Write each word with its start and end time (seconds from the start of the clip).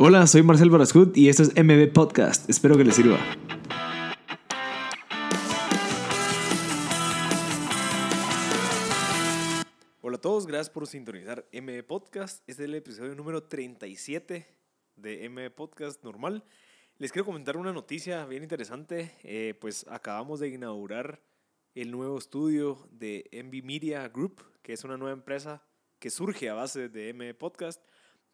Hola, 0.00 0.28
soy 0.28 0.44
Marcel 0.44 0.70
Barascut 0.70 1.16
y 1.16 1.28
esto 1.28 1.42
es 1.42 1.48
MB 1.56 1.92
Podcast. 1.92 2.48
Espero 2.48 2.76
que 2.76 2.84
les 2.84 2.94
sirva. 2.94 3.18
Hola 10.00 10.18
a 10.18 10.20
todos, 10.20 10.46
gracias 10.46 10.70
por 10.70 10.86
sintonizar 10.86 11.48
MB 11.52 11.82
Podcast. 11.82 12.48
Este 12.48 12.62
es 12.62 12.68
el 12.68 12.76
episodio 12.76 13.16
número 13.16 13.42
37 13.42 14.46
de 14.94 15.28
MB 15.28 15.52
Podcast 15.56 16.04
normal. 16.04 16.44
Les 16.98 17.10
quiero 17.10 17.26
comentar 17.26 17.56
una 17.56 17.72
noticia 17.72 18.24
bien 18.26 18.44
interesante. 18.44 19.16
Eh, 19.24 19.58
pues 19.60 19.84
acabamos 19.88 20.38
de 20.38 20.50
inaugurar 20.50 21.20
el 21.74 21.90
nuevo 21.90 22.18
estudio 22.18 22.88
de 22.92 23.28
MB 23.32 23.64
Media 23.64 24.06
Group, 24.06 24.44
que 24.62 24.74
es 24.74 24.84
una 24.84 24.96
nueva 24.96 25.14
empresa 25.14 25.64
que 25.98 26.10
surge 26.10 26.48
a 26.48 26.54
base 26.54 26.88
de 26.88 27.12
MB 27.12 27.36
Podcast 27.36 27.82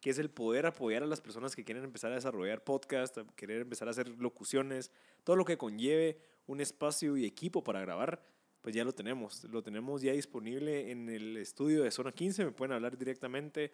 que 0.01 0.09
es 0.09 0.19
el 0.19 0.29
poder 0.29 0.65
apoyar 0.65 1.03
a 1.03 1.07
las 1.07 1.21
personas 1.21 1.55
que 1.55 1.63
quieren 1.63 1.83
empezar 1.83 2.11
a 2.11 2.15
desarrollar 2.15 2.63
podcast, 2.63 3.17
querer 3.35 3.61
empezar 3.61 3.87
a 3.87 3.91
hacer 3.91 4.09
locuciones, 4.09 4.91
todo 5.23 5.35
lo 5.35 5.45
que 5.45 5.57
conlleve 5.57 6.19
un 6.47 6.61
espacio 6.61 7.17
y 7.17 7.25
equipo 7.25 7.63
para 7.63 7.81
grabar, 7.81 8.21
pues 8.61 8.75
ya 8.75 8.83
lo 8.83 8.93
tenemos. 8.93 9.43
Lo 9.45 9.61
tenemos 9.61 10.01
ya 10.01 10.11
disponible 10.13 10.91
en 10.91 11.09
el 11.09 11.37
estudio 11.37 11.83
de 11.83 11.91
Zona 11.91 12.11
15. 12.11 12.45
Me 12.45 12.51
pueden 12.51 12.73
hablar 12.73 12.97
directamente 12.97 13.71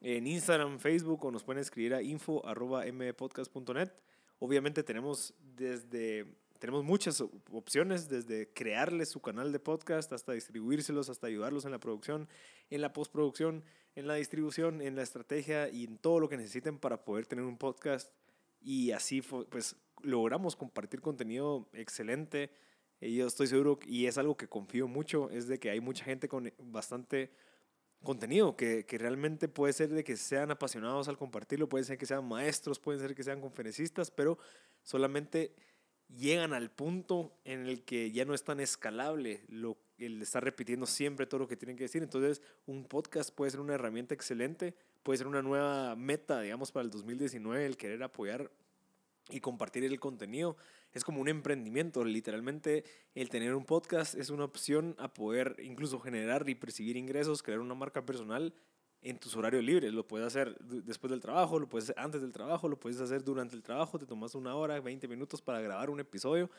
en 0.00 0.26
Instagram, 0.26 0.78
Facebook 0.78 1.24
o 1.24 1.30
nos 1.30 1.42
pueden 1.42 1.60
escribir 1.60 1.94
a 1.94 2.02
info.mpodcast.net. 2.02 3.90
Obviamente 4.38 4.82
tenemos 4.82 5.34
desde 5.40 6.26
tenemos 6.58 6.84
muchas 6.84 7.22
opciones, 7.52 8.08
desde 8.08 8.52
crearles 8.52 9.10
su 9.10 9.20
canal 9.20 9.52
de 9.52 9.60
podcast 9.60 10.12
hasta 10.12 10.32
distribuírselos, 10.32 11.10
hasta 11.10 11.26
ayudarlos 11.26 11.64
en 11.64 11.70
la 11.70 11.78
producción, 11.78 12.28
en 12.70 12.80
la 12.80 12.92
postproducción, 12.92 13.62
en 13.96 14.06
la 14.06 14.14
distribución, 14.14 14.82
en 14.82 14.94
la 14.94 15.02
estrategia 15.02 15.68
y 15.68 15.84
en 15.84 15.98
todo 15.98 16.20
lo 16.20 16.28
que 16.28 16.36
necesiten 16.36 16.78
para 16.78 17.04
poder 17.04 17.26
tener 17.26 17.44
un 17.44 17.56
podcast. 17.56 18.12
Y 18.60 18.92
así 18.92 19.22
pues 19.22 19.76
logramos 20.02 20.54
compartir 20.54 21.00
contenido 21.00 21.68
excelente. 21.72 22.50
Y 23.00 23.16
yo 23.16 23.26
estoy 23.26 23.46
seguro, 23.46 23.78
y 23.86 24.06
es 24.06 24.16
algo 24.16 24.36
que 24.36 24.48
confío 24.48 24.86
mucho, 24.88 25.28
es 25.30 25.48
de 25.48 25.58
que 25.58 25.70
hay 25.70 25.80
mucha 25.80 26.04
gente 26.04 26.28
con 26.28 26.52
bastante 26.58 27.30
contenido 28.02 28.56
que, 28.56 28.86
que, 28.86 28.98
realmente 28.98 29.48
puede 29.48 29.72
ser 29.72 29.88
de 29.90 30.04
que 30.04 30.16
sean 30.16 30.50
apasionados 30.50 31.08
al 31.08 31.18
compartirlo, 31.18 31.68
puede 31.68 31.84
ser 31.84 31.98
que 31.98 32.06
sean 32.06 32.26
maestros, 32.26 32.78
pueden 32.78 33.00
ser 33.00 33.14
que 33.14 33.22
sean 33.22 33.40
conferencistas, 33.40 34.10
pero 34.10 34.38
solamente 34.82 35.54
llegan 36.08 36.52
al 36.54 36.70
punto 36.70 37.36
en 37.44 37.66
el 37.66 37.84
que 37.84 38.12
ya 38.12 38.24
no 38.24 38.32
es 38.32 38.44
tan 38.44 38.60
escalable 38.60 39.44
lo, 39.48 39.76
el 39.98 40.20
estar 40.22 40.42
repitiendo 40.42 40.86
siempre 40.86 41.26
todo 41.26 41.40
lo 41.40 41.48
que 41.48 41.56
tienen 41.56 41.76
que 41.76 41.84
decir. 41.84 42.02
Entonces, 42.02 42.42
un 42.66 42.84
podcast 42.84 43.34
puede 43.34 43.50
ser 43.50 43.60
una 43.60 43.74
herramienta 43.74 44.14
excelente, 44.14 44.74
puede 45.02 45.18
ser 45.18 45.26
una 45.26 45.42
nueva 45.42 45.96
meta, 45.96 46.40
digamos, 46.40 46.72
para 46.72 46.84
el 46.84 46.90
2019, 46.90 47.66
el 47.66 47.76
querer 47.76 48.02
apoyar 48.02 48.50
y 49.30 49.40
compartir 49.40 49.84
el 49.84 49.98
contenido. 49.98 50.56
Es 50.92 51.04
como 51.04 51.20
un 51.20 51.28
emprendimiento, 51.28 52.04
literalmente 52.04 52.84
el 53.14 53.28
tener 53.28 53.54
un 53.54 53.64
podcast 53.64 54.14
es 54.14 54.30
una 54.30 54.44
opción 54.44 54.94
a 54.98 55.12
poder 55.12 55.56
incluso 55.62 55.98
generar 56.00 56.48
y 56.48 56.54
percibir 56.54 56.96
ingresos, 56.96 57.42
crear 57.42 57.60
una 57.60 57.74
marca 57.74 58.04
personal 58.06 58.54
en 59.02 59.18
tus 59.18 59.36
horarios 59.36 59.64
libres. 59.64 59.92
Lo 59.92 60.06
puedes 60.06 60.26
hacer 60.26 60.56
después 60.58 61.10
del 61.10 61.20
trabajo, 61.20 61.58
lo 61.58 61.68
puedes 61.68 61.90
hacer 61.90 62.02
antes 62.02 62.20
del 62.20 62.32
trabajo, 62.32 62.68
lo 62.68 62.78
puedes 62.78 63.00
hacer 63.00 63.22
durante 63.24 63.56
el 63.56 63.62
trabajo, 63.62 63.98
te 63.98 64.06
tomas 64.06 64.34
una 64.34 64.54
hora, 64.54 64.80
20 64.80 65.06
minutos 65.08 65.42
para 65.42 65.60
grabar 65.60 65.90
un 65.90 66.00
episodio 66.00 66.50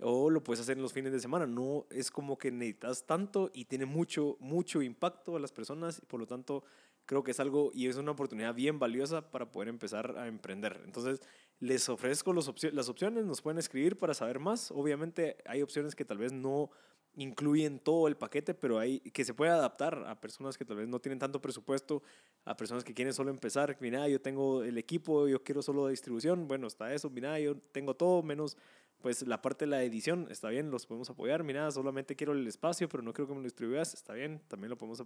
o 0.00 0.30
lo 0.30 0.42
puedes 0.42 0.60
hacer 0.60 0.76
en 0.76 0.82
los 0.82 0.92
fines 0.92 1.12
de 1.12 1.20
semana. 1.20 1.46
No 1.46 1.86
es 1.90 2.10
como 2.10 2.38
que 2.38 2.50
necesitas 2.50 3.06
tanto 3.06 3.50
y 3.52 3.64
tiene 3.64 3.86
mucho, 3.86 4.36
mucho 4.40 4.82
impacto 4.82 5.36
a 5.36 5.40
las 5.40 5.52
personas 5.52 6.00
y 6.02 6.06
por 6.06 6.20
lo 6.20 6.26
tanto 6.26 6.64
creo 7.06 7.24
que 7.24 7.30
es 7.30 7.40
algo 7.40 7.70
y 7.72 7.86
es 7.86 7.96
una 7.96 8.12
oportunidad 8.12 8.54
bien 8.54 8.78
valiosa 8.78 9.30
para 9.30 9.50
poder 9.50 9.68
empezar 9.68 10.16
a 10.18 10.26
emprender. 10.26 10.80
Entonces, 10.84 11.20
les 11.58 11.88
ofrezco 11.88 12.32
las 12.32 12.48
opciones, 12.88 13.24
nos 13.24 13.42
pueden 13.42 13.58
escribir 13.58 13.96
para 13.98 14.14
saber 14.14 14.38
más. 14.38 14.70
Obviamente 14.70 15.38
hay 15.46 15.62
opciones 15.62 15.94
que 15.94 16.04
tal 16.04 16.18
vez 16.18 16.32
no 16.32 16.70
incluyen 17.14 17.80
todo 17.80 18.06
el 18.06 18.16
paquete, 18.16 18.54
pero 18.54 18.78
hay 18.78 19.00
que 19.00 19.24
se 19.24 19.34
puede 19.34 19.50
adaptar 19.50 20.04
a 20.06 20.20
personas 20.20 20.56
que 20.56 20.64
tal 20.64 20.76
vez 20.76 20.86
no 20.86 21.00
tienen 21.00 21.18
tanto 21.18 21.40
presupuesto, 21.40 22.02
a 22.44 22.56
personas 22.56 22.84
que 22.84 22.94
quieren 22.94 23.12
solo 23.12 23.30
empezar. 23.30 23.76
Mira, 23.80 24.06
yo 24.06 24.20
tengo 24.20 24.62
el 24.62 24.78
equipo, 24.78 25.26
yo 25.26 25.42
quiero 25.42 25.62
solo 25.62 25.88
distribución. 25.88 26.46
Bueno, 26.46 26.68
está 26.68 26.94
eso. 26.94 27.10
Mira, 27.10 27.40
yo 27.40 27.56
tengo 27.56 27.94
todo 27.94 28.22
menos 28.22 28.56
pues 29.00 29.26
la 29.26 29.40
parte 29.40 29.64
de 29.64 29.70
la 29.70 29.82
edición, 29.82 30.26
está 30.30 30.48
bien, 30.48 30.70
los 30.70 30.86
podemos 30.86 31.08
apoyar. 31.10 31.44
Mira, 31.44 31.70
solamente 31.70 32.16
quiero 32.16 32.32
el 32.32 32.46
espacio, 32.46 32.88
pero 32.88 33.02
no 33.02 33.12
quiero 33.12 33.28
que 33.28 33.34
me 33.34 33.40
lo 33.40 33.44
distribuyas, 33.44 33.94
está 33.94 34.12
bien, 34.14 34.40
también 34.48 34.70
lo 34.70 34.78
podemos 34.78 35.02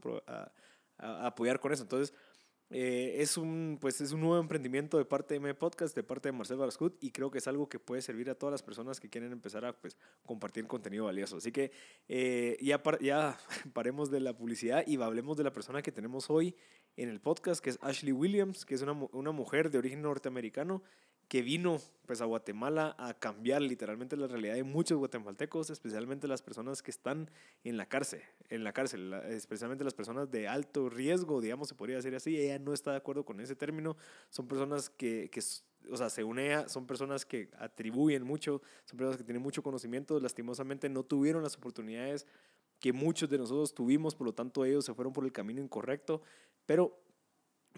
apoyar 0.99 1.61
con 1.61 1.73
eso. 1.73 1.83
Entonces, 1.83 2.15
eh, 2.75 3.21
es, 3.21 3.37
un, 3.37 3.77
pues 3.79 4.01
es 4.01 4.13
un 4.13 4.23
nuevo 4.23 4.39
emprendimiento 4.39 4.97
de 4.97 5.05
parte 5.05 5.35
de 5.35 5.39
M 5.39 5.55
Podcast, 5.55 5.95
de 5.95 6.03
parte 6.03 6.29
de 6.29 6.33
Marcel 6.33 6.57
Barascut, 6.57 6.97
y 7.05 7.11
creo 7.11 7.31
que 7.31 7.37
es 7.37 7.47
algo 7.47 7.69
que 7.69 7.79
puede 7.79 8.01
servir 8.01 8.31
a 8.31 8.35
todas 8.35 8.51
las 8.51 8.63
personas 8.63 8.99
que 8.99 9.11
quieren 9.11 9.31
empezar 9.31 9.67
a 9.67 9.75
pues, 9.75 9.99
compartir 10.25 10.67
contenido 10.67 11.05
valioso. 11.05 11.37
Así 11.37 11.53
que 11.53 11.71
eh, 12.09 12.57
ya, 12.63 12.83
ya 13.03 13.39
paremos 13.75 14.11
de 14.11 14.21
la 14.21 14.35
publicidad 14.35 14.85
y 14.87 14.97
hablemos 15.03 15.37
de 15.37 15.45
la 15.45 15.53
persona 15.53 15.83
que 15.83 15.93
tenemos 15.93 16.31
hoy 16.31 16.57
en 16.97 17.11
el 17.11 17.21
podcast, 17.21 17.63
que 17.63 17.71
es 17.71 17.79
Ashley 17.83 18.13
Williams, 18.13 18.65
que 18.65 18.75
es 18.75 18.81
una, 18.81 18.93
una 18.93 19.33
mujer 19.33 19.71
de 19.71 19.77
origen 19.77 20.01
norteamericano 20.01 20.83
que 21.33 21.41
vino 21.41 21.81
pues 22.05 22.21
a 22.21 22.27
Guatemala 22.27 22.95
a 22.99 23.15
cambiar 23.15 23.63
literalmente 23.63 24.19
la 24.19 24.27
realidad 24.27 24.55
de 24.55 24.65
muchos 24.65 24.99
guatemaltecos, 24.99 25.71
especialmente 25.71 26.29
las 26.29 26.43
personas 26.43 26.83
que 26.83 26.91
están 26.91 27.31
en 27.65 27.79
la 27.79 27.87
cárcel, 27.87 28.21
en 28.51 28.65
la 28.65 28.75
cárcel, 28.75 29.15
especialmente 29.31 29.83
las 29.83 29.95
personas 29.95 30.31
de 30.31 30.47
alto 30.47 30.91
riesgo, 30.91 31.41
digamos, 31.41 31.71
se 31.71 31.75
podría 31.75 31.97
decir 31.97 32.15
así. 32.15 32.39
Ella 32.39 32.59
no 32.59 32.75
está 32.75 32.91
de 32.91 32.99
acuerdo 32.99 33.25
con 33.25 33.41
ese 33.41 33.57
término. 33.57 33.97
Son 34.29 34.47
personas 34.47 34.91
que, 34.91 35.31
que 35.31 35.41
o 35.91 35.97
sea, 35.97 36.11
según 36.11 36.39
ella, 36.39 36.69
son 36.69 36.87
personas 36.87 37.25
que 37.25 37.49
atribuyen 37.59 38.25
mucho, 38.25 38.61
son 38.85 38.99
personas 38.99 39.17
que 39.17 39.25
tienen 39.25 39.43
mucho 39.43 39.63
conocimiento, 39.63 40.21
lastimosamente 40.21 40.91
no 40.91 41.03
tuvieron 41.03 41.43
las 41.43 41.57
oportunidades 41.57 42.27
que 42.79 42.93
muchos 42.93 43.31
de 43.31 43.39
nosotros 43.39 43.73
tuvimos, 43.73 44.15
por 44.15 44.27
lo 44.27 44.35
tanto 44.35 44.67
ellos 44.67 44.85
se 44.85 44.93
fueron 44.93 45.15
por 45.15 45.25
el 45.25 45.33
camino 45.33 45.63
incorrecto, 45.63 46.21
pero 46.67 47.03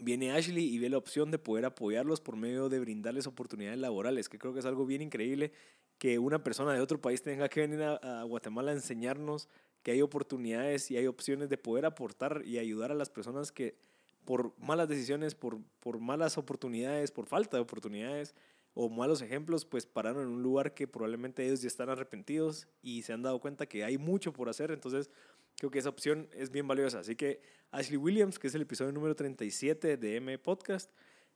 viene 0.01 0.33
Ashley 0.33 0.65
y 0.65 0.79
ve 0.79 0.89
la 0.89 0.99
opción 0.99 1.31
de 1.31 1.39
poder 1.39 1.65
apoyarlos 1.65 2.21
por 2.21 2.37
medio 2.37 2.69
de 2.69 2.81
brindarles 2.81 3.27
oportunidades 3.27 3.79
laborales, 3.79 4.29
que 4.29 4.39
creo 4.39 4.53
que 4.53 4.61
es 4.61 4.67
algo 4.67 4.87
bien 4.87 5.03
increíble 5.03 5.53
que 5.99 6.19
una 6.19 6.43
persona 6.43 6.73
de 6.73 6.81
otro 6.81 7.01
país 7.01 7.23
tenga 7.23 7.49
que 7.49 7.61
venir 7.61 7.83
a, 7.83 8.23
Guatemala 8.25 8.73
a 8.73 8.75
enseñarnos 8.75 9.49
que 9.83 9.93
hay 9.93 10.03
oportunidades 10.03 10.91
y 10.91 10.97
hay 10.97 11.07
opciones 11.07 11.49
de 11.49 11.59
poder 11.59 11.87
aportar 11.87 12.43
y 12.45 12.59
ayudar 12.59 12.91
a 12.91 12.95
las 12.95 13.11
personas 13.11 13.53
que 13.53 13.77
por 14.25 14.59
malas 14.59 14.89
decisiones, 14.89 15.35
por, 15.35 15.59
por 15.81 16.01
malas 16.01 16.39
oportunidades, 16.39 17.11
por 17.11 17.27
falta 17.27 17.57
de 17.57 17.63
oportunidades 17.63 18.35
o 18.75 18.89
malos 18.89 19.23
ejemplos, 19.23 19.65
pues 19.65 19.87
pararon 19.87 20.23
en 20.25 20.29
un 20.29 20.43
lugar 20.43 20.75
que 20.75 20.89
probablemente 20.89 21.47
ellos 21.47 21.63
ya 21.63 21.69
están 21.69 21.91
arrepentidos 21.91 22.67
y 22.83 23.03
se 23.03 23.13
han 23.13 23.23
dado 23.23 23.41
cuenta 23.41 23.67
que 23.67 23.85
hay 23.85 23.99
mucho 23.99 24.33
por 24.33 24.49
hacer. 24.49 24.73
Entonces, 24.73 25.11
creo 25.57 25.71
que 25.71 25.79
esa 25.79 25.89
opción 25.89 26.29
es 26.33 26.51
bien 26.51 26.67
valiosa. 26.67 27.01
Así 27.01 27.17
que 27.17 27.41
Ashley 27.71 27.97
Williams, 27.97 28.39
que 28.39 28.49
es 28.49 28.55
el 28.55 28.63
episodio 28.63 28.93
número 28.93 29.15
37 29.15 29.97
de 29.97 30.17
M 30.17 30.39
Podcast, 30.39 30.91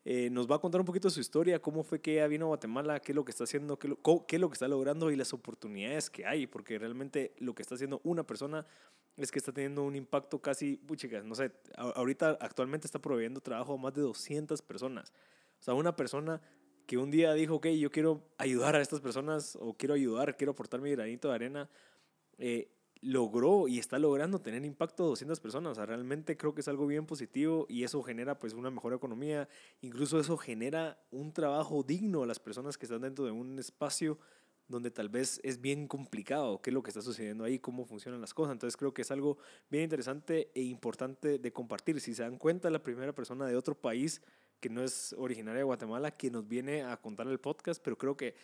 eh, 0.05 0.31
nos 0.31 0.51
va 0.51 0.57
a 0.57 0.59
contar 0.59 0.81
un 0.81 0.87
poquito 0.87 1.11
su 1.11 1.21
historia, 1.21 1.61
cómo 1.61 1.83
fue 1.83 2.01
que 2.01 2.15
ella 2.15 2.27
vino 2.29 2.47
a 2.47 2.49
Guatemala, 2.49 3.01
qué 3.01 3.13
es 3.13 3.17
lo 3.17 3.25
que 3.25 3.31
está 3.31 3.45
haciendo, 3.45 3.79
qué, 3.79 3.95
qué 4.27 4.37
es 4.37 4.41
lo 4.41 4.49
que 4.49 4.55
está 4.55 4.69
logrando 4.69 5.11
y 5.11 5.17
las 5.17 5.33
oportunidades 5.33 6.09
que 6.09 6.25
hay, 6.25 6.47
porque 6.47 6.79
realmente 6.79 7.35
lo 7.39 7.55
que 7.55 7.63
está 7.63 7.75
haciendo 7.75 8.01
una 8.05 8.25
persona 8.25 8.65
es 9.17 9.31
que 9.33 9.39
está 9.39 9.53
teniendo 9.53 9.83
un 9.83 9.97
impacto 9.97 10.41
casi, 10.41 10.81
chicas, 10.97 11.25
no 11.25 11.35
sé, 11.35 11.51
ahorita 11.77 12.39
actualmente 12.41 12.87
está 12.87 13.01
proveyendo 13.01 13.41
trabajo 13.41 13.75
a 13.75 13.77
más 13.77 13.93
de 13.93 14.03
200 14.03 14.63
personas. 14.63 15.13
O 15.61 15.63
sea, 15.63 15.75
una 15.75 15.97
persona 15.97 16.41
que 16.87 16.97
un 16.97 17.11
día 17.11 17.35
dijo, 17.35 17.57
ok, 17.57 17.67
yo 17.67 17.91
quiero 17.91 18.23
ayudar 18.39 18.77
a 18.77 18.81
estas 18.81 19.01
personas 19.01 19.59
o 19.61 19.75
quiero 19.75 19.95
ayudar, 19.95 20.37
quiero 20.37 20.53
aportar 20.53 20.81
mi 20.81 20.91
granito 20.93 21.29
de 21.29 21.35
arena, 21.35 21.69
eh, 22.39 22.71
logró 23.01 23.69
y 23.69 23.79
está 23.79 23.99
logrando 23.99 24.41
tener 24.41 24.65
impacto 24.65 25.05
a 25.05 25.07
200 25.09 25.41
personas. 25.41 25.73
O 25.73 25.75
sea, 25.75 25.87
realmente 25.87 26.37
creo 26.37 26.55
que 26.55 26.61
es 26.61 26.69
algo 26.69 26.87
bien 26.87 27.07
positivo 27.07 27.67
y 27.69 27.85
eso 27.85 28.03
genera 28.03 28.39
pues 28.39 28.55
una 28.55 28.71
mejor 28.71 28.93
economía. 28.95 29.49
Incluso 29.81 30.19
eso 30.19 30.37
genera 30.37 31.01
un 31.11 31.33
trabajo 31.33 31.83
digno 31.83 32.23
a 32.23 32.27
las 32.27 32.39
personas 32.39 32.79
que 32.79 32.87
están 32.87 33.03
dentro 33.03 33.25
de 33.25 33.31
un 33.31 33.59
espacio 33.59 34.19
donde 34.69 34.91
tal 34.91 35.09
vez 35.09 35.41
es 35.43 35.61
bien 35.61 35.89
complicado 35.89 36.61
qué 36.61 36.71
es 36.71 36.75
lo 36.75 36.83
que 36.83 36.91
está 36.91 37.01
sucediendo 37.01 37.45
ahí, 37.45 37.59
cómo 37.59 37.87
funcionan 37.87 38.21
las 38.21 38.35
cosas. 38.35 38.53
Entonces 38.53 38.77
creo 38.77 38.93
que 38.93 39.03
es 39.03 39.11
algo 39.11 39.39
bien 39.71 39.85
interesante 39.85 40.51
e 40.55 40.63
importante 40.63 41.39
de 41.39 41.53
compartir. 41.53 42.01
Si 42.01 42.15
se 42.15 42.23
dan 42.23 42.37
cuenta, 42.37 42.69
la 42.69 42.83
primera 42.83 43.15
persona 43.15 43.47
de 43.47 43.57
otro 43.57 43.75
país 43.75 44.21
que 44.61 44.69
no 44.69 44.83
es 44.83 45.15
originaria 45.19 45.59
de 45.59 45.65
Guatemala 45.65 46.11
que 46.11 46.31
nos 46.31 46.47
viene 46.47 46.83
a 46.83 46.97
contar 46.97 47.29
el 47.29 47.39
podcast, 47.39 47.83
pero 47.83 47.97
creo 47.97 48.17
que 48.17 48.35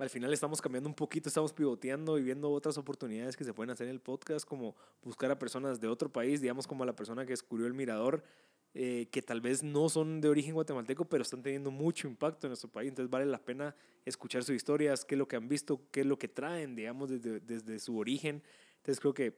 al 0.00 0.10
final 0.10 0.32
estamos 0.32 0.62
cambiando 0.62 0.88
un 0.88 0.94
poquito, 0.94 1.28
estamos 1.28 1.52
pivoteando 1.52 2.18
y 2.18 2.22
viendo 2.22 2.50
otras 2.50 2.78
oportunidades 2.78 3.36
que 3.36 3.44
se 3.44 3.52
pueden 3.52 3.70
hacer 3.70 3.86
en 3.86 3.92
el 3.92 4.00
podcast, 4.00 4.46
como 4.46 4.74
buscar 5.02 5.30
a 5.30 5.38
personas 5.38 5.78
de 5.78 5.88
otro 5.88 6.10
país, 6.10 6.40
digamos 6.40 6.66
como 6.66 6.84
la 6.86 6.96
persona 6.96 7.24
que 7.24 7.32
descubrió 7.32 7.66
el 7.66 7.74
mirador, 7.74 8.24
eh, 8.72 9.08
que 9.10 9.20
tal 9.20 9.40
vez 9.42 9.62
no 9.62 9.88
son 9.88 10.20
de 10.20 10.28
origen 10.28 10.54
guatemalteco, 10.54 11.04
pero 11.04 11.22
están 11.22 11.42
teniendo 11.42 11.70
mucho 11.70 12.08
impacto 12.08 12.46
en 12.46 12.50
nuestro 12.50 12.70
país. 12.70 12.88
Entonces 12.88 13.10
vale 13.10 13.26
la 13.26 13.44
pena 13.44 13.74
escuchar 14.06 14.42
sus 14.42 14.56
historias, 14.56 15.04
qué 15.04 15.16
es 15.16 15.18
lo 15.18 15.28
que 15.28 15.36
han 15.36 15.48
visto, 15.48 15.82
qué 15.90 16.00
es 16.00 16.06
lo 16.06 16.18
que 16.18 16.28
traen, 16.28 16.74
digamos, 16.74 17.10
desde, 17.10 17.40
desde 17.40 17.78
su 17.78 17.98
origen. 17.98 18.42
Entonces 18.78 19.00
creo 19.00 19.12
que 19.14 19.36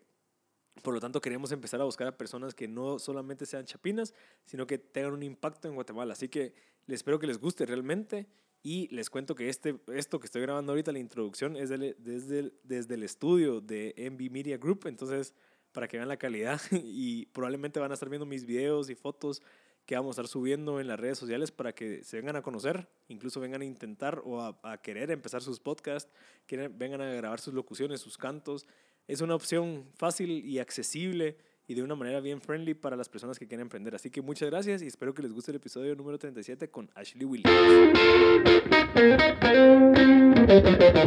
Por 0.83 0.95
lo 0.95 1.01
tanto, 1.01 1.21
queremos 1.21 1.53
empezar 1.53 1.81
a 1.81 1.85
buscar 1.85 2.07
a 2.07 2.17
personas 2.17 2.55
que 2.55 2.67
no 2.67 2.99
solamente 2.99 3.45
sean 3.47 3.67
chapinas, 3.67 4.15
sino 4.47 4.67
que 4.67 4.79
tengan 4.79 5.13
un 5.13 5.23
impacto 5.23 5.69
en 5.69 5.75
Guatemala. 5.75 6.15
Así 6.15 6.29
que 6.29 6.55
les 6.87 7.01
espero 7.01 7.19
que 7.19 7.27
les 7.27 7.39
guste 7.39 7.67
realmente. 7.67 8.27
Y 8.63 8.89
les 8.95 9.11
cuento 9.11 9.35
que 9.35 9.49
este, 9.49 9.81
esto 9.95 10.21
que 10.21 10.27
estoy 10.27 10.43
grabando 10.43 10.73
ahorita, 10.73 10.93
la 10.93 11.01
introducción, 11.01 11.57
es 11.57 11.69
desde, 11.69 12.53
desde 12.63 12.95
el 12.95 13.03
estudio 13.03 13.61
de 13.61 13.95
MB 13.99 14.31
Media 14.31 14.57
Group. 14.57 14.87
Entonces, 14.87 15.35
para 15.73 15.89
que 15.89 15.97
vean 15.97 16.09
la 16.09 16.17
calidad 16.17 16.61
y 16.71 17.27
probablemente 17.27 17.81
van 17.81 17.91
a 17.91 17.95
estar 17.95 18.09
viendo 18.09 18.27
mis 18.27 18.47
videos 18.47 18.91
y 18.91 18.95
fotos 18.95 19.43
que 19.87 19.97
vamos 19.97 20.11
a 20.11 20.23
estar 20.23 20.29
subiendo 20.29 20.81
en 20.81 20.87
las 20.87 21.01
redes 21.01 21.19
sociales 21.19 21.51
para 21.51 21.75
que 21.75 22.05
se 22.05 22.17
vengan 22.17 22.37
a 22.37 22.43
conocer, 22.43 22.89
incluso 23.09 23.41
vengan 23.41 23.63
a 23.63 23.65
intentar 23.65 24.23
o 24.25 24.41
a, 24.41 24.81
querer 24.81 25.11
empezar 25.11 25.43
sus 25.43 25.59
podcasts, 25.59 26.13
que 26.47 26.69
vengan 26.69 27.01
a 27.01 27.13
grabar 27.13 27.41
sus 27.41 27.53
locuciones, 27.53 28.01
sus 28.01 28.17
cantos. 28.17 28.67
Es 29.09 29.21
una 29.21 29.35
opción 29.35 29.89
fácil 29.97 30.31
y 30.31 30.61
accesible 30.61 31.37
y 31.73 31.75
de 31.75 31.83
una 31.83 31.95
manera 31.95 32.21
bien 32.21 32.39
friendly 32.39 32.75
para 32.75 32.97
las 32.97 33.09
personas 33.09 33.39
que 33.39 33.47
quieren 33.47 33.63
emprender. 33.63 33.95
Así 33.95 34.11
que 34.11 34.21
muchas 34.21 34.51
gracias 34.51 34.83
y 34.83 34.87
espero 34.87 35.15
que 35.15 35.23
les 35.23 35.33
guste 35.33 35.53
el 35.53 35.57
episodio 35.57 35.97
número 35.97 36.19
37 36.19 36.69
con 36.69 36.91
Ashley 36.95 37.25
Williams. 37.25 37.51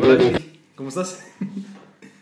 Hola, 0.02 0.42
¿cómo 0.76 0.90
estás? 0.90 1.24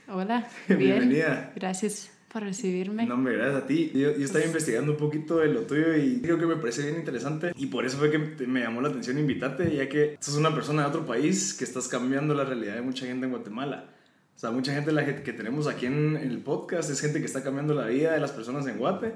Hola, 0.10 0.50
bien. 0.68 0.80
Bienvenida. 0.80 1.54
Gracias 1.56 2.12
por 2.28 2.44
recibirme. 2.44 3.06
No, 3.06 3.14
hombre, 3.14 3.38
gracias 3.38 3.64
a 3.64 3.66
ti. 3.66 3.92
Yo, 3.94 4.12
yo 4.12 4.26
estaba 4.26 4.44
investigando 4.44 4.92
un 4.92 4.98
poquito 4.98 5.38
de 5.38 5.48
lo 5.48 5.62
tuyo 5.62 5.96
y 5.96 6.20
creo 6.22 6.38
que 6.38 6.46
me 6.46 6.58
parece 6.58 6.82
bien 6.82 6.98
interesante. 6.98 7.54
Y 7.56 7.68
por 7.68 7.86
eso 7.86 7.98
fue 7.98 8.12
que 8.12 8.18
me 8.46 8.60
llamó 8.60 8.82
la 8.82 8.90
atención 8.90 9.18
invitarte, 9.20 9.74
ya 9.74 9.88
que 9.88 10.18
sos 10.20 10.36
una 10.36 10.54
persona 10.54 10.82
de 10.82 10.90
otro 10.90 11.06
país 11.06 11.54
que 11.54 11.64
estás 11.64 11.88
cambiando 11.88 12.34
la 12.34 12.44
realidad 12.44 12.76
de 12.76 12.82
mucha 12.82 13.06
gente 13.06 13.26
en 13.26 13.32
Guatemala. 13.32 13.94
O 14.36 14.40
sea, 14.40 14.52
mucha 14.52 14.74
gente 14.74 14.92
la 14.92 15.06
que 15.06 15.34
tenemos 15.34 15.68
aquí 15.68 15.86
en, 15.86 16.18
el 16.18 16.40
podcast 16.40 16.90
es 16.90 17.00
gente 17.00 17.20
que 17.20 17.26
está 17.26 17.44
cambiando 17.44 17.74
la 17.74 17.86
vida 17.86 18.14
de 18.14 18.20
las 18.20 18.32
personas 18.32 18.68
en 18.68 18.78
Guate, 18.78 19.14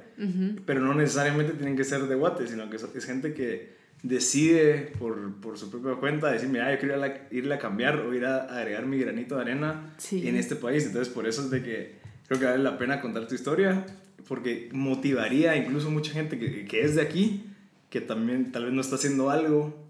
pero 0.66 0.82
no 0.82 0.94
necesariamente 0.94 1.54
tienen 1.54 1.76
que 1.76 1.84
ser 1.84 2.04
de 2.04 2.16
Guate, 2.16 2.48
sino 2.48 2.70
que 2.70 2.78
es 2.78 3.06
gente 3.06 3.34
que 3.34 3.76
decide 4.04 4.94
por, 5.00 5.36
por 5.42 5.58
su 5.58 5.70
propia 5.70 5.96
cuenta 5.96 6.32
decir, 6.32 6.50
mira, 6.50 6.72
yo 6.72 6.80
quiero 6.80 7.04
irle 7.32 7.56
a, 7.56 7.60
cambiar 7.60 8.00
o 8.00 8.14
ir 8.14 8.26
a 8.26 8.44
agregar 8.44 8.86
mi 8.86 9.00
granito 9.00 9.36
de 9.36 9.42
arena 9.42 9.94
en 10.12 10.36
este 10.36 10.56
país. 10.56 10.86
Entonces, 10.86 11.12
por 11.12 11.28
eso 11.28 11.42
es 11.42 11.50
de 11.50 11.64
que 11.64 11.96
creo 12.28 12.40
que 12.40 12.46
vale 12.46 12.64
la 12.64 12.78
pena 12.78 13.02
contar 13.02 13.28
tu 13.28 13.36
historia, 13.36 13.86
porque 14.28 14.70
motivaría 14.72 15.56
incluso 15.56 15.90
mucha 15.90 16.12
gente 16.12 16.38
que, 16.38 16.66
que 16.66 16.82
es 16.82 16.96
de 16.96 17.02
aquí, 17.02 17.46
que 17.90 18.02
también 18.02 18.52
tal 18.52 18.66
vez 18.66 18.74
no 18.74 18.82
está 18.82 18.96
haciendo 18.96 19.30
algo 19.30 19.87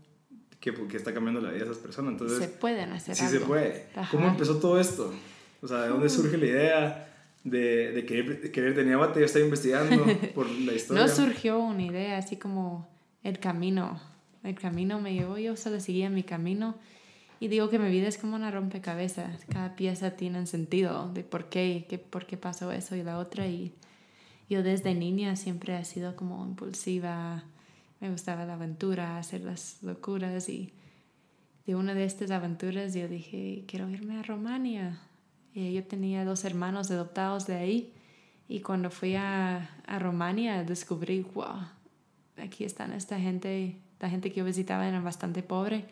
que, 0.74 0.88
que 0.88 0.98
está 0.98 1.14
cambiando 1.14 1.42
la 1.42 1.50
vida 1.50 1.66
de 1.66 1.72
esas 1.72 1.81
personas. 1.81 2.14
Entonces, 2.14 2.40
se 2.40 2.48
pueden 2.48 2.92
hacer 2.92 3.16
sí 3.16 3.28
se 3.28 3.40
puede. 3.40 3.88
¿Cómo 4.12 4.28
empezó 4.28 4.58
todo 4.58 4.80
esto? 4.80 5.14
O 5.62 5.68
sea, 5.68 5.81
¿de 5.81 5.90
dónde 5.90 6.10
surge 6.10 6.38
la 6.38 6.46
idea? 6.46 7.04
De, 7.44 7.94
de, 7.94 8.06
querer, 8.06 8.52
querer 8.52 8.75
tener 8.75 8.96
abate, 8.96 9.19
yo 9.19 9.25
estaba 9.25 9.46
investigando 9.46 10.06
por 10.36 10.50
la 10.50 10.74
historia. 10.74 11.04
No 11.04 11.08
surgió 11.10 11.60
una 11.60 11.84
idea, 11.84 12.18
así 12.18 12.36
como 12.36 12.90
el 13.24 13.40
camino. 13.40 14.02
El 14.44 14.56
camino 14.56 15.00
me 15.00 15.14
llevó, 15.14 15.38
yo 15.38 15.56
solo 15.56 15.80
seguía 15.80 16.10
mi 16.10 16.24
camino 16.24 16.75
y 17.40 17.48
digo 17.50 17.69
que 17.69 17.80
mi 17.80 17.90
vida 17.92 18.08
es 18.08 18.18
como 18.18 18.36
una 18.36 18.52
rompecabezas. 18.52 19.46
Cada 19.46 19.75
pieza 19.75 20.12
tiene 20.12 20.40
un 20.40 20.48
sentido 20.48 21.12
de 21.14 21.24
por 21.24 21.46
qué, 21.50 21.86
qué, 21.88 22.00
por 22.00 22.25
qué 22.25 22.38
pasó 22.38 22.72
eso 22.72 22.96
y 22.96 23.04
la 23.04 23.19
otra. 23.19 23.48
Y 23.48 23.74
yo 24.50 24.64
desde 24.64 24.96
niña 24.96 25.36
siempre 25.36 25.78
he 25.78 25.86
sido 25.86 26.16
como 26.16 26.44
impulsiva. 26.46 27.44
Me 27.99 28.09
gustaba 28.09 28.45
la 28.45 28.53
aventura, 28.53 29.17
hacer 29.17 29.41
las 29.41 29.81
locuras. 29.81 30.49
Y 30.49 30.73
de 31.65 31.75
una 31.75 31.94
de 31.94 32.05
estas 32.05 32.31
aventuras 32.31 32.94
yo 32.94 33.07
dije, 33.07 33.63
quiero 33.67 33.89
irme 33.89 34.19
a 34.19 34.23
Romania. 34.23 34.99
Y 35.53 35.73
yo 35.73 35.83
tenía 35.83 36.25
dos 36.25 36.45
hermanos 36.45 36.91
adoptados 36.91 37.47
de 37.47 37.55
ahí. 37.55 37.94
Y 38.47 38.61
cuando 38.61 38.89
fui 38.89 39.15
a, 39.15 39.69
a 39.85 39.99
Romania 39.99 40.63
descubrí, 40.63 41.25
wow, 41.33 41.67
aquí 42.38 42.63
están 42.63 42.94
esta 42.94 43.19
gente, 43.19 43.77
la 43.99 44.09
gente 44.09 44.31
que 44.31 44.38
yo 44.38 44.45
visitaba 44.45 44.88
era 44.88 45.01
bastante 45.01 45.44
pobre 45.44 45.85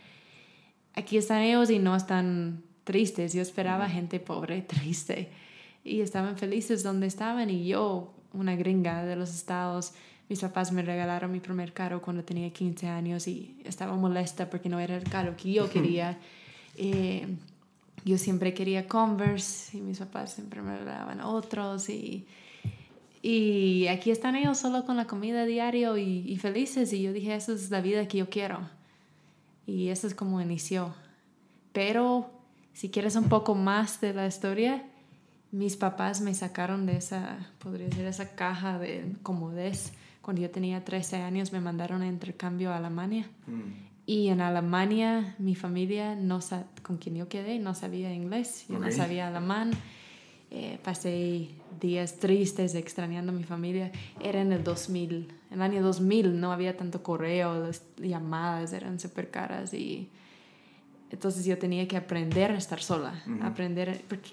aquí 0.96 1.18
están 1.18 1.42
ellos 1.42 1.70
y 1.70 1.80
no 1.80 1.96
están 1.96 2.64
tristes. 2.84 3.34
Yo 3.34 3.42
esperaba 3.42 3.90
gente 3.90 4.20
pobre, 4.20 4.62
triste. 4.68 5.30
Y 5.84 6.02
estaban 6.02 6.38
felices 6.38 6.82
donde 6.82 7.08
estaban. 7.08 7.50
Y 7.50 7.68
yo, 7.68 8.14
una 8.34 8.56
gringa 8.56 9.04
de 9.04 9.16
los 9.16 9.36
estados, 9.36 9.94
mis 10.28 10.40
papás 10.40 10.72
me 10.72 10.82
regalaron 10.82 11.32
mi 11.32 11.40
primer 11.40 11.74
carro 11.74 12.02
cuando 12.02 12.24
tenía 12.24 12.50
15 12.52 12.88
años 12.88 13.28
y 13.28 13.58
estaba 13.64 13.96
molesta 13.96 14.50
porque 14.50 14.70
no 14.70 14.80
era 14.80 14.96
el 14.96 15.04
carro 15.04 15.36
que 15.38 15.54
yo 15.54 15.70
quería. 15.70 16.18
Eh, 16.78 17.28
yo 18.04 18.18
siempre 18.18 18.54
quería 18.54 18.88
Converse 18.88 19.78
y 19.78 19.82
mis 19.82 20.00
papás 20.00 20.34
siempre 20.34 20.62
me 20.62 20.78
regalaban 20.78 21.22
otros. 21.22 21.90
Y, 21.90 22.26
y 23.22 23.88
aquí 23.88 24.12
están 24.12 24.36
ellos 24.36 24.58
solo 24.58 24.86
con 24.86 24.98
la 24.98 25.06
comida 25.06 25.46
diario 25.46 25.98
y, 25.98 26.24
y 26.28 26.38
felices. 26.38 26.92
Y 26.94 27.02
yo 27.04 27.14
dije, 27.14 27.36
esa 27.36 27.54
es 27.54 27.70
la 27.70 27.82
vida 27.82 28.08
que 28.08 28.20
yo 28.20 28.30
quiero. 28.30 28.60
Y 29.68 29.90
eso 29.90 30.08
es 30.08 30.16
como 30.16 30.42
inició. 30.42 30.94
Pero 31.72 32.30
si 32.74 32.90
quieres 32.90 33.16
un 33.16 33.30
poco 33.30 33.56
más 33.56 34.02
de 34.02 34.14
la 34.14 34.28
historia, 34.28 34.84
mis 35.52 35.78
papás 35.78 36.20
me 36.20 36.34
sacaron 36.34 36.86
de 36.86 36.98
esa, 36.98 37.38
podría 37.60 37.88
decir, 37.88 38.06
esa 38.06 38.36
caja 38.36 38.78
de 38.78 39.16
comodez. 39.24 39.94
Cuando 40.26 40.42
yo 40.42 40.50
tenía 40.50 40.84
13 40.84 41.18
años 41.18 41.54
me 41.54 41.62
mandaron 41.62 42.02
a 42.02 42.08
intercambio 42.08 42.72
a 42.72 42.78
Alemania. 42.78 43.30
Mm. 43.46 44.08
Y 44.08 44.30
en 44.30 44.42
Alemania 44.42 45.36
mi 45.38 45.54
familia 45.54 46.16
no 46.16 46.40
con 46.82 46.98
quien 46.98 47.16
yo 47.16 47.30
quedé 47.30 47.60
no 47.60 47.76
sabía 47.76 48.12
inglés, 48.12 48.66
yo 48.68 48.80
no 48.80 48.92
sabía 48.92 49.28
alemán. 49.28 49.70
Eh, 50.50 50.80
pasé 50.84 51.50
días 51.80 52.18
tristes 52.18 52.74
extrañando 52.74 53.32
a 53.32 53.36
mi 53.36 53.44
familia. 53.44 53.92
Era 54.20 54.42
en 54.42 54.52
el 54.52 54.64
2000, 54.64 55.32
en 55.52 55.54
el 55.54 55.62
año 55.62 55.84
2000 55.84 56.40
no 56.40 56.52
había 56.52 56.76
tanto 56.76 57.04
correo, 57.04 57.64
las 57.64 57.84
llamadas 57.98 58.74
eran 58.74 59.00
súper 59.00 59.30
caras 59.30 59.76
y 59.76 60.10
entonces 61.12 61.46
yo 61.46 61.60
tenía 61.60 61.88
que 61.88 61.98
aprender 61.98 62.50
a 62.50 62.58
estar 62.58 62.82
sola, 62.82 63.24
aprender, 63.44 64.04
porque 64.08 64.32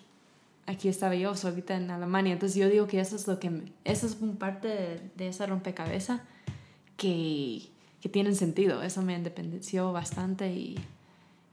aquí 0.67 0.89
estaba 0.89 1.15
yo 1.15 1.35
solita 1.35 1.77
en 1.77 1.91
Alemania, 1.91 2.33
entonces 2.33 2.57
yo 2.57 2.69
digo 2.69 2.87
que 2.87 3.01
eso 3.01 3.17
es 3.17 3.27
lo 3.27 3.39
que, 3.41 3.63
eso 3.85 4.07
es 4.07 4.17
un 4.21 4.37
parte 4.37 4.69
de, 4.69 5.01
de 5.17 5.29
esa 5.29 5.47
rompecabezas 5.47 6.21
que, 6.97 7.63
que 8.01 8.09
tienen 8.09 8.35
sentido, 8.35 8.83
eso 8.83 9.03
me 9.03 9.15
independenció 9.15 9.93
bastante 9.93 10.53
y, 10.53 10.79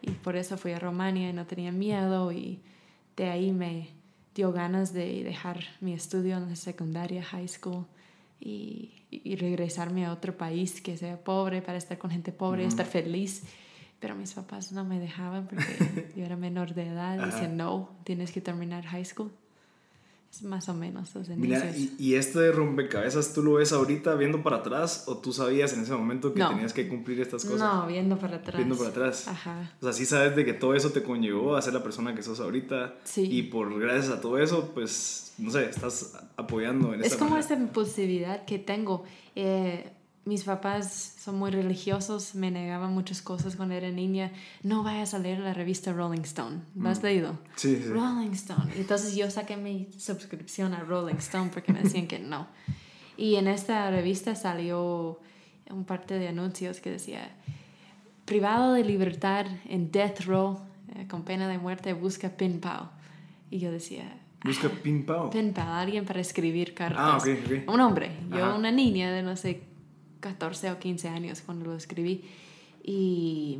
y 0.01 0.11
por 0.11 0.35
eso 0.35 0.57
fui 0.57 0.71
a 0.71 0.79
Romania 0.79 1.29
y 1.29 1.33
no 1.33 1.45
tenía 1.45 1.71
miedo. 1.71 2.31
Y 2.31 2.59
de 3.17 3.29
ahí 3.29 3.51
me 3.51 3.89
dio 4.35 4.51
ganas 4.51 4.93
de 4.93 5.23
dejar 5.23 5.59
mi 5.81 5.93
estudio 5.93 6.37
en 6.37 6.49
la 6.49 6.55
secundaria, 6.55 7.23
high 7.23 7.47
school, 7.47 7.85
y, 8.39 9.03
y 9.11 9.35
regresarme 9.35 10.05
a 10.05 10.13
otro 10.13 10.37
país 10.37 10.79
que 10.81 10.95
sea 10.95 11.17
pobre 11.17 11.61
para 11.61 11.77
estar 11.77 11.97
con 11.97 12.09
gente 12.09 12.31
pobre, 12.31 12.63
y 12.63 12.67
estar 12.67 12.85
feliz. 12.85 13.43
Pero 13.99 14.15
mis 14.15 14.33
papás 14.33 14.71
no 14.71 14.85
me 14.85 14.99
dejaban 14.99 15.45
porque 15.47 16.11
yo 16.15 16.23
era 16.23 16.37
menor 16.37 16.73
de 16.73 16.87
edad. 16.87 17.25
Dicen, 17.25 17.57
no, 17.57 17.89
tienes 18.03 18.31
que 18.31 18.41
terminar 18.41 18.85
high 18.85 19.05
school. 19.05 19.31
Es 20.31 20.43
más 20.43 20.69
o 20.69 20.75
menos 20.75 21.15
los 21.15 21.27
Mira, 21.29 21.75
¿y, 21.75 21.95
¿y 21.97 22.13
este 22.13 22.51
rompecabezas 22.51 23.33
tú 23.33 23.41
lo 23.41 23.53
ves 23.53 23.73
ahorita 23.73 24.13
viendo 24.13 24.43
para 24.43 24.57
atrás 24.57 25.05
o 25.07 25.17
tú 25.17 25.33
sabías 25.33 25.73
en 25.73 25.81
ese 25.81 25.93
momento 25.93 26.35
que 26.35 26.43
tenías 26.43 26.71
que 26.71 26.87
cumplir 26.87 27.19
estas 27.19 27.43
cosas? 27.43 27.59
No, 27.59 27.87
viendo 27.87 28.15
para 28.19 28.37
atrás. 28.37 28.55
Viendo 28.55 28.77
para 28.77 28.91
atrás. 28.91 29.27
Ajá. 29.27 29.73
O 29.81 29.85
sea, 29.85 29.91
sí 29.91 30.05
sabes 30.05 30.35
de 30.35 30.45
que 30.45 30.53
todo 30.53 30.75
eso 30.75 30.91
te 30.91 31.01
conllevó 31.01 31.55
a 31.55 31.61
ser 31.63 31.73
la 31.73 31.81
persona 31.81 32.13
que 32.13 32.21
sos 32.21 32.39
ahorita. 32.39 32.95
Sí. 33.05 33.23
Y 33.23 33.43
por 33.43 33.79
gracias 33.79 34.09
a 34.09 34.21
todo 34.21 34.37
eso, 34.37 34.69
pues, 34.75 35.33
no 35.39 35.49
sé, 35.49 35.65
estás 35.67 36.13
apoyando 36.37 36.93
en 36.93 37.03
Es 37.03 37.15
como 37.15 37.35
esta 37.35 37.55
impulsividad 37.55 38.45
que 38.45 38.59
tengo. 38.59 39.05
Eh, 39.35 39.91
mis 40.29 40.43
papás 40.43 41.15
son 41.19 41.39
muy 41.39 41.49
religiosos, 41.49 42.35
me 42.35 42.51
negaban 42.51 42.93
muchas 42.93 43.19
cosas 43.23 43.55
cuando 43.55 43.73
era 43.73 43.89
niña. 43.89 44.31
No 44.61 44.83
vayas 44.83 45.15
a 45.15 45.19
leer 45.19 45.39
la 45.39 45.55
revista 45.55 45.91
Rolling 45.91 46.21
Stone. 46.21 46.59
¿Lo 46.75 46.87
has 46.87 47.01
mm. 47.01 47.05
leído? 47.05 47.39
Sí, 47.55 47.77
sí. 47.77 47.89
Rolling 47.89 48.31
Stone. 48.33 48.71
Entonces 48.77 49.15
yo 49.15 49.29
saqué 49.31 49.57
mi 49.57 49.87
suscripción 49.97 50.75
a 50.75 50.81
Rolling 50.81 51.15
Stone 51.15 51.49
porque 51.51 51.73
me 51.73 51.81
decían 51.81 52.05
que 52.05 52.19
no. 52.19 52.47
Y 53.17 53.35
en 53.35 53.47
esta 53.47 53.89
revista 53.89 54.35
salió 54.35 55.19
un 55.71 55.83
parte 55.83 56.19
de 56.19 56.27
anuncios 56.27 56.79
que 56.79 56.91
decía, 56.91 57.31
privado 58.25 58.73
de 58.73 58.83
libertad 58.83 59.47
en 59.67 59.91
death 59.91 60.21
row, 60.21 60.59
eh, 60.95 61.07
con 61.07 61.23
pena 61.23 61.47
de 61.47 61.57
muerte, 61.57 61.93
busca 61.93 62.29
Pin 62.29 62.59
Pao. 62.59 62.91
Y 63.49 63.57
yo 63.57 63.71
decía... 63.71 64.15
Busca 64.43 64.67
ah, 64.67 64.79
Pin 64.83 65.05
Pao. 65.07 65.31
Pin 65.31 65.53
Pao, 65.53 65.73
alguien 65.73 66.05
para 66.05 66.21
escribir 66.21 66.75
cartas. 66.75 67.01
Ah, 67.01 67.17
ok, 67.17 67.27
ok. 67.45 67.73
Un 67.73 67.81
hombre, 67.81 68.11
yo 68.29 68.55
una 68.55 68.71
niña 68.71 69.11
de 69.11 69.23
no 69.23 69.35
sé 69.35 69.68
14 70.19 70.71
o 70.71 70.79
15 70.79 71.09
años 71.09 71.41
cuando 71.41 71.65
lo 71.65 71.75
escribí. 71.75 72.23
Y 72.83 73.59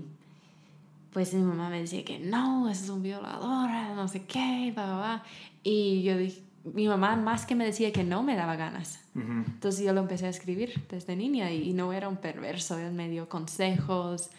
pues 1.13 1.33
mi 1.33 1.41
mamá 1.41 1.69
me 1.69 1.81
decía 1.81 2.03
que 2.05 2.19
no, 2.19 2.69
ese 2.69 2.85
es 2.85 2.89
un 2.89 3.01
violador, 3.01 3.69
no 3.95 4.07
sé 4.07 4.23
qué, 4.23 4.73
va. 4.75 5.23
Y 5.63 6.03
yo 6.03 6.17
dije, 6.17 6.41
mi 6.63 6.87
mamá 6.87 7.15
más 7.15 7.45
que 7.45 7.55
me 7.55 7.65
decía 7.65 7.91
que 7.91 8.03
no, 8.03 8.23
me 8.23 8.35
daba 8.35 8.55
ganas. 8.55 8.99
Entonces 9.15 9.83
yo 9.83 9.91
lo 9.91 9.99
empecé 10.01 10.27
a 10.27 10.29
escribir 10.29 10.81
desde 10.89 11.15
niña 11.15 11.51
y, 11.51 11.73
no 11.73 11.91
era 11.91 12.07
un 12.07 12.17
perverso, 12.17 12.77
él 12.77 12.93
me 12.93 13.09
dio 13.09 13.27
consejos, 13.27 14.29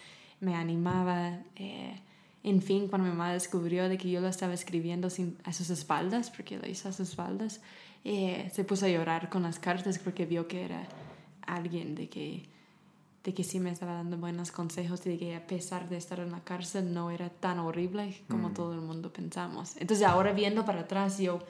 me 0.40 0.54
animaba. 0.54 1.38
Eh, 1.56 2.00
en 2.42 2.62
fin, 2.62 2.88
cuando 2.88 3.06
mi 3.06 3.12
mamá 3.12 3.32
descubrió 3.32 3.88
de 3.88 3.98
que 3.98 4.10
yo 4.10 4.20
lo 4.20 4.28
estaba 4.28 4.54
escribiendo 4.54 5.10
sin, 5.10 5.36
a 5.44 5.52
sus 5.52 5.68
espaldas, 5.68 6.30
porque 6.30 6.56
lo 6.56 6.66
hizo 6.66 6.88
a 6.88 6.92
sus 6.92 7.10
espaldas, 7.10 7.60
eh, 8.04 8.48
se 8.52 8.64
puso 8.64 8.86
a 8.86 8.88
llorar 8.88 9.28
con 9.28 9.42
las 9.42 9.58
cartas 9.58 9.98
porque 9.98 10.24
vio 10.24 10.48
que 10.48 10.64
era 10.64 10.88
alguien 11.57 11.95
de 11.95 12.09
que, 12.09 12.45
de 13.25 13.35
que 13.35 13.45
sí 13.45 13.61
me 13.61 13.71
estaba 13.71 13.95
dando 13.95 14.16
buenos 14.16 14.50
consejos 14.52 15.04
y 15.07 15.11
de 15.11 15.19
que 15.19 15.35
a 15.37 15.47
pesar 15.47 15.88
de 15.88 15.97
estar 15.97 16.21
en 16.21 16.30
la 16.33 16.40
cárcel 16.45 16.92
no 16.95 17.11
era 17.11 17.28
tan 17.30 17.59
horrible 17.59 18.21
como 18.28 18.49
Mm. 18.50 18.54
todo 18.54 18.73
el 18.75 18.80
mundo 18.80 19.12
pensamos. 19.12 19.76
Entonces 19.78 20.07
ahora 20.07 20.33
viendo 20.33 20.64
para 20.64 20.80
atrás 20.80 21.19
yo, 21.19 21.40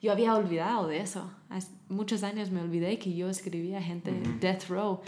yo 0.00 0.12
había 0.12 0.34
olvidado 0.34 0.86
de 0.86 1.00
eso. 1.00 1.28
Hace 1.50 1.68
muchos 1.88 2.22
años 2.22 2.50
me 2.50 2.60
olvidé 2.60 2.98
que 2.98 3.14
yo 3.14 3.28
escribía 3.28 3.82
gente 3.82 4.12
death 4.40 4.68
row 4.68 5.00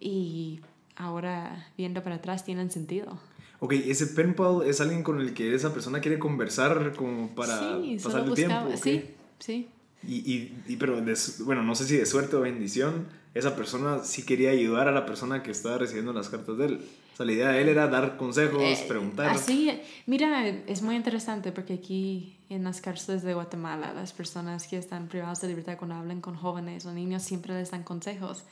y 0.00 0.60
ahora 0.96 1.66
viendo 1.76 2.02
para 2.02 2.16
atrás 2.16 2.44
tienen 2.44 2.70
sentido. 2.70 3.18
Ok, 3.60 3.72
ese 3.72 4.06
pen 4.08 4.34
pal 4.34 4.62
es 4.64 4.80
alguien 4.80 5.02
con 5.02 5.20
el 5.20 5.34
que 5.34 5.52
esa 5.54 5.72
persona 5.74 6.00
quiere 6.00 6.20
conversar 6.20 6.94
como 6.94 7.34
para 7.34 7.80
sí, 7.80 7.98
pasar 8.02 8.22
el 8.22 8.30
buscaba, 8.30 8.66
tiempo. 8.68 8.76
sí, 8.82 9.04
sí. 9.40 9.68
Y, 10.06 10.14
y, 10.32 10.62
y 10.68 10.76
pero, 10.76 11.00
de 11.00 11.16
bueno, 11.44 11.64
no 11.64 11.74
sé 11.74 11.84
si 11.86 11.96
de 11.96 12.06
suerte 12.06 12.36
o 12.36 12.40
bendición, 12.42 13.08
esa 13.34 13.54
persona 13.56 14.00
sí 14.04 14.24
quería 14.24 14.50
ayudar 14.50 14.88
a 14.88 14.92
la 14.92 15.06
persona 15.06 15.42
que 15.42 15.50
estaba 15.50 15.78
recibiendo 15.78 16.12
las 16.12 16.28
cartas 16.28 16.56
de 16.58 16.66
él. 16.66 16.80
O 17.12 17.16
sea, 17.16 17.26
la 17.26 17.32
idea 17.32 17.48
de 17.50 17.62
él 17.62 17.68
era 17.68 17.86
dar 17.88 18.16
consejos, 18.16 18.62
Eh, 18.62 18.84
preguntar. 18.88 19.30
Así, 19.30 19.70
mira, 20.06 20.46
es 20.48 20.82
muy 20.82 20.94
interesante 20.96 21.52
porque 21.52 21.74
aquí 21.74 22.36
en 22.48 22.64
las 22.64 22.80
cárceles 22.80 23.22
de 23.22 23.34
Guatemala, 23.34 23.92
las 23.92 24.12
personas 24.12 24.66
que 24.68 24.78
están 24.78 25.08
privadas 25.08 25.40
de 25.40 25.48
libertad 25.48 25.76
cuando 25.78 25.96
hablan 25.96 26.20
con 26.20 26.36
jóvenes 26.36 26.86
o 26.86 26.92
niños 26.92 27.22
siempre 27.22 27.54
les 27.54 27.70
dan 27.70 27.82
consejos. 27.82 28.44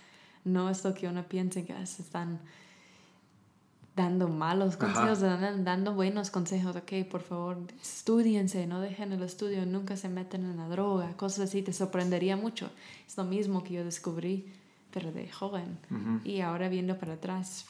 No 0.45 0.69
es 0.71 0.85
lo 0.85 0.95
que 0.95 1.09
uno 1.09 1.25
piensa 1.29 1.63
que 1.63 1.75
se 1.87 2.03
están 2.03 2.41
dando 3.97 4.29
malos 4.29 4.77
consejos, 4.77 5.21
dan- 5.21 5.65
dando 5.65 5.95
buenos 5.95 6.31
consejos. 6.31 6.77
Ok, 6.77 7.09
por 7.11 7.23
favor, 7.23 7.57
estudiense, 7.81 8.67
no 8.67 8.81
dejen 8.81 9.13
el 9.13 9.23
estudio, 9.23 9.65
nunca 9.65 9.97
se 9.97 10.09
meten 10.11 10.45
en 10.45 10.57
la 10.59 10.69
droga, 10.69 11.17
cosas 11.17 11.49
así, 11.49 11.63
te 11.63 11.73
sorprendería 11.73 12.37
mucho. 12.37 12.71
Es 13.07 13.17
lo 13.17 13.25
mismo 13.25 13.65
que 13.65 13.75
yo 13.75 13.85
descubrí, 13.85 14.53
pero 14.91 15.13
de 15.13 15.31
joven. 15.31 15.79
Y 16.25 16.41
ahora 16.41 16.69
viendo 16.69 16.99
para 16.99 17.15
atrás, 17.15 17.67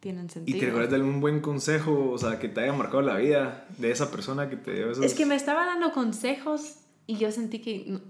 tienen 0.00 0.26
¿Y 0.26 0.30
sentido. 0.30 0.58
te 0.58 0.66
recuerdas 0.66 0.90
de 0.90 0.96
algún 0.96 1.20
buen 1.20 1.40
consejo, 1.40 2.10
o 2.10 2.18
sea, 2.18 2.38
que 2.38 2.48
te 2.48 2.60
haya 2.60 2.72
marcado 2.72 3.02
la 3.02 3.16
vida 3.16 3.66
de 3.78 3.90
esa 3.90 4.10
persona 4.10 4.48
que 4.48 4.56
te 4.56 4.72
dio 4.72 4.90
esos... 4.90 5.04
Es 5.04 5.14
que 5.14 5.26
me 5.26 5.34
estaba 5.34 5.66
dando 5.66 5.92
consejos 5.92 6.76
y 7.06 7.16
yo 7.16 7.32
sentí 7.32 7.58
que 7.58 7.84
no, 7.86 8.00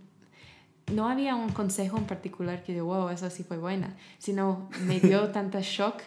no 0.93 1.09
había 1.09 1.35
un 1.35 1.51
consejo 1.51 1.97
en 1.97 2.07
particular 2.07 2.63
que 2.63 2.75
yo, 2.75 2.85
wow, 2.85 3.09
eso 3.09 3.31
sí 3.31 3.45
fue 3.45 3.57
buena, 3.57 3.97
sino 4.19 4.69
me 4.87 5.01
dio 5.01 5.29
tanta 5.33 5.61
shock 5.63 6.03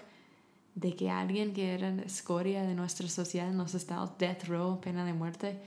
de 0.76 0.96
que 0.96 1.10
alguien 1.10 1.54
que 1.54 1.74
era 1.74 1.90
escoria 2.04 2.64
de 2.64 2.76
nuestra 2.76 3.08
sociedad 3.10 3.50
en 3.50 3.58
los 3.58 3.74
estados 3.76 4.18
death 4.18 4.46
row, 4.46 4.80
pena 4.80 5.04
de 5.06 5.14
muerte, 5.14 5.60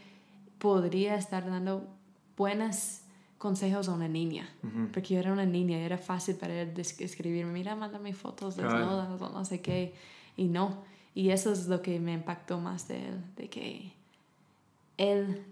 podría 0.59 1.17
estar 1.17 1.45
dando 1.45 1.87
buenos 2.37 3.01
consejos 3.45 3.89
a 3.91 3.93
una 3.93 4.09
niña. 4.09 4.49
Porque 4.93 5.13
yo 5.15 5.21
era 5.21 5.31
una 5.33 5.45
niña 5.45 5.77
y 5.79 5.83
era 5.83 5.99
fácil 5.99 6.37
para 6.37 6.55
él 6.63 6.73
escribirme, 6.79 7.53
mira, 7.53 7.77
mándame 7.77 8.15
fotos 8.15 8.55
Claro. 8.55 8.71
desnudas 8.79 9.21
o 9.21 9.29
no 9.39 9.45
sé 9.45 9.61
qué. 9.61 9.93
Y 10.37 10.45
no. 10.49 10.83
Y 11.15 11.29
eso 11.29 11.53
es 11.53 11.67
lo 11.69 11.83
que 11.83 12.01
me 12.01 12.15
impactó 12.15 12.59
más 12.59 12.89
de 12.89 12.97
él, 13.09 13.17
de 13.37 13.49
que 13.51 13.93
él 14.97 15.43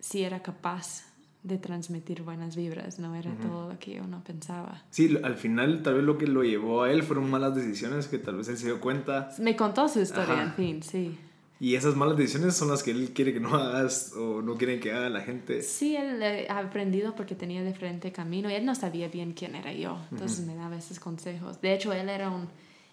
sí 0.00 0.24
era 0.24 0.42
capaz 0.42 1.04
de 1.44 1.56
transmitir 1.58 2.22
buenas 2.22 2.56
vibras, 2.56 2.98
no 2.98 3.14
era 3.14 3.30
todo 3.36 3.70
lo 3.72 3.78
que 3.78 4.00
uno 4.00 4.22
pensaba. 4.24 4.82
Sí, 4.90 5.16
al 5.22 5.36
final 5.36 5.82
tal 5.82 5.94
vez 5.94 6.04
lo 6.04 6.16
que 6.18 6.26
lo 6.26 6.42
llevó 6.42 6.82
a 6.82 6.90
él 6.90 7.02
fueron 7.02 7.30
malas 7.30 7.54
decisiones 7.54 8.08
que 8.08 8.18
tal 8.18 8.36
vez 8.38 8.48
él 8.48 8.56
se 8.56 8.66
dio 8.66 8.80
cuenta 8.80 9.28
Me 9.38 9.54
contó 9.54 9.88
su 9.88 10.00
historia, 10.00 10.34
Ajá. 10.34 10.42
en 10.44 10.52
fin, 10.54 10.82
sí. 10.82 11.16
Y 11.64 11.74
esas 11.76 11.94
malas 11.96 12.16
decisiones 12.16 12.54
son 12.54 12.68
las 12.68 12.82
que 12.82 12.90
él 12.90 13.12
quiere 13.14 13.32
que 13.32 13.40
no 13.40 13.54
hagas 13.54 14.12
o 14.14 14.42
no 14.42 14.56
quiere 14.56 14.80
que 14.80 14.92
haga 14.92 15.08
la 15.08 15.20
gente. 15.22 15.62
Sí, 15.62 15.96
él 15.96 16.22
ha 16.48 16.58
aprendido 16.58 17.14
porque 17.14 17.34
tenía 17.34 17.64
diferente 17.64 18.12
camino 18.12 18.50
y 18.50 18.54
él 18.54 18.64
no 18.66 18.74
sabía 18.74 19.08
bien 19.08 19.32
quién 19.32 19.54
era 19.54 19.72
yo, 19.72 19.98
entonces 20.12 20.44
me 20.46 20.54
daba 20.54 20.76
esos 20.76 21.00
consejos. 21.00 21.60
De 21.62 21.72
hecho, 21.72 21.92
él 21.92 22.08
era 22.08 22.28
un, 22.30 22.48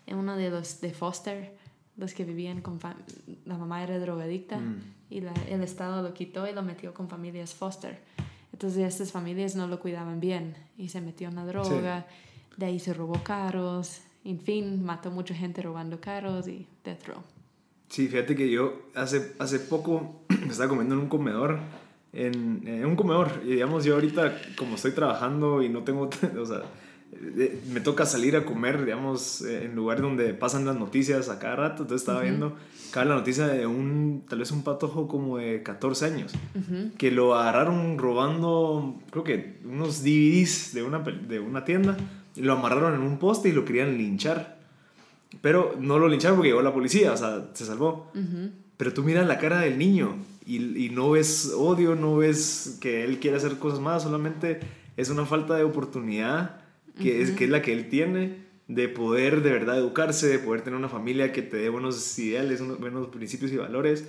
uno 0.07 0.37
de 0.37 0.49
los 0.49 0.79
de 0.79 0.93
foster, 0.93 1.53
los 1.97 2.13
que 2.13 2.23
vivían 2.23 2.61
con... 2.61 2.79
La 3.45 3.57
mamá 3.57 3.83
era 3.83 3.99
drogadicta 3.99 4.59
y 5.09 5.19
la- 5.21 5.33
el 5.49 5.61
Estado 5.63 6.01
lo 6.01 6.13
quitó 6.13 6.47
y 6.47 6.53
lo 6.53 6.61
metió 6.63 6.93
con 6.93 7.09
familias 7.09 7.53
foster. 7.53 7.99
Entonces 8.53 8.79
estas 8.87 9.11
familias 9.11 9.55
no 9.55 9.67
lo 9.67 9.79
cuidaban 9.79 10.19
bien 10.19 10.55
y 10.77 10.87
se 10.89 11.01
metió 11.01 11.27
en 11.29 11.35
la 11.35 11.45
droga, 11.45 12.05
de 12.57 12.65
ahí 12.65 12.79
se 12.79 12.93
robó 12.93 13.21
carros, 13.23 13.99
en 14.23 14.39
fin, 14.39 14.83
mató 14.83 15.11
mucha 15.11 15.33
gente 15.33 15.61
robando 15.61 15.99
carros 15.99 16.47
y 16.47 16.67
death 16.85 17.05
row. 17.07 17.21
Sí, 17.91 18.07
fíjate 18.07 18.37
que 18.37 18.49
yo 18.49 18.83
hace, 18.95 19.33
hace 19.37 19.59
poco 19.59 20.21
estaba 20.49 20.69
comiendo 20.69 20.95
en 20.95 21.01
un 21.01 21.09
comedor, 21.09 21.59
en, 22.13 22.61
en 22.65 22.85
un 22.85 22.95
comedor, 22.95 23.41
y 23.43 23.49
digamos 23.49 23.83
yo 23.83 23.95
ahorita 23.95 24.33
como 24.57 24.75
estoy 24.75 24.91
trabajando 24.91 25.61
y 25.61 25.67
no 25.67 25.83
tengo, 25.83 26.09
o 26.39 26.45
sea, 26.45 26.61
eh, 27.11 27.61
me 27.73 27.81
toca 27.81 28.05
salir 28.05 28.37
a 28.37 28.45
comer, 28.45 28.85
digamos, 28.85 29.41
eh, 29.41 29.65
en 29.65 29.75
lugares 29.75 30.03
donde 30.03 30.33
pasan 30.33 30.63
las 30.63 30.77
noticias 30.77 31.27
a 31.27 31.37
cada 31.37 31.57
rato, 31.57 31.81
entonces 31.81 32.03
estaba 32.03 32.21
viendo 32.21 32.55
cada 32.91 33.07
la 33.07 33.15
noticia 33.15 33.47
de 33.47 33.67
un, 33.67 34.23
tal 34.25 34.39
vez 34.39 34.51
un 34.51 34.63
patojo 34.63 35.09
como 35.09 35.37
de 35.37 35.61
14 35.61 36.05
años, 36.05 36.33
que 36.97 37.11
lo 37.11 37.35
agarraron 37.35 37.97
robando, 37.97 39.01
creo 39.09 39.25
que 39.25 39.59
unos 39.65 40.01
DVDs 40.01 40.73
de 40.73 40.83
una, 40.83 40.99
de 40.99 41.41
una 41.41 41.65
tienda, 41.65 41.97
lo 42.37 42.53
amarraron 42.53 42.93
en 42.93 43.01
un 43.01 43.17
poste 43.17 43.49
y 43.49 43.51
lo 43.51 43.65
querían 43.65 43.97
linchar. 43.97 44.60
Pero 45.41 45.75
no 45.79 45.97
lo 45.97 46.07
lincharon 46.09 46.37
porque 46.37 46.49
llegó 46.49 46.61
la 46.61 46.73
policía, 46.73 47.13
o 47.13 47.17
sea, 47.17 47.49
se 47.53 47.65
salvó. 47.65 48.11
Pero 48.77 48.93
tú 48.93 49.03
miras 49.03 49.27
la 49.27 49.37
cara 49.37 49.59
del 49.61 49.77
niño 49.77 50.15
y, 50.45 50.85
y 50.85 50.89
no 50.89 51.11
ves 51.11 51.53
odio, 51.55 51.95
no 51.95 52.17
ves 52.17 52.77
que 52.81 53.03
él 53.03 53.19
quiere 53.19 53.37
hacer 53.37 53.57
cosas 53.59 53.79
más, 53.79 54.03
solamente 54.03 54.59
es 54.97 55.09
una 55.09 55.25
falta 55.25 55.55
de 55.55 55.63
oportunidad 55.63 56.61
que, 56.99 57.21
es, 57.21 57.31
que 57.31 57.45
es 57.45 57.49
la 57.49 57.61
que 57.61 57.71
él 57.73 57.89
tiene 57.89 58.37
de 58.67 58.89
poder 58.89 59.41
de 59.43 59.51
verdad 59.51 59.77
educarse, 59.77 60.27
de 60.27 60.39
poder 60.39 60.61
tener 60.61 60.77
una 60.77 60.89
familia 60.89 61.31
que 61.31 61.41
te 61.41 61.57
dé 61.57 61.69
buenos 61.69 62.17
ideales, 62.19 62.59
unos 62.61 62.79
buenos 62.79 63.07
principios 63.07 63.51
y 63.51 63.57
valores. 63.57 64.05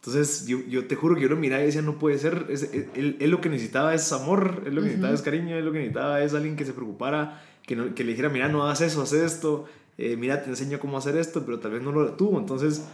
Entonces, 0.00 0.46
yo, 0.46 0.58
yo 0.68 0.86
te 0.86 0.96
juro 0.96 1.14
que 1.14 1.22
yo 1.22 1.28
lo 1.28 1.36
miraba 1.36 1.62
y 1.62 1.66
decía, 1.66 1.80
no 1.82 1.98
puede 1.98 2.18
ser. 2.18 2.46
Es, 2.50 2.62
es- 2.62 2.86
él, 2.94 3.16
él 3.20 3.30
lo 3.30 3.40
que 3.40 3.48
necesitaba 3.48 3.94
es 3.94 4.12
amor, 4.12 4.62
él 4.66 4.74
lo 4.74 4.80
que 4.82 4.86
necesitaba 4.88 5.14
es 5.14 5.22
cariño, 5.22 5.56
él 5.56 5.64
lo 5.64 5.72
que 5.72 5.78
necesitaba 5.78 6.22
es 6.22 6.34
alguien 6.34 6.56
que 6.56 6.64
se 6.66 6.72
preocupara, 6.74 7.42
que, 7.66 7.74
no- 7.76 7.94
que 7.94 8.04
le 8.04 8.10
dijera, 8.10 8.28
mira, 8.28 8.48
no 8.48 8.62
hagas 8.64 8.82
eso, 8.82 9.00
haz 9.02 9.14
esto, 9.14 9.64
eh, 9.98 10.16
mira, 10.16 10.42
te 10.42 10.50
enseño 10.50 10.80
cómo 10.80 10.98
hacer 10.98 11.16
esto, 11.16 11.44
pero 11.44 11.60
tal 11.60 11.72
vez 11.72 11.82
no 11.82 11.92
lo 11.92 12.12
tuvo. 12.12 12.38
Entonces, 12.38 12.84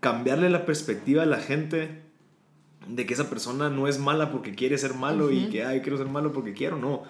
cambiarle 0.00 0.48
la 0.50 0.64
perspectiva 0.64 1.22
a 1.24 1.26
la 1.26 1.38
gente 1.38 2.02
de 2.86 3.06
que 3.06 3.14
esa 3.14 3.28
persona 3.28 3.68
no 3.68 3.88
es 3.88 3.98
mala 3.98 4.32
porque 4.32 4.54
quiere 4.54 4.78
ser 4.78 4.94
malo 4.94 5.30
y 5.30 5.48
que, 5.48 5.64
ay, 5.64 5.80
quiero 5.80 5.98
ser 5.98 6.06
malo 6.06 6.32
porque 6.32 6.52
quiero, 6.52 6.76
no. 6.76 7.02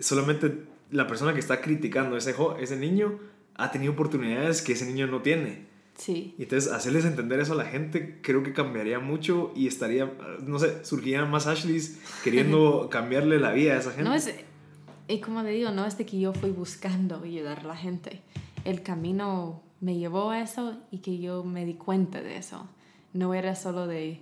Solamente 0.00 0.64
la 0.90 1.06
persona 1.06 1.32
que 1.32 1.40
está 1.40 1.60
criticando 1.60 2.16
a 2.16 2.18
ese, 2.18 2.34
ese 2.60 2.76
niño 2.76 3.18
ha 3.54 3.70
tenido 3.70 3.92
oportunidades 3.92 4.62
que 4.62 4.72
ese 4.72 4.86
niño 4.86 5.06
no 5.06 5.22
tiene. 5.22 5.66
Sí. 5.96 6.34
Y 6.38 6.42
entonces 6.42 6.72
hacerles 6.72 7.04
entender 7.04 7.38
eso 7.38 7.52
a 7.52 7.56
la 7.56 7.66
gente 7.66 8.18
creo 8.20 8.42
que 8.42 8.52
cambiaría 8.52 8.98
mucho 8.98 9.52
y 9.54 9.68
estaría, 9.68 10.12
no 10.44 10.58
sé, 10.58 10.84
surgirían 10.84 11.30
más 11.30 11.46
Ashleys 11.46 12.00
queriendo 12.24 12.88
cambiarle 12.90 13.38
la 13.38 13.52
vida 13.52 13.74
a 13.74 13.78
esa 13.78 13.90
gente. 13.90 14.04
No 14.04 14.14
es, 14.14 14.28
y 15.06 15.20
como 15.20 15.42
te 15.42 15.50
digo, 15.50 15.70
no 15.70 15.86
es 15.86 15.96
de 15.96 16.04
que 16.04 16.18
yo 16.18 16.32
fui 16.32 16.50
buscando 16.50 17.22
ayudar 17.22 17.60
a 17.60 17.64
la 17.64 17.76
gente. 17.76 18.22
El 18.64 18.82
camino 18.82 19.62
me 19.80 19.96
llevó 19.96 20.30
a 20.30 20.40
eso 20.40 20.78
y 20.90 20.98
que 20.98 21.18
yo 21.18 21.44
me 21.44 21.64
di 21.64 21.74
cuenta 21.74 22.22
de 22.22 22.38
eso. 22.38 22.66
No 23.12 23.34
era 23.34 23.54
solo 23.54 23.86
de, 23.86 24.20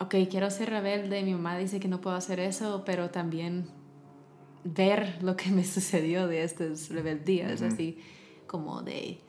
ok, 0.00 0.14
quiero 0.28 0.50
ser 0.50 0.70
rebelde, 0.70 1.22
mi 1.22 1.32
mamá 1.32 1.56
dice 1.56 1.80
que 1.80 1.88
no 1.88 2.00
puedo 2.00 2.16
hacer 2.16 2.40
eso, 2.40 2.82
pero 2.84 3.10
también 3.10 3.66
ver 4.64 5.22
lo 5.22 5.36
que 5.36 5.50
me 5.50 5.64
sucedió 5.64 6.26
de 6.26 6.42
estas 6.42 6.90
rebeldías, 6.90 7.62
así 7.62 7.98
como 8.46 8.82
de, 8.82 9.20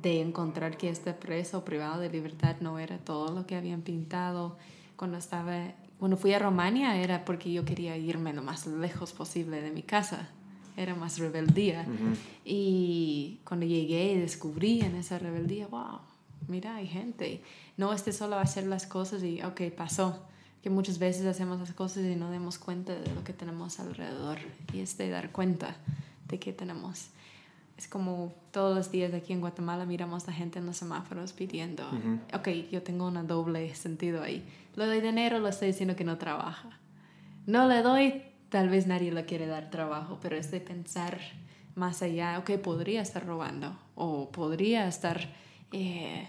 de 0.00 0.20
encontrar 0.20 0.76
que 0.76 0.88
este 0.88 1.12
preso 1.12 1.64
privado 1.64 2.00
de 2.00 2.10
libertad 2.10 2.56
no 2.60 2.78
era 2.78 2.98
todo 2.98 3.32
lo 3.32 3.46
que 3.46 3.56
habían 3.56 3.82
pintado. 3.82 4.56
Cuando 4.96 5.18
estaba, 5.18 5.74
cuando 5.98 6.16
fui 6.16 6.32
a 6.32 6.38
Romania 6.38 6.96
era 6.96 7.24
porque 7.24 7.52
yo 7.52 7.64
quería 7.64 7.96
irme 7.96 8.32
lo 8.32 8.42
más 8.42 8.66
lejos 8.66 9.12
posible 9.12 9.60
de 9.60 9.70
mi 9.70 9.82
casa. 9.82 10.30
Era 10.76 10.94
más 10.94 11.18
rebeldía. 11.18 11.86
Y 12.44 13.40
cuando 13.44 13.66
llegué 13.66 14.12
y 14.12 14.18
descubrí 14.18 14.80
en 14.80 14.96
esa 14.96 15.18
rebeldía, 15.18 15.66
wow, 15.68 16.00
mira, 16.48 16.76
hay 16.76 16.86
gente. 16.86 17.42
No 17.76 17.92
este 17.92 18.12
solo 18.12 18.38
hacer 18.38 18.66
las 18.66 18.86
cosas 18.86 19.22
y, 19.22 19.42
ok, 19.42 19.62
pasó. 19.76 20.22
Que 20.62 20.70
muchas 20.70 20.98
veces 20.98 21.26
hacemos 21.26 21.60
las 21.60 21.72
cosas 21.72 22.04
y 22.04 22.16
no 22.16 22.30
damos 22.30 22.58
cuenta 22.58 22.94
de 22.94 23.14
lo 23.14 23.22
que 23.22 23.32
tenemos 23.32 23.78
alrededor. 23.80 24.38
Y 24.72 24.80
es 24.80 24.96
de 24.96 25.10
dar 25.10 25.30
cuenta 25.30 25.76
de 26.28 26.38
que 26.38 26.52
tenemos. 26.52 27.08
Es 27.76 27.88
como 27.88 28.32
todos 28.52 28.74
los 28.76 28.90
días 28.92 29.12
aquí 29.14 29.32
en 29.32 29.40
Guatemala 29.40 29.84
miramos 29.84 30.24
a 30.24 30.26
la 30.28 30.32
gente 30.32 30.60
en 30.60 30.66
los 30.66 30.76
semáforos 30.76 31.32
pidiendo, 31.32 31.84
ok, 32.32 32.48
yo 32.70 32.82
tengo 32.82 33.08
un 33.08 33.26
doble 33.26 33.74
sentido 33.74 34.22
ahí. 34.22 34.44
Le 34.76 34.86
doy 34.86 35.00
dinero, 35.00 35.40
le 35.40 35.48
estoy 35.48 35.68
diciendo 35.68 35.96
que 35.96 36.04
no 36.04 36.16
trabaja. 36.16 36.70
No 37.46 37.66
le 37.66 37.82
doy, 37.82 38.22
tal 38.48 38.68
vez 38.68 38.86
nadie 38.86 39.12
le 39.12 39.24
quiere 39.24 39.46
dar 39.46 39.70
trabajo, 39.70 40.18
pero 40.20 40.36
es 40.36 40.50
de 40.50 40.60
pensar 40.60 41.18
más 41.74 42.02
allá, 42.02 42.38
ok, 42.38 42.52
podría 42.60 43.02
estar 43.02 43.26
robando 43.26 43.76
o 43.94 44.30
podría 44.30 44.86
estar 44.86 45.28
eh, 45.72 46.28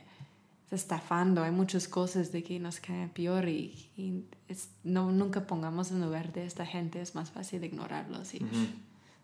estafando, 0.72 1.44
hay 1.44 1.52
muchas 1.52 1.88
cosas 1.88 2.32
de 2.32 2.44
que 2.44 2.60
nos 2.60 2.80
caen 2.80 3.10
peor 3.10 3.48
y, 3.48 3.90
y 3.96 4.24
es, 4.48 4.70
no, 4.84 5.12
nunca 5.12 5.46
pongamos 5.46 5.92
en 5.92 6.02
lugar 6.02 6.34
de 6.34 6.46
esta 6.46 6.66
gente, 6.66 7.02
es 7.02 7.16
más 7.16 7.32
fácil 7.32 7.64
ignorarlos 7.64 8.34
y... 8.34 8.46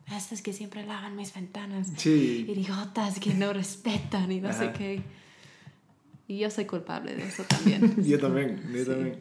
Estas 0.08 0.42
que 0.42 0.52
siempre 0.52 0.86
lavan 0.86 1.16
mis 1.16 1.34
ventanas. 1.34 1.88
Sí. 1.96 2.46
Idiotas 2.50 3.20
que 3.20 3.34
no 3.34 3.54
respetan 3.54 4.30
y 4.32 4.42
no 4.42 4.52
sé 4.52 4.74
qué. 4.74 5.02
Y 6.28 6.40
yo 6.40 6.50
soy 6.50 6.66
culpable 6.66 7.16
de 7.16 7.24
eso 7.28 7.44
también. 7.44 8.04
yo 8.04 8.20
también, 8.20 8.62
yo 8.74 8.86
también. 8.86 9.20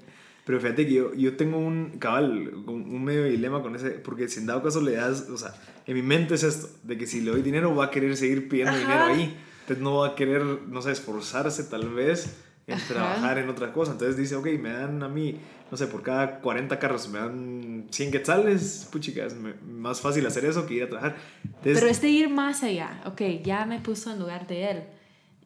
Pero 0.51 0.61
fíjate 0.61 0.85
que 0.85 0.95
yo, 0.95 1.15
yo 1.15 1.37
tengo 1.37 1.59
un 1.59 1.91
cabal, 2.01 2.53
un 2.67 3.05
medio 3.05 3.23
dilema 3.23 3.63
con 3.63 3.77
ese, 3.77 3.91
porque 3.91 4.27
si 4.27 4.41
en 4.41 4.47
dado 4.47 4.65
caso 4.65 4.81
le 4.81 4.97
das, 4.97 5.29
o 5.31 5.39
sea, 5.39 5.55
en 5.87 5.95
mi 5.95 6.03
mente 6.03 6.35
es 6.35 6.43
esto, 6.43 6.69
de 6.83 6.99
que 6.99 7.07
si 7.07 7.21
le 7.21 7.31
doy 7.31 7.43
dinero 7.43 7.73
va 7.73 7.85
a 7.85 7.91
querer 7.93 8.17
seguir 8.17 8.49
pidiendo 8.49 8.77
dinero 8.77 9.05
ahí, 9.05 9.39
entonces 9.61 9.81
no 9.81 9.99
va 9.99 10.09
a 10.09 10.15
querer, 10.17 10.43
no 10.43 10.83
sé, 10.83 10.91
esforzarse 10.91 11.63
tal 11.63 11.91
vez 11.91 12.37
en 12.67 12.81
trabajar 12.81 13.39
en 13.39 13.49
otra 13.49 13.73
cosa. 13.73 13.93
Entonces 13.93 14.17
dice, 14.17 14.35
ok, 14.35 14.45
me 14.61 14.73
dan 14.73 15.01
a 15.05 15.09
mí, 15.09 15.37
no 15.71 15.77
sé, 15.77 15.87
por 15.87 16.03
cada 16.03 16.41
40 16.41 16.81
carros 16.81 17.09
me 17.09 17.21
dan 17.21 17.87
100 17.89 18.11
quetzales, 18.11 18.89
puchica, 18.91 19.27
es 19.27 19.37
más 19.65 20.01
fácil 20.01 20.27
hacer 20.27 20.47
eso 20.47 20.67
que 20.67 20.75
ir 20.75 20.83
a 20.83 20.89
trabajar. 20.89 21.17
Pero 21.63 21.87
este 21.87 22.09
ir 22.09 22.29
más 22.29 22.65
allá, 22.65 23.03
ok, 23.07 23.23
ya 23.45 23.67
me 23.67 23.79
puso 23.79 24.11
en 24.11 24.19
lugar 24.19 24.49
de 24.49 24.69
él, 24.69 24.83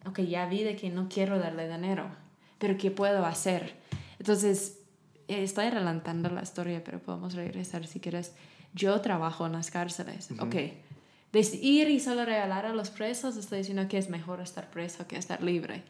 ok, 0.06 0.20
ya 0.20 0.46
vi 0.48 0.62
de 0.62 0.76
que 0.76 0.88
no 0.88 1.10
quiero 1.10 1.38
darle 1.38 1.68
dinero, 1.68 2.06
pero 2.58 2.78
¿qué 2.78 2.90
puedo 2.90 3.26
hacer? 3.26 3.74
Entonces, 4.18 4.78
estoy 5.28 5.66
adelantando 5.66 6.28
la 6.28 6.42
historia, 6.42 6.82
pero 6.84 7.00
podemos 7.00 7.34
regresar 7.34 7.86
si 7.86 8.00
quieres. 8.00 8.34
Yo 8.74 9.00
trabajo 9.00 9.46
en 9.46 9.52
las 9.52 9.70
cárceles, 9.70 10.30
ok. 10.38 10.54
De 11.32 11.58
ir 11.62 11.90
y 11.90 11.98
solo 11.98 12.24
regalar 12.24 12.66
a 12.66 12.72
los 12.72 12.90
presos, 12.90 13.36
estoy 13.36 13.58
diciendo 13.58 13.88
que 13.88 13.98
es 13.98 14.08
mejor 14.08 14.40
estar 14.40 14.70
preso 14.70 15.06
que 15.06 15.16
estar 15.16 15.42
libre 15.42 15.84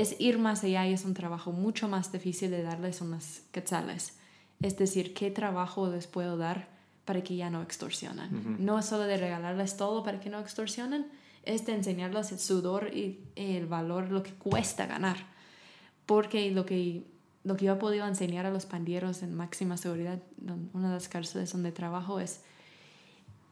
es 0.00 0.20
ir 0.20 0.38
más 0.38 0.62
allá 0.62 0.86
y 0.86 0.92
es 0.92 1.06
un 1.06 1.14
trabajo 1.14 1.52
mucho 1.52 1.88
más 1.88 2.12
difícil 2.12 2.50
de 2.50 2.62
darles 2.62 3.00
unas 3.00 3.44
quetzales. 3.50 4.18
Es 4.60 4.76
decir, 4.76 5.14
¿qué 5.14 5.30
trabajo 5.30 5.88
les 5.90 6.06
puedo 6.06 6.36
dar 6.36 6.68
para 7.06 7.22
que 7.22 7.36
ya 7.36 7.48
no 7.48 7.62
extorsionan? 7.62 8.56
No 8.58 8.78
es 8.78 8.84
solo 8.84 9.04
de 9.04 9.16
regalarles 9.16 9.78
todo 9.78 10.02
para 10.02 10.20
que 10.20 10.28
no 10.28 10.38
extorsionen, 10.38 11.06
es 11.44 11.64
de 11.64 11.74
enseñarles 11.74 12.30
el 12.32 12.40
sudor 12.40 12.94
y 12.94 13.20
el 13.36 13.66
valor, 13.66 14.10
lo 14.10 14.22
que 14.22 14.32
cuesta 14.32 14.84
ganar. 14.84 15.16
Porque 16.04 16.50
lo 16.50 16.66
que, 16.66 17.04
lo 17.46 17.56
que 17.56 17.66
yo 17.66 17.74
he 17.74 17.76
podido 17.76 18.08
enseñar 18.08 18.44
a 18.44 18.50
los 18.50 18.66
pandilleros 18.66 19.22
en 19.22 19.32
máxima 19.32 19.76
seguridad, 19.76 20.18
una 20.72 20.88
de 20.88 20.94
las 20.94 21.08
cárceles 21.08 21.52
donde 21.52 21.70
trabajo, 21.70 22.18
es 22.18 22.40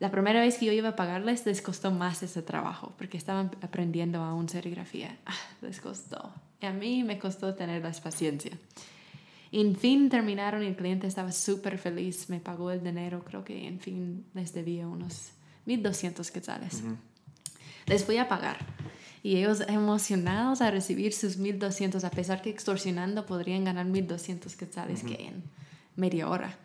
la 0.00 0.10
primera 0.10 0.40
vez 0.40 0.58
que 0.58 0.66
yo 0.66 0.72
iba 0.72 0.88
a 0.88 0.96
pagarles 0.96 1.46
les 1.46 1.62
costó 1.62 1.92
más 1.92 2.20
ese 2.24 2.42
trabajo 2.42 2.92
porque 2.98 3.16
estaban 3.16 3.52
aprendiendo 3.62 4.20
aún 4.22 4.48
serigrafía. 4.48 5.16
Ah, 5.26 5.32
les 5.62 5.80
costó. 5.80 6.32
Y 6.60 6.66
a 6.66 6.72
mí 6.72 7.04
me 7.04 7.20
costó 7.20 7.54
tener 7.54 7.84
la 7.84 7.92
paciencia. 7.92 8.58
en 9.52 9.76
fin 9.76 10.08
terminaron 10.08 10.64
y 10.64 10.66
el 10.66 10.74
cliente 10.74 11.06
estaba 11.06 11.30
súper 11.30 11.78
feliz. 11.78 12.28
Me 12.28 12.40
pagó 12.40 12.72
el 12.72 12.82
dinero. 12.82 13.22
Creo 13.24 13.44
que 13.44 13.68
en 13.68 13.78
fin 13.78 14.26
les 14.34 14.52
debía 14.52 14.88
unos 14.88 15.30
1200 15.66 16.30
quetzales. 16.32 16.82
Les 17.86 18.04
fui 18.04 18.18
a 18.18 18.28
pagar. 18.28 18.58
Y 19.24 19.38
ellos 19.38 19.62
emocionados 19.66 20.60
a 20.60 20.70
recibir 20.70 21.12
sus 21.12 21.38
1200, 21.38 22.04
a 22.04 22.10
pesar 22.10 22.42
que 22.42 22.50
extorsionando 22.50 23.26
podrían 23.26 23.64
ganar 23.64 23.86
1200 23.86 24.54
quetzales 24.54 25.02
que 25.02 25.14
en 25.14 25.42
media 25.96 26.28
hora 26.28 26.56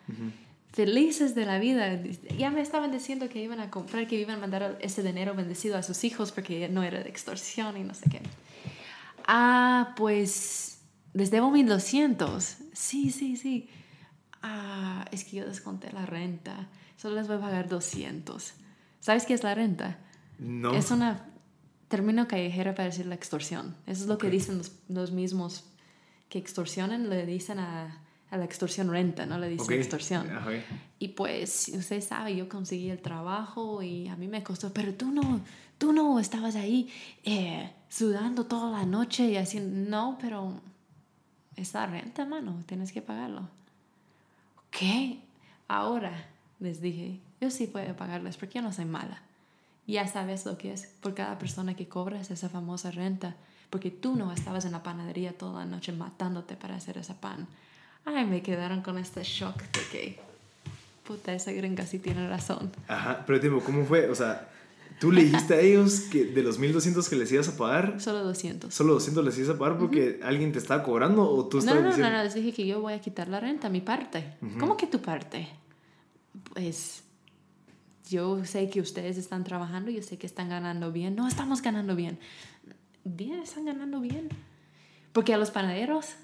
felices 0.72 1.34
de 1.34 1.46
la 1.46 1.58
vida. 1.58 2.00
Ya 2.38 2.50
me 2.50 2.60
estaban 2.60 2.92
diciendo 2.92 3.28
que 3.28 3.42
iban 3.42 3.60
a 3.60 3.70
comprar, 3.70 4.06
que 4.06 4.16
iban 4.16 4.36
a 4.36 4.40
mandar 4.40 4.78
ese 4.80 5.02
dinero 5.02 5.34
bendecido 5.34 5.76
a 5.76 5.82
sus 5.82 6.04
hijos 6.04 6.32
porque 6.32 6.68
no 6.68 6.82
era 6.82 7.02
de 7.02 7.08
extorsión 7.08 7.76
y 7.76 7.84
no 7.84 7.94
sé 7.94 8.08
qué. 8.10 8.20
Ah, 9.26 9.94
pues 9.96 10.80
les 11.12 11.30
debo 11.30 11.50
1200. 11.50 12.56
Sí, 12.72 13.10
sí, 13.10 13.36
sí. 13.36 13.68
Ah, 14.42 15.04
es 15.10 15.24
que 15.24 15.36
yo 15.36 15.46
desconté 15.46 15.92
la 15.92 16.06
renta. 16.06 16.68
Solo 16.96 17.16
les 17.16 17.26
voy 17.26 17.36
a 17.36 17.40
pagar 17.40 17.68
200. 17.68 18.54
¿Sabes 19.00 19.26
qué 19.26 19.34
es 19.34 19.42
la 19.42 19.54
renta? 19.54 19.98
No. 20.38 20.72
Es 20.72 20.90
una 20.90 21.29
término 21.90 22.26
callejero 22.26 22.74
para 22.74 22.88
decir 22.88 23.04
la 23.04 23.14
extorsión. 23.14 23.76
Eso 23.86 24.04
es 24.04 24.08
lo 24.08 24.16
que 24.16 24.30
dicen 24.30 24.56
los, 24.56 24.72
los 24.88 25.10
mismos 25.12 25.64
que 26.30 26.38
extorsionan, 26.38 27.10
le 27.10 27.26
dicen 27.26 27.58
a 27.58 28.00
a 28.30 28.36
la 28.36 28.44
extorsión 28.44 28.90
renta, 28.90 29.26
¿no? 29.26 29.38
Le 29.38 29.48
dice 29.48 29.74
extorsión. 29.74 30.28
Y 30.98 31.08
pues, 31.08 31.70
usted 31.74 32.00
sabe, 32.00 32.36
yo 32.36 32.48
conseguí 32.48 32.88
el 32.88 33.00
trabajo 33.00 33.82
y 33.82 34.06
a 34.08 34.16
mí 34.16 34.28
me 34.28 34.42
costó, 34.42 34.72
pero 34.72 34.94
tú 34.94 35.10
no, 35.10 35.40
tú 35.78 35.92
no 35.92 36.18
estabas 36.20 36.54
ahí 36.54 36.88
eh, 37.24 37.72
sudando 37.88 38.46
toda 38.46 38.70
la 38.70 38.86
noche 38.86 39.24
y 39.24 39.36
así, 39.36 39.58
no, 39.60 40.16
pero 40.20 40.60
es 41.56 41.74
la 41.74 41.86
renta, 41.86 42.24
mano, 42.24 42.62
tienes 42.66 42.92
que 42.92 43.02
pagarlo. 43.02 43.48
Ok, 44.68 45.18
ahora 45.66 46.28
les 46.60 46.80
dije, 46.80 47.18
yo 47.40 47.50
sí 47.50 47.66
puedo 47.66 47.96
pagarles 47.96 48.36
porque 48.36 48.60
yo 48.60 48.62
no 48.62 48.72
soy 48.72 48.84
mala. 48.84 49.22
Ya 49.90 50.06
sabes 50.06 50.46
lo 50.46 50.56
que 50.56 50.72
es 50.72 50.86
por 51.00 51.14
cada 51.14 51.38
persona 51.38 51.74
que 51.74 51.88
cobras 51.88 52.30
esa 52.30 52.48
famosa 52.48 52.90
renta, 52.90 53.36
porque 53.70 53.90
tú 53.90 54.16
no 54.16 54.32
estabas 54.32 54.64
en 54.64 54.72
la 54.72 54.82
panadería 54.82 55.36
toda 55.36 55.64
la 55.64 55.66
noche 55.66 55.92
matándote 55.92 56.56
para 56.56 56.76
hacer 56.76 56.98
ese 56.98 57.14
pan 57.14 57.46
ay, 58.04 58.26
me 58.26 58.42
quedaron 58.42 58.82
con 58.82 58.98
este 58.98 59.22
shock 59.22 59.56
de 59.56 59.80
que, 59.90 60.18
puta, 61.04 61.32
esa 61.32 61.52
gringa 61.52 61.86
sí 61.86 61.98
tiene 61.98 62.28
razón. 62.28 62.70
Ajá, 62.88 63.24
pero 63.26 63.40
tipo, 63.40 63.60
¿cómo 63.60 63.84
fue? 63.84 64.08
O 64.08 64.14
sea, 64.14 64.48
¿tú 64.98 65.12
le 65.12 65.24
dijiste 65.24 65.54
a 65.54 65.60
ellos 65.60 66.00
que 66.10 66.24
de 66.24 66.42
los 66.42 66.58
1200 66.58 67.08
que 67.08 67.16
les 67.16 67.32
ibas 67.32 67.48
a 67.48 67.56
pagar? 67.56 68.00
Solo 68.00 68.24
200. 68.24 68.72
¿Solo 68.72 68.94
200 68.94 69.24
les 69.24 69.38
ibas 69.38 69.56
a 69.56 69.58
pagar 69.58 69.78
porque 69.78 70.20
alguien 70.22 70.52
te 70.52 70.58
estaba 70.58 70.82
cobrando 70.82 71.28
o 71.28 71.46
tú 71.46 71.58
estabas 71.58 71.80
no, 71.80 71.82
no, 71.82 71.88
diciendo... 71.88 72.10
No, 72.10 72.18
no, 72.18 72.24
les 72.24 72.34
dije 72.34 72.52
que 72.52 72.66
yo 72.66 72.80
voy 72.80 72.94
a 72.94 73.00
quitar 73.00 73.28
la 73.28 73.40
renta, 73.40 73.68
mi 73.68 73.80
parte. 73.80 74.34
¿Cómo 74.58 74.76
que 74.76 74.86
tu 74.86 75.00
parte? 75.00 75.48
Pues 76.54 77.02
yo 78.10 78.44
sé 78.44 78.68
que 78.68 78.80
ustedes 78.80 79.16
están 79.16 79.44
trabajando, 79.44 79.90
yo 79.90 80.02
sé 80.02 80.18
que 80.18 80.26
están 80.26 80.48
ganando 80.48 80.90
bien. 80.90 81.14
No 81.14 81.28
estamos 81.28 81.62
ganando 81.62 81.94
bien. 81.94 82.18
Bien, 83.04 83.38
están 83.40 83.64
ganando 83.64 84.00
bien. 84.00 84.28
Porque 85.12 85.32
a 85.32 85.38
los 85.38 85.50
panaderos 85.50 86.16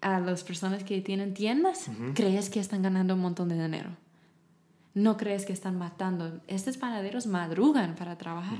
a 0.00 0.20
las 0.20 0.44
personas 0.44 0.84
que 0.84 1.00
tienen 1.00 1.34
tiendas, 1.34 1.90
crees 2.14 2.50
que 2.50 2.60
están 2.60 2.82
ganando 2.82 3.14
un 3.14 3.20
montón 3.20 3.48
de 3.48 3.60
dinero. 3.60 3.90
No 4.94 5.16
crees 5.16 5.44
que 5.44 5.52
están 5.52 5.76
matando. 5.76 6.40
Estos 6.46 6.76
panaderos 6.76 7.26
madrugan 7.26 7.94
para 7.94 8.16
trabajar. 8.16 8.58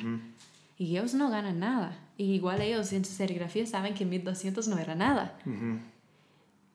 Y 0.76 0.96
ellos 0.96 1.14
no 1.14 1.30
ganan 1.30 1.58
nada. 1.60 1.96
Y 2.18 2.32
igual 2.32 2.60
ellos 2.60 2.92
en 2.92 3.04
su 3.04 3.12
serigrafía 3.12 3.66
saben 3.66 3.94
que 3.94 4.04
1200 4.04 4.68
no 4.68 4.78
era 4.78 4.94
nada. 4.94 5.38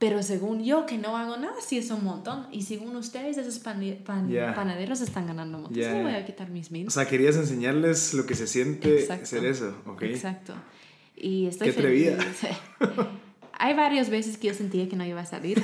Pero 0.02 0.24
según 0.24 0.64
yo, 0.64 0.88
que 0.88 0.98
no 0.98 1.16
hago 1.16 1.38
nada, 1.38 1.54
sí 1.64 1.78
es 1.78 1.92
un 1.92 2.04
montón. 2.04 2.48
Y 2.52 2.64
según 2.64 2.96
ustedes, 2.96 3.38
esos 3.38 3.60
panaderos 3.60 5.00
están 5.00 5.28
ganando 5.28 5.58
un 5.58 5.64
montón. 5.66 5.80
Yeah. 5.80 6.02
voy 6.02 6.16
a 6.16 6.26
quitar 6.26 6.50
mis 6.50 6.72
mil. 6.72 6.88
O 6.88 6.90
sea, 6.90 7.08
querías 7.08 7.36
enseñarles 7.36 8.16
lo 8.16 8.26
que 8.26 8.34
se 8.34 8.48
siente 8.48 9.06
ser 9.24 9.46
eso. 9.46 9.78
Okay. 9.86 10.10
Exacto. 10.10 10.56
Y 11.16 11.46
estoy 11.46 11.70
Qué 11.70 11.78
atrevida. 11.78 12.18
hay 13.54 13.76
varias 13.76 14.10
veces 14.10 14.40
que 14.40 14.48
yo 14.48 14.56
sentía 14.56 14.90
que 14.90 14.96
no 14.96 15.06
iba 15.06 15.22
a 15.22 15.26
salir, 15.28 15.62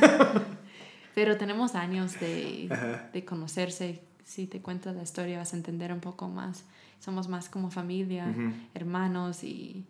pero 1.16 1.36
tenemos 1.38 1.74
años 1.74 2.20
de, 2.20 2.70
de, 3.12 3.26
conocerse. 3.26 4.02
Si 4.24 4.46
te 4.46 4.62
cuento 4.62 4.94
la 4.94 5.02
historia 5.02 5.40
vas 5.40 5.54
a 5.54 5.58
entender 5.58 5.92
un 5.92 6.00
poco 6.00 6.28
más. 6.28 6.64
Somos 7.00 7.28
más 7.28 7.50
como 7.50 7.72
familia, 7.72 8.32
hermanos 8.76 9.44
y, 9.44 9.84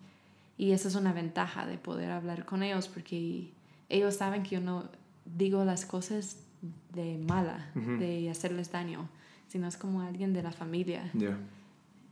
y 0.58 0.72
esa 0.72 0.88
es 0.88 0.96
una 0.96 1.12
ventaja 1.12 1.66
de 1.66 1.78
poder 1.78 2.12
hablar 2.12 2.46
con 2.46 2.64
ellos 2.64 2.88
porque 2.88 3.50
ellos 3.90 4.16
saben 4.16 4.44
que 4.44 4.56
yo 4.56 4.62
no 4.62 4.86
digo 5.26 5.64
las 5.66 5.86
cosas 5.86 6.38
de 6.94 7.18
mala, 7.18 7.70
de 7.76 8.30
hacerles 8.30 8.72
daño, 8.72 9.08
sino 9.48 9.68
es 9.68 9.78
como 9.78 10.02
alguien 10.02 10.34
de 10.34 10.44
la 10.44 10.52
familia. 10.52 11.12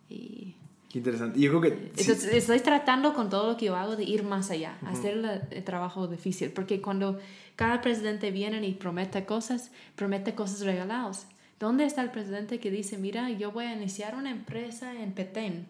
Y 0.10 0.56
interesante. 0.94 1.40
Yo 1.40 1.60
creo 1.60 1.62
que... 1.62 1.92
estoy 2.38 2.60
tratando 2.60 3.14
con 3.14 3.30
todo 3.30 3.52
lo 3.52 3.58
que 3.58 3.66
yo 3.66 3.76
hago 3.76 3.96
de 3.96 4.04
ir 4.04 4.24
más 4.24 4.50
allá, 4.52 4.78
hacer 4.86 5.44
el, 5.52 5.64
trabajo 5.64 6.08
difícil, 6.08 6.52
porque 6.52 6.82
cuando 6.82 7.20
cada 7.56 7.82
presidente 7.82 8.32
viene 8.32 8.66
y 8.66 8.74
promete 8.74 9.26
cosas, 9.26 9.72
promete 9.96 10.36
cosas 10.36 10.62
regaladas. 10.62 11.28
¿Dónde 11.60 11.86
está 11.86 12.02
el 12.02 12.12
presidente 12.12 12.60
que 12.60 12.70
dice, 12.70 12.98
mira, 12.98 13.30
yo 13.30 13.52
voy 13.52 13.66
a 13.66 13.74
iniciar 13.74 14.16
una 14.16 14.30
empresa 14.30 14.94
en 15.02 15.14
Petén, 15.14 15.66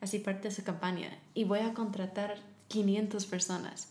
así 0.00 0.18
parte 0.18 0.48
de 0.48 0.54
su 0.54 0.62
campaña, 0.64 1.10
y 1.34 1.44
voy 1.44 1.60
a 1.60 1.72
contratar 1.74 2.36
500 2.68 3.24
personas? 3.26 3.88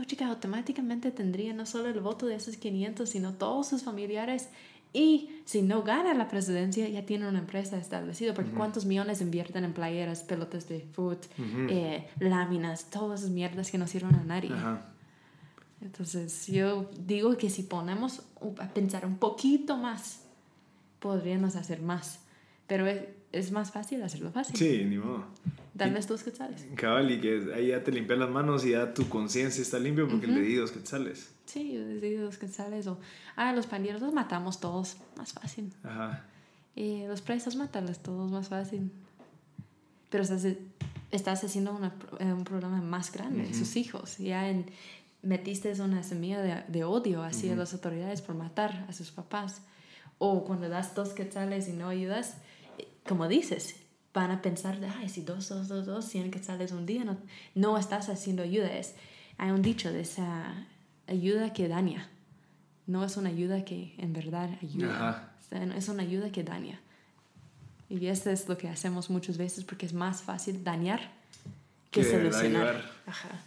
Pues 0.00 0.08
chica, 0.08 0.28
automáticamente 0.28 1.10
tendría 1.10 1.52
no 1.52 1.66
solo 1.66 1.90
el 1.90 2.00
voto 2.00 2.24
de 2.24 2.34
esos 2.34 2.56
500, 2.56 3.06
sino 3.06 3.34
todos 3.34 3.68
sus 3.68 3.82
familiares 3.82 4.48
y 4.94 5.42
si 5.44 5.60
no 5.60 5.82
gana 5.82 6.14
la 6.14 6.26
presidencia, 6.26 6.88
ya 6.88 7.04
tiene 7.04 7.28
una 7.28 7.40
empresa 7.40 7.76
establecida, 7.76 8.32
porque 8.32 8.50
¿cuántos 8.50 8.86
millones 8.86 9.20
invierten 9.20 9.62
en 9.62 9.74
playeras, 9.74 10.22
pelotas 10.22 10.70
de 10.70 10.80
foot, 10.80 11.26
eh, 11.68 12.08
láminas, 12.18 12.88
todas 12.88 13.20
esas 13.20 13.30
mierdas 13.30 13.70
que 13.70 13.76
no 13.76 13.86
sirven 13.86 14.14
a 14.14 14.24
nadie? 14.24 14.52
Entonces, 15.82 16.46
yo 16.46 16.88
digo 16.98 17.36
que 17.36 17.50
si 17.50 17.64
ponemos 17.64 18.22
a 18.58 18.68
pensar 18.68 19.04
un 19.04 19.18
poquito 19.18 19.76
más, 19.76 20.22
podríamos 20.98 21.56
hacer 21.56 21.82
más. 21.82 22.20
Pero 22.70 22.86
es 23.32 23.50
más 23.50 23.72
fácil 23.72 24.00
hacerlo 24.00 24.30
fácil. 24.30 24.54
Sí, 24.54 24.84
ni 24.84 24.96
modo. 24.96 25.24
Darles 25.74 26.06
dos 26.06 26.22
quetzales. 26.22 26.64
Cabal, 26.76 27.10
y 27.10 27.20
que 27.20 27.52
ahí 27.52 27.66
ya 27.66 27.82
te 27.82 27.90
limpias 27.90 28.16
las 28.16 28.30
manos 28.30 28.64
y 28.64 28.70
ya 28.70 28.94
tu 28.94 29.08
conciencia 29.08 29.60
está 29.60 29.80
limpia 29.80 30.06
porque 30.08 30.28
le 30.28 30.40
di 30.40 30.54
dos 30.54 30.70
quetzales. 30.70 31.32
Sí, 31.46 31.72
les 31.72 32.00
digo 32.00 32.22
dos 32.22 32.38
quetzales 32.38 32.86
o, 32.86 33.00
ah, 33.34 33.52
los 33.52 33.66
pandilleros 33.66 34.00
los 34.00 34.14
matamos 34.14 34.60
todos, 34.60 34.98
más 35.16 35.32
fácil. 35.32 35.72
Ajá. 35.82 36.24
Y 36.76 37.06
los 37.08 37.22
presos 37.22 37.56
matarles 37.56 37.98
todos, 37.98 38.30
más 38.30 38.50
fácil. 38.50 38.92
Pero 40.08 40.22
estás, 40.22 40.46
estás 41.10 41.42
haciendo 41.42 41.74
una, 41.74 41.92
eh, 42.20 42.32
un 42.32 42.44
problema 42.44 42.80
más 42.80 43.10
grande, 43.10 43.52
sus 43.52 43.74
hijos. 43.74 44.18
Ya 44.18 44.48
en, 44.48 44.66
metiste 45.22 45.72
una 45.82 46.04
semilla 46.04 46.40
de, 46.40 46.62
de 46.68 46.84
odio 46.84 47.24
hacia 47.24 47.56
las 47.56 47.72
autoridades 47.72 48.22
por 48.22 48.36
matar 48.36 48.86
a 48.88 48.92
sus 48.92 49.10
papás. 49.10 49.60
O 50.18 50.44
cuando 50.44 50.68
das 50.68 50.94
dos 50.94 51.14
quetzales 51.14 51.66
y 51.66 51.72
no 51.72 51.88
ayudas, 51.88 52.36
eh, 52.36 52.40
como 53.10 53.26
dices, 53.26 53.74
van 54.14 54.30
a 54.30 54.40
pensar, 54.40 54.78
ay, 54.96 55.08
si 55.08 55.22
dos, 55.22 55.48
dos, 55.48 55.66
dos, 55.66 55.84
dos, 55.84 56.04
cien 56.04 56.30
quetzales 56.30 56.70
un 56.70 56.86
día, 56.86 57.02
no, 57.02 57.18
no 57.56 57.76
estás 57.76 58.08
haciendo 58.08 58.44
ayuda. 58.44 58.72
Es, 58.72 58.94
hay 59.36 59.50
un 59.50 59.62
dicho 59.62 59.92
de 59.92 60.02
esa 60.02 60.68
ayuda 61.08 61.52
que 61.52 61.66
daña. 61.66 62.08
No 62.86 63.04
es 63.04 63.16
una 63.16 63.30
ayuda 63.30 63.64
que 63.64 63.96
en 63.98 64.12
verdad 64.12 64.48
ayuda. 64.62 65.34
Es 65.76 65.88
una 65.88 66.04
ayuda 66.04 66.30
que 66.30 66.44
daña. 66.44 66.80
Y 67.88 68.06
esto 68.06 68.30
es 68.30 68.48
lo 68.48 68.56
que 68.56 68.68
hacemos 68.68 69.10
muchas 69.10 69.36
veces 69.36 69.64
porque 69.64 69.86
es 69.86 69.92
más 69.92 70.22
fácil 70.22 70.62
dañar 70.62 71.10
que, 71.90 72.04
solucionar. 72.04 72.92
Ajá. 73.06 73.40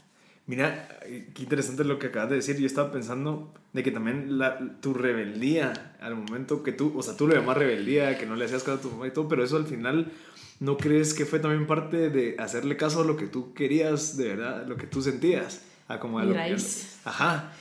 Mira, 0.45 0.89
qué 1.33 1.43
interesante 1.43 1.85
lo 1.85 1.99
que 1.99 2.07
acabas 2.07 2.29
de 2.29 2.35
decir. 2.37 2.57
Yo 2.57 2.65
estaba 2.65 2.91
pensando 2.91 3.53
de 3.71 3.81
que 3.81 3.91
también 3.91 4.37
la, 4.37 4.59
tu 4.81 4.93
rebeldía, 4.93 5.95
al 6.01 6.15
momento 6.15 6.63
que 6.63 6.73
tú, 6.73 6.93
o 6.97 7.01
sea, 7.01 7.15
tú 7.15 7.27
lo 7.27 7.35
llamas 7.35 7.57
rebeldía, 7.57 8.17
que 8.17 8.25
no 8.25 8.35
le 8.35 8.45
hacías 8.45 8.63
caso 8.63 8.77
a 8.77 8.81
tu 8.81 8.91
mamá 8.91 9.07
y 9.07 9.11
todo, 9.11 9.27
pero 9.29 9.43
eso 9.43 9.55
al 9.55 9.65
final, 9.65 10.11
¿no 10.59 10.77
crees 10.77 11.13
que 11.13 11.25
fue 11.25 11.39
también 11.39 11.65
parte 11.65 12.09
de 12.09 12.35
hacerle 12.39 12.75
caso 12.75 13.01
a 13.01 13.05
lo 13.05 13.15
que 13.15 13.27
tú 13.27 13.53
querías, 13.53 14.17
de 14.17 14.29
verdad, 14.29 14.67
lo 14.67 14.75
que 14.75 14.85
tú 14.85 15.01
sentías? 15.01 15.61
A 15.87 15.99
como 15.99 16.19
a 16.19 16.25
lo 16.25 16.33
raíz. 16.33 16.99
ajá. 17.05 17.51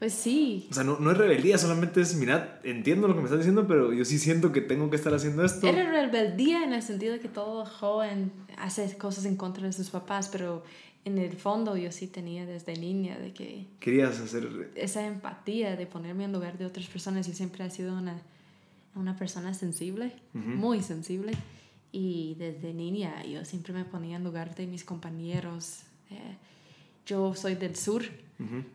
Pues 0.00 0.14
sí. 0.14 0.66
O 0.70 0.74
sea, 0.74 0.82
no, 0.82 0.98
no 0.98 1.10
es 1.10 1.18
rebeldía, 1.18 1.58
solamente 1.58 2.00
es, 2.00 2.14
mira, 2.14 2.58
entiendo 2.64 3.06
lo 3.06 3.12
que 3.12 3.20
me 3.20 3.26
estás 3.26 3.40
diciendo, 3.40 3.66
pero 3.68 3.92
yo 3.92 4.04
sí 4.06 4.18
siento 4.18 4.50
que 4.50 4.62
tengo 4.62 4.88
que 4.88 4.96
estar 4.96 5.12
haciendo 5.12 5.44
esto. 5.44 5.66
Era 5.66 5.90
rebeldía 5.90 6.64
en 6.64 6.72
el 6.72 6.82
sentido 6.82 7.12
de 7.12 7.20
que 7.20 7.28
todo 7.28 7.66
joven 7.66 8.32
hace 8.56 8.96
cosas 8.96 9.26
en 9.26 9.36
contra 9.36 9.66
de 9.66 9.74
sus 9.74 9.90
papás, 9.90 10.30
pero 10.32 10.62
en 11.04 11.18
el 11.18 11.32
fondo 11.32 11.76
yo 11.76 11.92
sí 11.92 12.06
tenía 12.06 12.44
desde 12.46 12.76
niña 12.76 13.18
de 13.18 13.32
que... 13.32 13.66
Querías 13.78 14.20
hacer... 14.20 14.70
Esa 14.74 15.06
empatía 15.06 15.76
de 15.76 15.86
ponerme 15.86 16.24
en 16.24 16.32
lugar 16.32 16.58
de 16.58 16.66
otras 16.66 16.86
personas. 16.86 17.26
Yo 17.26 17.32
siempre 17.32 17.64
he 17.64 17.70
sido 17.70 17.96
una, 17.96 18.20
una 18.94 19.16
persona 19.16 19.54
sensible, 19.54 20.12
muy 20.34 20.82
sensible. 20.82 21.32
Y 21.92 22.36
desde 22.38 22.74
niña 22.74 23.24
yo 23.24 23.44
siempre 23.44 23.72
me 23.72 23.84
ponía 23.84 24.16
en 24.16 24.24
lugar 24.24 24.54
de 24.54 24.66
mis 24.66 24.84
compañeros. 24.84 25.80
Eh, 26.10 26.36
yo 27.06 27.34
soy 27.34 27.54
del 27.54 27.76
sur. 27.76 28.02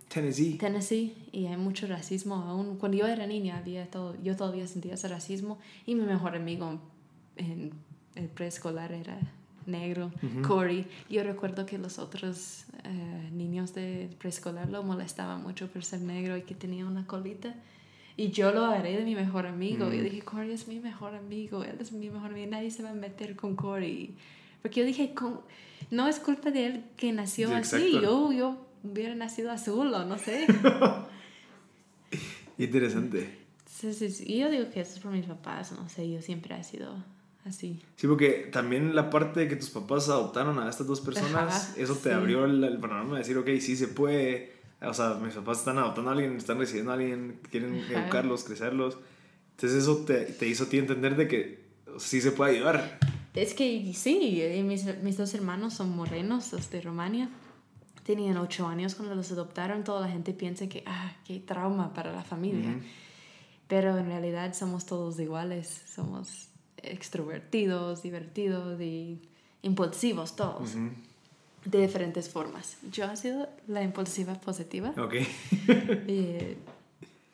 Tennessee. 0.10 0.58
Tennessee. 0.58 1.16
Y 1.32 1.46
hay 1.46 1.58
mucho 1.58 1.88
racismo. 1.88 2.36
Aún 2.36 2.78
cuando 2.78 2.98
yo 2.98 3.08
era 3.08 3.28
niña 3.28 3.58
había 3.58 3.90
todo, 3.90 4.16
yo 4.24 4.36
todavía 4.36 4.68
sentía 4.68 4.96
ese 4.96 5.08
racismo. 5.08 5.60
Y 5.86 5.96
mi 5.96 6.06
mejor 6.06 6.36
amigo 6.36 6.80
en 7.38 7.72
el 8.16 8.28
preescolar 8.30 8.92
era 8.92 9.20
negro, 9.68 10.12
Corey. 10.46 10.88
Yo 11.10 11.24
recuerdo 11.24 11.66
que 11.66 11.78
los 11.78 12.00
otros 12.00 12.66
eh, 12.84 13.30
niños 13.32 13.74
de 13.74 14.10
preescolar 14.20 14.70
lo 14.70 14.84
molestaban 14.84 15.44
mucho 15.44 15.68
por 15.68 15.84
ser 15.84 16.02
negro 16.02 16.38
y 16.38 16.42
que 16.42 16.56
tenía 16.56 16.86
una 16.86 17.06
colita. 17.06 17.56
Y 18.18 18.30
yo 18.30 18.52
lo 18.52 18.66
agarré 18.66 18.98
de 18.98 19.04
mi 19.04 19.16
mejor 19.16 19.46
amigo. 19.46 19.92
Y 19.92 19.98
Yo 19.98 20.04
dije, 20.04 20.22
Corey 20.22 20.52
es 20.52 20.68
mi 20.68 20.80
mejor 20.80 21.16
amigo, 21.16 21.64
él 21.64 21.76
es 21.80 21.92
mi 21.92 22.10
mejor 22.10 22.32
amigo, 22.32 22.50
nadie 22.50 22.72
se 22.72 22.82
va 22.82 22.92
a 22.92 22.94
meter 22.94 23.36
con 23.36 23.56
Corey. 23.56 24.16
Porque 24.62 24.80
yo 24.80 24.86
dije, 24.86 25.14
no 25.92 26.08
es 26.08 26.20
culpa 26.20 26.50
de 26.50 26.66
él 26.66 26.84
que 26.96 27.12
nació 27.12 27.54
así, 27.54 27.92
yo, 27.92 28.32
yo 28.32 28.66
hubiera 28.84 29.16
nacido 29.16 29.52
azul 29.52 29.94
o 29.94 30.06
no 30.06 30.18
sé. 30.18 30.48
Interesante. 32.58 33.46
Sí, 33.66 33.94
sí, 33.94 34.10
sí. 34.10 34.24
Y 34.28 34.40
yo 34.40 34.50
digo 34.50 34.70
que 34.70 34.82
eso 34.82 34.94
es 34.94 35.00
por 35.00 35.12
mis 35.12 35.26
papás, 35.26 35.74
no 35.74 35.90
sé, 35.90 36.10
yo 36.10 36.22
siempre 36.22 36.58
he 36.58 36.64
sido 36.64 36.96
así. 37.46 37.82
Sí, 37.96 38.08
porque 38.08 38.50
también 38.52 38.96
la 38.96 39.10
parte 39.10 39.42
de 39.42 39.48
que 39.48 39.56
tus 39.56 39.70
papás 39.70 40.10
adoptaron 40.10 40.60
a 40.60 40.70
estas 40.70 40.88
dos 40.88 41.02
personas, 41.02 41.74
eso 41.78 41.96
te 41.96 42.12
abrió 42.12 42.46
el, 42.46 42.78
panorama 42.80 43.14
de 43.14 43.20
decir, 43.20 43.38
ok, 43.38 43.48
sí 43.60 43.78
se 43.78 43.88
puede. 43.88 44.54
O 44.82 44.94
sea, 44.94 45.16
mis 45.16 45.34
papás 45.34 45.60
están 45.60 45.78
adoptando 45.78 46.10
a 46.12 46.14
alguien, 46.14 46.36
están 46.36 46.60
recibiendo 46.60 46.92
a 46.92 46.96
alguien, 46.96 47.40
quieren 47.50 47.76
educarlos, 47.76 48.44
crecerlos. 48.44 48.98
Entonces 49.52 49.84
eso 49.84 49.98
te, 50.06 50.26
te, 50.26 50.48
hizo 50.48 50.66
a 50.66 50.70
ti 50.70 50.78
entender 50.78 51.16
de 51.16 51.28
que 51.28 51.66
sí 51.98 52.20
se 52.20 52.32
puede 52.32 52.58
ayudar. 52.58 53.00
Es 53.34 53.54
que 53.54 53.94
sí, 53.94 54.42
mis, 54.66 54.86
mis 55.02 55.18
dos 55.18 55.34
hermanos 55.34 55.74
son 55.74 55.96
morenos, 55.96 56.52
los 56.54 56.70
de 56.70 56.82
Rumania. 56.82 57.30
Tenían 58.04 58.38
ocho 58.38 58.68
años 58.68 58.96
cuando 58.96 59.16
los 59.16 59.32
adoptaron. 59.32 59.84
Toda 59.84 60.02
la 60.02 60.08
gente 60.08 60.34
piensa 60.34 60.68
que, 60.68 60.84
ah, 60.86 61.14
qué 61.26 61.40
trauma 61.40 61.94
para 61.94 62.12
la 62.12 62.24
familia. 62.24 62.80
Pero 63.68 63.98
en 63.98 64.06
realidad 64.06 64.54
somos 64.54 64.86
todos 64.86 65.20
iguales. 65.20 65.84
Somos 65.88 66.50
extrovertidos, 66.92 68.04
divertidos 68.04 68.80
y 68.82 69.22
impulsivos 69.62 70.36
todos. 70.36 70.76
De 71.66 71.82
diferentes 71.82 72.30
formas. 72.30 72.78
Yo 72.92 73.06
he 73.06 73.18
sido 73.18 73.50
la 73.68 73.82
impulsiva 73.82 74.36
positiva. 74.36 74.94
Ok. 74.98 75.16
y, 76.08 76.58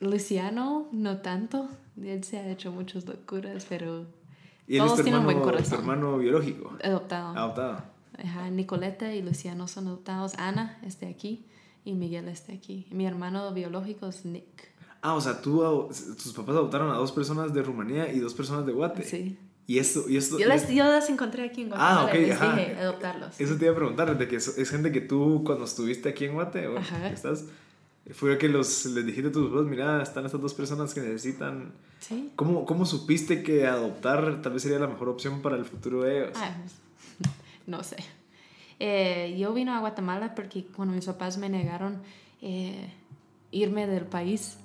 Luciano, 0.00 0.88
no 0.92 1.18
tanto. 1.18 1.68
Él 2.02 2.24
se 2.24 2.38
ha 2.38 2.50
hecho 2.50 2.72
muchas 2.72 3.06
locuras, 3.06 3.66
pero 3.68 4.06
¿Y 4.66 4.78
todos 4.78 5.02
tienen 5.02 5.20
un 5.20 5.24
buen 5.26 5.40
corazón. 5.40 5.70
¿Tu 5.70 5.74
hermano 5.76 6.18
biológico? 6.18 6.76
Adoptado. 6.82 7.36
Adoptado. 7.36 7.82
Ajá, 8.18 8.50
Nicoleta 8.50 9.14
y 9.14 9.22
Luciano 9.22 9.68
son 9.68 9.88
adoptados. 9.88 10.34
Ana 10.38 10.78
está 10.82 11.06
aquí 11.08 11.46
y 11.84 11.92
Miguel 11.92 12.28
está 12.28 12.52
aquí. 12.52 12.86
Mi 12.90 13.06
hermano 13.06 13.52
biológico 13.52 14.06
es 14.08 14.24
Nick. 14.24 14.71
Ah, 15.02 15.14
o 15.14 15.20
sea, 15.20 15.42
tú, 15.42 15.88
tus 16.22 16.32
papás 16.32 16.54
adoptaron 16.54 16.90
a 16.90 16.94
dos 16.94 17.10
personas 17.10 17.52
de 17.52 17.62
Rumanía 17.62 18.12
y 18.12 18.20
dos 18.20 18.34
personas 18.34 18.64
de 18.64 18.72
Guate. 18.72 19.02
Sí. 19.02 19.36
Y 19.66 19.78
esto, 19.78 20.08
y 20.08 20.16
esto, 20.16 20.38
yo, 20.38 20.46
las, 20.46 20.68
yo 20.68 20.84
las 20.84 21.08
encontré 21.08 21.44
aquí 21.44 21.62
en 21.62 21.68
Guatemala 21.68 22.10
ah, 22.10 22.16
y 22.16 22.20
les 22.20 22.40
dije 22.40 22.76
adoptarlos. 22.80 23.40
Eso 23.40 23.56
te 23.56 23.64
iba 23.64 23.72
a 23.72 23.76
preguntar, 23.76 24.16
de 24.16 24.28
que 24.28 24.36
es, 24.36 24.70
gente 24.70 24.92
que 24.92 25.00
tú 25.00 25.42
cuando 25.44 25.64
estuviste 25.64 26.08
aquí 26.08 26.24
en 26.24 26.34
Guate, 26.34 26.66
o 26.66 26.78
estás, 26.78 27.44
fue 28.12 28.36
que 28.38 28.48
los, 28.48 28.86
les 28.86 29.06
dijiste 29.06 29.28
a 29.28 29.32
tus 29.32 29.50
papás, 29.50 29.66
mira, 29.66 30.02
están 30.02 30.26
estas 30.26 30.40
dos 30.40 30.54
personas 30.54 30.94
que 30.94 31.00
necesitan... 31.00 31.72
Sí. 32.00 32.32
¿Cómo, 32.34 32.64
¿Cómo 32.64 32.84
supiste 32.84 33.44
que 33.44 33.66
adoptar 33.66 34.42
tal 34.42 34.52
vez 34.52 34.62
sería 34.62 34.80
la 34.80 34.88
mejor 34.88 35.08
opción 35.08 35.42
para 35.42 35.56
el 35.56 35.64
futuro 35.64 36.02
de 36.02 36.18
ellos? 36.18 36.36
Ah, 36.36 36.56
no 37.66 37.84
sé. 37.84 37.96
Eh, 38.80 39.36
yo 39.38 39.52
vine 39.54 39.70
a 39.70 39.78
Guatemala 39.78 40.34
porque 40.34 40.64
cuando 40.64 40.94
mis 40.94 41.06
papás 41.06 41.38
me 41.38 41.48
negaron 41.48 42.02
eh, 42.40 42.90
irme 43.52 43.86
del 43.86 44.06
país, 44.06 44.58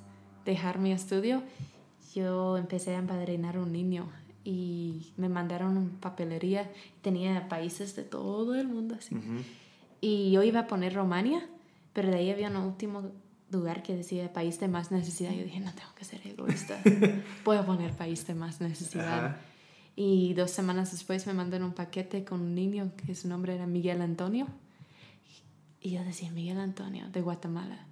dejar 0.51 0.79
mi 0.79 0.91
estudio, 0.91 1.43
yo 2.13 2.57
empecé 2.57 2.95
a 2.95 2.99
empadrinar 2.99 3.57
un 3.59 3.71
niño 3.71 4.09
y 4.43 5.13
me 5.17 5.29
mandaron 5.29 5.97
papelería. 5.99 6.71
Tenía 7.01 7.49
países 7.49 7.95
de 7.95 8.03
todo 8.03 8.55
el 8.55 8.67
mundo 8.67 8.95
así. 8.97 9.15
Y 10.01 10.31
yo 10.31 10.43
iba 10.43 10.61
a 10.61 10.67
poner 10.67 10.93
Romania, 10.93 11.47
pero 11.93 12.09
de 12.09 12.17
ahí 12.17 12.31
había 12.31 12.49
un 12.49 12.57
último 12.57 13.11
lugar 13.51 13.83
que 13.83 13.95
decía 13.95 14.31
país 14.33 14.59
de 14.59 14.67
más 14.67 14.91
necesidad. 14.91 15.31
Yo 15.31 15.43
dije, 15.43 15.59
no 15.59 15.73
tengo 15.73 15.93
que 15.95 16.05
ser 16.05 16.25
egoísta. 16.25 16.79
Puedo 17.43 17.65
poner 17.65 17.91
país 17.91 18.25
de 18.25 18.35
más 18.35 18.61
necesidad. 18.61 19.37
Y 19.95 20.33
dos 20.35 20.51
semanas 20.51 20.91
después 20.91 21.25
me 21.27 21.33
mandaron 21.33 21.67
un 21.67 21.73
paquete 21.73 22.23
con 22.23 22.41
un 22.41 22.55
niño 22.55 22.91
que 23.05 23.15
su 23.15 23.27
nombre 23.27 23.55
era 23.55 23.65
Miguel 23.65 24.01
Antonio. 24.01 24.47
Y 25.81 25.91
yo 25.91 26.03
decía, 26.03 26.31
Miguel 26.31 26.59
Antonio, 26.59 27.09
de 27.09 27.21
Guatemala. 27.21 27.86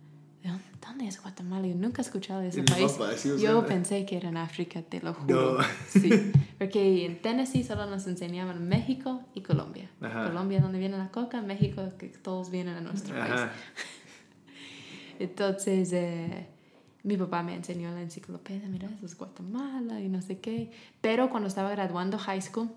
¿Dónde 0.86 1.08
es 1.08 1.22
Guatemala? 1.22 1.68
Yo 1.68 1.76
nunca 1.76 2.02
he 2.02 2.06
escuchado 2.06 2.42
de 2.42 2.50
ese 2.50 2.64
país. 2.64 2.98
Yo 3.40 3.66
pensé 3.66 4.06
que 4.06 4.18
era 4.18 4.30
en 4.30 4.38
África, 4.38 4.82
te 4.82 5.02
lo 5.02 5.14
juro. 5.14 5.58
Sí, 5.90 6.10
porque 6.58 7.06
en 7.06 7.22
Tennessee 7.22 7.64
solo 7.64 7.86
nos 7.86 8.08
enseñaban 8.08 8.68
México 8.68 9.22
y 9.34 9.42
Colombia. 9.42 9.90
Colombia, 10.00 10.62
donde 10.62 10.80
viene 10.80 10.98
la 10.98 11.10
coca, 11.10 11.42
México, 11.42 11.84
que 11.98 12.08
todos 12.10 12.50
vienen 12.50 12.76
a 12.76 12.82
nuestro 12.82 13.16
país. 13.18 13.42
Entonces, 15.20 15.94
eh, 15.94 16.48
mi 17.04 17.18
papá 17.18 17.44
me 17.44 17.56
enseñó 17.56 17.92
la 17.92 18.02
enciclopedia, 18.02 18.68
mira, 18.68 18.90
eso 18.90 19.06
es 19.06 19.18
Guatemala 19.18 20.02
y 20.02 20.10
no 20.10 20.22
sé 20.22 20.40
qué. 20.40 20.72
Pero 21.02 21.30
cuando 21.30 21.48
estaba 21.48 21.70
graduando 21.70 22.18
high 22.18 22.42
school, 22.42 22.70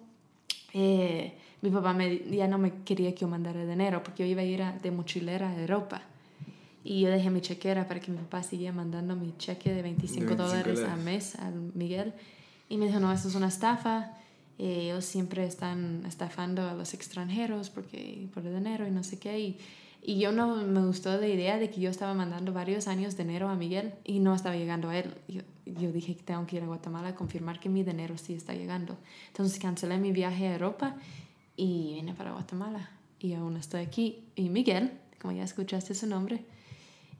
eh, 0.74 1.36
mi 1.62 1.70
papá 1.70 1.92
me, 1.92 2.18
ya 2.30 2.46
no 2.46 2.58
me 2.58 2.82
quería 2.84 3.14
que 3.14 3.20
yo 3.22 3.28
mandara 3.28 3.64
dinero 3.64 4.02
porque 4.02 4.24
yo 4.24 4.30
iba 4.30 4.42
a 4.42 4.44
ir 4.44 4.62
de 4.82 4.90
mochilera 4.90 5.48
a 5.50 5.60
Europa. 5.60 6.02
Y 6.90 7.00
yo 7.00 7.10
dejé 7.10 7.28
mi 7.28 7.42
chequera 7.42 7.86
para 7.86 8.00
que 8.00 8.10
mi 8.10 8.16
papá 8.16 8.42
siguiera 8.42 8.72
mandando 8.72 9.14
mi 9.14 9.36
cheque 9.36 9.74
de 9.74 9.82
25, 9.82 10.36
dólares 10.36 10.80
al 10.80 10.98
mes 11.02 11.34
a 11.34 11.50
Miguel. 11.50 12.14
Y 12.70 12.78
me 12.78 12.86
dijo, 12.86 12.98
no, 12.98 13.12
eso 13.12 13.28
es 13.28 13.34
una 13.34 13.48
estafa. 13.48 14.16
Eh, 14.58 14.84
ellos 14.84 15.04
siempre 15.04 15.44
están 15.44 16.02
estafando 16.06 16.66
a 16.66 16.72
los 16.72 16.94
extranjeros 16.94 17.68
porque 17.68 18.26
por 18.32 18.46
el 18.46 18.54
dinero 18.54 18.88
y 18.88 18.90
no 18.90 19.04
sé 19.04 19.18
qué. 19.18 19.38
Y, 19.38 19.58
y 20.02 20.18
yo 20.18 20.32
no 20.32 20.56
me 20.56 20.86
gustó 20.86 21.14
la 21.20 21.28
idea 21.28 21.58
de 21.58 21.68
que 21.68 21.78
yo 21.78 21.90
estaba 21.90 22.14
mandando 22.14 22.54
varios 22.54 22.88
años 22.88 23.18
de 23.18 23.24
dinero 23.24 23.50
a 23.50 23.54
Miguel 23.54 23.92
y 24.02 24.20
no 24.20 24.34
estaba 24.34 24.56
llegando 24.56 24.88
a 24.88 24.96
él. 24.96 25.12
Yo, 25.28 25.42
yo 25.66 25.92
dije 25.92 26.16
que 26.16 26.22
tengo 26.22 26.46
que 26.46 26.56
ir 26.56 26.62
a 26.62 26.66
Guatemala 26.68 27.08
a 27.08 27.14
confirmar 27.14 27.60
que 27.60 27.68
mi 27.68 27.82
dinero 27.82 28.16
sí 28.16 28.32
está 28.32 28.54
llegando. 28.54 28.96
Entonces 29.26 29.58
cancelé 29.58 29.98
mi 29.98 30.12
viaje 30.12 30.46
a 30.46 30.54
Europa 30.54 30.96
y 31.54 31.96
vine 31.96 32.14
para 32.14 32.32
Guatemala. 32.32 32.88
Y 33.20 33.34
aún 33.34 33.58
estoy 33.58 33.82
aquí. 33.82 34.24
Y 34.36 34.48
Miguel, 34.48 34.92
como 35.20 35.34
ya 35.34 35.44
escuchaste 35.44 35.94
su 35.94 36.06
nombre, 36.06 36.46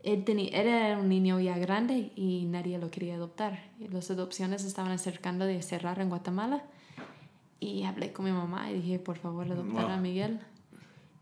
él, 0.03 0.25
tenía, 0.25 0.51
era 0.51 0.99
un 0.99 1.09
niño 1.09 1.41
ya 1.41 1.59
grande 1.59 2.13
y 2.15 2.45
nadie 2.47 2.79
lo 2.79 2.91
quería 2.91 3.15
adoptar. 3.15 3.59
Las 3.91 4.11
adopciones 4.11 4.65
estaban 4.65 4.93
acercando 4.93 5.45
de 5.45 5.61
cerrar 5.63 6.01
en 6.01 6.09
Guatemala. 6.09 6.63
Y 7.61 7.83
hablé 7.85 8.13
con 8.13 8.25
mi 8.25 8.31
mamá 8.31 8.71
y 8.71 8.75
dije, 8.75 8.99
por 9.01 9.19
favor, 9.19 9.51
adoptar 9.51 9.91
a 9.91 9.97
Miguel. 9.97 10.39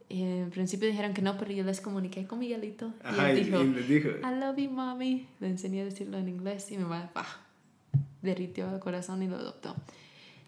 Eh, 0.09 0.43
en 0.43 0.51
principio 0.51 0.87
dijeron 0.87 1.15
que 1.15 1.23
no, 1.23 1.37
pero 1.37 1.51
yo 1.51 1.65
les 1.65 1.81
comuniqué 1.81 2.27
con 2.27 2.39
Miguelito. 2.39 2.93
Ajá, 3.03 3.33
y, 3.33 3.45
dijo, 3.45 3.63
y 3.63 3.69
les 3.69 3.89
dijo. 3.89 4.09
I 4.11 4.39
love 4.39 4.57
you, 4.57 4.71
mommy. 4.71 5.27
Le 5.41 5.49
enseñé 5.49 5.81
a 5.81 5.85
decirlo 5.85 6.19
en 6.19 6.29
inglés 6.29 6.71
y 6.71 6.77
mi 6.77 6.85
mamá, 6.85 7.11
bah, 7.15 7.27
derritió 8.23 8.73
el 8.73 8.81
corazón 8.81 9.23
y 9.23 9.29
lo 9.29 9.37
adoptó. 9.37 9.75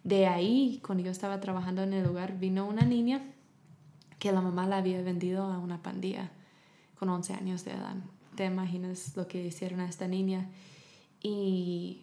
De 0.05 0.27
ahí, 0.27 0.81
cuando 0.87 1.03
yo 1.03 1.11
estaba 1.11 1.41
trabajando 1.41 1.83
en 1.83 1.95
el 1.95 2.05
lugar, 2.05 2.38
vino 2.38 2.67
una 2.67 2.83
niña 2.83 3.23
que 4.19 4.31
la 4.31 4.41
mamá 4.41 4.67
la 4.67 4.79
había 4.79 5.01
vendido 5.03 5.45
a 5.45 5.59
una 5.59 5.83
pandilla 5.83 6.31
con 6.99 7.09
11 7.09 7.35
años 7.35 7.64
de 7.64 7.73
edad. 7.73 7.97
Te 8.38 8.44
imaginas 8.44 9.16
lo 9.16 9.27
que 9.27 9.44
hicieron 9.44 9.81
a 9.81 9.88
esta 9.88 10.07
niña. 10.07 10.48
Y 11.20 12.03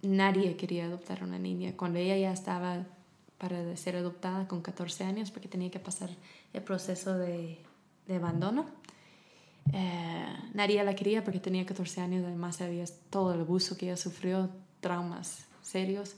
nadie 0.00 0.56
quería 0.56 0.86
adoptar 0.86 1.20
a 1.20 1.24
una 1.26 1.38
niña. 1.38 1.74
Cuando 1.76 1.98
ella 1.98 2.16
ya 2.16 2.32
estaba 2.32 2.86
para 3.36 3.76
ser 3.76 3.96
adoptada 3.96 4.48
con 4.48 4.62
14 4.62 5.04
años, 5.04 5.30
porque 5.30 5.46
tenía 5.46 5.70
que 5.70 5.80
pasar 5.80 6.08
el 6.54 6.62
proceso 6.62 7.18
de, 7.18 7.58
de 8.06 8.16
abandono, 8.16 8.64
eh, 9.74 10.34
nadie 10.54 10.82
la 10.82 10.94
quería 10.94 11.22
porque 11.22 11.40
tenía 11.40 11.66
14 11.66 12.00
años, 12.00 12.24
además 12.24 12.62
había 12.62 12.86
todo 13.10 13.34
el 13.34 13.40
abuso 13.40 13.76
que 13.76 13.84
ella 13.84 13.98
sufrió, 13.98 14.48
traumas 14.80 15.44
serios. 15.62 16.14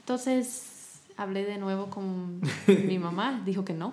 Entonces 0.00 1.00
hablé 1.16 1.44
de 1.44 1.58
nuevo 1.58 1.90
con 1.90 2.40
mi 2.66 2.98
mamá, 2.98 3.40
dijo 3.46 3.64
que 3.64 3.74
no. 3.74 3.92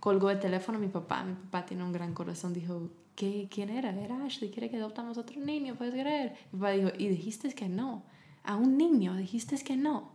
Colgó 0.00 0.30
el 0.30 0.40
teléfono 0.40 0.80
mi 0.80 0.88
papá, 0.88 1.22
mi 1.22 1.34
papá 1.34 1.66
tiene 1.66 1.84
un 1.84 1.92
gran 1.92 2.14
corazón, 2.14 2.52
dijo, 2.52 2.90
¿Qué, 3.16 3.48
¿quién 3.50 3.70
era? 3.70 3.90
Era 3.90 4.24
Ashley, 4.26 4.50
quiere 4.50 4.70
que 4.70 4.76
adoptamos 4.76 5.16
otro 5.16 5.40
niño, 5.40 5.74
puedes 5.74 5.94
creer. 5.94 6.36
Mi 6.52 6.60
papá 6.60 6.72
dijo, 6.72 6.90
y 6.98 7.08
dijiste 7.08 7.52
que 7.54 7.66
no, 7.66 8.04
a 8.44 8.56
un 8.56 8.76
niño 8.76 9.16
dijiste 9.16 9.56
que 9.64 9.74
no. 9.74 10.12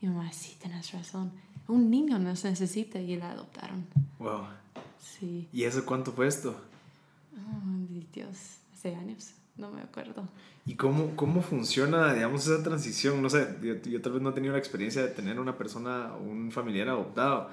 Y 0.00 0.06
mi 0.06 0.14
mamá, 0.14 0.32
sí, 0.32 0.56
tienes 0.60 0.92
razón, 0.92 1.32
un 1.66 1.90
niño 1.90 2.20
nos 2.20 2.44
necesita 2.44 3.00
y 3.00 3.16
la 3.16 3.32
adoptaron. 3.32 3.86
Wow. 4.20 4.44
Sí. 5.00 5.48
¿Y 5.52 5.64
eso 5.64 5.84
cuánto 5.84 6.12
fue 6.12 6.28
esto? 6.28 6.54
Oh, 7.36 8.04
Dios, 8.12 8.58
hace 8.72 8.94
años, 8.94 9.32
no 9.56 9.72
me 9.72 9.80
acuerdo. 9.80 10.28
¿Y 10.66 10.76
cómo, 10.76 11.16
cómo 11.16 11.42
funciona, 11.42 12.14
digamos, 12.14 12.46
esa 12.46 12.62
transición? 12.62 13.20
No 13.22 13.28
sé, 13.28 13.58
yo, 13.60 13.74
yo 13.90 14.00
tal 14.00 14.12
vez 14.12 14.22
no 14.22 14.30
he 14.30 14.34
tenido 14.34 14.52
la 14.52 14.60
experiencia 14.60 15.02
de 15.02 15.08
tener 15.08 15.40
una 15.40 15.58
persona, 15.58 16.12
un 16.14 16.52
familiar 16.52 16.88
adoptado. 16.88 17.50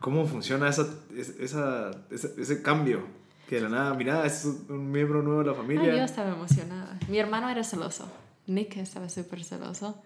¿Cómo 0.00 0.26
funciona 0.26 0.66
esa, 0.68 0.88
esa, 1.14 1.90
ese, 2.10 2.34
ese 2.40 2.62
cambio? 2.62 3.18
Que 3.48 3.56
de 3.56 3.62
la 3.62 3.68
nada, 3.70 3.94
mira, 3.94 4.26
es 4.26 4.44
un 4.44 4.90
miembro 4.90 5.22
nuevo 5.22 5.40
de 5.40 5.46
la 5.46 5.54
familia. 5.54 5.92
Ay, 5.92 5.98
yo 5.98 6.04
estaba 6.04 6.30
emocionada. 6.32 6.98
Mi 7.08 7.18
hermano 7.18 7.48
era 7.48 7.64
celoso. 7.64 8.06
Nick 8.46 8.76
estaba 8.76 9.08
súper 9.08 9.42
celoso. 9.42 9.96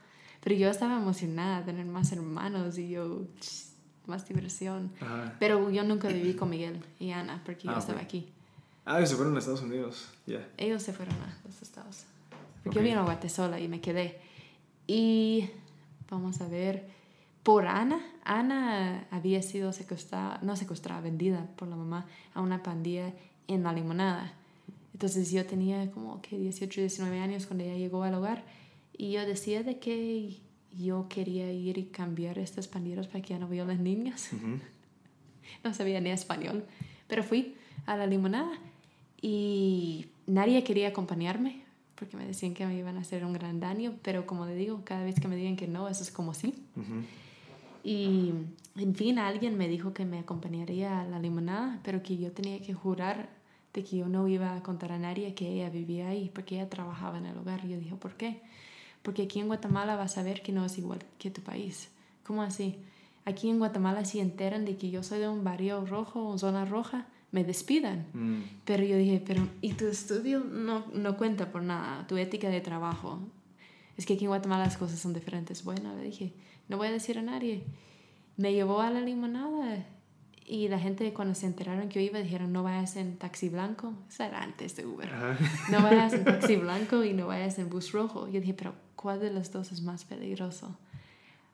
Pero 0.42 0.54
yo 0.56 0.68
estaba 0.70 0.96
emocionada 0.96 1.58
de 1.60 1.64
tener 1.66 1.86
más 1.86 2.12
hermanos 2.12 2.78
y 2.78 2.90
yo, 2.90 3.22
más 4.06 4.26
diversión. 4.28 4.92
Ajá. 5.00 5.34
Pero 5.40 5.70
yo 5.70 5.82
nunca 5.84 6.08
viví 6.08 6.34
con 6.34 6.50
Miguel 6.50 6.84
y 7.00 7.10
Ana 7.10 7.42
porque 7.44 7.64
yo 7.68 7.74
Ah, 7.74 7.78
estaba 7.78 7.98
ok. 7.98 8.04
aquí. 8.04 8.28
Ah, 8.84 8.98
ellos 8.98 9.10
se 9.10 9.16
fueron 9.16 9.34
a 9.36 9.38
Estados 9.40 9.62
Unidos, 9.62 10.08
ya. 10.26 10.48
Ellos 10.56 10.82
se 10.82 10.92
fueron 10.92 11.14
a 11.16 11.36
los 11.44 11.62
estados. 11.62 12.04
Porque 12.62 12.70
Ok. 12.70 12.74
yo 12.76 12.82
vine 12.82 12.96
a 12.96 13.02
Guatemala 13.02 13.58
y 13.60 13.68
me 13.68 13.80
quedé. 13.80 14.20
Y 14.86 15.50
vamos 16.10 16.40
a 16.40 16.48
ver, 16.48 16.88
por 17.44 17.66
Ana, 17.66 18.00
Ana 18.24 19.06
había 19.10 19.42
sido 19.42 19.72
secuestrada, 19.72 20.38
no 20.42 20.56
secuestrada, 20.56 21.00
vendida 21.00 21.46
por 21.56 21.68
la 21.68 21.76
mamá 21.76 22.06
a 22.34 22.40
una 22.40 22.62
pandilla 22.62 23.12
en 23.52 23.62
la 23.62 23.72
limonada. 23.72 24.32
Entonces 24.92 25.30
yo 25.30 25.44
tenía 25.46 25.90
como 25.90 26.20
que 26.20 26.38
18, 26.38 26.80
19 26.80 27.18
años 27.18 27.46
cuando 27.46 27.64
ella 27.64 27.76
llegó 27.76 28.02
al 28.02 28.14
hogar 28.14 28.44
y 28.96 29.12
yo 29.12 29.26
decía 29.26 29.62
de 29.62 29.78
que 29.78 30.38
yo 30.72 31.06
quería 31.08 31.52
ir 31.52 31.78
y 31.78 31.84
cambiar 31.84 32.38
estos 32.38 32.68
pandilleros 32.68 33.06
para 33.06 33.22
que 33.22 33.30
ya 33.30 33.38
no 33.38 33.48
violen 33.48 33.82
niños. 33.82 34.32
Ujú. 34.32 34.58
no 35.64 35.74
sabía 35.74 36.00
ni 36.00 36.10
español, 36.10 36.64
pero 37.08 37.22
fui 37.22 37.54
a 37.86 37.96
la 37.96 38.06
limonada 38.06 38.52
y 39.20 40.06
nadie 40.26 40.62
quería 40.64 40.88
acompañarme 40.88 41.62
porque 42.02 42.16
me 42.16 42.26
decían 42.26 42.52
que 42.52 42.66
me 42.66 42.76
iban 42.76 42.96
a 42.96 43.02
hacer 43.02 43.24
un 43.24 43.32
gran 43.32 43.60
daño, 43.60 43.94
pero 44.02 44.26
como 44.26 44.44
le 44.44 44.56
digo, 44.56 44.80
cada 44.84 45.04
vez 45.04 45.20
que 45.20 45.28
me 45.28 45.36
digan 45.36 45.54
que 45.54 45.68
no, 45.68 45.88
eso 45.88 46.02
es 46.02 46.10
como 46.10 46.34
sí. 46.34 46.52
Ujú. 46.74 47.04
Y 47.84 48.32
en 48.76 48.94
fin, 48.96 49.20
alguien 49.20 49.56
me 49.56 49.68
dijo 49.68 49.92
que 49.92 50.04
me 50.04 50.18
acompañaría 50.18 51.00
a 51.00 51.04
la 51.04 51.20
limonada, 51.20 51.78
pero 51.84 52.02
que 52.02 52.16
yo 52.16 52.32
tenía 52.32 52.60
que 52.60 52.74
jurar 52.74 53.28
de 53.74 53.84
que 53.84 53.96
yo 53.96 54.08
no 54.08 54.28
iba 54.28 54.54
a 54.54 54.62
contar 54.62 54.92
a 54.92 54.98
nadie 54.98 55.34
que 55.34 55.48
ella 55.48 55.70
vivía 55.70 56.08
ahí, 56.08 56.30
porque 56.34 56.56
ella 56.56 56.68
trabajaba 56.68 57.18
en 57.18 57.26
el 57.26 57.38
hogar. 57.38 57.64
Y 57.64 57.70
yo 57.70 57.78
dije, 57.78 57.94
¿por 57.96 58.14
qué? 58.14 58.42
Porque 59.02 59.22
aquí 59.22 59.40
en 59.40 59.46
Guatemala 59.46 59.96
vas 59.96 60.18
a 60.18 60.22
ver 60.22 60.42
que 60.42 60.52
no 60.52 60.64
es 60.64 60.78
igual 60.78 61.00
que 61.18 61.30
tu 61.30 61.40
país. 61.40 61.88
¿Cómo 62.24 62.42
así? 62.42 62.76
Aquí 63.24 63.48
en 63.48 63.58
Guatemala 63.58 64.04
si 64.04 64.20
enteran 64.20 64.64
de 64.64 64.76
que 64.76 64.90
yo 64.90 65.02
soy 65.02 65.20
de 65.20 65.28
un 65.28 65.44
barrio 65.44 65.84
rojo 65.86 66.26
o 66.28 66.38
zona 66.38 66.64
roja, 66.64 67.06
me 67.30 67.44
despidan. 67.44 68.06
Mm. 68.12 68.42
Pero 68.64 68.84
yo 68.84 68.96
dije, 68.96 69.22
pero 69.24 69.48
¿y 69.60 69.72
tu 69.72 69.86
estudio 69.86 70.40
no, 70.40 70.84
no 70.92 71.16
cuenta 71.16 71.50
por 71.50 71.62
nada? 71.62 72.06
Tu 72.06 72.16
ética 72.16 72.50
de 72.50 72.60
trabajo. 72.60 73.20
Es 73.96 74.06
que 74.06 74.14
aquí 74.14 74.24
en 74.24 74.30
Guatemala 74.30 74.64
las 74.64 74.76
cosas 74.76 74.98
son 74.98 75.14
diferentes. 75.14 75.64
Bueno, 75.64 75.94
le 75.96 76.04
dije, 76.04 76.32
no 76.68 76.76
voy 76.76 76.88
a 76.88 76.92
decir 76.92 77.18
a 77.18 77.22
nadie. 77.22 77.64
Me 78.36 78.52
llevó 78.52 78.80
a 78.80 78.90
la 78.90 79.00
limonada 79.00 79.86
y 80.46 80.68
la 80.68 80.78
gente 80.78 81.12
cuando 81.12 81.34
se 81.34 81.46
enteraron 81.46 81.88
que 81.88 82.00
yo 82.04 82.10
iba 82.10 82.18
dijeron, 82.18 82.52
no 82.52 82.62
vayas 82.62 82.96
en 82.96 83.16
taxi 83.16 83.48
blanco. 83.48 83.94
Eso 84.08 84.24
era 84.24 84.42
antes 84.42 84.76
de 84.76 84.86
Uber. 84.86 85.08
Ajá. 85.12 85.38
No 85.70 85.82
vayas 85.82 86.12
en 86.14 86.24
taxi 86.24 86.56
blanco 86.56 87.04
y 87.04 87.12
no 87.12 87.26
vayas 87.28 87.58
en 87.58 87.68
bus 87.70 87.92
rojo. 87.92 88.26
Yo 88.28 88.40
dije, 88.40 88.54
pero 88.54 88.74
¿cuál 88.96 89.20
de 89.20 89.30
los 89.32 89.50
dos 89.52 89.72
es 89.72 89.82
más 89.82 90.04
peligroso? 90.04 90.76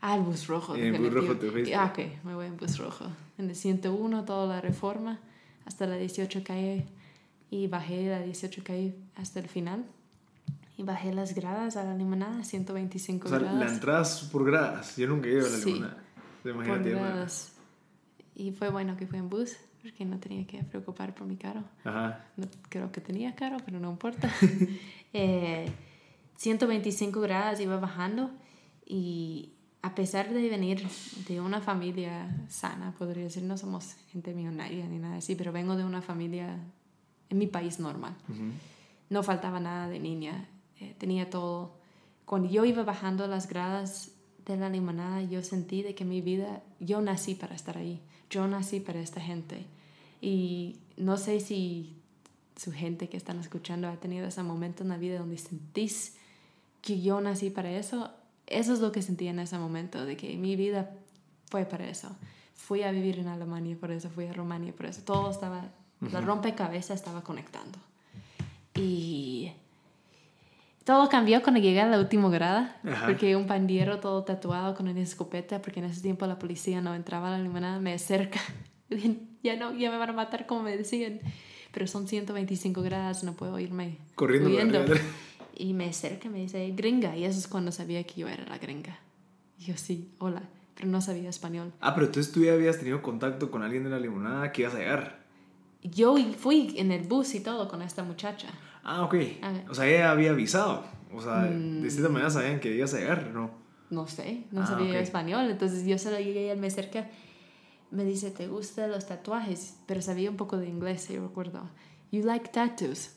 Ah, 0.01 0.17
el 0.17 0.23
bus 0.23 0.47
rojo. 0.47 0.77
En 0.77 0.97
bus 0.97 1.13
rojo 1.13 1.37
te 1.37 1.51
fuiste. 1.51 1.75
Ah, 1.75 1.87
ok, 1.93 2.25
me 2.25 2.35
voy 2.35 2.47
en 2.47 2.57
bus 2.57 2.79
rojo. 2.79 3.07
En 3.37 3.49
el 3.51 3.57
101, 3.57 4.25
toda 4.25 4.47
la 4.47 4.61
reforma, 4.61 5.19
hasta 5.67 5.87
la 5.87 5.97
18 5.97 6.43
calle. 6.45 6.87
Y 7.51 7.67
bajé 7.67 8.07
la 8.09 8.21
18 8.21 8.63
calle 8.65 8.95
hasta 9.17 9.41
el 9.41 9.49
final. 9.49 9.85
Y 10.77 10.85
bajé 10.85 11.13
las 11.13 11.35
gradas 11.35 11.77
a 11.77 11.83
la 11.85 11.95
limonada, 11.95 12.45
125 12.45 13.27
O 13.27 13.31
sea, 13.31 13.39
gradas. 13.41 13.59
la 13.59 13.69
entrada 13.69 14.05
por 14.31 14.45
gradas. 14.45 14.97
Yo 14.97 15.09
nunca 15.09 15.29
he 15.29 15.33
ido 15.33 15.47
a 15.47 15.51
la 15.51 15.57
Sí. 15.57 15.73
limonada. 15.73 15.97
por 16.43 16.53
Imagínate. 16.53 16.93
bueno. 16.95 17.07
gradas. 17.09 17.53
Y 18.39 18.53
fue 18.53 18.71
bueno 18.71 18.97
que 18.97 19.07
fue 19.07 19.19
en 19.19 19.29
bus, 19.29 19.57
porque 19.83 20.05
no 20.05 20.19
tenía 20.19 20.47
que 20.47 20.63
preocupar 20.63 21.15
por 21.15 21.27
mi 21.27 21.37
carro. 21.37 21.65
Ajá. 21.85 22.25
No, 22.37 22.47
creo 22.69 22.91
que 22.93 23.01
tenía 23.01 23.35
caro, 23.35 23.59
pero 23.65 23.81
no 23.81 23.91
importa. 23.91 24.33
eh, 25.13 25.71
125 26.37 27.21
grados 27.21 27.59
iba 27.59 27.77
bajando 27.79 28.31
y 28.87 29.55
a 29.83 29.95
pesar 29.95 30.33
de 30.33 30.49
venir 30.49 30.87
de 31.29 31.41
una 31.41 31.61
familia 31.61 32.29
sana, 32.49 32.95
podría 32.97 33.25
decir, 33.25 33.43
no 33.43 33.59
somos 33.59 33.97
gente 34.13 34.33
millonaria 34.35 34.87
ni 34.87 34.99
nada 34.99 35.17
así, 35.17 35.35
pero 35.35 35.53
vengo 35.53 35.77
de 35.77 35.85
una 35.85 36.01
familia 36.01 36.59
en 37.29 37.39
mi 37.39 37.49
país 37.49 37.81
normal. 37.81 38.17
Ujú. 38.29 38.53
No 39.11 39.23
faltaba 39.25 39.59
nada 39.59 39.89
de 39.89 39.99
niña, 39.99 40.49
eh, 40.81 40.95
tenía 40.97 41.29
todo. 41.29 41.77
Cuando 42.25 42.49
yo 42.49 42.65
iba 42.65 42.85
bajando 42.85 43.27
las 43.27 43.49
gradas 43.49 44.13
de 44.53 44.59
la 44.59 44.69
limonada, 44.71 45.23
yo 45.23 45.43
sentí 45.43 45.83
de 45.83 45.95
que 45.95 46.05
mi 46.05 46.21
vida, 46.21 46.63
yo 46.81 47.01
nací 47.01 47.35
para 47.35 47.55
estar 47.55 47.79
ahí, 47.79 48.01
yo 48.31 48.47
nací 48.49 48.81
para 48.81 49.01
esta 49.01 49.21
gente. 49.21 49.67
Y 50.21 50.77
no 50.97 51.17
sé 51.17 51.41
si 51.41 51.97
su 52.57 52.73
gente 52.73 53.09
que 53.09 53.17
están 53.17 53.39
escuchando 53.39 53.89
ha 53.89 53.97
tenido 53.97 54.27
ese 54.27 54.43
momento 54.43 54.83
en 54.83 54.89
la 54.89 54.97
vida 54.97 55.19
donde 55.19 55.39
sentís 55.39 56.17
que 56.83 57.01
yo 57.01 57.21
nací 57.21 57.51
para 57.51 57.71
eso. 57.71 58.11
Eso 58.47 58.73
es 58.73 58.81
lo 58.81 58.93
que 58.93 59.03
sentí 59.03 59.29
en 59.29 59.39
ese 59.39 59.59
momento, 59.59 60.05
de 60.05 60.17
que 60.17 60.37
mi 60.37 60.57
vida 60.57 60.91
fue 61.51 61.65
para 61.65 61.89
eso. 61.89 62.17
Fui 62.55 62.83
a 62.83 62.91
vivir 62.91 63.19
en 63.19 63.29
Alemania 63.29 63.77
por 63.79 63.91
eso, 63.91 64.11
fui 64.11 64.27
a 64.27 64.33
Rumania 64.33 64.75
por 64.75 64.87
eso. 64.87 65.03
Todo 65.03 65.31
estaba, 65.31 65.71
la 66.01 66.21
rompecabezas 66.21 66.97
estaba 66.97 67.23
conectando. 67.23 67.79
Y 68.75 69.53
todo 70.89 71.11
cambió 71.11 71.43
cuando 71.43 71.61
llegué 71.61 71.83
a 71.83 71.87
la 71.87 71.99
última 71.99 72.31
grada, 72.31 72.81
Ajá. 72.83 73.09
porque 73.09 73.37
un 73.37 73.47
pandillero 73.47 74.01
todo 74.01 74.25
tatuado 74.25 74.75
con 74.75 74.89
una 74.89 74.99
escopeta, 74.99 75.61
porque 75.61 75.81
en 75.81 75.85
ese 75.85 76.01
tiempo 76.01 76.27
la 76.27 76.39
policía 76.39 76.81
no 76.81 76.95
entraba 76.95 77.29
a 77.29 77.37
la 77.37 77.43
limonada, 77.43 77.79
me 77.79 77.93
acerca. 77.93 78.41
Ya 79.43 79.55
no, 79.57 79.73
ya 79.73 79.91
me 79.91 79.99
van 79.99 80.11
a 80.11 80.13
matar 80.15 80.47
como 80.47 80.63
me 80.63 80.77
decían. 80.77 81.21
Pero 81.73 81.87
son 81.87 82.09
125 82.09 82.83
grados, 82.83 83.23
no 83.23 83.35
puedo 83.35 83.59
irme 83.61 83.99
Corriendo 84.15 84.49
huyendo. 84.49 84.83
Y 85.55 85.75
me 85.75 85.91
acerca 85.91 86.27
y 86.27 86.31
me 86.31 86.39
dice, 86.39 86.71
gringa. 86.71 87.15
Y 87.17 87.25
eso 87.25 87.39
es 87.39 87.47
cuando 87.47 87.71
sabía 87.71 88.03
que 88.05 88.23
yo 88.23 88.29
era 88.29 88.47
la 88.47 88.57
gringa. 88.57 88.99
Y 89.59 89.67
yo, 89.67 89.77
sí, 89.77 90.11
hola. 90.19 90.43
Pero 90.75 90.89
no 90.89 91.01
sabía 91.03 91.29
español. 91.29 91.73
Ah, 91.81 91.95
pero 91.95 92.07
entonces 92.07 92.33
tú 92.33 92.43
ya 92.43 92.55
habías 92.55 92.79
tenido 92.79 93.03
contacto 93.03 93.51
con 93.51 93.63
alguien 93.63 93.85
de 93.85 93.91
la 93.91 94.01
limonada 94.01 94.51
que 94.53 94.63
ibas 94.63 94.75
a 94.75 94.79
llegar. 94.79 95.21
Yo 95.83 96.17
fui 96.39 96.75
en 96.79 96.91
el 96.91 97.07
bus 97.07 97.35
y 97.35 97.41
todo 97.41 97.69
con 97.69 97.83
esta 97.83 98.03
muchacha. 98.03 98.49
Ah, 98.91 99.03
ok. 99.05 99.15
O 99.69 99.75
sea, 99.75 99.87
ella 99.87 100.11
había 100.11 100.31
avisado. 100.31 100.83
O 101.15 101.21
sea, 101.21 101.43
Mm. 101.51 101.83
de 101.83 101.91
cierta 101.91 102.09
manera 102.11 102.31
sabían 102.31 102.59
que 102.61 102.75
ibas 102.75 102.95
a 102.95 102.99
llegar, 102.99 103.31
¿no? 103.35 103.51
No 103.91 104.07
sé, 104.07 104.45
no 104.51 104.63
Ah, 104.63 104.67
sabía 104.67 104.89
ok. 104.91 105.03
español. 105.03 105.51
Entonces 105.51 105.87
yo 105.87 105.99
solo 105.99 106.19
llegué 106.19 106.47
y 106.47 106.49
él 106.49 106.59
me 106.59 106.67
acerca, 106.69 107.09
me 107.91 108.05
dice, 108.05 108.31
¿te 108.31 108.47
gustan 108.49 108.91
los 108.91 109.07
tatuajes? 109.07 109.77
Pero 109.87 110.01
sabía 110.03 110.31
un 110.31 110.37
poco 110.37 110.57
de 110.59 110.69
inglés, 110.69 111.09
yo 111.09 111.23
recuerdo. 111.23 111.69
You 112.13 112.23
like 112.25 112.49
tattoos? 112.51 113.11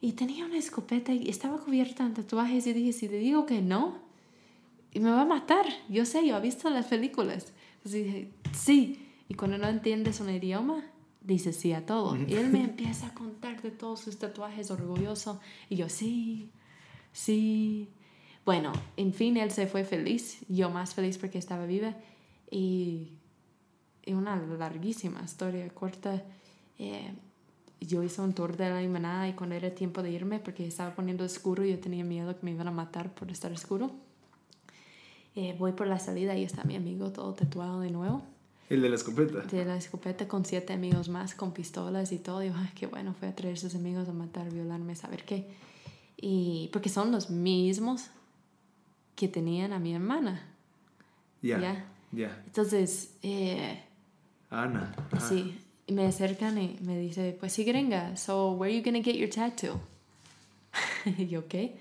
Y 0.00 0.12
tenía 0.12 0.44
una 0.46 0.56
escopeta 0.58 1.12
y 1.12 1.28
estaba 1.28 1.58
cubierta 1.58 2.04
en 2.04 2.14
tatuajes 2.14 2.66
y 2.66 2.72
dije, 2.72 2.92
si 2.92 3.08
te 3.08 3.16
digo 3.16 3.46
que 3.46 3.60
no, 3.62 3.98
me 4.94 5.10
va 5.10 5.22
a 5.22 5.26
matar. 5.26 5.66
Yo 5.88 6.04
sé, 6.06 6.26
yo 6.26 6.36
he 6.36 6.40
visto 6.40 6.70
las 6.70 6.86
películas. 6.86 7.52
Entonces 7.78 8.04
dije, 8.04 8.30
sí. 8.52 9.06
Y 9.28 9.34
cuando 9.34 9.58
no 9.58 9.68
entiendes 9.68 10.20
un 10.20 10.30
idioma, 10.30 10.84
dices 11.34 11.56
sí 11.56 11.72
a 11.72 11.86
todo. 11.86 12.16
Y 12.16 12.34
él 12.34 12.50
me 12.50 12.62
empieza 12.62 13.08
a 13.08 13.14
contar 13.14 13.62
de 13.62 13.70
todos 13.70 14.00
sus 14.00 14.18
tatuajes 14.18 14.70
orgulloso. 14.70 15.40
Y 15.68 15.76
yo, 15.76 15.88
sí, 15.88 16.50
sí. 17.12 17.88
Bueno, 18.44 18.72
en 18.96 19.12
fin, 19.12 19.36
él 19.36 19.50
se 19.50 19.66
fue 19.66 19.84
feliz. 19.84 20.44
Yo 20.48 20.70
más 20.70 20.94
feliz 20.94 21.18
porque 21.18 21.38
estaba 21.38 21.66
viva. 21.66 21.94
Y, 22.50 23.12
y 24.04 24.12
una 24.12 24.36
larguísima 24.36 25.22
historia 25.24 25.68
corta. 25.70 26.22
eh, 26.78 27.12
yo 27.80 28.02
hice 28.02 28.20
un 28.20 28.34
tour 28.34 28.56
de 28.56 28.68
la 28.68 28.80
limonada 28.80 29.28
y 29.28 29.32
cuando 29.32 29.54
era 29.54 29.74
tiempo 29.74 30.02
de 30.02 30.10
irme, 30.10 30.38
porque 30.38 30.66
estaba 30.66 30.94
poniendo 30.94 31.24
oscuro 31.24 31.64
y 31.64 31.70
yo 31.70 31.78
tenía 31.80 32.04
miedo 32.04 32.38
que 32.38 32.44
me 32.44 32.50
iban 32.52 32.68
a 32.68 32.70
matar 32.70 33.14
por 33.14 33.30
estar 33.30 33.50
oscuro, 33.52 33.90
eh, 35.34 35.56
voy 35.58 35.72
por 35.72 35.86
la 35.86 35.98
salida 35.98 36.36
y 36.36 36.44
está 36.44 36.64
mi 36.64 36.76
amigo 36.76 37.10
todo 37.10 37.32
tatuado 37.34 37.80
de 37.80 37.90
nuevo. 37.90 38.22
El 38.70 38.82
de 38.82 38.88
la 38.88 38.94
escopeta. 38.94 39.40
De 39.40 39.64
la 39.64 39.76
escopeta 39.76 40.28
con 40.28 40.44
siete 40.44 40.72
amigos 40.72 41.08
más, 41.08 41.34
con 41.34 41.52
pistolas 41.52 42.12
y 42.12 42.18
todo. 42.18 42.42
Y 42.44 42.48
yo, 42.48 42.54
ay, 42.56 42.70
qué 42.76 42.86
bueno, 42.86 43.14
fue 43.18 43.28
a 43.28 43.34
traer 43.34 43.58
sus 43.58 43.74
amigos 43.74 44.08
a 44.08 44.12
matar, 44.12 44.50
violarme, 44.50 44.94
saber 44.94 45.24
qué. 45.24 45.48
Y 46.16 46.70
porque 46.72 46.88
son 46.88 47.10
los 47.10 47.30
mismos 47.30 48.10
que 49.16 49.26
tenían 49.26 49.72
a 49.72 49.80
mi 49.80 49.92
hermana. 49.92 50.40
Ya. 51.42 51.60
Ya. 51.60 51.84
Ya. 52.12 52.42
Entonces, 52.46 53.16
eh, 53.22 53.82
Ana. 54.50 54.94
Ajá. 55.10 55.28
sí, 55.28 55.58
y 55.88 55.92
me 55.92 56.06
acercan 56.06 56.56
y 56.56 56.78
me 56.82 56.96
dice, 56.96 57.36
pues 57.38 57.52
sí, 57.52 57.64
gringa, 57.64 58.16
so 58.16 58.52
where 58.52 58.72
are 58.72 58.78
you 58.78 58.84
gonna 58.84 59.02
get 59.02 59.16
your 59.16 59.28
tattoo? 59.28 59.80
y 61.18 61.26
yo, 61.26 61.48
¿qué? 61.48 61.76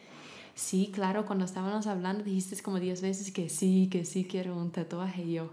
Sí, 0.56 0.92
claro, 0.94 1.28
cuando 1.28 1.46
estábamos 1.46 1.86
hablando 1.86 2.24
dijiste 2.24 2.60
como 2.64 2.80
10 2.80 3.02
veces 3.02 3.32
que 3.32 3.48
sí, 3.48 3.90
que 3.92 4.06
sí 4.06 4.26
quiero 4.26 4.58
un 4.58 4.72
tatuaje. 4.72 5.22
Y 5.22 5.34
yo, 5.34 5.52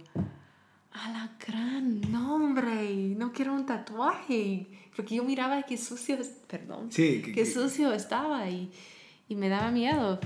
a 1.05 1.11
la 1.11 1.31
gran, 1.47 2.01
no 2.11 2.35
hombre, 2.35 3.15
no 3.17 3.33
quiero 3.33 3.55
un 3.55 3.67
tatuaje. 3.67 4.67
Porque 4.95 5.15
yo 5.17 5.25
miraba 5.25 5.63
que 5.65 5.77
sucio, 5.77 6.17
perdón, 6.49 6.91
Sí, 6.91 7.21
que- 7.23 7.33
que 7.33 7.45
sucio 7.47 7.93
estaba 7.93 8.49
y, 8.49 8.71
y 9.29 9.35
me 9.37 9.49
daba 9.49 9.71
miedo. 9.71 10.19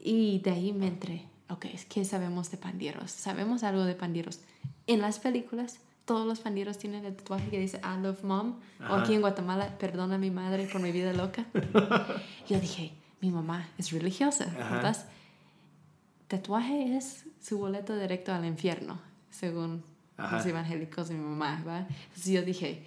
Y 0.00 0.40
de 0.40 0.50
ahí 0.50 0.72
me 0.72 0.88
entré, 0.88 1.24
ok, 1.48 1.66
¿qué 1.88 2.04
sabemos 2.04 2.50
de 2.50 2.56
pandilleros? 2.56 3.10
Sabemos 3.10 3.62
algo 3.62 3.84
de 3.84 3.94
pandilleros. 3.94 4.40
En 4.86 5.00
las 5.00 5.18
películas, 5.20 5.78
todos 6.04 6.26
los 6.26 6.40
pandilleros 6.40 6.78
tienen 6.78 7.04
el 7.04 7.14
tatuaje 7.14 7.48
que 7.50 7.60
dice 7.60 7.80
I 7.84 8.00
love 8.02 8.22
mom. 8.24 8.56
O 8.80 8.84
Ajá. 8.84 9.02
aquí 9.02 9.14
en 9.14 9.20
Guatemala, 9.20 9.76
perdona 9.78 10.16
a 10.16 10.18
mi 10.18 10.30
madre 10.30 10.66
por 10.72 10.80
mi 10.80 10.90
vida 10.90 11.12
loca. 11.12 11.46
yo 12.48 12.58
dije, 12.60 12.92
mi 13.20 13.30
mamá 13.30 13.68
es 13.78 13.92
religiosa, 13.92 14.44
Ajá. 14.58 14.74
¿verdad? 14.76 15.06
Tatuaje 16.28 16.96
es 16.96 17.24
su 17.40 17.58
boleto 17.58 17.96
directo 17.98 18.32
al 18.32 18.44
infierno, 18.44 18.98
según 19.30 19.82
Ajá. 20.18 20.36
los 20.36 20.46
evangélicos 20.46 21.10
y 21.10 21.14
mi 21.14 21.24
mamá, 21.24 21.62
¿va? 21.66 21.78
Entonces 21.78 22.26
yo 22.32 22.42
dije, 22.42 22.84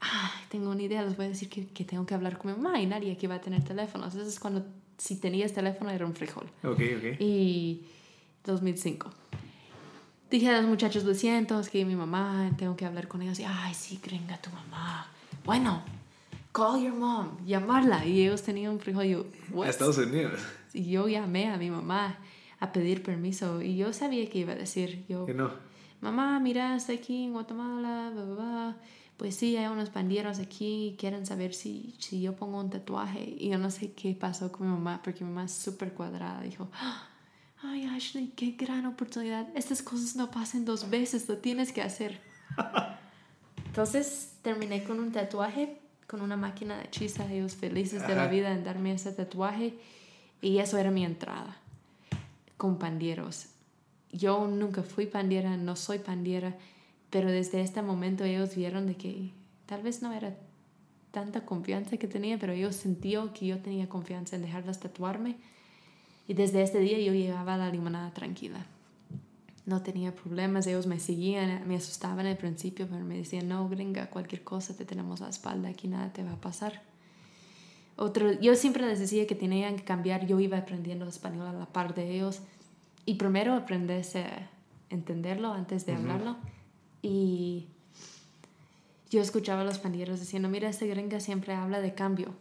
ah, 0.00 0.32
tengo 0.48 0.70
una 0.70 0.82
idea, 0.82 1.02
les 1.02 1.16
voy 1.16 1.26
a 1.26 1.28
decir 1.28 1.48
que, 1.50 1.66
que 1.66 1.84
tengo 1.84 2.06
que 2.06 2.14
hablar 2.14 2.38
con 2.38 2.50
mi 2.52 2.56
mamá 2.62 2.80
y 2.80 2.86
nadie 2.86 3.12
aquí 3.12 3.26
va 3.26 3.34
a 3.34 3.40
tener 3.42 3.62
teléfono. 3.64 4.04
Entonces 4.06 4.38
cuando, 4.40 4.64
si 4.96 5.16
tenías 5.20 5.52
teléfono 5.52 5.90
era 5.90 6.06
un 6.06 6.14
frijol. 6.14 6.46
Ok, 6.62 6.80
ok. 6.98 7.20
Y 7.20 7.84
2005. 8.44 9.10
Dije 10.30 10.48
a 10.48 10.60
los 10.60 10.68
muchachos, 10.68 11.04
lo 11.04 11.14
siento, 11.14 11.60
es 11.60 11.68
que 11.68 11.84
mi 11.84 11.94
mamá, 11.96 12.50
tengo 12.56 12.76
que 12.76 12.84
hablar 12.86 13.08
con 13.08 13.22
ellos. 13.22 13.38
Y, 13.38 13.44
ay, 13.44 13.74
sí, 13.74 14.00
gringa, 14.02 14.36
tu 14.40 14.50
mamá. 14.50 15.06
Bueno, 15.44 15.82
call 16.52 16.82
your 16.82 16.94
mom, 16.94 17.44
llamarla. 17.46 18.04
Y 18.04 18.22
ellos 18.22 18.42
tenían 18.42 18.72
un 18.72 18.80
frijol. 18.80 19.04
Yo, 19.04 19.20
A 19.20 19.54
"What?" 19.54 19.68
Estados 19.68 19.98
Unidos. 19.98 20.40
Y 20.72 20.90
yo 20.90 21.06
llamé 21.08 21.50
a 21.50 21.56
mi 21.56 21.70
mamá 21.70 22.18
a 22.58 22.72
pedir 22.72 23.02
permiso. 23.02 23.62
Y 23.62 23.76
yo 23.76 23.92
sabía 23.92 24.28
que 24.28 24.38
iba 24.38 24.52
a 24.54 24.56
decir. 24.56 25.04
Yo, 25.08 25.24
Que 25.26 25.34
no. 25.34 25.50
Mamá, 26.04 26.38
mira, 26.38 26.76
estoy 26.76 26.96
aquí 26.96 27.24
en 27.24 27.32
Guatemala, 27.32 28.10
bla, 28.12 28.24
bla, 28.24 28.34
bla. 28.34 28.76
Pues 29.16 29.36
sí, 29.36 29.56
hay 29.56 29.66
unos 29.66 29.90
pandilleros 29.90 30.38
aquí, 30.38 30.96
quieren 30.98 31.24
saber 31.24 31.54
si, 31.54 31.94
si 31.98 32.20
yo 32.20 32.34
pongo 32.36 32.60
un 32.60 32.70
tatuaje. 32.70 33.34
Y 33.38 33.50
yo 33.50 33.58
no 33.58 33.70
sé 33.70 33.92
qué 33.92 34.14
pasó 34.14 34.52
con 34.52 34.66
mi 34.66 34.72
mamá, 34.72 35.00
porque 35.02 35.24
mi 35.24 35.30
mamá 35.30 35.44
es 35.44 35.52
súper 35.52 35.92
cuadrada. 35.92 36.42
Dijo, 36.42 36.68
ay, 37.62 37.86
Ashley, 37.86 38.32
qué 38.36 38.52
gran 38.52 38.86
oportunidad. 38.86 39.48
Estas 39.54 39.82
cosas 39.82 40.16
no 40.16 40.30
pasan 40.30 40.64
dos 40.64 40.90
veces, 40.90 41.28
lo 41.28 41.38
tienes 41.38 41.72
que 41.72 41.82
hacer. 41.82 42.20
Entonces 43.66 44.34
terminé 44.42 44.84
con 44.84 45.00
un 45.00 45.10
tatuaje, 45.10 45.80
con 46.06 46.20
una 46.20 46.36
máquina 46.36 46.76
de 46.76 46.84
hechiza, 46.84 47.32
ellos 47.32 47.54
felices 47.54 48.06
de 48.06 48.14
la 48.14 48.26
vida 48.26 48.52
en 48.52 48.62
darme 48.62 48.92
ese 48.92 49.12
tatuaje. 49.12 49.78
Y 50.42 50.58
eso 50.58 50.76
era 50.76 50.90
mi 50.90 51.04
entrada 51.04 51.56
con 52.56 52.78
pandilleros. 52.78 53.53
Yo 54.14 54.46
nunca 54.46 54.84
fui 54.84 55.06
pandiera, 55.06 55.56
no 55.56 55.74
soy 55.74 55.98
pandiera, 55.98 56.56
pero 57.10 57.30
desde 57.30 57.60
este 57.60 57.82
momento 57.82 58.22
ellos 58.22 58.54
vieron 58.54 58.86
de 58.86 58.94
que 58.94 59.32
tal 59.66 59.82
vez 59.82 60.02
no 60.02 60.12
era 60.12 60.36
tanta 61.10 61.44
confianza 61.44 61.96
que 61.96 62.06
tenía, 62.06 62.38
pero 62.38 62.52
ellos 62.52 62.76
sentían 62.76 63.32
que 63.32 63.46
yo 63.46 63.58
tenía 63.58 63.88
confianza 63.88 64.36
en 64.36 64.42
dejarlas 64.42 64.78
tatuarme. 64.78 65.36
Y 66.28 66.34
desde 66.34 66.62
este 66.62 66.78
día 66.78 66.98
yo 67.00 67.12
llegaba 67.12 67.54
a 67.54 67.58
la 67.58 67.70
limonada 67.70 68.12
tranquila. 68.14 68.64
No 69.66 69.82
tenía 69.82 70.14
problemas, 70.14 70.66
ellos 70.68 70.86
me 70.86 71.00
seguían, 71.00 71.66
me 71.66 71.76
asustaban 71.76 72.26
al 72.26 72.36
principio, 72.36 72.86
pero 72.88 73.04
me 73.04 73.16
decían, 73.16 73.48
no, 73.48 73.68
gringa, 73.68 74.10
cualquier 74.10 74.44
cosa 74.44 74.76
te 74.76 74.84
tenemos 74.84 75.20
a 75.20 75.24
la 75.24 75.30
espalda, 75.30 75.70
aquí 75.70 75.88
nada 75.88 76.12
te 76.12 76.22
va 76.22 76.34
a 76.34 76.40
pasar. 76.40 76.82
Otro, 77.96 78.32
yo 78.32 78.54
siempre 78.54 78.86
les 78.86 78.98
decía 79.00 79.26
que 79.26 79.34
tenían 79.34 79.76
que 79.76 79.84
cambiar, 79.84 80.26
yo 80.26 80.38
iba 80.40 80.58
aprendiendo 80.58 81.06
español 81.06 81.46
a 81.46 81.52
la 81.52 81.66
par 81.66 81.94
de 81.94 82.14
ellos. 82.14 82.40
Y 83.06 83.14
primero 83.14 83.54
aprendes 83.54 84.16
a 84.16 84.48
entenderlo 84.90 85.52
antes 85.52 85.86
de 85.86 85.94
hablarlo. 85.94 86.36
Y 87.02 87.66
yo 89.10 89.20
escuchaba 89.20 89.60
a 89.60 89.64
los 89.64 89.78
pandilleros 89.78 90.20
diciendo, 90.20 90.48
mira, 90.48 90.68
esta 90.68 90.86
gringa 90.86 91.20
siempre 91.20 91.54
habla 91.54 91.80
de 91.80 91.94
cambio. 91.94 92.34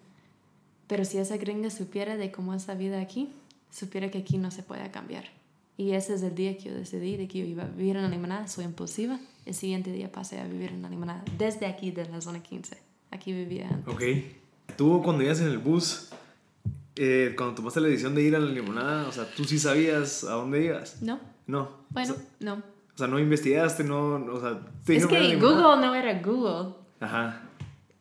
Pero 0.88 1.06
si 1.06 1.18
esa 1.18 1.38
gringa 1.38 1.70
supiera 1.70 2.18
de 2.18 2.32
cómo 2.32 2.54
es 2.54 2.68
la 2.68 2.76
vida 2.76 3.02
aquí, 3.02 3.30
supiera 3.72 4.10
que 4.12 4.20
aquí 4.20 4.38
no 4.38 4.52
se 4.52 4.64
puede 4.64 4.90
cambiar. 4.92 5.26
Y 5.78 5.92
ese 5.92 6.14
es 6.14 6.22
el 6.22 6.36
día 6.36 6.56
que 6.58 6.70
yo 6.70 6.76
decidí 6.76 7.18
de 7.18 7.28
que 7.28 7.40
yo 7.40 7.46
iba 7.46 7.64
a 7.64 7.68
vivir 7.68 7.96
en 7.96 8.04
la 8.04 8.10
limonada, 8.10 8.48
soy 8.48 8.66
impulsiva. 8.66 9.20
El 9.46 9.56
siguiente 9.56 9.92
día 9.92 10.12
pasé 10.12 10.40
a 10.40 10.46
vivir 10.46 10.70
en 10.70 10.84
la 10.84 10.90
limonada, 10.90 11.24
desde 11.38 11.66
aquí, 11.66 11.92
de 11.92 12.08
la 12.08 12.22
zona 12.22 12.44
15. 12.44 12.78
Aquí 13.12 13.34
vivía 13.34 13.70
antes. 13.70 13.94
Ok. 13.94 14.04
Tú 14.78 15.02
cuando 15.04 15.24
ibas 15.24 15.40
en 15.42 15.48
el 15.48 15.58
bus, 15.58 16.10
eh, 16.96 17.34
cuando 17.36 17.56
tomaste 17.56 17.82
la 17.82 17.88
decisión 17.88 18.16
de 18.16 18.24
ir 18.24 18.36
a 18.36 18.40
la 18.40 18.52
limonada, 18.52 19.08
o 19.08 19.12
sea, 19.12 19.26
tú 19.36 19.44
sí 19.46 19.60
sabías 19.60 20.24
a 20.24 20.34
dónde 20.34 20.64
ibas. 20.64 21.02
¿No? 21.02 21.20
No. 21.48 21.86
Bueno, 21.90 22.14
O 22.14 22.16
sea, 22.16 22.26
no. 22.40 22.54
o 22.54 22.98
sea, 22.98 23.08
no 23.08 23.20
investigaste, 23.20 23.84
no, 23.84 24.16
o 24.16 24.40
sea, 24.40 24.60
te 24.86 24.98
Es 24.98 25.08
que. 25.08 25.36
Google 25.38 25.86
no 25.86 25.96
era 25.96 26.22
Google. 26.22 26.76
Ajá. 27.00 27.50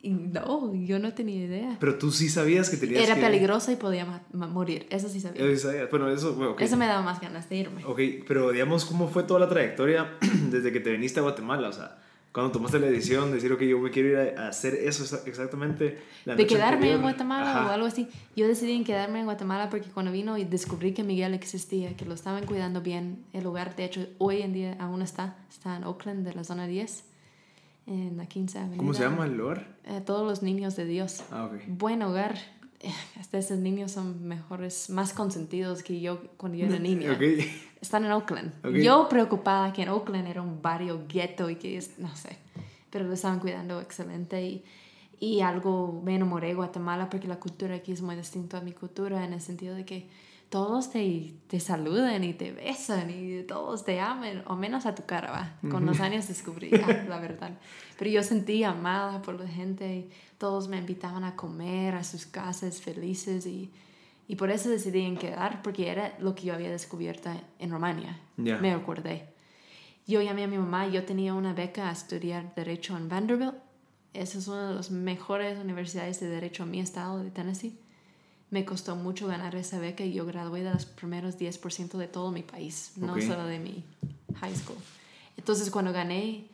No, 0.02 0.74
yo 0.74 0.98
no 0.98 1.14
tenía 1.14 1.44
idea. 1.44 1.76
Pero 1.78 1.96
tú 1.96 2.10
sí 2.10 2.28
sabías 2.28 2.68
que 2.68 2.76
tenías 2.76 3.04
Era 3.04 3.14
que... 3.14 3.20
peligroso 3.20 3.70
y 3.70 3.76
podía 3.76 4.24
morir. 4.32 4.86
Eso 4.90 5.08
sí 5.08 5.20
sabía. 5.20 5.44
Eh, 5.44 5.56
sabías. 5.56 5.88
Bueno, 5.90 6.10
eso, 6.10 6.34
bueno, 6.34 6.52
ok. 6.52 6.60
Eso 6.60 6.76
me 6.76 6.86
daba 6.86 7.02
más 7.02 7.20
ganas 7.20 7.48
de 7.48 7.56
irme. 7.56 7.84
Ok, 7.84 8.00
pero 8.26 8.50
digamos, 8.50 8.84
¿cómo 8.84 9.08
fue 9.08 9.22
toda 9.22 9.38
la 9.38 9.48
trayectoria 9.48 10.14
desde 10.50 10.72
que 10.72 10.80
te 10.80 10.90
viniste 10.90 11.20
a 11.20 11.22
Guatemala? 11.22 11.68
O 11.68 11.72
sea, 11.72 11.98
cuando 12.32 12.50
tomaste 12.52 12.78
la 12.80 12.86
decisión 12.86 13.28
de 13.28 13.34
decir, 13.34 13.52
ok, 13.52 13.60
yo 13.62 13.78
me 13.78 13.90
quiero 13.90 14.08
ir 14.08 14.38
a, 14.38 14.48
hacer 14.48 14.74
eso 14.74 15.04
exa- 15.04 15.22
exactamente. 15.26 15.98
la 16.24 16.34
de 16.34 16.46
quedarme 16.46 16.74
anterior. 16.76 16.96
en 16.96 17.02
Guatemala 17.02 17.50
Ajá. 17.60 17.66
o 17.68 17.72
algo 17.72 17.86
así. 17.86 18.08
Yo 18.34 18.48
decidí 18.48 18.72
en 18.72 18.84
quedarme 18.84 19.18
en 19.20 19.26
Guatemala 19.26 19.68
porque 19.68 19.88
cuando 19.90 20.10
vino 20.12 20.38
y 20.38 20.44
descubrí 20.44 20.92
que 20.94 21.02
Miguel 21.04 21.34
existía, 21.34 21.94
que 21.96 22.04
lo 22.06 22.14
estaban 22.14 22.46
cuidando 22.46 22.80
bien, 22.80 23.24
el 23.34 23.44
lugar, 23.44 23.76
de 23.76 23.84
hecho, 23.84 24.06
hoy 24.18 24.40
en 24.42 24.52
día 24.54 24.76
aún 24.80 25.02
está, 25.02 25.36
está 25.50 25.76
en 25.76 25.84
Oakland, 25.84 26.26
de 26.26 26.32
la 26.34 26.42
zona 26.44 26.66
10, 26.66 27.04
en 27.86 28.16
la 28.16 28.26
15 28.26 28.58
Avenida. 28.58 28.78
¿Cómo 28.78 28.94
se 28.94 29.02
llama 29.02 29.26
el 29.26 29.36
lugar? 29.36 29.76
Eh, 29.84 30.00
todos 30.06 30.26
los 30.26 30.42
niños 30.42 30.74
de 30.76 30.86
Dios. 30.86 31.22
Ah, 31.30 31.44
ok. 31.44 31.60
Buen 31.66 32.02
hogar. 32.02 32.38
Eh, 32.80 32.90
Hasta 33.20 33.38
esos 33.38 33.58
niños 33.58 33.92
son 33.92 34.26
mejores, 34.26 34.88
más 34.88 35.12
consentidos 35.12 35.82
que 35.82 36.00
yo 36.00 36.22
cuando 36.38 36.56
yo 36.58 36.66
era 36.66 36.78
niña. 36.80 37.12
Ok. 37.12 37.22
Están 37.82 38.04
en 38.04 38.12
Oakland. 38.12 38.52
Ok. 38.64 38.76
Yo 38.76 39.08
preocupada 39.08 39.72
que 39.72 39.82
en 39.82 39.88
Oakland 39.88 40.28
era 40.28 40.40
un 40.40 40.62
barrio 40.62 41.02
gueto 41.08 41.50
y 41.50 41.56
que 41.56 41.76
es, 41.76 41.98
no 41.98 42.14
sé, 42.14 42.38
pero 42.90 43.04
lo 43.04 43.12
estaban 43.12 43.40
cuidando 43.40 43.80
excelente 43.80 44.40
y, 44.40 44.64
y 45.18 45.40
algo 45.40 46.00
me 46.04 46.14
enamoré 46.14 46.48
de 46.48 46.54
Guatemala 46.54 47.10
porque 47.10 47.26
la 47.26 47.40
cultura 47.40 47.74
aquí 47.74 47.90
es 47.90 48.00
muy 48.00 48.14
distinta 48.14 48.58
a 48.58 48.60
mi 48.60 48.72
cultura 48.72 49.24
en 49.24 49.32
el 49.32 49.40
sentido 49.40 49.74
de 49.74 49.84
que 49.84 50.08
todos 50.48 50.90
te, 50.90 51.34
te 51.48 51.58
saludan 51.58 52.22
y 52.22 52.34
te 52.34 52.52
besan 52.52 53.10
y 53.10 53.42
todos 53.42 53.84
te 53.84 53.98
aman, 54.00 54.44
o 54.46 54.54
menos 54.54 54.86
a 54.86 54.94
tu 54.94 55.04
cara, 55.04 55.32
va. 55.32 55.70
Con 55.70 55.84
los 55.84 55.98
años 55.98 56.28
descubrí 56.28 56.70
ah, 56.74 57.04
la 57.08 57.18
verdad. 57.18 57.58
Pero 57.98 58.10
yo 58.10 58.22
sentí 58.22 58.62
amada 58.62 59.22
por 59.22 59.40
la 59.40 59.48
gente 59.48 59.92
y 59.92 60.10
todos 60.38 60.68
me 60.68 60.76
invitaban 60.76 61.24
a 61.24 61.34
comer 61.34 61.96
a 61.96 62.04
sus 62.04 62.26
casas 62.26 62.80
felices 62.80 63.46
y, 63.46 63.72
y 64.32 64.36
por 64.36 64.50
eso 64.50 64.70
decidí 64.70 65.02
en 65.02 65.18
quedar, 65.18 65.60
porque 65.60 65.90
era 65.90 66.16
lo 66.18 66.34
que 66.34 66.44
yo 66.44 66.54
había 66.54 66.70
descubierto 66.70 67.28
en 67.58 67.70
Rumania. 67.70 68.18
Me 68.38 68.72
acordé. 68.72 69.26
Yo 70.06 70.22
llamé 70.22 70.44
a 70.44 70.46
mi 70.46 70.56
mamá, 70.56 70.88
yo 70.88 71.04
tenía 71.04 71.34
una 71.34 71.52
beca 71.52 71.90
a 71.90 71.92
estudiar 71.92 72.54
Derecho 72.54 72.96
en 72.96 73.10
Vanderbilt. 73.10 73.56
Esa 74.14 74.38
es 74.38 74.48
una 74.48 74.70
de 74.70 74.74
las 74.74 74.90
mejores 74.90 75.58
universidades 75.58 76.18
de 76.20 76.28
Derecho 76.28 76.62
en 76.62 76.70
mi 76.70 76.80
estado 76.80 77.22
de 77.22 77.30
Tennessee 77.30 77.78
me 78.48 78.64
costó 78.64 78.96
mucho 78.96 79.26
ganar 79.26 79.54
esa 79.54 79.78
beca 79.78 80.02
y 80.02 80.14
yo 80.14 80.24
gradué 80.24 80.62
de 80.62 80.72
los 80.72 80.86
primeros 80.86 81.38
10% 81.38 81.98
de 81.98 82.08
todo 82.08 82.30
mi 82.30 82.42
país, 82.42 82.92
no 82.96 83.20
solo 83.20 83.44
de 83.46 83.58
mi 83.58 83.84
high 84.36 84.54
school. 84.54 84.78
Entonces 85.38 85.70
cuando 85.70 85.92
gané, 85.92 86.44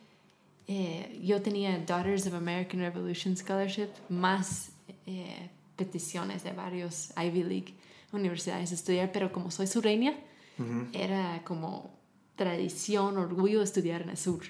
eh, 0.67 1.21
yo 1.23 1.41
tenía 1.41 1.77
Daughters 1.79 2.27
of 2.27 2.33
American 2.33 2.81
Revolution 2.81 3.35
Scholarship, 3.35 3.89
más 4.07 4.71
eh, 5.05 5.49
peticiones 5.79 6.43
de 6.43 6.51
varios 6.51 7.11
Ivy 7.17 7.43
League 7.43 7.73
universidades 8.11 8.69
de 8.69 8.75
estudiar, 8.75 9.11
pero 9.11 9.31
como 9.31 9.51
soy 9.51 9.67
sureña, 9.67 10.13
era 10.91 11.41
como 11.45 11.89
tradición, 12.35 13.17
orgullo 13.17 13.61
estudiar 13.61 14.01
en 14.01 14.09
el 14.09 14.17
sur, 14.17 14.41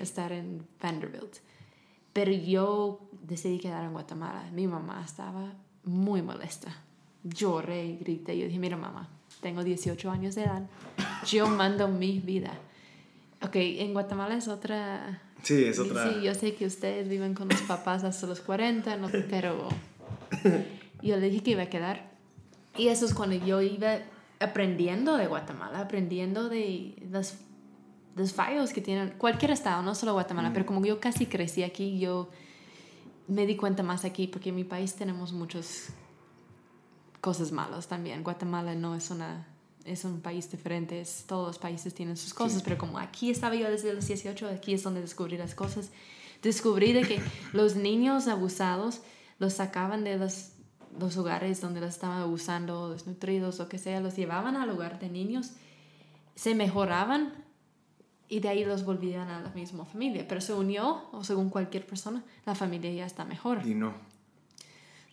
estar 0.00 0.32
en 0.32 0.66
Vanderbilt. 0.80 1.36
Pero 2.12 2.32
yo 2.32 3.00
decidí 3.22 3.58
quedar 3.58 3.84
en 3.84 3.92
Guatemala. 3.92 4.50
Mi 4.52 4.66
mamá 4.66 5.02
estaba 5.04 5.54
muy 5.84 6.20
molesta. 6.20 6.74
Lloré 7.22 7.86
y 7.86 7.96
grité. 7.96 8.36
Yo 8.36 8.46
dije, 8.46 8.58
mira 8.58 8.76
mamá, 8.76 9.08
tengo 9.40 9.64
18 9.64 10.10
años 10.10 10.34
de 10.34 10.44
edad, 10.44 10.68
yo 11.26 11.48
mando 11.48 11.88
mi 11.88 12.18
vida. 12.18 12.52
Ok, 13.40 13.54
en 13.54 13.92
Guatemala 13.92 14.36
es 14.36 14.48
otra... 14.48 15.22
Sí, 15.42 15.64
es 15.64 15.78
otra... 15.78 16.12
Sí, 16.12 16.22
yo 16.22 16.34
sé 16.34 16.54
que 16.56 16.66
ustedes 16.66 17.08
viven 17.08 17.34
con 17.34 17.48
los 17.48 17.62
papás 17.62 18.02
hasta 18.02 18.26
los 18.26 18.40
40, 18.40 18.96
¿no? 18.96 19.08
pero 19.30 19.68
yo 21.02 21.16
le 21.16 21.30
dije 21.30 21.42
que 21.42 21.50
iba 21.52 21.62
a 21.62 21.70
quedar. 21.70 22.10
Y 22.76 22.88
eso 22.88 23.06
es 23.06 23.14
cuando 23.14 23.36
yo 23.36 23.60
iba 23.60 23.98
aprendiendo 24.40 25.16
de 25.16 25.26
Guatemala, 25.26 25.80
aprendiendo 25.80 26.48
de 26.48 26.94
los, 27.10 27.34
los 28.14 28.32
fallos 28.32 28.72
que 28.72 28.80
tienen 28.80 29.14
cualquier 29.18 29.50
estado, 29.50 29.82
no 29.82 29.94
solo 29.94 30.12
Guatemala, 30.12 30.52
pero 30.52 30.64
como 30.64 30.84
yo 30.84 31.00
casi 31.00 31.26
crecí 31.26 31.64
aquí, 31.64 31.98
yo 31.98 32.28
me 33.26 33.46
di 33.46 33.56
cuenta 33.56 33.82
más 33.82 34.04
aquí 34.04 34.26
porque 34.28 34.50
en 34.50 34.56
mi 34.56 34.64
país 34.64 34.94
tenemos 34.94 35.32
muchas 35.32 35.88
cosas 37.20 37.52
malas 37.52 37.88
también. 37.88 38.22
Guatemala 38.22 38.74
no 38.74 38.94
es 38.94 39.10
una 39.10 39.46
es 39.84 40.04
un 40.04 40.20
país 40.20 40.50
diferente, 40.50 41.02
todos 41.26 41.46
los 41.46 41.58
países 41.58 41.94
tienen 41.94 42.16
sus 42.16 42.34
cosas, 42.34 42.62
pero 42.62 42.76
como 42.76 42.98
aquí 42.98 43.30
estaba 43.30 43.54
yo 43.54 43.70
desde 43.70 43.94
los 43.94 44.06
18, 44.06 44.46
aquí 44.48 44.74
es 44.74 44.82
donde 44.82 45.00
descubrí 45.00 45.38
las 45.38 45.54
cosas. 45.54 45.90
Descubrí 46.42 46.92
de 46.92 47.02
que 47.02 47.20
los 47.52 47.74
niños 47.74 48.28
abusados 48.28 49.00
los 49.38 49.54
sacaban 49.54 50.04
de 50.04 50.16
los, 50.16 50.52
los 50.98 51.16
hogares 51.16 51.60
donde 51.60 51.80
los 51.80 51.90
estaban 51.90 52.20
abusando, 52.20 52.90
desnutridos 52.90 53.60
o 53.60 53.68
que 53.68 53.78
sea, 53.78 54.00
los 54.00 54.16
llevaban 54.16 54.56
al 54.56 54.70
hogar 54.70 54.98
de 54.98 55.08
niños, 55.08 55.52
se 56.34 56.54
mejoraban 56.54 57.32
y 58.28 58.40
de 58.40 58.48
ahí 58.48 58.64
los 58.64 58.84
volvían 58.84 59.28
a 59.30 59.40
la 59.40 59.50
misma 59.50 59.84
familia. 59.84 60.26
Pero 60.28 60.40
se 60.40 60.52
unió, 60.52 61.08
o 61.12 61.24
según 61.24 61.50
cualquier 61.50 61.86
persona, 61.86 62.22
la 62.44 62.54
familia 62.54 62.92
ya 62.92 63.06
está 63.06 63.24
mejor. 63.24 63.66
Y 63.66 63.74
no. 63.74 63.94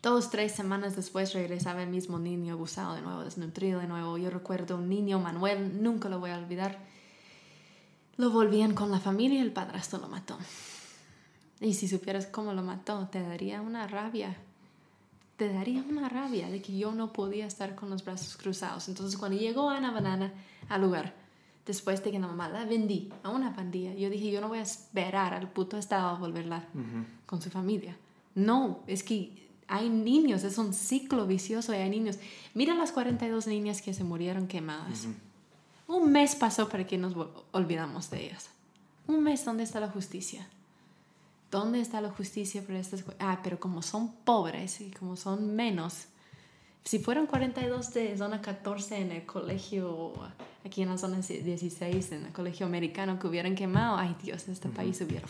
Dos, 0.01 0.30
tres 0.30 0.51
semanas 0.51 0.95
después 0.95 1.34
regresaba 1.34 1.82
el 1.82 1.89
mismo 1.89 2.19
niño 2.19 2.53
abusado 2.53 2.93
de 2.93 3.01
nuevo, 3.01 3.23
desnutrido 3.23 3.80
de 3.80 3.88
nuevo. 3.88 4.17
Yo 4.17 4.30
recuerdo 4.30 4.76
un 4.76 4.89
niño, 4.89 5.19
Manuel, 5.19 5.82
nunca 5.82 6.09
lo 6.09 6.19
voy 6.19 6.30
a 6.30 6.38
olvidar. 6.38 6.78
Lo 8.17 8.30
volvían 8.30 8.76
con 8.76 8.91
la 8.91 8.99
familia 8.99 9.39
y 9.39 9.41
el 9.41 9.51
padrastro 9.51 9.99
lo 9.99 10.07
mató. 10.07 10.38
Y 11.62 11.74
si 11.74 11.88
supieras 11.88 12.26
cómo 12.26 12.53
lo 12.53 12.64
mató, 12.64 13.08
te 13.12 13.22
daría 13.22 13.62
una 13.62 13.88
rabia. 13.88 14.36
Te 15.38 15.51
daría 15.51 15.84
una 15.89 16.10
rabia 16.10 16.49
de 16.49 16.62
que 16.62 16.78
yo 16.78 16.93
no 16.93 17.12
podía 17.14 17.45
estar 17.45 17.76
con 17.76 17.89
los 17.89 18.03
brazos 18.03 18.38
cruzados. 18.38 18.88
Entonces 18.88 19.18
cuando 19.18 19.38
llegó 19.38 19.70
Ana 19.70 19.91
Banana 19.91 20.34
al 20.70 20.82
lugar, 20.82 21.14
después 21.66 22.03
de 22.03 22.12
que 22.12 22.20
la 22.20 22.28
mamá 22.28 22.49
la 22.49 22.66
vendí 22.66 23.12
a 23.24 23.30
una 23.30 23.56
pandilla, 23.56 23.93
yo 23.93 24.10
dije, 24.10 24.32
yo 24.32 24.41
no 24.41 24.49
voy 24.49 24.60
a 24.60 24.64
esperar 24.64 25.34
al 25.34 25.49
puto 25.49 25.78
estado 25.78 26.10
a 26.10 26.20
volverla 26.20 26.66
con 27.26 27.41
su 27.41 27.49
familia. 27.49 27.97
No, 28.36 28.80
es 28.88 29.03
que 29.03 29.45
hay 29.68 29.89
niños, 29.89 30.43
es 30.43 30.58
un 30.58 30.74
ciclo 30.74 31.26
vicioso 31.26 31.74
y 31.74 31.78
hay 31.78 31.89
niños. 31.89 32.18
Mira 32.53 32.76
las 32.76 32.91
42 32.91 33.47
niñas 33.47 33.82
que 33.82 33.93
se 33.93 34.03
murieron 34.03 34.47
quemadas. 34.47 35.08
Un 35.88 36.12
mes 36.12 36.36
pasó 36.36 36.70
para 36.70 36.86
que 36.86 36.97
nos 36.97 37.14
olvidamos 37.51 38.10
de 38.10 38.26
ellas. 38.26 38.49
Un 39.08 39.24
mes, 39.24 39.45
¿dónde 39.45 39.64
está 39.64 39.80
la 39.80 39.89
justicia? 39.89 40.47
¿Dónde 41.56 41.80
está 41.80 42.01
la 42.01 42.10
justicia 42.10 42.62
para 42.64 42.80
estas 42.80 43.06
Ah, 43.18 43.39
pero 43.41 43.62
como 43.62 43.82
son 43.82 44.12
pobres 44.26 44.82
y 44.82 44.91
como 44.91 45.16
son 45.16 45.56
menos, 45.56 46.08
si 46.84 46.99
fueran 46.99 47.28
42 47.28 47.93
de 47.93 48.18
zona 48.18 48.41
14 48.41 48.97
en 48.97 49.14
el 49.14 49.26
colegio, 49.26 50.12
aquí 50.66 50.82
en 50.82 50.89
la 50.89 50.97
zona 50.97 51.22
16, 51.22 52.12
en 52.12 52.26
el 52.26 52.34
colegio 52.34 52.66
americano, 52.66 53.18
que 53.20 53.28
hubieran 53.28 53.56
quemado, 53.56 53.95
ay 53.95 54.18
Dios, 54.22 54.49
este 54.49 54.68
país 54.68 54.99
hubiera... 54.99 55.26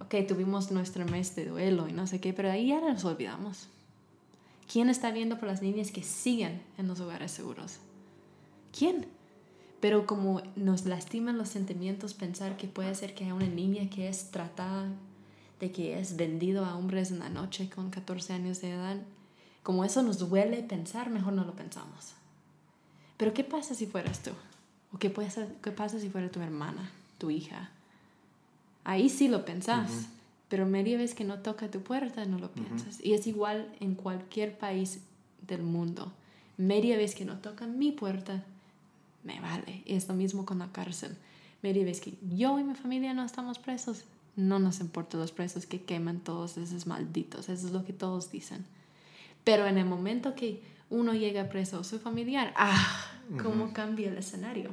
Ok, 0.00 0.26
tuvimos 0.26 0.72
nuestro 0.72 1.04
mes 1.04 1.36
de 1.36 1.44
duelo 1.44 1.86
y 1.86 1.92
no 1.92 2.08
sé 2.08 2.20
qué, 2.20 2.32
pero 2.32 2.50
ahí 2.50 2.66
ya 2.66 2.80
nos 2.80 3.04
olvidamos. 3.04 3.68
¿Quién 4.66 4.88
está 4.88 5.12
viendo 5.12 5.38
por 5.38 5.46
las 5.46 5.62
niñas 5.62 5.92
que 5.92 6.02
siguen 6.02 6.60
en 6.76 6.88
los 6.88 6.98
hogares 6.98 7.30
seguros? 7.30 7.78
¿Quién? 8.76 9.06
Pero 9.82 10.06
como 10.06 10.40
nos 10.54 10.86
lastiman 10.86 11.38
los 11.38 11.48
sentimientos 11.48 12.14
pensar 12.14 12.56
que 12.56 12.68
puede 12.68 12.94
ser 12.94 13.16
que 13.16 13.24
haya 13.24 13.34
una 13.34 13.48
niña 13.48 13.90
que 13.90 14.08
es 14.08 14.30
tratada, 14.30 14.86
de 15.58 15.72
que 15.72 15.98
es 15.98 16.14
vendido 16.14 16.64
a 16.64 16.76
hombres 16.76 17.10
en 17.10 17.18
la 17.18 17.30
noche 17.30 17.68
con 17.68 17.90
14 17.90 18.32
años 18.32 18.60
de 18.60 18.70
edad, 18.70 18.96
como 19.64 19.84
eso 19.84 20.02
nos 20.02 20.20
duele 20.20 20.62
pensar, 20.62 21.10
mejor 21.10 21.32
no 21.32 21.42
lo 21.42 21.56
pensamos. 21.56 22.12
Pero 23.16 23.34
¿qué 23.34 23.42
pasa 23.42 23.74
si 23.74 23.86
fueras 23.86 24.22
tú? 24.22 24.30
¿O 24.92 24.98
qué 24.98 25.10
pasa, 25.10 25.48
qué 25.60 25.72
pasa 25.72 25.98
si 25.98 26.08
fuera 26.08 26.30
tu 26.30 26.40
hermana, 26.40 26.92
tu 27.18 27.30
hija? 27.30 27.72
Ahí 28.84 29.08
sí 29.08 29.26
lo 29.26 29.44
pensás, 29.44 30.06
pero 30.48 30.64
media 30.64 30.96
vez 30.96 31.12
que 31.12 31.24
no 31.24 31.40
toca 31.40 31.72
tu 31.72 31.80
puerta 31.80 32.24
no 32.24 32.38
lo 32.38 32.52
piensas. 32.52 33.04
Y 33.04 33.14
es 33.14 33.26
igual 33.26 33.74
en 33.80 33.96
cualquier 33.96 34.56
país 34.56 35.00
del 35.40 35.64
mundo. 35.64 36.12
Media 36.56 36.96
vez 36.96 37.16
que 37.16 37.24
no 37.24 37.38
toca 37.38 37.66
mi 37.66 37.90
puerta, 37.90 38.44
me 39.24 39.40
vale. 39.40 39.82
Y 39.84 39.94
es 39.94 40.08
lo 40.08 40.14
mismo 40.14 40.44
con 40.44 40.58
la 40.58 40.72
cárcel. 40.72 41.16
Vez 41.62 42.00
que 42.00 42.14
yo 42.34 42.58
y 42.58 42.64
mi 42.64 42.74
familia 42.74 43.14
no 43.14 43.24
estamos 43.24 43.58
presos, 43.58 44.04
no 44.34 44.58
nos 44.58 44.80
importa 44.80 45.16
los 45.16 45.30
presos 45.30 45.66
que 45.66 45.82
queman 45.82 46.18
todos 46.18 46.56
esos 46.56 46.86
malditos. 46.86 47.48
Eso 47.48 47.66
es 47.66 47.72
lo 47.72 47.84
que 47.84 47.92
todos 47.92 48.32
dicen. 48.32 48.64
Pero 49.44 49.66
en 49.66 49.78
el 49.78 49.84
momento 49.84 50.34
que 50.34 50.62
uno 50.90 51.14
llega 51.14 51.48
preso 51.48 51.80
a 51.80 51.84
su 51.84 51.98
familiar, 51.98 52.52
¡ah! 52.56 53.08
¿Cómo 53.42 53.72
cambia 53.72 54.10
el 54.10 54.18
escenario? 54.18 54.70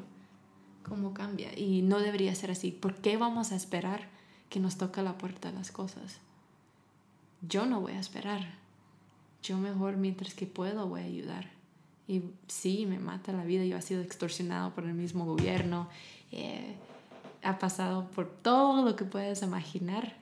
¿Cómo 0.83 1.13
cambia? 1.13 1.57
Y 1.57 1.83
no 1.83 1.99
debería 1.99 2.33
ser 2.33 2.51
así. 2.51 2.71
¿Por 2.71 2.95
qué 2.95 3.17
vamos 3.17 3.51
a 3.51 3.55
esperar 3.55 4.07
que 4.49 4.59
nos 4.59 4.77
toque 4.77 5.03
la 5.03 5.17
puerta 5.17 5.51
las 5.51 5.71
cosas? 5.71 6.17
Yo 7.47 7.65
no 7.65 7.79
voy 7.81 7.93
a 7.93 7.99
esperar. 7.99 8.55
Yo 9.43 9.57
mejor 9.57 9.97
mientras 9.97 10.33
que 10.33 10.47
puedo 10.47 10.87
voy 10.87 11.01
a 11.01 11.05
ayudar. 11.05 11.58
Y 12.09 12.23
sí, 12.47 12.85
me 12.85 12.99
mata 12.99 13.31
la 13.31 13.45
vida. 13.45 13.63
Yo 13.63 13.77
he 13.77 13.81
sido 13.81 14.01
extorsionado 14.01 14.73
por 14.73 14.83
el 14.83 14.93
mismo 14.93 15.23
gobierno. 15.25 15.87
Eh, 16.33 16.75
ha 17.43 17.57
pasado 17.57 18.11
por 18.11 18.27
todo 18.27 18.83
lo 18.83 18.97
que 18.97 19.05
puedes 19.05 19.41
imaginar 19.43 20.19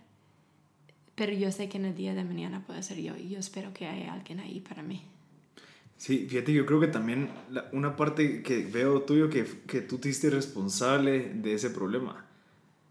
pero 1.17 1.33
yo 1.33 1.51
sé 1.51 1.67
que 1.67 1.79
en 1.79 1.85
el 1.85 1.95
día 1.95 2.13
de 2.13 2.23
mañana 2.23 2.63
puede 2.63 2.83
ser 2.83 3.01
yo 3.01 3.15
y 3.17 3.29
yo 3.29 3.39
espero 3.39 3.73
que 3.73 3.87
haya 3.87 4.13
alguien 4.13 4.39
ahí 4.39 4.59
para 4.59 4.83
mí. 4.83 5.01
Sí, 5.97 6.27
fíjate, 6.29 6.53
yo 6.53 6.67
creo 6.67 6.79
que 6.79 6.87
también 6.87 7.31
una 7.71 7.95
parte 7.95 8.43
que 8.43 8.63
veo 8.65 9.01
tuyo 9.01 9.27
que, 9.27 9.43
que 9.65 9.81
tú 9.81 9.97
te 9.97 10.09
hiciste 10.09 10.29
responsable 10.29 11.31
de 11.33 11.55
ese 11.55 11.71
problema. 11.71 12.23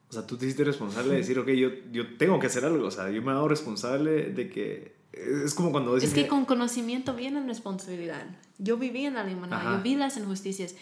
O 0.08 0.12
sea, 0.12 0.26
tú 0.26 0.36
te 0.36 0.46
hiciste 0.46 0.64
responsable 0.64 1.12
de 1.12 1.18
decir, 1.18 1.38
ok, 1.38 1.50
yo, 1.50 1.70
yo 1.92 2.16
tengo 2.16 2.40
que 2.40 2.48
hacer 2.48 2.64
algo. 2.64 2.88
O 2.88 2.90
sea, 2.90 3.08
yo 3.10 3.22
me 3.22 3.30
hago 3.30 3.46
responsable 3.46 4.32
de 4.32 4.50
que... 4.50 4.96
Es 5.16 5.54
como 5.54 5.72
cuando... 5.72 5.96
Es 5.96 6.12
que 6.12 6.28
con 6.28 6.44
conocimiento 6.44 7.14
viene 7.14 7.40
responsabilidad. 7.46 8.26
Yo 8.58 8.76
viví 8.76 9.06
en 9.06 9.14
la 9.14 9.24
limonada, 9.24 9.76
yo 9.76 9.82
vi 9.82 9.96
las 9.96 10.16
injusticias. 10.16 10.74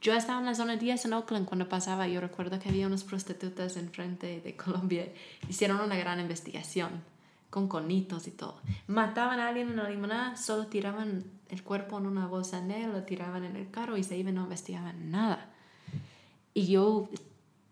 Yo 0.00 0.14
estaba 0.14 0.40
en 0.40 0.46
la 0.46 0.54
zona 0.54 0.76
10 0.76 1.06
en 1.06 1.12
Oakland 1.12 1.46
cuando 1.46 1.68
pasaba. 1.68 2.08
Yo 2.08 2.20
recuerdo 2.20 2.58
que 2.58 2.68
había 2.68 2.86
unas 2.86 3.04
prostitutas 3.04 3.76
enfrente 3.76 4.40
de 4.40 4.56
Colombia. 4.56 5.12
Hicieron 5.48 5.80
una 5.80 5.96
gran 5.96 6.20
investigación 6.20 7.02
con 7.50 7.68
conitos 7.68 8.28
y 8.28 8.30
todo. 8.30 8.60
Mataban 8.86 9.40
a 9.40 9.48
alguien 9.48 9.68
en 9.68 9.76
la 9.76 9.90
limonada, 9.90 10.36
solo 10.36 10.68
tiraban 10.68 11.24
el 11.48 11.62
cuerpo 11.64 11.98
en 11.98 12.06
una 12.06 12.26
bolsa 12.28 12.60
negra, 12.60 12.92
lo 12.92 13.02
tiraban 13.02 13.44
en 13.44 13.56
el 13.56 13.70
carro 13.70 13.96
y 13.96 14.04
se 14.04 14.16
iban, 14.16 14.36
no 14.36 14.44
investigaban 14.44 15.10
nada. 15.10 15.50
Y 16.54 16.68
yo 16.68 17.10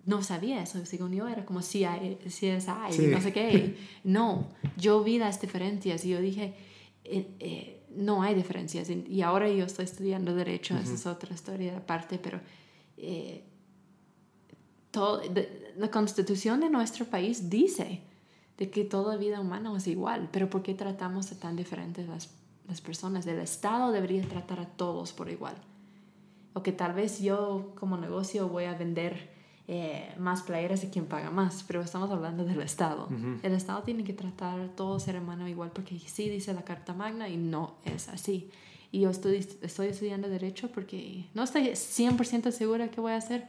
no 0.09 0.23
sabía 0.23 0.63
eso, 0.63 0.85
según 0.87 1.13
yo 1.13 1.29
era 1.29 1.45
como 1.45 1.61
si 1.61 1.85
hay, 1.85 2.19
si 2.31 2.47
es 2.47 2.67
hay, 2.67 2.97
no 3.09 3.21
sé 3.21 3.31
qué. 3.31 3.77
No, 4.05 4.49
yo 4.79 5.05
vi 5.05 5.19
las 5.19 5.39
diferencias 5.39 6.03
y 6.07 6.09
yo 6.09 6.21
dije, 6.23 6.55
eh, 7.05 7.29
eh, 7.41 7.87
no 7.95 8.23
hay 8.23 8.35
diferencias. 8.35 8.89
Y 8.89 9.21
ahora 9.21 9.51
yo 9.51 9.67
estoy 9.67 9.85
estudiando 9.85 10.35
derecho, 10.35 10.79
esa 10.79 10.95
es 10.95 11.05
otra 11.05 11.35
historia 11.35 11.77
aparte, 11.77 12.19
pero 12.19 12.41
eh, 12.97 13.45
todo, 14.91 15.21
la 15.77 15.91
constitución 15.91 16.61
de 16.61 16.71
nuestro 16.71 17.05
país 17.05 17.51
dice 17.51 18.01
de 18.57 18.71
que 18.71 18.85
toda 18.85 19.19
vida 19.19 19.41
humana 19.41 19.77
es 19.77 19.87
igual, 19.89 20.31
pero 20.33 20.49
¿por 20.49 20.63
qué 20.63 20.73
tratamos 20.73 21.29
de 21.29 21.37
tan 21.37 21.55
diferentes 21.55 22.09
las, 22.09 22.31
las 22.67 22.81
personas? 22.81 23.27
El 23.27 23.41
Estado 23.41 23.93
debería 23.93 24.23
tratar 24.23 24.61
a 24.61 24.69
todos 24.69 25.13
por 25.13 25.29
igual. 25.29 25.57
O 26.55 26.63
que 26.63 26.73
tal 26.73 26.95
vez 26.95 27.21
yo 27.21 27.75
como 27.79 27.99
negocio 27.99 28.49
voy 28.49 28.65
a 28.65 28.73
vender 28.73 29.37
eh, 29.71 30.15
más 30.19 30.41
playeras 30.43 30.81
de 30.81 30.89
quien 30.89 31.05
paga 31.05 31.31
más, 31.31 31.63
pero 31.67 31.83
estamos 31.83 32.11
hablando 32.11 32.43
del 32.43 32.63
Estado. 32.63 33.07
El 33.43 33.53
Estado 33.53 33.83
tiene 33.83 34.03
que 34.03 34.15
tratar 34.15 34.59
a 34.59 34.69
todo 34.69 34.99
ser 34.99 35.21
humano 35.21 35.47
igual 35.47 35.73
porque 35.75 35.99
sí 35.99 36.31
dice 36.31 36.55
la 36.55 36.63
Carta 36.63 36.95
Magna 36.95 37.29
y 37.29 37.37
no 37.37 37.75
es 37.85 38.09
así. 38.09 38.49
Y 38.93 39.01
yo 39.01 39.11
estoy, 39.11 39.47
estoy 39.61 39.89
estudiando 39.89 40.31
Derecho 40.31 40.71
porque 40.73 41.27
no 41.35 41.43
estoy 41.43 41.65
100% 41.65 42.51
segura 42.51 42.91
qué 42.91 43.03
voy 43.03 43.13
a 43.13 43.17
hacer, 43.17 43.47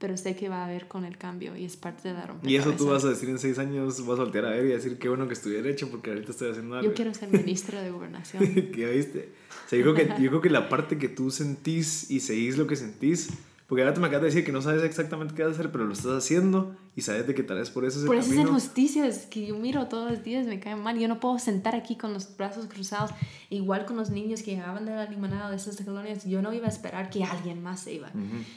pero 0.00 0.16
sé 0.16 0.34
que 0.34 0.48
va 0.48 0.62
a 0.62 0.66
haber 0.66 0.88
con 0.88 1.04
el 1.04 1.16
cambio 1.16 1.56
y 1.56 1.66
es 1.66 1.76
parte 1.76 2.08
de 2.08 2.14
la 2.14 2.26
rompecabezas. 2.26 2.66
Y 2.66 2.68
eso 2.68 2.76
tú 2.76 2.90
vas 2.90 3.04
a 3.04 3.10
decir 3.10 3.28
en 3.28 3.38
seis 3.38 3.60
años, 3.60 4.04
vas 4.04 4.18
a 4.18 4.22
voltear 4.22 4.46
a 4.46 4.50
ver 4.50 4.64
y 4.64 4.68
decir 4.70 4.98
qué 4.98 5.08
bueno 5.08 5.28
que 5.28 5.34
estudié 5.34 5.62
Derecho 5.62 5.88
porque 5.88 6.10
ahorita 6.10 6.32
estoy 6.32 6.50
haciendo 6.50 6.74
algo. 6.74 6.88
Yo 6.88 6.96
quiero 6.96 7.14
ser 7.14 7.28
ministra 7.28 7.80
de 7.80 7.92
Gobernación. 7.92 8.44
¿Qué 8.74 8.90
viste? 8.92 9.28
O 9.66 9.68
sea, 9.68 9.78
yo 9.78 9.94
creo, 9.94 9.94
que, 9.94 10.20
yo 10.20 10.30
creo 10.30 10.40
que 10.40 10.50
la 10.50 10.68
parte 10.68 10.98
que 10.98 11.08
tú 11.08 11.30
sentís 11.30 12.10
y 12.10 12.18
seguís 12.18 12.58
lo 12.58 12.66
que 12.66 12.74
sentís 12.74 13.30
porque 13.70 13.82
ahora 13.84 13.94
te 13.94 14.00
me 14.00 14.08
acabas 14.08 14.22
de 14.22 14.26
decir 14.30 14.44
que 14.44 14.50
no 14.50 14.62
sabes 14.62 14.82
exactamente 14.82 15.32
qué 15.32 15.44
hacer, 15.44 15.70
pero 15.70 15.84
lo 15.84 15.92
estás 15.92 16.10
haciendo 16.10 16.74
y 16.96 17.02
sabes 17.02 17.28
de 17.28 17.36
que 17.36 17.44
tal 17.44 17.58
vez 17.58 17.70
por 17.70 17.84
eso 17.84 18.00
es 18.00 18.04
Por 18.04 18.16
esas 18.16 18.34
injusticias 18.34 19.26
que 19.26 19.46
yo 19.46 19.56
miro 19.56 19.86
todos 19.86 20.10
los 20.10 20.24
días 20.24 20.44
me 20.44 20.58
caen 20.58 20.82
mal. 20.82 20.98
Yo 20.98 21.06
no 21.06 21.20
puedo 21.20 21.38
sentar 21.38 21.76
aquí 21.76 21.94
con 21.94 22.12
los 22.12 22.36
brazos 22.36 22.66
cruzados, 22.66 23.12
igual 23.48 23.86
con 23.86 23.96
los 23.96 24.10
niños 24.10 24.42
que 24.42 24.56
llegaban 24.56 24.86
de 24.86 24.96
la 24.96 25.04
limonada 25.04 25.50
de 25.50 25.54
esas 25.54 25.76
colonias. 25.76 26.24
Yo 26.24 26.42
no 26.42 26.52
iba 26.52 26.66
a 26.66 26.68
esperar 26.68 27.10
que 27.10 27.22
alguien 27.22 27.62
más 27.62 27.82
se 27.82 27.94
iba. 27.94 28.10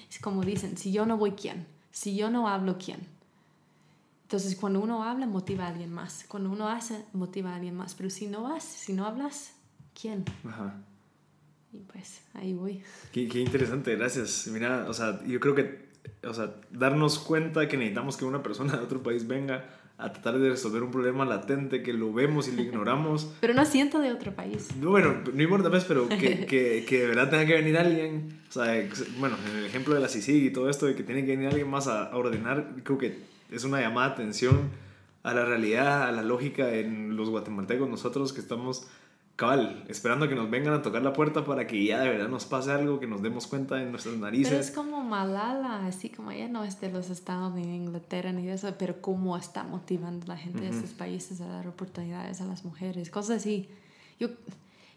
Es 0.10 0.18
como 0.18 0.42
dicen, 0.44 0.78
si 0.78 0.92
yo 0.92 1.06
no 1.06 1.16
voy, 1.16 1.34
¿quién? 1.34 1.68
Si 1.92 2.16
yo 2.16 2.32
no 2.32 2.48
hablo, 2.48 2.80
¿quién? 2.84 3.02
Entonces, 4.24 4.56
cuando 4.56 4.80
uno 4.80 5.04
habla, 5.04 5.28
motiva 5.28 5.66
a 5.66 5.68
alguien 5.68 5.94
más. 5.94 6.26
Cuando 6.28 6.50
uno 6.50 6.70
hace, 6.70 7.06
motiva 7.14 7.52
a 7.52 7.58
alguien 7.58 7.76
más. 7.76 7.94
Pero 7.94 8.10
si 8.10 8.26
no 8.26 8.42
vas, 8.42 8.64
si 8.64 8.94
no 8.94 9.06
hablas, 9.06 9.54
¿quién? 9.94 10.26
Ajá. 10.44 10.74
Y 11.74 11.80
pues 11.80 12.22
ahí 12.36 12.54
voy. 12.54 12.82
Qué, 13.12 13.28
qué, 13.28 13.40
interesante, 13.40 13.96
gracias. 13.96 14.48
Mira, 14.48 14.86
o 14.88 14.94
sea, 14.94 15.24
yo 15.26 15.40
creo 15.40 15.56
que, 15.56 15.86
o 16.24 16.34
sea, 16.34 16.54
darnos 16.72 17.18
cuenta 17.18 17.68
que 17.68 17.78
necesitamos 17.78 18.16
que 18.16 18.26
una 18.26 18.44
persona 18.44 18.78
de 18.78 18.84
otro 18.84 19.02
país 19.02 19.28
venga 19.28 19.66
a 19.98 20.12
tratar 20.12 20.38
de 20.40 20.50
resolver 20.50 20.84
un 20.84 20.92
problema 20.92 21.26
latente 21.26 21.82
que 21.82 21.94
lo 21.94 22.14
vemos 22.14 22.48
y 22.48 22.52
lo 22.52 22.62
ignoramos. 22.62 23.34
pero 23.42 23.56
no 23.56 23.66
siento 23.66 24.00
de 24.00 24.12
otro 24.12 24.34
país. 24.36 24.70
No, 24.80 24.92
bueno, 24.92 25.22
no 25.34 25.42
importa, 25.42 25.70
pues, 25.72 25.86
pero 25.86 26.08
que, 26.10 26.46
que, 26.46 26.86
que, 26.88 27.00
de 27.00 27.08
verdad 27.08 27.30
tenga 27.30 27.46
que 27.48 27.54
venir 27.54 27.78
alguien. 27.78 28.42
O 28.50 28.52
sea, 28.52 28.66
bueno, 29.18 29.36
en 29.50 29.58
el 29.58 29.66
ejemplo 29.66 29.96
de 29.96 30.00
la 30.00 30.10
CICIG 30.10 30.44
y 30.46 30.54
todo 30.54 30.70
esto, 30.70 30.86
de 30.86 30.96
que 30.96 31.04
tiene 31.04 31.26
que 31.26 31.32
venir 31.32 31.48
alguien 31.48 31.70
más 31.70 31.88
a, 31.88 32.06
a 32.06 32.18
ordenar, 32.18 32.76
creo 32.84 33.00
que 33.00 33.18
es 33.52 33.64
una 33.64 33.82
llamada 33.82 34.10
de 34.10 34.14
atención 34.14 34.70
a 35.24 35.34
la 35.34 35.46
realidad, 35.46 36.08
a 36.08 36.12
la 36.12 36.22
lógica 36.22 36.74
en 36.74 37.16
los 37.16 37.30
guatemaltecos, 37.30 37.90
nosotros 37.90 38.34
que 38.34 38.42
estamos 38.42 38.88
cabal, 39.36 39.84
esperando 39.88 40.30
que 40.30 40.36
nos 40.36 40.50
vengan 40.50 40.74
a 40.74 40.82
tocar 40.82 41.02
la 41.02 41.14
puerta 41.14 41.44
para 41.44 41.66
que 41.66 41.84
ya 41.84 42.00
de 42.02 42.10
verdad 42.10 42.28
nos 42.28 42.46
pase 42.46 42.72
algo, 42.72 43.00
que 43.00 43.08
nos 43.08 43.22
demos 43.22 43.48
cuenta 43.48 43.82
en 43.82 43.92
nuestras 43.92 44.16
narices. 44.18 44.50
Pero 44.50 44.62
es 44.62 44.72
como 44.72 45.04
Malala, 45.04 45.88
así 45.88 46.10
como 46.10 46.32
ella 46.32 46.48
no 46.48 46.64
es 46.64 46.80
de 46.80 46.92
los 46.92 47.10
estados 47.10 47.54
ni 47.54 47.64
de 47.64 47.76
Inglaterra 47.76 48.32
ni 48.32 48.46
de 48.46 48.54
eso, 48.54 48.74
pero 48.78 49.02
cómo 49.02 49.36
está 49.36 49.64
motivando 49.64 50.26
a 50.26 50.30
la 50.30 50.38
gente 50.38 50.62
de 50.62 50.70
esos 50.70 50.92
países 50.92 51.42
a 51.42 51.48
dar 51.48 51.68
oportunidades 51.68 52.42
a 52.42 52.46
las 52.46 52.64
mujeres, 52.64 53.10
cosas 53.10 53.38
así. 53.38 53.68
Yo, 54.20 54.30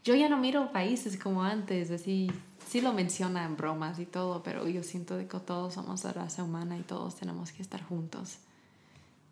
yo 0.05 0.14
ya 0.14 0.28
no 0.28 0.37
miro 0.37 0.70
países 0.70 1.18
como 1.18 1.43
antes, 1.43 1.91
así, 1.91 2.30
sí 2.68 2.82
lo 2.82 2.93
menciona 2.93 3.45
en 3.45 3.57
bromas 3.57 3.99
y 3.99 4.05
todo, 4.05 4.43
pero 4.43 4.68
yo 4.68 4.82
siento 4.82 5.16
de 5.16 5.26
que 5.26 5.41
todos 5.41 5.74
somos 5.74 6.05
la 6.05 6.12
raza 6.12 6.45
humana 6.45 6.76
y 6.76 6.82
todos 6.82 7.16
tenemos 7.16 7.53
que 7.53 7.62
estar 7.62 7.82
juntos 7.82 8.37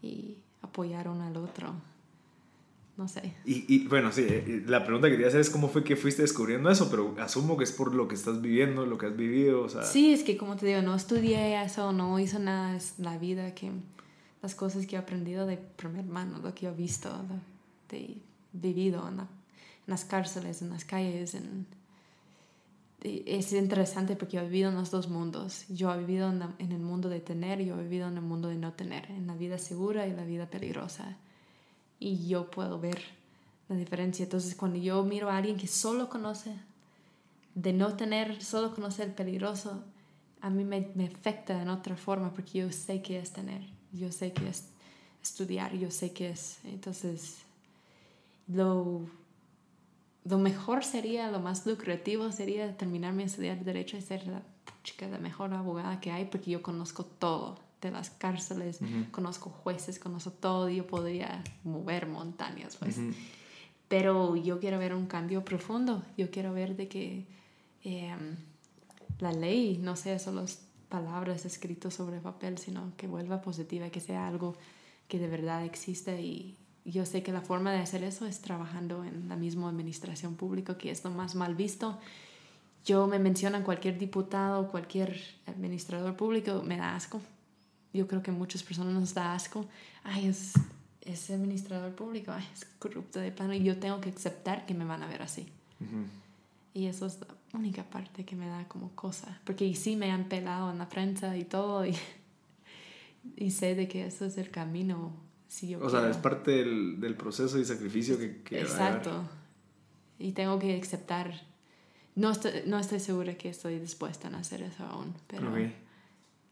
y 0.01 0.39
apoyar 0.63 1.09
uno 1.09 1.25
al 1.25 1.37
otro 1.37 1.75
no 2.97 3.09
sé. 3.09 3.35
Y, 3.45 3.65
y, 3.75 3.89
bueno, 3.89 4.13
sí, 4.13 4.25
eh, 4.29 4.63
la 4.67 4.85
pregunta 4.85 5.09
que 5.09 5.15
quería 5.15 5.29
hacer 5.29 5.41
es 5.41 5.51
cómo 5.51 5.69
fue 5.69 5.83
que 5.83 5.97
fuiste 5.97 6.23
descubriendo 6.23 6.71
eso, 6.71 6.89
pero 6.91 7.17
asumo 7.19 7.57
que 7.57 7.65
es 7.65 7.73
por 7.73 7.95
lo 7.95 8.07
que 8.07 8.15
estás 8.15 8.41
viviendo, 8.41 8.87
lo 8.87 8.99
que 8.99 9.07
has 9.07 9.17
vivido, 9.17 9.63
o 9.63 9.69
sea... 9.69 9.83
Sí, 9.83 10.13
es 10.13 10.23
que 10.23 10.37
como 10.37 10.57
te 10.57 10.67
digo, 10.67 10.81
no 10.83 10.95
estudié 10.95 11.61
eso, 11.63 11.93
no 11.93 12.19
hice 12.21 12.39
nada, 12.39 12.77
es 12.77 12.99
la 12.99 13.19
vida 13.19 13.55
que... 13.55 13.73
Las 14.43 14.55
cosas 14.55 14.87
que 14.87 14.97
he 14.97 14.99
aprendido 14.99 15.47
de 15.47 15.57
primer 15.57 16.05
mano, 16.05 16.39
lo 16.39 16.55
que 16.55 16.67
he 16.67 16.71
visto, 16.71 17.09
lo 17.09 17.97
he 17.97 18.21
vivido 18.53 19.09
en, 19.09 19.23
las 19.87 20.05
cárceles, 20.05 20.61
en 20.63 20.71
las 20.71 20.85
calles, 20.85 21.35
en... 21.35 21.67
Es 23.03 23.53
interesante 23.53 24.17
porque 24.17 24.39
he 24.39 24.43
vivido 24.43 24.71
en 24.71 24.77
los 24.77 24.91
dos 24.91 25.09
mundos. 25.09 25.65
Yo 25.69 25.93
he 25.95 25.99
vivido 25.99 26.31
en, 26.31 26.43
en 26.59 26.73
el 26.73 26.81
mundo 26.81 27.09
de 27.09 27.21
tener, 27.21 27.63
yo 27.63 27.79
he 27.79 27.83
vivido 27.83 28.09
en 28.09 28.17
el 28.17 28.23
mundo 28.23 28.49
de 28.49 28.57
no 28.57 28.73
tener, 28.73 29.11
en 29.11 29.27
la 29.27 29.35
vida 29.35 29.59
segura 29.59 30.07
y 30.07 30.13
la 30.13 30.25
vida 30.25 30.47
peligrosa 30.47 31.19
y 32.05 32.29
yo 32.29 32.51
puedo 32.51 32.79
ver 32.79 33.03
la 33.69 33.77
diferencia. 33.77 34.25
Entonces, 34.25 34.55
cuando 34.55 34.79
yo 34.79 35.03
miro 35.05 35.31
a 35.31 35.39
alguien 35.39 35.57
que 35.57 35.67
solo 35.67 36.11
conoce, 36.11 36.55
de 37.55 37.73
no 37.73 37.97
tener, 37.97 38.43
solo 38.43 38.75
conocer 38.75 39.09
el 39.09 39.15
peligroso, 39.15 39.83
a 40.43 40.51
mí 40.51 40.65
me, 40.65 40.91
me 40.95 41.07
afecta 41.07 41.63
en 41.63 41.71
otra 41.71 41.97
forma 41.97 42.31
porque 42.35 42.59
yo 42.59 42.71
sé 42.73 43.01
qué 43.01 43.19
es 43.19 43.33
tener, 43.33 43.63
yo 43.93 44.13
sé 44.13 44.35
qué 44.35 44.51
es 44.51 44.69
estudiar, 45.23 45.73
yo 45.75 45.91
sé 45.91 46.13
qué 46.13 46.29
es. 46.29 46.59
Entonces, 46.65 47.39
lo, 48.47 49.07
lo 50.25 50.39
mejor 50.39 50.85
sería, 50.85 51.31
lo 51.31 51.41
más 51.41 51.65
lucrativo 51.65 52.33
sería 52.33 52.77
terminarme 52.77 53.23
de 53.23 53.29
estudiar 53.31 53.65
Derecho 53.65 53.97
y 53.97 54.03
ser 54.03 54.27
la, 54.27 54.43
chica, 54.83 55.09
la 55.09 55.19
mejor 55.19 55.55
abogada 55.55 56.01
que 56.01 56.13
hay 56.13 56.27
porque 56.27 56.51
yo 56.51 56.63
conozco 56.63 57.07
todo 57.07 57.64
de 57.89 57.93
las 57.93 58.11
cárceles, 58.11 58.81
conozco 59.11 59.51
jueces, 59.51 59.99
conozco 59.99 60.31
todo, 60.31 60.69
yo 60.69 60.87
podría 60.87 61.43
mover 61.63 62.07
montañas, 62.07 62.77
pues. 62.77 62.99
Pero 63.89 64.37
yo 64.37 64.61
quiero 64.61 64.79
ver 64.79 64.95
un 64.95 65.07
cambio 65.07 65.45
profundo, 65.45 66.03
yo 66.17 66.31
quiero 66.31 66.53
ver 66.53 66.77
de 66.77 66.89
que 66.89 67.27
em, 67.85 68.37
la 69.21 69.33
ley 69.33 69.79
no 69.79 69.95
sea 69.95 70.19
solo 70.19 70.45
palabras 70.89 71.45
escritas 71.45 71.95
sobre 71.95 72.21
papel, 72.21 72.59
sino 72.59 72.93
que 72.97 73.07
vuelva 73.07 73.43
positiva, 73.43 73.91
que 73.91 74.01
sea 74.01 74.27
algo 74.27 74.57
que 75.09 75.19
de 75.19 75.29
verdad 75.29 75.65
exista 75.65 76.19
y 76.19 76.57
yo 76.85 77.07
sé 77.07 77.23
que 77.23 77.33
la 77.33 77.41
forma 77.41 77.73
de 77.73 77.79
hacer 77.79 78.05
eso 78.05 78.27
es 78.27 78.41
trabajando 78.41 79.05
en 79.05 79.29
la 79.29 79.37
misma 79.37 79.69
administración 79.69 80.35
pública, 80.35 80.77
que 80.77 80.91
es 80.91 81.03
lo 81.03 81.11
más 81.11 81.35
mal 81.35 81.55
visto. 81.55 81.99
Yo 82.85 83.07
me 83.07 83.19
mencionan 83.19 83.63
cualquier 83.63 83.99
diputado, 83.99 84.69
cualquier 84.69 85.19
administrador 85.47 86.17
público, 86.17 86.63
me 86.63 86.77
da 86.77 86.95
asco 86.95 87.21
yo 87.95 88.09
creo 88.09 88.23
que 88.23 88.33
muchas 88.33 88.63
personas 88.63 88.93
nos 88.93 89.15
da 89.15 89.35
asco, 89.35 89.67
ay, 90.03 90.27
es, 90.27 90.55
es 91.01 91.31
administrador 91.31 91.95
público, 91.95 92.33
ay, 92.33 92.45
es 92.53 92.67
corrupto 92.79 93.21
de 93.21 93.31
plano, 93.31 93.55
y 93.55 93.63
yo 93.63 93.79
tengo 93.79 94.01
que 94.01 94.11
aceptar 94.11 94.67
que 94.67 94.75
me 94.75 94.85
van 94.85 95.03
a 95.03 95.07
ver 95.07 95.23
así. 95.23 95.47
Y 96.75 96.87
eso 96.87 97.07
es 97.07 97.21
la 97.21 97.59
única 97.59 97.85
parte 97.85 98.25
que 98.25 98.35
me 98.35 98.49
da 98.49 98.67
como 98.67 98.91
cosa, 98.97 99.41
porque 99.45 99.73
sí 99.77 99.95
me 99.95 100.11
han 100.11 100.25
pelado 100.25 100.71
en 100.73 100.79
la 100.79 100.89
prensa 100.89 101.37
y 101.37 101.45
todo, 101.45 101.87
y, 101.87 101.95
y 103.37 103.53
sé 103.53 103.77
de 103.77 103.87
que 103.87 104.07
eso 104.07 104.25
es 104.25 104.39
el 104.39 104.51
camino. 104.51 105.13
Si 105.47 105.69
yo 105.69 105.79
o 105.81 105.89
sea, 105.89 106.11
es 106.11 106.17
parte 106.17 106.51
del, 106.51 107.01
del, 107.01 107.17
proceso 107.17 107.61
y 107.61 107.65
sacrificio 107.65 108.19
que, 108.19 108.43
que 108.43 108.61
Exacto. 108.61 109.23
Y 110.19 110.33
tengo 110.33 110.59
que 110.59 110.81
aceptar. 110.81 111.43
No 112.17 112.31
estoy, 112.31 112.63
no 112.67 112.79
estoy 112.79 112.99
segura 112.99 113.35
que 113.35 113.51
estoy 113.51 113.79
dispuesta 113.79 114.29
a 114.29 114.39
hacer 114.39 114.63
eso 114.63 114.85
aún, 114.85 115.15
pero 115.29 115.53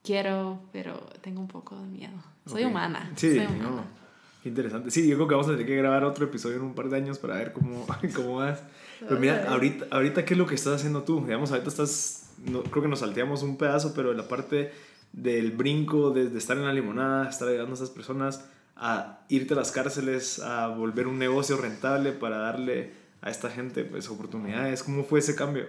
quiero, 0.02 0.60
pero 0.72 0.94
tengo 1.20 1.40
un 1.40 1.48
poco 1.48 1.76
de 1.76 1.86
miedo. 1.86 2.12
Soy 2.46 2.64
humana. 2.64 3.10
Sí, 3.16 3.36
soy 3.36 3.46
humana. 3.46 3.84
Qué 4.42 4.48
interesante. 4.48 4.90
Sí, 4.90 5.06
yo 5.06 5.16
creo 5.16 5.28
que 5.28 5.34
vamos 5.34 5.48
a 5.48 5.52
tener 5.52 5.66
que 5.66 5.76
grabar 5.76 6.04
otro 6.04 6.24
episodio 6.24 6.56
en 6.56 6.62
un 6.62 6.74
par 6.74 6.88
de 6.88 6.96
años 6.96 7.18
para 7.18 7.36
ver 7.36 7.52
cómo, 7.52 7.86
cómo 8.16 8.36
vas. 8.36 8.62
Pero 9.00 9.20
mira, 9.20 9.46
ahorita, 9.48 9.86
ahorita, 9.90 10.24
¿qué 10.24 10.34
es 10.34 10.38
lo 10.38 10.46
que 10.46 10.56
estás 10.56 10.74
haciendo 10.74 11.02
tú? 11.02 11.24
Digamos, 11.24 11.52
ahorita 11.52 11.68
estás, 11.68 12.32
no, 12.44 12.62
creo 12.62 12.82
que 12.82 12.88
nos 12.88 13.00
salteamos 13.00 13.42
un 13.42 13.56
pedazo, 13.56 13.94
pero 13.94 14.12
la 14.12 14.26
parte 14.26 14.72
del 15.12 15.52
brinco, 15.52 16.10
de, 16.10 16.36
estar 16.36 16.56
en 16.56 16.64
la 16.64 16.72
limonada, 16.72 17.28
estar 17.28 17.48
ayudando 17.48 17.72
a 17.72 17.74
esas 17.74 17.90
personas 17.90 18.44
a 18.74 19.20
irte 19.28 19.54
a 19.54 19.56
las 19.56 19.70
cárceles, 19.70 20.40
a 20.40 20.68
volver 20.68 21.06
un 21.06 21.18
negocio 21.18 21.56
rentable 21.56 22.10
para 22.10 22.38
darle 22.38 22.94
a 23.20 23.30
esta 23.30 23.48
gente 23.48 23.84
pues 23.84 24.08
oportunidades. 24.08 24.82
¿Cómo 24.82 25.04
fue 25.04 25.20
ese 25.20 25.36
cambio? 25.36 25.66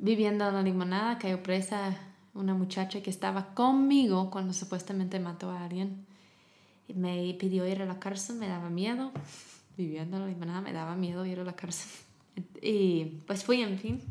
Viviendo 0.00 0.48
en 0.48 0.54
la 0.54 0.62
limonada, 0.62 1.18
cayó 1.18 1.42
presa 1.42 1.96
una 2.34 2.54
muchacha 2.54 3.02
que 3.02 3.10
estaba 3.10 3.54
conmigo 3.54 4.30
cuando 4.30 4.52
supuestamente 4.52 5.20
mató 5.20 5.50
a 5.50 5.64
alguien. 5.64 6.04
Me 6.88 7.34
pidió 7.38 7.66
ir 7.66 7.80
a 7.82 7.86
la 7.86 7.98
cárcel, 7.98 8.36
me 8.36 8.48
daba 8.48 8.70
miedo. 8.70 9.12
Viviendo 9.76 10.16
en 10.16 10.40
la 10.40 10.60
me 10.60 10.72
daba 10.72 10.94
miedo 10.94 11.24
ir 11.26 11.40
a 11.40 11.44
la 11.44 11.54
cárcel. 11.54 11.90
Y 12.60 13.20
pues 13.26 13.44
fui, 13.44 13.62
en 13.62 13.78
fin. 13.78 14.02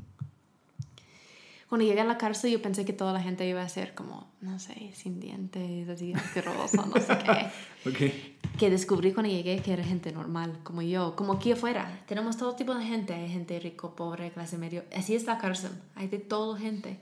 Cuando 1.74 1.88
llegué 1.88 2.02
a 2.02 2.06
la 2.06 2.20
cárcel 2.20 2.52
yo 2.52 2.62
pensé 2.62 2.86
que 2.86 2.94
toda 2.94 3.14
la 3.14 3.20
gente 3.20 3.48
iba 3.48 3.62
a 3.62 3.68
ser 3.68 3.96
como, 3.96 4.32
no 4.42 4.60
sé, 4.60 4.92
sin 4.94 5.20
dientes, 5.20 5.90
así 5.90 6.14
asqueroso, 6.14 6.86
no 6.86 7.02
sé 7.02 7.18
qué. 7.18 7.50
Ok. 7.90 8.58
Que 8.60 8.70
descubrí 8.70 9.12
cuando 9.12 9.32
llegué 9.32 9.60
que 9.60 9.74
era 9.74 9.84
gente 9.84 10.12
normal, 10.12 10.60
como 10.64 10.84
yo, 10.84 11.16
como 11.16 11.34
aquí 11.34 11.52
afuera. 11.52 12.04
Tenemos 12.06 12.38
todo 12.38 12.56
tipo 12.56 12.76
de 12.76 12.86
gente, 12.86 13.14
hay 13.16 13.28
gente 13.28 13.60
rico, 13.60 13.96
pobre, 13.96 14.32
clase 14.32 14.60
medio. 14.60 14.84
Así 14.96 15.16
es 15.16 15.26
la 15.26 15.40
cárcel, 15.40 15.72
hay 15.96 16.08
de 16.08 16.20
todo 16.20 16.56
gente. 16.56 17.00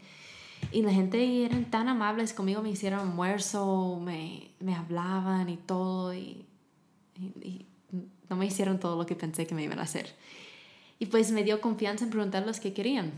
Y 0.72 0.82
la 0.84 0.93
gente 0.93 1.43
eran 1.45 1.70
tan 1.70 1.88
amables 1.88 2.34
conmigo, 2.34 2.62
me 2.62 2.70
hicieron 2.70 2.99
almuerzo, 3.01 3.99
me, 4.03 4.51
me 4.59 4.76
hablaban 4.76 5.49
y 5.49 5.57
todo, 5.57 6.14
y, 6.14 6.45
y, 7.16 7.26
y 7.47 7.66
no 8.30 8.36
me 8.38 8.45
hicieron 8.45 8.80
todo 8.80 8.95
lo 8.97 9.05
que 9.05 9.16
pensé 9.16 9.45
que 9.47 9.55
me 9.55 9.64
iban 9.64 9.80
a 9.80 9.84
hacer. 9.84 10.14
Y 10.99 11.07
pues 11.07 11.32
me 11.32 11.43
dio 11.43 11.59
confianza 11.62 12.03
en 12.05 12.12
preguntarles 12.12 12.59
qué 12.59 12.74
querían. 12.74 13.12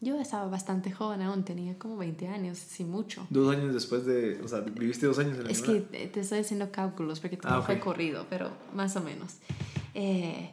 Yo 0.00 0.18
estaba 0.18 0.46
bastante 0.48 0.90
joven 0.90 1.20
aún, 1.20 1.44
tenía 1.44 1.78
como 1.78 1.98
20 1.98 2.26
años, 2.28 2.56
sin 2.56 2.90
mucho. 2.90 3.26
Dos 3.28 3.54
años 3.54 3.74
después 3.74 4.06
de, 4.06 4.40
o 4.42 4.48
sea, 4.48 4.60
viviste 4.60 5.04
dos 5.04 5.18
años 5.18 5.36
en 5.36 5.44
la 5.44 5.50
Es 5.50 5.60
que 5.60 5.80
te 5.82 6.20
estoy 6.20 6.38
haciendo 6.38 6.72
cálculos 6.72 7.20
porque 7.20 7.36
todo 7.36 7.52
Ah, 7.52 7.58
ok. 7.58 7.66
fue 7.66 7.80
corrido, 7.80 8.26
pero 8.30 8.50
más 8.74 8.96
o 8.96 9.02
menos. 9.02 9.34
Eh, 9.94 10.50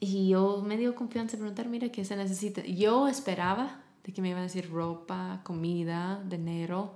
y 0.00 0.28
yo 0.28 0.62
me 0.66 0.78
dio 0.78 0.94
confianza 0.94 1.36
en 1.36 1.40
preguntar, 1.40 1.68
mira, 1.68 1.90
¿qué 1.90 2.04
se 2.06 2.16
necesita? 2.16 2.62
Yo 2.64 3.08
esperaba 3.08 3.82
de 4.04 4.12
que 4.12 4.22
me 4.22 4.28
iban 4.28 4.40
a 4.40 4.44
decir 4.44 4.70
ropa, 4.70 5.40
comida, 5.42 6.22
dinero, 6.28 6.94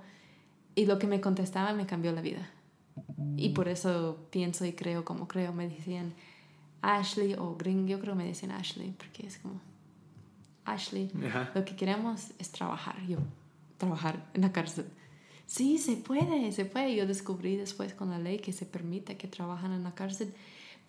y 0.75 0.85
lo 0.85 0.99
que 0.99 1.07
me 1.07 1.19
contestaban 1.19 1.75
me 1.75 1.85
cambió 1.85 2.11
la 2.11 2.21
vida. 2.21 2.49
Y 3.35 3.49
por 3.49 3.67
eso 3.67 4.27
pienso 4.29 4.65
y 4.65 4.73
creo 4.73 5.05
como 5.05 5.27
creo. 5.27 5.53
Me 5.53 5.67
decían 5.67 6.13
Ashley 6.81 7.33
o 7.33 7.55
Green, 7.55 7.87
yo 7.87 7.99
creo 7.99 8.13
que 8.13 8.19
me 8.19 8.27
decían 8.27 8.51
Ashley, 8.51 8.91
porque 8.91 9.27
es 9.27 9.37
como 9.39 9.59
Ashley. 10.65 11.11
Lo 11.55 11.65
que 11.65 11.75
queremos 11.75 12.31
es 12.37 12.51
trabajar. 12.51 12.95
Yo, 13.07 13.17
trabajar 13.77 14.29
en 14.33 14.41
la 14.41 14.51
cárcel. 14.51 14.85
Sí, 15.45 15.79
se 15.79 15.95
puede, 15.95 16.51
se 16.51 16.65
puede. 16.65 16.95
Yo 16.95 17.07
descubrí 17.07 17.55
después 17.55 17.93
con 17.93 18.09
la 18.11 18.19
ley 18.19 18.39
que 18.39 18.53
se 18.53 18.65
permite 18.65 19.17
que 19.17 19.27
trabajan 19.27 19.73
en 19.73 19.83
la 19.83 19.95
cárcel. 19.95 20.33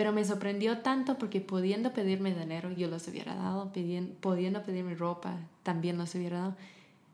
Pero 0.00 0.12
me 0.14 0.24
sorprendió 0.24 0.78
tanto 0.78 1.18
porque 1.18 1.42
pudiendo 1.42 1.92
pedirme 1.92 2.34
dinero, 2.34 2.70
yo 2.72 2.88
los 2.88 3.06
hubiera 3.08 3.34
dado. 3.34 3.70
Pidien- 3.70 4.14
pudiendo 4.18 4.62
pedirme 4.62 4.94
ropa, 4.94 5.36
también 5.62 5.98
los 5.98 6.14
hubiera 6.14 6.38
dado. 6.38 6.56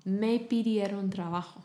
Me 0.04 0.38
pidieron 0.38 1.10
trabajo. 1.10 1.64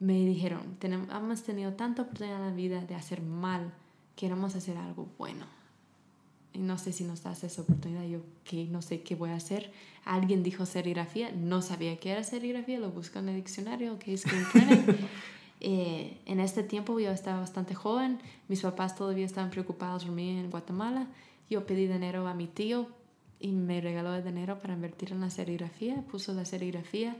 Me 0.00 0.14
dijeron, 0.26 0.76
"Tenem- 0.80 1.08
hemos 1.16 1.44
tenido 1.44 1.74
tanta 1.74 2.02
oportunidad 2.02 2.40
en 2.40 2.46
la 2.50 2.52
vida 2.56 2.80
de 2.84 2.96
hacer 2.96 3.22
mal, 3.22 3.72
queremos 4.16 4.56
hacer 4.56 4.76
algo 4.78 5.06
bueno 5.16 5.46
y 6.52 6.58
no 6.58 6.76
sé 6.76 6.92
si 6.92 7.04
nos 7.04 7.22
das 7.22 7.44
esa 7.44 7.62
oportunidad, 7.62 8.02
yo 8.04 8.18
que 8.42 8.64
no 8.64 8.82
sé 8.82 9.02
qué 9.02 9.14
voy 9.14 9.30
a 9.30 9.36
hacer. 9.36 9.70
Alguien 10.04 10.42
dijo 10.42 10.66
serigrafía, 10.66 11.30
no 11.30 11.62
sabía 11.62 12.00
qué 12.00 12.10
era 12.10 12.24
serigrafía, 12.24 12.80
lo 12.80 12.90
busco 12.90 13.20
en 13.20 13.28
el 13.28 13.36
diccionario, 13.36 13.96
que 14.00 14.14
es 14.14 14.24
printing. 14.24 14.96
Eh, 15.60 16.20
en 16.26 16.40
este 16.40 16.62
tiempo 16.62 16.98
yo 17.00 17.10
estaba 17.10 17.40
bastante 17.40 17.74
joven, 17.74 18.20
mis 18.48 18.60
papás 18.60 18.94
todavía 18.94 19.26
estaban 19.26 19.50
preocupados 19.50 20.04
por 20.04 20.12
mí 20.12 20.30
en 20.38 20.50
Guatemala. 20.50 21.08
Yo 21.50 21.66
pedí 21.66 21.86
dinero 21.86 22.26
a 22.28 22.34
mi 22.34 22.46
tío 22.46 22.86
y 23.40 23.52
me 23.52 23.80
regaló 23.80 24.14
el 24.14 24.24
dinero 24.24 24.58
para 24.58 24.74
invertir 24.74 25.12
en 25.12 25.20
la 25.20 25.30
serigrafía, 25.30 26.02
puso 26.10 26.32
la 26.34 26.44
serigrafía. 26.44 27.16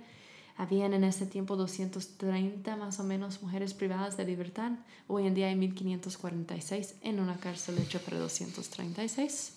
Habían 0.56 0.92
en 0.92 1.04
ese 1.04 1.24
tiempo 1.24 1.56
230 1.56 2.76
más 2.76 2.98
o 2.98 3.04
menos 3.04 3.42
mujeres 3.42 3.74
privadas 3.74 4.16
de 4.16 4.24
libertad. 4.24 4.72
Hoy 5.06 5.26
en 5.26 5.34
día 5.34 5.46
hay 5.46 5.54
1546 5.54 6.96
en 7.02 7.20
una 7.20 7.36
cárcel 7.36 7.78
hecha 7.78 8.00
para 8.00 8.18
236. 8.18 9.54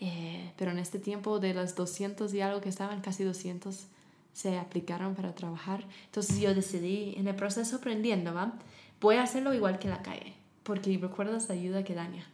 Eh, 0.00 0.50
pero 0.56 0.70
en 0.70 0.78
este 0.78 0.98
tiempo 0.98 1.38
de 1.40 1.54
las 1.54 1.74
200 1.76 2.32
y 2.32 2.40
algo 2.40 2.60
que 2.60 2.70
estaban, 2.70 3.00
casi 3.02 3.22
200 3.22 3.86
se 4.34 4.58
aplicaron 4.58 5.14
para 5.14 5.34
trabajar. 5.34 5.86
Entonces 6.06 6.38
yo 6.38 6.54
decidí, 6.54 7.14
en 7.16 7.26
el 7.28 7.36
proceso 7.36 7.76
aprendiendo, 7.76 8.34
¿va? 8.34 8.52
voy 9.00 9.16
a 9.16 9.22
hacerlo 9.22 9.54
igual 9.54 9.78
que 9.78 9.88
en 9.88 9.94
la 9.94 10.02
calle, 10.02 10.34
porque 10.62 10.98
recuerdas 10.98 11.48
la 11.48 11.54
ayuda 11.54 11.84
que 11.84 11.94
daña. 11.94 12.26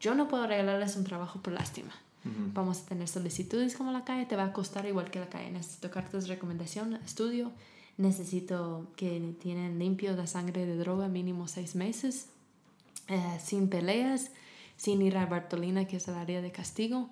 Yo 0.00 0.14
no 0.14 0.28
puedo 0.28 0.46
regalarles 0.46 0.96
un 0.96 1.04
trabajo 1.04 1.40
por 1.40 1.52
lástima. 1.52 1.92
Vamos 2.54 2.80
a 2.80 2.86
tener 2.86 3.06
solicitudes 3.06 3.76
como 3.76 3.92
la 3.92 4.04
calle, 4.04 4.24
te 4.24 4.34
va 4.34 4.44
a 4.44 4.52
costar 4.54 4.86
igual 4.86 5.10
que 5.10 5.20
la 5.20 5.28
calle. 5.28 5.50
Necesito 5.50 5.90
cartas 5.90 6.24
de 6.24 6.34
recomendación, 6.34 6.94
estudio, 7.04 7.52
necesito 7.98 8.86
que 8.96 9.34
tienen 9.42 9.78
limpio 9.78 10.16
la 10.16 10.26
sangre 10.26 10.64
de 10.64 10.76
droga 10.78 11.08
mínimo 11.08 11.48
seis 11.48 11.74
meses, 11.74 12.28
eh, 13.08 13.38
sin 13.42 13.68
peleas, 13.68 14.30
sin 14.78 15.02
ir 15.02 15.18
a 15.18 15.26
Bartolina, 15.26 15.86
que 15.86 15.98
es 15.98 16.08
el 16.08 16.14
área 16.14 16.40
de 16.40 16.50
castigo, 16.50 17.10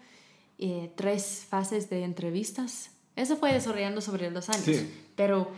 eh, 0.58 0.90
tres 0.96 1.46
fases 1.46 1.90
de 1.90 2.04
entrevistas. 2.04 2.90
Eso 3.16 3.36
fue 3.36 3.52
desarrollando 3.52 4.00
sobre 4.00 4.30
los 4.30 4.48
años, 4.48 4.64
Sí. 4.64 4.92
pero 5.16 5.50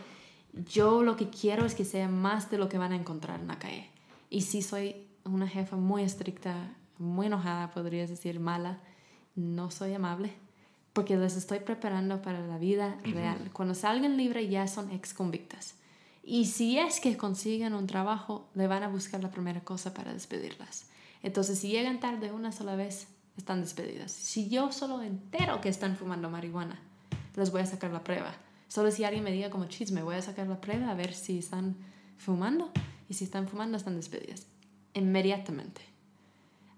yo 0.70 1.02
lo 1.02 1.16
que 1.16 1.30
quiero 1.30 1.64
es 1.66 1.74
que 1.74 1.84
sea 1.84 2.08
más 2.08 2.50
de 2.50 2.58
lo 2.58 2.68
que 2.68 2.78
van 2.78 2.92
a 2.92 2.96
encontrar 2.96 3.40
en 3.40 3.46
la 3.48 3.58
calle. 3.58 3.88
Y 4.30 4.42
sí 4.42 4.62
soy 4.62 5.06
una 5.24 5.48
jefa 5.48 5.76
muy 5.76 6.02
estricta, 6.02 6.74
muy 6.98 7.26
enojada, 7.26 7.70
podrías 7.70 8.10
decir 8.10 8.40
mala, 8.40 8.80
no 9.36 9.70
soy 9.70 9.94
amable, 9.94 10.32
porque 10.92 11.16
les 11.16 11.36
estoy 11.36 11.60
preparando 11.60 12.22
para 12.22 12.40
la 12.46 12.58
vida 12.58 12.96
real. 13.04 13.50
Cuando 13.52 13.74
salgan 13.74 14.16
libre 14.16 14.48
ya 14.48 14.66
son 14.68 14.90
ex 14.92 15.14
convictas. 15.14 15.74
Y 16.22 16.46
si 16.46 16.78
es 16.78 17.00
que 17.00 17.16
consiguen 17.16 17.74
un 17.74 17.86
trabajo, 17.86 18.48
le 18.54 18.66
van 18.66 18.82
a 18.82 18.88
buscar 18.88 19.22
la 19.22 19.30
primera 19.30 19.60
cosa 19.62 19.92
para 19.92 20.12
despedirlas. 20.12 20.86
Entonces, 21.22 21.58
si 21.58 21.68
llegan 21.68 22.00
tarde 22.00 22.32
una 22.32 22.50
sola 22.52 22.76
vez, 22.76 23.08
están 23.36 23.60
despedidas. 23.60 24.12
Si 24.12 24.48
yo 24.48 24.72
solo 24.72 25.02
entero 25.02 25.60
que 25.60 25.68
están 25.68 25.96
fumando 25.96 26.30
marihuana, 26.30 26.80
les 27.36 27.50
voy 27.50 27.60
a 27.62 27.66
sacar 27.66 27.90
la 27.90 28.02
prueba. 28.04 28.34
Solo 28.68 28.90
si 28.90 29.04
alguien 29.04 29.24
me 29.24 29.32
diga 29.32 29.50
como 29.50 29.66
chisme, 29.66 30.02
voy 30.02 30.16
a 30.16 30.22
sacar 30.22 30.46
la 30.46 30.60
prueba 30.60 30.90
a 30.90 30.94
ver 30.94 31.12
si 31.14 31.38
están 31.38 31.76
fumando. 32.18 32.70
Y 33.08 33.14
si 33.14 33.24
están 33.24 33.46
fumando, 33.48 33.76
están 33.76 33.96
despedidas. 33.96 34.46
Inmediatamente. 34.94 35.82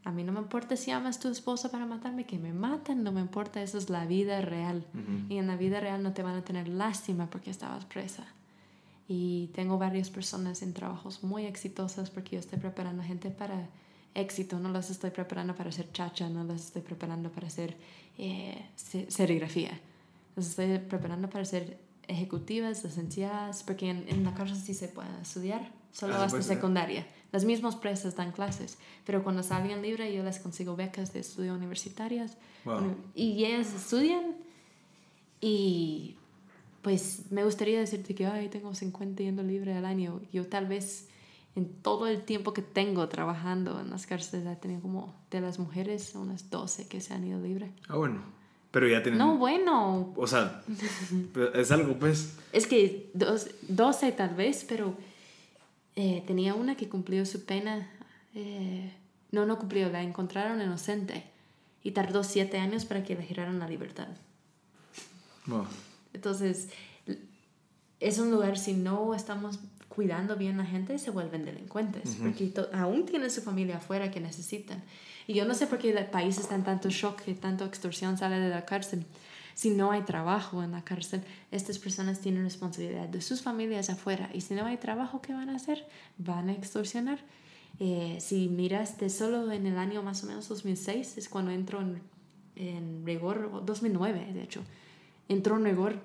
A 0.04 0.12
mí 0.12 0.22
no 0.22 0.32
me 0.32 0.40
importa 0.40 0.76
si 0.76 0.90
amas 0.92 1.16
a 1.16 1.20
tu 1.20 1.28
esposa 1.28 1.70
para 1.70 1.84
matarme, 1.86 2.26
que 2.26 2.38
me 2.38 2.52
matan, 2.52 3.02
no 3.02 3.10
me 3.12 3.20
importa, 3.20 3.60
eso 3.62 3.76
es 3.78 3.90
la 3.90 4.06
vida 4.06 4.40
real. 4.40 4.84
Y 5.28 5.38
en 5.38 5.46
la 5.48 5.56
vida 5.56 5.80
real 5.80 6.02
no 6.02 6.12
te 6.12 6.22
van 6.22 6.36
a 6.36 6.44
tener 6.44 6.68
lástima 6.68 7.28
porque 7.28 7.50
estabas 7.50 7.84
presa. 7.84 8.24
Y 9.08 9.48
tengo 9.54 9.78
varias 9.78 10.10
personas 10.10 10.62
en 10.62 10.72
trabajos 10.74 11.22
muy 11.22 11.44
exitosos 11.46 12.10
porque 12.10 12.36
yo 12.36 12.40
estoy 12.40 12.58
preparando 12.58 13.02
gente 13.02 13.30
para 13.30 13.68
éxito, 14.14 14.58
no 14.58 14.68
las 14.70 14.90
estoy 14.90 15.10
preparando 15.10 15.54
para 15.54 15.68
hacer 15.70 15.90
chacha, 15.92 16.28
no 16.28 16.42
las 16.44 16.66
estoy 16.66 16.82
preparando 16.82 17.30
para 17.30 17.46
hacer 17.48 17.76
eh, 18.18 18.64
se- 18.76 19.10
serigrafía. 19.10 19.78
Las 20.36 20.46
estoy 20.48 20.78
preparando 20.78 21.28
para 21.28 21.44
ser 21.44 21.78
ejecutivas, 22.08 22.84
licenciadas, 22.84 23.62
porque 23.64 23.90
en, 23.90 24.04
en 24.08 24.22
la 24.22 24.32
cárcel 24.34 24.56
sí 24.58 24.74
se 24.74 24.86
puede 24.88 25.08
estudiar, 25.20 25.72
solo 25.92 26.14
Ah, 26.14 26.24
hasta 26.24 26.40
secundaria. 26.42 27.04
Las 27.32 27.44
mismas 27.44 27.74
presas 27.74 28.14
dan 28.14 28.30
clases, 28.32 28.78
pero 29.04 29.24
cuando 29.24 29.42
salgan 29.42 29.82
libre 29.82 30.14
yo 30.14 30.22
les 30.22 30.38
consigo 30.38 30.76
becas 30.76 31.12
de 31.12 31.20
estudio 31.20 31.54
universitarias 31.54 32.36
Wow. 32.64 32.94
y 33.14 33.44
ellas 33.44 33.74
estudian 33.74 34.36
y 35.40 36.16
pues 36.82 37.30
me 37.30 37.44
gustaría 37.44 37.78
decirte 37.80 38.14
que 38.14 38.26
ay, 38.26 38.48
tengo 38.48 38.74
50 38.74 39.22
yendo 39.22 39.42
libre 39.42 39.74
al 39.74 39.84
año. 39.84 40.20
Yo 40.32 40.46
tal 40.46 40.66
vez 40.66 41.08
en 41.56 41.68
todo 41.82 42.06
el 42.06 42.22
tiempo 42.22 42.52
que 42.52 42.62
tengo 42.62 43.08
trabajando 43.08 43.80
en 43.80 43.90
las 43.90 44.06
cárceles 44.06 44.46
he 44.46 44.56
tenido 44.56 44.80
como 44.82 45.14
de 45.30 45.40
las 45.40 45.58
mujeres 45.58 46.14
unas 46.14 46.48
12 46.50 46.86
que 46.88 47.00
se 47.00 47.14
han 47.14 47.24
ido 47.26 47.40
libre. 47.40 47.72
Ah, 47.88 47.96
bueno. 47.96 48.20
Pero 48.70 48.88
ya 48.88 49.02
tienen. 49.02 49.18
No, 49.18 49.36
bueno, 49.38 50.12
O 50.16 50.26
sea, 50.26 50.62
es 51.54 51.70
algo, 51.70 51.94
pues. 51.98 52.34
es 52.52 52.66
que 52.66 53.10
dos, 53.14 53.48
12 53.68 54.12
tal 54.12 54.34
vez, 54.34 54.64
pero 54.68 54.94
eh, 55.94 56.22
tenía 56.26 56.54
una 56.54 56.76
que 56.76 56.88
cumplió 56.88 57.24
su 57.26 57.44
pena. 57.44 57.88
eh, 58.34 58.92
no, 59.32 59.44
no 59.46 59.58
cumplió, 59.58 59.88
la 59.90 60.02
encontraron 60.02 60.60
inocente 60.62 61.24
y 61.82 61.90
tardó 61.92 62.22
7 62.22 62.58
años 62.58 62.84
para 62.84 63.02
que 63.02 63.14
le 63.16 63.22
giraran 63.22 63.58
la 63.58 63.68
libertad. 63.68 64.08
Wow. 65.46 65.66
Entonces, 66.12 66.68
es 68.00 68.18
un 68.18 68.30
lugar, 68.30 68.58
si 68.58 68.72
no 68.74 69.14
estamos 69.14 69.58
cuidando 69.88 70.36
bien 70.36 70.60
a 70.60 70.64
la 70.64 70.68
gente, 70.68 70.98
se 70.98 71.10
vuelven 71.10 71.44
delincuentes, 71.44 72.16
porque 72.22 72.46
to- 72.48 72.68
aún 72.74 73.06
tienen 73.06 73.30
su 73.30 73.40
familia 73.42 73.78
afuera 73.78 74.10
que 74.10 74.20
necesitan. 74.20 74.82
Y 75.26 75.34
yo 75.34 75.44
no 75.44 75.54
sé 75.54 75.66
por 75.66 75.78
qué 75.78 75.90
el 75.90 76.06
país 76.06 76.38
está 76.38 76.54
en 76.54 76.64
tanto 76.64 76.88
shock, 76.88 77.22
que 77.22 77.34
tanto 77.34 77.64
extorsión 77.64 78.16
sale 78.16 78.38
de 78.38 78.48
la 78.48 78.64
cárcel. 78.64 79.04
Si 79.54 79.70
no 79.70 79.90
hay 79.90 80.02
trabajo 80.02 80.62
en 80.62 80.72
la 80.72 80.84
cárcel, 80.84 81.22
estas 81.50 81.78
personas 81.78 82.20
tienen 82.20 82.44
responsabilidad 82.44 83.08
de 83.08 83.22
sus 83.22 83.42
familias 83.42 83.88
afuera. 83.90 84.30
Y 84.34 84.42
si 84.42 84.54
no 84.54 84.66
hay 84.66 84.76
trabajo, 84.76 85.22
¿qué 85.22 85.32
van 85.32 85.48
a 85.48 85.56
hacer? 85.56 85.86
Van 86.18 86.48
a 86.48 86.52
extorsionar. 86.52 87.18
Eh, 87.80 88.18
si 88.20 88.48
miras 88.48 88.98
de 88.98 89.10
solo 89.10 89.50
en 89.50 89.66
el 89.66 89.78
año 89.78 90.02
más 90.02 90.22
o 90.24 90.26
menos 90.26 90.48
2006, 90.48 91.18
es 91.18 91.28
cuando 91.28 91.50
entró 91.50 91.80
en, 91.80 92.02
en 92.54 93.04
rigor, 93.04 93.50
o 93.52 93.60
2009 93.60 94.32
de 94.32 94.42
hecho, 94.42 94.62
entró 95.28 95.56
en 95.56 95.64
rigor 95.64 96.00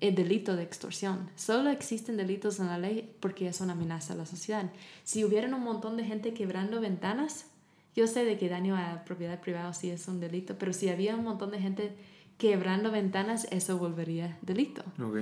el 0.00 0.14
delito 0.14 0.56
de 0.56 0.62
extorsión. 0.62 1.30
Solo 1.36 1.70
existen 1.70 2.16
delitos 2.16 2.58
en 2.58 2.66
la 2.66 2.78
ley 2.78 3.14
porque 3.20 3.48
es 3.48 3.60
una 3.60 3.72
amenaza 3.72 4.14
a 4.14 4.16
la 4.16 4.26
sociedad. 4.26 4.70
Si 5.04 5.24
hubieran 5.24 5.54
un 5.54 5.62
montón 5.62 5.96
de 5.96 6.04
gente 6.04 6.34
quebrando 6.34 6.80
ventanas, 6.80 7.46
yo 7.94 8.06
sé 8.06 8.24
de 8.24 8.36
que 8.38 8.48
daño 8.48 8.76
a 8.76 9.04
propiedad 9.04 9.40
privada 9.40 9.72
sí 9.72 9.90
es 9.90 10.08
un 10.08 10.20
delito, 10.20 10.56
pero 10.58 10.72
si 10.72 10.88
había 10.88 11.16
un 11.16 11.24
montón 11.24 11.50
de 11.50 11.60
gente 11.60 11.94
quebrando 12.38 12.90
ventanas, 12.90 13.46
eso 13.50 13.78
volvería 13.78 14.36
delito. 14.42 14.82
Ok. 15.00 15.20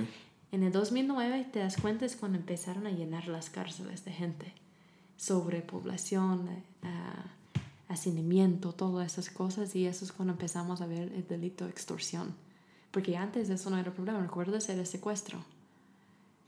En 0.51 0.63
el 0.63 0.71
2009 0.71 1.47
te 1.51 1.59
das 1.59 1.77
cuenta 1.77 2.05
es 2.05 2.15
cuando 2.15 2.37
empezaron 2.37 2.85
a 2.85 2.91
llenar 2.91 3.27
las 3.27 3.49
cárceles 3.49 4.05
de 4.05 4.11
gente. 4.11 4.53
Sobrepoblación, 5.17 6.47
ah, 6.83 7.25
hacinamiento, 7.87 8.73
todas 8.73 9.13
esas 9.13 9.31
cosas. 9.31 9.75
Y 9.75 9.87
eso 9.87 10.05
es 10.05 10.11
cuando 10.11 10.33
empezamos 10.33 10.81
a 10.81 10.85
ver 10.85 11.11
el 11.11 11.27
delito 11.27 11.65
de 11.65 11.71
extorsión. 11.71 12.35
Porque 12.91 13.17
antes 13.17 13.49
eso 13.49 13.71
no 13.71 13.79
era 13.79 13.91
problema. 13.91 14.21
¿Recuerdas? 14.21 14.69
Era 14.69 14.85
secuestro. 14.85 15.43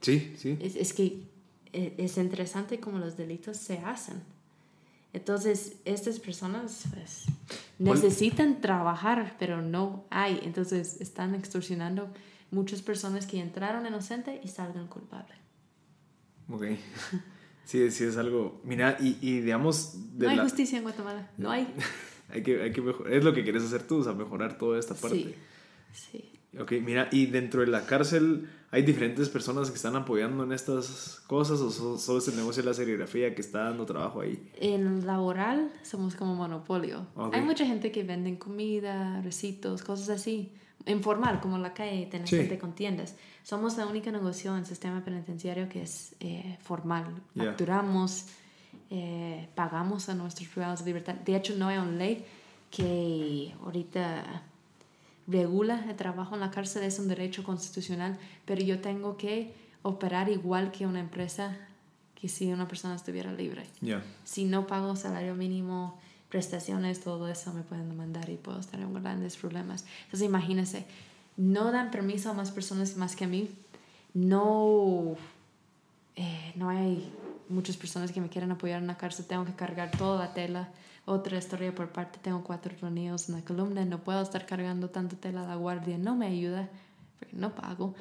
Sí, 0.00 0.34
sí. 0.38 0.56
Es, 0.60 0.76
es 0.76 0.92
que 0.92 1.24
eh, 1.72 1.94
es 1.98 2.16
interesante 2.16 2.78
cómo 2.78 2.98
los 2.98 3.16
delitos 3.16 3.56
se 3.56 3.78
hacen. 3.78 4.22
Entonces, 5.16 5.76
estas 5.86 6.20
personas 6.20 6.84
pues, 6.92 7.24
¿Cuál- 7.78 7.94
necesitan 8.02 8.60
trabajar, 8.60 9.34
pero 9.38 9.62
no 9.62 10.04
hay. 10.10 10.40
Entonces, 10.42 11.00
están 11.00 11.34
extorsionando 11.34 12.12
muchas 12.50 12.82
personas 12.82 13.26
que 13.26 13.40
entraron 13.40 13.86
inocente 13.86 14.40
y 14.44 14.48
salgan 14.48 14.86
culpables. 14.88 15.38
Ok. 16.48 16.62
Sí, 17.66 17.90
sí 17.90 18.04
es 18.04 18.16
algo... 18.16 18.60
Mira, 18.62 18.96
y, 19.00 19.18
y 19.20 19.40
digamos... 19.40 20.16
De 20.16 20.26
no 20.26 20.30
hay 20.30 20.36
la- 20.36 20.44
justicia 20.44 20.78
en 20.78 20.84
Guatemala. 20.84 21.28
No 21.36 21.50
hay. 21.50 21.66
Hay 22.28 22.42
que, 22.44 22.60
hay 22.62 22.72
que 22.72 22.80
mejorar. 22.80 23.12
Es 23.12 23.22
lo 23.24 23.32
que 23.34 23.42
quieres 23.44 23.62
hacer 23.64 23.84
tú, 23.84 23.98
o 23.98 24.04
sea, 24.04 24.12
mejorar 24.12 24.56
toda 24.58 24.78
esta 24.80 24.94
parte. 24.94 25.16
Sí. 25.16 25.34
Sí. 25.92 26.35
Ok, 26.60 26.72
mira, 26.82 27.08
y 27.12 27.26
dentro 27.26 27.60
de 27.60 27.66
la 27.66 27.84
cárcel 27.86 28.48
hay 28.70 28.82
diferentes 28.82 29.28
personas 29.28 29.70
que 29.70 29.76
están 29.76 29.94
apoyando 29.96 30.42
en 30.44 30.52
estas 30.52 31.22
cosas 31.26 31.60
o 31.60 31.70
so- 31.70 31.98
solo 31.98 32.18
es 32.18 32.28
el 32.28 32.36
negocio 32.36 32.62
de 32.62 32.68
la 32.70 32.74
serigrafía 32.74 33.34
que 33.34 33.40
está 33.42 33.64
dando 33.64 33.84
trabajo 33.86 34.20
ahí. 34.22 34.50
En 34.58 35.06
laboral 35.06 35.70
somos 35.82 36.14
como 36.16 36.34
monopolio. 36.34 37.06
Hay 37.32 37.42
mucha 37.42 37.64
gente 37.66 37.92
que 37.92 38.02
venden 38.04 38.36
comida, 38.36 39.20
recitos, 39.22 39.82
cosas 39.82 40.08
así. 40.08 40.52
Informal, 40.86 41.40
como 41.40 41.56
en 41.56 41.62
la 41.62 41.74
calle, 41.74 42.06
tenés 42.10 42.30
Sí. 42.30 42.36
gente 42.36 42.58
con 42.58 42.74
tiendas. 42.74 43.16
Somos 43.42 43.76
la 43.76 43.86
única 43.86 44.10
negocio 44.10 44.52
en 44.52 44.58
el 44.60 44.66
sistema 44.66 45.04
penitenciario 45.04 45.68
que 45.68 45.82
es 45.82 46.14
eh, 46.20 46.58
formal. 46.62 47.06
Facturamos, 47.36 48.26
eh, 48.90 49.48
pagamos 49.54 50.08
a 50.08 50.14
nuestros 50.14 50.48
privados 50.48 50.80
de 50.80 50.86
libertad. 50.86 51.14
De 51.14 51.36
hecho, 51.36 51.54
no 51.56 51.68
hay 51.68 51.78
una 51.78 51.92
ley 51.92 52.24
que 52.70 53.54
ahorita 53.64 54.42
regula 55.26 55.84
el 55.88 55.96
trabajo 55.96 56.34
en 56.34 56.40
la 56.40 56.50
cárcel, 56.50 56.84
es 56.84 56.98
un 56.98 57.08
derecho 57.08 57.44
constitucional, 57.44 58.18
pero 58.44 58.62
yo 58.62 58.80
tengo 58.80 59.16
que 59.16 59.54
operar 59.82 60.28
igual 60.28 60.72
que 60.72 60.86
una 60.86 61.00
empresa 61.00 61.56
que 62.14 62.28
si 62.28 62.52
una 62.52 62.66
persona 62.66 62.96
estuviera 62.96 63.32
libre 63.32 63.66
si 64.24 64.44
no 64.44 64.66
pago 64.66 64.96
salario 64.96 65.34
mínimo, 65.34 65.98
prestaciones, 66.28 67.00
todo 67.00 67.28
eso 67.28 67.52
me 67.52 67.62
pueden 67.62 67.88
demandar 67.88 68.28
y 68.30 68.36
puedo 68.36 68.58
estar 68.58 68.80
en 68.80 68.92
grandes 68.94 69.36
problemas. 69.36 69.84
Entonces 70.04 70.26
imagínense, 70.26 70.86
no 71.36 71.70
dan 71.72 71.90
permiso 71.90 72.30
a 72.30 72.32
más 72.32 72.50
personas 72.50 72.96
más 72.96 73.14
que 73.14 73.24
a 73.24 73.28
mí, 73.28 73.50
no, 74.14 75.14
eh, 76.16 76.52
no 76.56 76.70
hay 76.70 77.12
muchas 77.48 77.76
personas 77.76 78.12
que 78.12 78.20
me 78.20 78.28
quieran 78.28 78.50
apoyar 78.50 78.80
en 78.80 78.86
la 78.86 78.96
cárcel, 78.96 79.26
tengo 79.26 79.44
que 79.44 79.54
cargar 79.54 79.90
toda 79.90 80.18
la 80.18 80.34
tela. 80.34 80.70
Otra 81.06 81.38
historia 81.38 81.74
por 81.74 81.90
parte, 81.92 82.18
tengo 82.20 82.42
cuatro 82.44 82.74
tornillos 82.74 83.28
en 83.28 83.36
la 83.36 83.42
columna, 83.42 83.84
no 83.84 84.02
puedo 84.02 84.20
estar 84.20 84.44
cargando 84.44 84.90
tanta 84.90 85.16
tela 85.16 85.44
a 85.44 85.46
la 85.46 85.54
guardia, 85.54 85.96
no 85.98 86.16
me 86.16 86.26
ayuda, 86.26 86.68
porque 87.18 87.36
no 87.36 87.54
pago. 87.54 87.94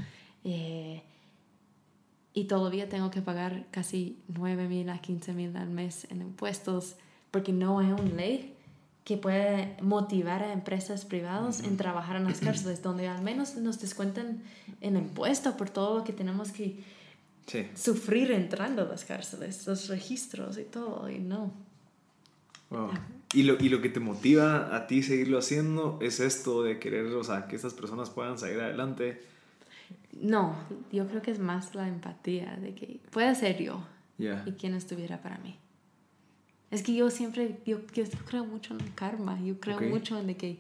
Eh, 0.43 1.01
y 2.33 2.45
todavía 2.45 2.89
tengo 2.89 3.11
que 3.11 3.21
pagar 3.21 3.67
casi 3.71 4.19
9 4.27 4.67
mil 4.67 4.89
a 4.89 4.99
15 4.99 5.33
mil 5.33 5.55
al 5.55 5.69
mes 5.69 6.05
en 6.11 6.21
impuestos 6.21 6.95
porque 7.31 7.53
no 7.53 7.79
hay 7.79 7.91
una 7.91 8.03
ley 8.03 8.53
que 9.05 9.17
pueda 9.17 9.77
motivar 9.81 10.41
a 10.43 10.51
empresas 10.51 11.05
privadas 11.05 11.61
en 11.63 11.77
trabajar 11.77 12.15
en 12.17 12.25
las 12.25 12.39
cárceles 12.39 12.81
donde 12.81 13.07
al 13.07 13.21
menos 13.21 13.55
nos 13.55 13.79
descuentan 13.79 14.41
en 14.81 14.97
impuesto 14.97 15.55
por 15.55 15.69
todo 15.69 15.99
lo 15.99 16.03
que 16.03 16.11
tenemos 16.11 16.51
que 16.51 16.83
Sí. 17.45 17.67
sufrir 17.75 18.31
entrando 18.31 18.81
a 18.81 18.85
las 18.85 19.05
cárceles, 19.05 19.67
los 19.67 19.87
registros 19.89 20.57
y 20.57 20.63
todo, 20.63 21.07
y 21.09 21.19
no. 21.19 21.51
Wow. 22.75 22.91
Y 23.33 23.43
lo, 23.43 23.55
y 23.59 23.69
lo 23.69 23.81
que 23.81 23.89
te 23.89 23.99
motiva 23.99 24.75
a 24.75 24.87
ti 24.87 25.03
seguirlo 25.03 25.37
haciendo 25.39 25.97
es 26.01 26.19
esto 26.19 26.63
de 26.63 26.79
querer, 26.79 27.07
o 27.07 27.23
sea, 27.23 27.47
que 27.47 27.55
estas 27.55 27.73
personas 27.73 28.09
puedan 28.09 28.37
salir 28.37 28.59
adelante. 28.61 29.21
No, 30.13 30.55
yo 30.91 31.07
creo 31.07 31.21
que 31.21 31.31
es 31.31 31.39
más 31.39 31.75
la 31.75 31.87
empatía 31.87 32.55
de 32.61 32.73
que 32.73 32.99
puede 33.11 33.35
ser 33.35 33.61
yo 33.61 33.83
Ya. 34.17 34.43
y 34.45 34.53
quién 34.53 34.73
estuviera 34.75 35.21
para 35.21 35.37
mí. 35.39 35.57
Es 36.71 36.81
que 36.81 36.93
yo 36.95 37.09
siempre, 37.09 37.57
yo, 37.65 37.79
yo 37.93 38.03
creo 38.27 38.45
mucho 38.45 38.73
en 38.73 38.81
el 38.81 38.93
karma, 38.93 39.39
yo 39.41 39.59
creo 39.59 39.77
Ok. 39.77 39.83
mucho 39.83 40.17
en 40.19 40.27
de 40.27 40.37
que 40.37 40.57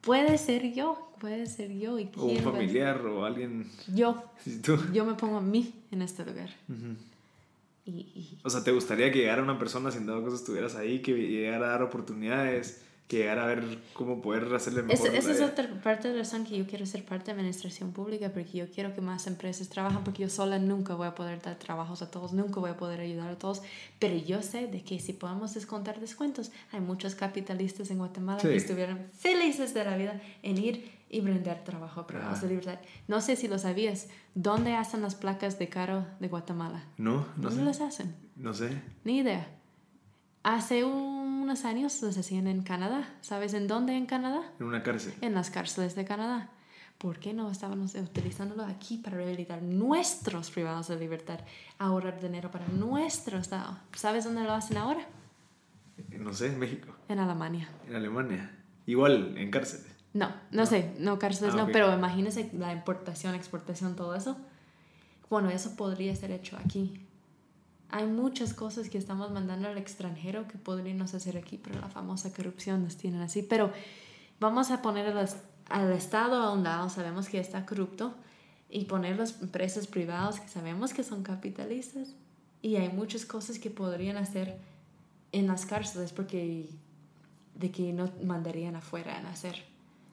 puede 0.00 0.38
ser 0.38 0.72
yo, 0.72 1.12
puede 1.20 1.46
ser 1.46 1.72
yo. 1.76 1.98
¿Y 1.98 2.08
O 2.16 2.24
un 2.26 2.36
familiar 2.38 3.04
o 3.06 3.24
alguien. 3.24 3.66
Yo, 3.94 4.22
tú. 4.64 4.78
yo 4.92 5.04
me 5.04 5.14
pongo 5.14 5.38
a 5.38 5.42
mí 5.42 5.74
en 5.90 6.02
este 6.02 6.24
lugar. 6.24 6.50
Ujú. 6.68 6.96
Y, 7.88 8.00
y 8.14 8.38
O 8.44 8.50
sea, 8.50 8.62
¿te 8.62 8.70
gustaría 8.72 9.10
que 9.10 9.18
llegara 9.20 9.42
una 9.42 9.58
persona 9.58 9.90
sin 9.90 10.06
dado 10.06 10.22
caso 10.22 10.36
estuvieras 10.36 10.76
ahí, 10.76 11.00
que 11.00 11.12
llegara 11.14 11.66
a 11.66 11.70
dar 11.70 11.82
oportunidades, 11.82 12.82
que 13.06 13.16
llegara 13.18 13.44
a 13.44 13.46
ver 13.46 13.64
cómo 13.94 14.20
poder 14.20 14.52
hacerle 14.54 14.82
mejor? 14.82 15.14
Esa, 15.14 15.32
es 15.32 15.40
otra 15.40 15.66
parte 15.82 16.08
de 16.08 16.14
la 16.14 16.20
razón 16.20 16.44
que 16.44 16.58
yo 16.58 16.66
quiero 16.66 16.84
ser 16.84 17.04
parte 17.04 17.26
de 17.26 17.32
administración 17.32 17.92
pública, 17.92 18.30
porque 18.30 18.58
yo 18.58 18.70
quiero 18.70 18.94
que 18.94 19.00
más 19.00 19.26
empresas 19.26 19.70
trabajen, 19.70 20.04
porque 20.04 20.22
yo 20.24 20.28
sola 20.28 20.58
nunca 20.58 20.94
voy 20.94 21.06
a 21.06 21.14
poder 21.14 21.40
dar 21.40 21.58
trabajos 21.58 22.02
a 22.02 22.10
todos, 22.10 22.34
nunca 22.34 22.60
voy 22.60 22.68
a 22.70 22.76
poder 22.76 23.00
ayudar 23.00 23.30
a 23.30 23.38
todos, 23.38 23.62
pero 23.98 24.14
yo 24.16 24.42
sé 24.42 24.66
de 24.66 24.82
que 24.82 25.00
si 25.00 25.14
podemos 25.14 25.54
descontar 25.54 25.98
descuentos, 26.00 26.50
hay 26.70 26.80
muchos 26.80 27.14
capitalistas 27.14 27.90
en 27.90 27.96
Guatemala 27.98 28.40
Sí. 28.40 28.48
que 28.48 28.56
estuvieran 28.56 29.06
felices 29.18 29.72
de 29.72 29.84
la 29.84 29.96
vida 29.96 30.20
en 30.42 30.58
ir 30.58 30.97
y 31.10 31.20
brindar 31.20 31.64
trabajo 31.64 32.00
a 32.00 32.06
privados 32.06 32.38
Ajá. 32.38 32.42
de 32.42 32.48
libertad. 32.48 32.78
No 33.06 33.20
sé 33.20 33.36
si 33.36 33.48
lo 33.48 33.58
sabías, 33.58 34.08
¿dónde 34.34 34.74
hacen 34.74 35.00
las 35.02 35.14
placas 35.14 35.58
de 35.58 35.68
caro 35.68 36.06
de 36.20 36.28
Guatemala? 36.28 36.84
No, 36.98 37.26
no 37.36 37.48
¿Dónde 37.50 37.56
sé. 37.60 37.64
las 37.64 37.80
hacen? 37.80 38.14
No 38.36 38.52
sé. 38.54 38.80
Ni 39.04 39.18
idea. 39.18 39.48
Hace 40.42 40.84
unos 40.84 41.64
años 41.64 42.00
las 42.02 42.16
hacían 42.16 42.46
en 42.46 42.62
Canadá. 42.62 43.08
¿Sabes 43.20 43.54
en 43.54 43.66
dónde 43.66 43.96
en 43.96 44.06
Canadá? 44.06 44.42
En 44.60 44.66
una 44.66 44.82
cárcel. 44.82 45.14
en 45.20 45.34
las 45.34 45.50
cárceles 45.50 45.94
de 45.94 46.04
Canadá. 46.04 46.50
¿Por 46.98 47.18
qué 47.20 47.32
no 47.32 47.50
estábamos 47.50 47.94
utilizándolo 47.94 48.64
aquí 48.64 48.96
para 48.98 49.16
rehabilitar 49.18 49.62
nuestros 49.62 50.50
privados 50.50 50.88
de 50.88 50.98
libertad, 50.98 51.38
ahorrar 51.78 52.20
dinero 52.20 52.50
para 52.50 52.66
nuestro 52.68 53.38
Estado? 53.38 53.78
¿Sabes 53.94 54.24
dónde 54.24 54.42
lo 54.42 54.52
hacen 54.52 54.78
ahora? 54.78 55.06
No 56.18 56.32
sé, 56.32 56.46
en 56.48 56.58
México, 56.58 56.88
En 57.08 57.18
Alemania. 57.20 57.68
en 57.86 57.94
Alemania. 57.94 58.50
Igual, 58.86 59.36
en 59.38 59.50
cárceles. 59.50 59.86
No, 60.14 60.32
no, 60.50 60.66
sé, 60.66 60.94
no 60.98 61.18
cárceles, 61.18 61.54
Ah, 61.54 61.58
no, 61.58 61.66
pero 61.66 61.92
imagínense 61.92 62.50
la 62.54 62.72
importación, 62.72 63.34
exportación, 63.34 63.94
todo 63.94 64.14
eso. 64.14 64.36
Bueno, 65.28 65.50
eso 65.50 65.76
podría 65.76 66.14
ser 66.16 66.30
hecho 66.30 66.56
aquí. 66.56 67.06
Hay 67.90 68.06
muchas 68.06 68.54
cosas 68.54 68.88
que 68.88 68.98
estamos 68.98 69.30
mandando 69.30 69.68
al 69.68 69.78
extranjero 69.78 70.46
que 70.48 70.58
podríamos 70.58 71.14
hacer 71.14 71.36
aquí, 71.36 71.58
pero 71.58 71.80
la 71.80 71.88
famosa 71.88 72.32
corrupción 72.32 72.82
nos 72.82 72.96
tienen 72.96 73.20
así. 73.20 73.42
Pero 73.42 73.72
vamos 74.40 74.70
a 74.70 74.82
poner 74.82 75.06
al, 75.06 75.28
al 75.68 75.92
Estado 75.92 76.42
a 76.42 76.52
un 76.52 76.64
lado, 76.64 76.88
sabemos 76.88 77.28
que 77.28 77.38
está 77.38 77.64
corrupto, 77.66 78.14
y 78.70 78.84
poner 78.84 79.16
las 79.16 79.40
empresas 79.40 79.86
privadas 79.86 80.40
que 80.40 80.48
sabemos 80.48 80.92
que 80.92 81.02
son 81.02 81.22
capitalistas. 81.22 82.14
Y 82.60 82.76
hay 82.76 82.88
muchas 82.88 83.24
cosas 83.24 83.58
que 83.58 83.70
podrían 83.70 84.16
hacer 84.16 84.58
en 85.32 85.46
las 85.46 85.66
cárceles 85.66 86.12
porque 86.12 86.68
de 87.54 87.70
que 87.70 87.92
no 87.92 88.10
mandarían 88.22 88.76
afuera 88.76 89.18
a 89.18 89.30
hacer. 89.30 89.64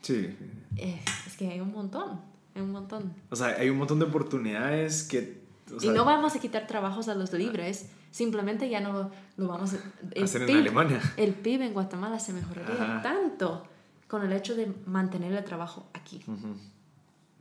Sí. 0.05 0.37
Eh, 0.77 1.01
es 1.25 1.35
que 1.35 1.47
hay 1.49 1.59
un 1.59 1.71
montón, 1.71 2.21
hay 2.53 2.61
un 2.61 2.71
montón. 2.71 3.11
O 3.31 3.35
sea, 3.35 3.47
hay 3.47 3.69
un 3.71 3.77
montón 3.77 3.97
de 3.97 4.05
oportunidades 4.05 5.01
que... 5.03 5.41
o 5.75 5.79
sea, 5.79 5.89
y 5.89 5.93
no 5.93 6.05
vamos 6.05 6.35
a 6.35 6.39
quitar 6.39 6.67
trabajos 6.67 7.07
a 7.07 7.15
los 7.15 7.33
libres, 7.33 7.87
simplemente 8.11 8.69
ya 8.69 8.81
no 8.81 9.09
lo, 9.37 9.47
vamos 9.47 9.73
a 9.73 9.77
el 10.13 10.25
Hacer 10.25 10.41
en 10.41 10.47
PIB 10.47 10.57
Alemania. 10.59 11.01
El 11.17 11.33
PIB 11.33 11.61
en 11.63 11.73
Guatemala 11.73 12.19
se 12.19 12.33
mejoraría 12.33 12.75
Ajá. 12.75 13.01
tanto 13.01 13.65
con 14.07 14.23
el 14.23 14.31
hecho 14.31 14.55
de 14.55 14.71
mantener 14.85 15.33
el 15.33 15.43
trabajo 15.43 15.87
aquí, 15.93 16.21
Ujú. 16.27 16.55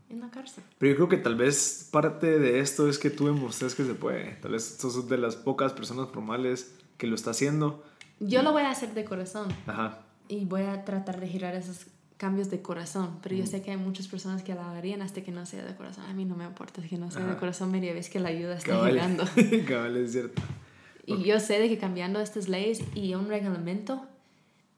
en 0.08 0.20
la 0.20 0.30
cárcel. 0.30 0.64
Pero 0.78 0.92
yo 0.92 0.96
creo 0.96 1.08
que 1.10 1.18
tal 1.18 1.34
vez 1.36 1.86
parte 1.92 2.38
de 2.38 2.60
esto 2.60 2.88
es 2.88 2.98
que 2.98 3.10
tú 3.10 3.26
demostrás 3.26 3.74
que 3.74 3.84
se 3.84 3.92
puede. 3.94 4.36
Tal 4.36 4.52
vez 4.52 4.78
sos 4.80 5.06
de 5.06 5.18
las 5.18 5.36
pocas 5.36 5.74
personas 5.74 6.08
formales 6.08 6.74
que 6.96 7.06
lo 7.06 7.14
está 7.14 7.32
haciendo. 7.32 7.84
Yo 8.20 8.42
lo 8.42 8.52
voy 8.52 8.62
a 8.62 8.70
hacer 8.70 8.94
de 8.94 9.04
corazón 9.04 9.48
Ajá. 9.66 9.98
y 10.28 10.46
voy 10.46 10.62
a 10.62 10.86
tratar 10.86 11.20
de 11.20 11.28
girar 11.28 11.54
esos 11.54 11.86
cambios 12.24 12.48
de 12.48 12.62
corazón, 12.62 13.18
pero 13.22 13.34
yo 13.34 13.44
sé 13.44 13.60
que 13.60 13.70
hay 13.70 13.76
muchas 13.76 14.08
personas 14.08 14.42
que 14.42 14.54
la 14.54 14.70
harían 14.70 15.02
hasta 15.02 15.20
que 15.22 15.30
no 15.30 15.44
sea 15.44 15.62
de 15.62 15.74
corazón. 15.76 16.06
A 16.06 16.14
mí 16.14 16.24
no 16.24 16.34
me 16.34 16.44
importa 16.44 16.80
que 16.80 16.96
no 16.96 17.10
sea 17.10 17.22
de 17.22 17.32
Ajá. 17.32 17.38
corazón, 17.38 17.70
María, 17.70 17.92
ves 17.92 18.08
que 18.08 18.18
la 18.18 18.30
ayuda 18.30 18.56
está 18.56 18.70
Cabal. 18.70 18.94
llegando. 18.94 19.24
Cabal, 19.68 19.98
es 19.98 20.12
cierto. 20.12 20.40
Y 21.04 21.22
yo 21.22 21.38
sé 21.38 21.58
de 21.58 21.68
que 21.68 21.76
cambiando 21.76 22.20
estas 22.20 22.48
leyes 22.48 22.80
y 22.94 23.14
un 23.14 23.28
reglamento, 23.28 24.06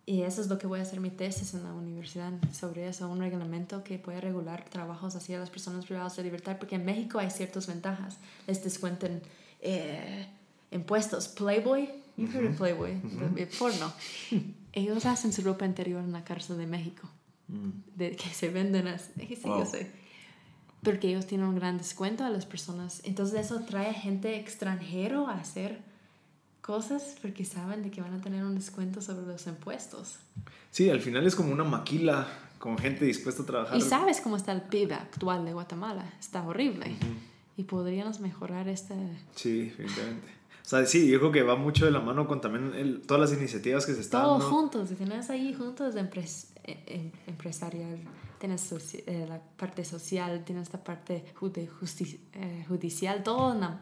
y 0.06 0.22
eso 0.22 0.40
es 0.40 0.48
lo 0.48 0.58
que 0.58 0.66
voy 0.66 0.80
a 0.80 0.82
hacer 0.82 0.98
mi 0.98 1.10
tesis 1.10 1.54
en 1.54 1.62
la 1.62 1.72
universidad 1.72 2.32
sobre 2.52 2.88
eso, 2.88 3.08
un 3.08 3.20
reglamento 3.20 3.84
que 3.84 3.96
pueda 3.96 4.20
regular 4.20 4.64
trabajos 4.68 5.14
así 5.14 5.32
a 5.32 5.38
las 5.38 5.50
personas 5.50 5.86
privadas 5.86 6.16
de 6.16 6.24
libertad, 6.24 6.56
porque 6.58 6.74
en 6.74 6.84
México 6.84 7.20
hay 7.20 7.30
ciertas 7.30 7.68
ventajas. 7.68 8.18
Les 8.48 8.64
descuentan 8.64 9.20
eh, 9.60 10.26
impuestos. 10.72 11.28
Playboy, 11.28 11.88
you 12.16 12.26
heard 12.26 12.50
of 12.50 12.56
Playboy, 12.56 13.00
el 13.36 13.46
porno. 13.56 13.92
Ellos 14.72 15.06
hacen 15.06 15.32
su 15.32 15.42
ropa 15.42 15.64
interior 15.64 16.02
en 16.02 16.10
la 16.10 16.24
cárcel 16.24 16.58
de 16.58 16.66
México. 16.66 17.08
De 17.48 18.16
que 18.16 18.28
se 18.30 18.48
venden 18.50 18.88
así. 18.88 19.12
Sí, 19.28 19.40
Wow. 19.44 19.60
yo 19.60 19.66
sé. 19.66 19.90
Porque 20.82 21.08
ellos 21.08 21.26
tienen 21.26 21.46
un 21.48 21.56
gran 21.56 21.78
descuento 21.78 22.24
a 22.24 22.30
las 22.30 22.46
personas. 22.46 23.00
Entonces 23.04 23.46
eso 23.46 23.60
trae 23.60 23.90
a 23.90 23.94
gente 23.94 24.36
extranjero 24.38 25.26
a 25.26 25.34
hacer 25.34 25.80
cosas 26.60 27.16
porque 27.22 27.44
saben 27.44 27.82
de 27.82 27.90
que 27.90 28.00
van 28.00 28.14
a 28.14 28.20
tener 28.20 28.44
un 28.44 28.54
descuento 28.54 29.00
sobre 29.00 29.26
los 29.26 29.46
impuestos. 29.46 30.16
Sí, 30.70 30.90
al 30.90 31.00
final 31.00 31.26
es 31.26 31.34
como 31.34 31.52
una 31.52 31.64
maquila 31.64 32.26
con 32.58 32.76
gente 32.78 33.04
dispuesta 33.04 33.42
a 33.42 33.46
trabajar. 33.46 33.76
Y 33.78 33.80
sabes 33.80 34.20
cómo 34.20 34.36
está 34.36 34.52
el 34.52 34.62
PIB 34.62 34.92
actual 34.92 35.44
de 35.44 35.52
Guatemala. 35.52 36.04
Está 36.20 36.42
horrible. 36.46 36.94
Y 37.56 37.62
podríamos 37.64 38.20
mejorar 38.20 38.68
este... 38.68 38.94
Sí, 39.34 39.62
definitivamente. 39.66 40.28
O 40.64 40.68
sea, 40.68 40.84
sí, 40.84 41.08
yo 41.08 41.20
creo 41.20 41.30
que 41.32 41.42
va 41.42 41.54
mucho 41.56 41.84
de 41.84 41.92
la 41.92 42.00
mano 42.00 42.26
con 42.26 42.40
también 42.40 42.74
el- 42.74 43.00
todas 43.02 43.30
las 43.30 43.38
iniciativas 43.38 43.86
que 43.86 43.94
se 43.94 44.00
están 44.00 44.22
Todos 44.22 44.40
dando. 44.42 44.56
juntos. 44.56 44.90
Y 44.90 44.94
tienes 44.96 45.30
ahí 45.30 45.54
juntos 45.54 45.94
de 45.94 46.00
empresarial. 47.26 47.98
Tienes 48.38 48.70
eh, 49.06 49.26
la 49.28 49.40
parte 49.56 49.84
social. 49.84 50.44
Tienes 50.44 50.64
esta 50.64 50.82
parte 50.82 51.24
eh, 52.34 52.64
judicial. 52.68 53.22
Todo 53.22 53.54
la- 53.58 53.80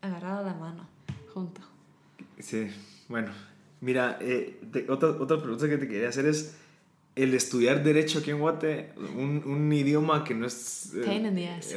agarrado 0.00 0.44
de 0.44 0.50
la 0.50 0.56
mano. 0.56 0.88
Junto. 1.34 1.60
Sí, 2.38 2.68
bueno. 3.08 3.32
Mira, 3.80 4.18
eh, 4.20 4.60
te- 4.72 4.90
otra, 4.90 5.10
otra 5.10 5.38
pregunta 5.40 5.68
que 5.68 5.78
te 5.78 5.88
quería 5.88 6.08
hacer 6.08 6.26
es, 6.26 6.56
el 7.14 7.34
estudiar 7.34 7.82
derecho 7.82 8.20
aquí 8.20 8.30
en 8.30 8.38
Guate, 8.38 8.92
un, 9.16 9.42
un 9.44 9.72
idioma 9.72 10.22
que 10.22 10.34
no 10.34 10.46
es... 10.46 10.92
eh, 10.94 11.02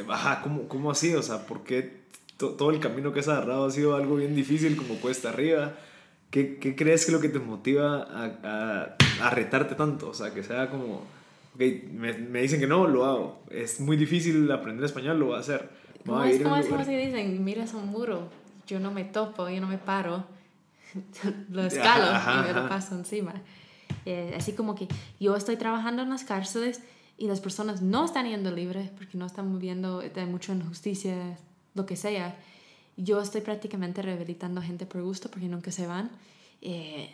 Ajá, 0.08 0.40
¿cómo, 0.42 0.68
¿cómo 0.68 0.90
así? 0.92 1.14
O 1.16 1.22
sea, 1.22 1.46
¿por 1.46 1.64
qué 1.64 2.02
to- 2.36 2.50
todo 2.54 2.70
el 2.70 2.78
camino 2.78 3.12
que 3.12 3.20
has 3.20 3.28
agarrado 3.28 3.64
ha 3.66 3.70
sido 3.72 3.96
algo 3.96 4.16
bien 4.16 4.36
difícil, 4.36 4.76
como 4.76 4.96
cuesta 5.00 5.30
arriba? 5.30 5.76
¿Qué, 6.32 6.56
qué 6.56 6.74
crees 6.74 7.04
que 7.04 7.10
es 7.10 7.14
lo 7.14 7.20
que 7.20 7.28
te 7.28 7.38
motiva 7.38 8.04
a, 8.04 8.24
a, 8.42 9.26
a 9.26 9.30
retarte 9.30 9.74
tanto? 9.74 10.08
O 10.08 10.14
sea, 10.14 10.32
que 10.32 10.42
sea 10.42 10.70
como, 10.70 11.02
ok, 11.54 11.60
me, 11.92 12.14
me 12.14 12.40
dicen 12.40 12.58
que 12.58 12.66
no, 12.66 12.88
lo 12.88 13.04
hago. 13.04 13.42
Es 13.50 13.80
muy 13.80 13.98
difícil 13.98 14.50
aprender 14.50 14.86
español, 14.86 15.20
lo 15.20 15.26
voy 15.26 15.36
a 15.36 15.40
hacer. 15.40 15.68
¿Cómo 16.06 16.18
a 16.18 16.30
es 16.30 16.40
un 16.40 16.58
es 16.58 16.66
como 16.68 16.84
se 16.84 16.96
dicen? 16.96 17.44
Miras 17.44 17.74
un 17.74 17.86
muro. 17.88 18.30
Yo 18.66 18.80
no 18.80 18.90
me 18.90 19.04
topo, 19.04 19.50
yo 19.50 19.60
no 19.60 19.66
me 19.66 19.76
paro. 19.76 20.24
lo 21.50 21.60
Ajá, 21.60 21.68
escalo 21.68 22.04
ajá, 22.06 22.40
y 22.40 22.46
me 22.48 22.52
lo 22.54 22.60
ajá. 22.60 22.68
paso 22.68 22.94
encima. 22.94 23.34
Eh, 24.06 24.32
así 24.34 24.54
como 24.54 24.74
que 24.74 24.88
yo 25.20 25.36
estoy 25.36 25.56
trabajando 25.56 26.00
en 26.00 26.08
las 26.08 26.24
cárceles 26.24 26.80
y 27.18 27.26
las 27.28 27.40
personas 27.40 27.82
no 27.82 28.06
están 28.06 28.26
yendo 28.26 28.50
libre 28.50 28.90
porque 28.96 29.18
no 29.18 29.26
están 29.26 29.58
viendo 29.58 30.00
de 30.00 30.26
mucha 30.26 30.54
injusticia, 30.54 31.36
lo 31.74 31.84
que 31.84 31.96
sea. 31.96 32.36
Yo 32.96 33.20
estoy 33.20 33.40
prácticamente 33.40 34.02
rehabilitando 34.02 34.60
gente 34.62 34.86
por 34.86 35.02
gusto 35.02 35.30
porque 35.30 35.48
nunca 35.48 35.70
se 35.72 35.86
van. 35.86 36.10
Eh, 36.60 37.10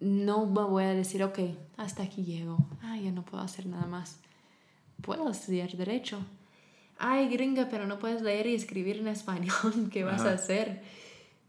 no 0.00 0.46
me 0.46 0.62
voy 0.62 0.84
a 0.84 0.94
decir, 0.94 1.22
ok, 1.22 1.38
hasta 1.76 2.02
aquí 2.02 2.24
llego. 2.24 2.58
Ah, 2.82 2.96
ya 2.98 3.10
no 3.12 3.24
puedo 3.24 3.42
hacer 3.42 3.66
nada 3.66 3.86
más. 3.86 4.18
Puedo 5.02 5.30
estudiar 5.30 5.70
derecho. 5.76 6.18
Ay, 6.98 7.28
gringa, 7.28 7.68
pero 7.70 7.86
no 7.86 7.98
puedes 7.98 8.22
leer 8.22 8.46
y 8.46 8.54
escribir 8.54 8.98
en 8.98 9.08
español. 9.08 9.88
¿Qué 9.92 10.02
vas 10.04 10.22
Ajá. 10.22 10.30
a 10.30 10.34
hacer? 10.34 10.82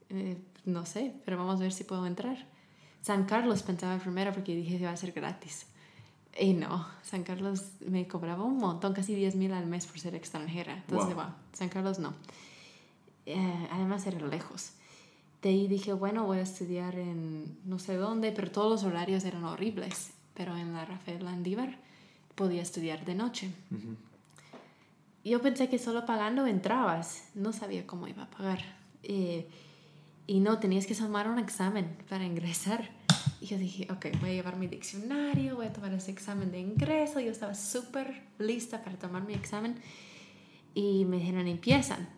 Eh, 0.09 0.37
no 0.65 0.85
sé, 0.85 1.13
pero 1.25 1.37
vamos 1.37 1.59
a 1.59 1.63
ver 1.63 1.71
si 1.71 1.83
puedo 1.85 2.05
entrar. 2.05 2.45
San 3.01 3.25
Carlos 3.25 3.63
pensaba 3.63 3.97
primero 3.99 4.33
porque 4.33 4.53
dije 4.55 4.71
que 4.77 4.83
iba 4.83 4.91
a 4.91 4.97
ser 4.97 5.13
gratis. 5.13 5.65
Y 6.39 6.53
no, 6.53 6.85
San 7.01 7.23
Carlos 7.23 7.63
me 7.79 8.07
cobraba 8.07 8.43
un 8.43 8.57
montón, 8.57 8.93
casi 8.93 9.15
10 9.15 9.35
mil 9.35 9.53
al 9.53 9.65
mes 9.65 9.87
por 9.87 9.99
ser 9.99 10.13
extranjera. 10.13 10.73
Entonces, 10.75 11.15
Wow. 11.15 11.23
wow, 11.23 11.33
San 11.53 11.69
Carlos 11.69 11.97
no. 11.99 12.13
Eh, 13.27 13.67
además 13.71 14.07
era 14.07 14.25
lejos. 14.25 14.71
De 15.41 15.49
ahí 15.49 15.67
dije, 15.67 15.91
bueno, 15.91 16.25
voy 16.25 16.39
a 16.39 16.43
estudiar 16.43 16.95
en 16.95 17.57
no 17.65 17.77
sé 17.77 17.95
dónde, 17.95 18.31
pero 18.31 18.49
todos 18.49 18.71
los 18.71 18.83
horarios 18.83 19.25
eran 19.25 19.43
horribles. 19.43 20.11
Pero 20.33 20.55
en 20.55 20.73
la 20.73 20.85
Rafael 20.85 21.25
Landívar 21.25 21.77
podía 22.35 22.61
estudiar 22.61 23.03
de 23.03 23.15
noche. 23.15 23.51
Yo 25.25 25.41
pensé 25.41 25.67
que 25.67 25.77
solo 25.77 26.05
pagando 26.05 26.47
entrabas, 26.47 27.25
no 27.35 27.51
sabía 27.51 27.85
cómo 27.85 28.07
iba 28.07 28.23
a 28.23 28.29
pagar. 28.29 28.59
Eh, 29.03 29.47
y 30.25 30.39
no, 30.39 30.59
tenías 30.59 30.87
que 30.87 30.95
tomar 30.95 31.27
un 31.27 31.37
examen 31.37 31.97
para 32.09 32.23
ingresar. 32.23 32.89
Y 33.41 33.47
yo 33.47 33.57
dije, 33.57 33.87
ok, 33.91 34.19
voy 34.21 34.29
a 34.29 34.33
llevar 34.33 34.55
mi 34.55 34.67
diccionario, 34.67 35.57
voy 35.57 35.65
a 35.65 35.73
tomar 35.73 35.93
ese 35.93 36.11
examen 36.11 36.51
de 36.51 36.59
ingreso. 36.59 37.19
Yo 37.19 37.31
estaba 37.31 37.55
súper 37.55 38.23
lista 38.39 38.83
para 38.83 38.97
tomar 38.97 39.23
mi 39.23 39.33
examen. 39.33 39.75
Y 40.73 41.03
me 41.05 41.17
dijeron, 41.17 41.47
empiezan. 41.47 42.16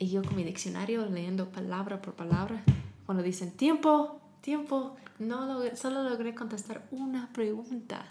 Y 0.00 0.08
yo 0.08 0.22
con 0.24 0.34
mi 0.34 0.42
diccionario 0.44 1.06
leyendo 1.06 1.50
palabra 1.50 2.00
por 2.02 2.14
palabra. 2.14 2.62
Cuando 3.06 3.22
dicen 3.22 3.52
tiempo, 3.52 4.20
tiempo, 4.40 4.96
no 5.18 5.46
logré- 5.46 5.76
solo 5.76 6.02
logré 6.02 6.34
contestar 6.34 6.86
una 6.90 7.30
pregunta. 7.32 8.06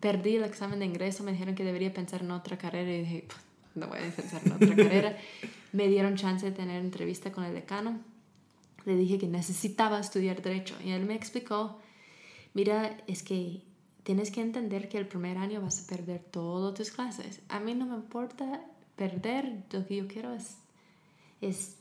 Perdí 0.00 0.36
el 0.36 0.44
examen 0.44 0.78
de 0.80 0.84
ingreso, 0.84 1.24
me 1.24 1.32
dijeron 1.32 1.54
que 1.54 1.64
debería 1.64 1.92
pensar 1.92 2.20
en 2.22 2.30
otra 2.30 2.58
carrera 2.58 2.92
y 2.92 3.00
dije, 3.00 3.24
"Pff, 3.26 3.38
no 3.76 3.88
voy 3.88 3.98
a 4.00 4.10
pensar 4.14 4.42
en 4.44 4.52
otra 4.52 4.76
carrera. 4.76 5.16
Me 5.72 5.88
dieron 5.88 6.14
chance 6.14 6.46
de 6.46 6.52
tener 6.52 6.80
entrevista 6.80 7.32
con 7.32 7.42
el 7.42 7.52
decano. 7.54 7.98
Le 8.84 8.94
dije 8.96 9.18
que 9.18 9.26
necesitaba 9.26 9.98
estudiar 9.98 10.40
derecho 10.42 10.76
y 10.84 10.90
él 10.90 11.04
me 11.04 11.14
explicó, 11.16 11.80
mira, 12.52 12.96
es 13.08 13.22
que 13.24 13.62
tienes 14.04 14.30
que 14.30 14.40
entender 14.42 14.88
que 14.88 14.98
el 14.98 15.08
primer 15.08 15.36
año 15.38 15.60
vas 15.62 15.82
a 15.82 15.86
perder 15.88 16.20
todas 16.22 16.74
tus 16.74 16.90
clases. 16.92 17.40
A 17.48 17.58
mí 17.58 17.74
no 17.74 17.86
me 17.86 17.96
importa 17.96 18.60
perder, 18.94 19.64
lo 19.72 19.84
que 19.86 19.96
yo 19.96 20.06
quiero 20.06 20.32
es, 20.34 20.58
es 21.40 21.76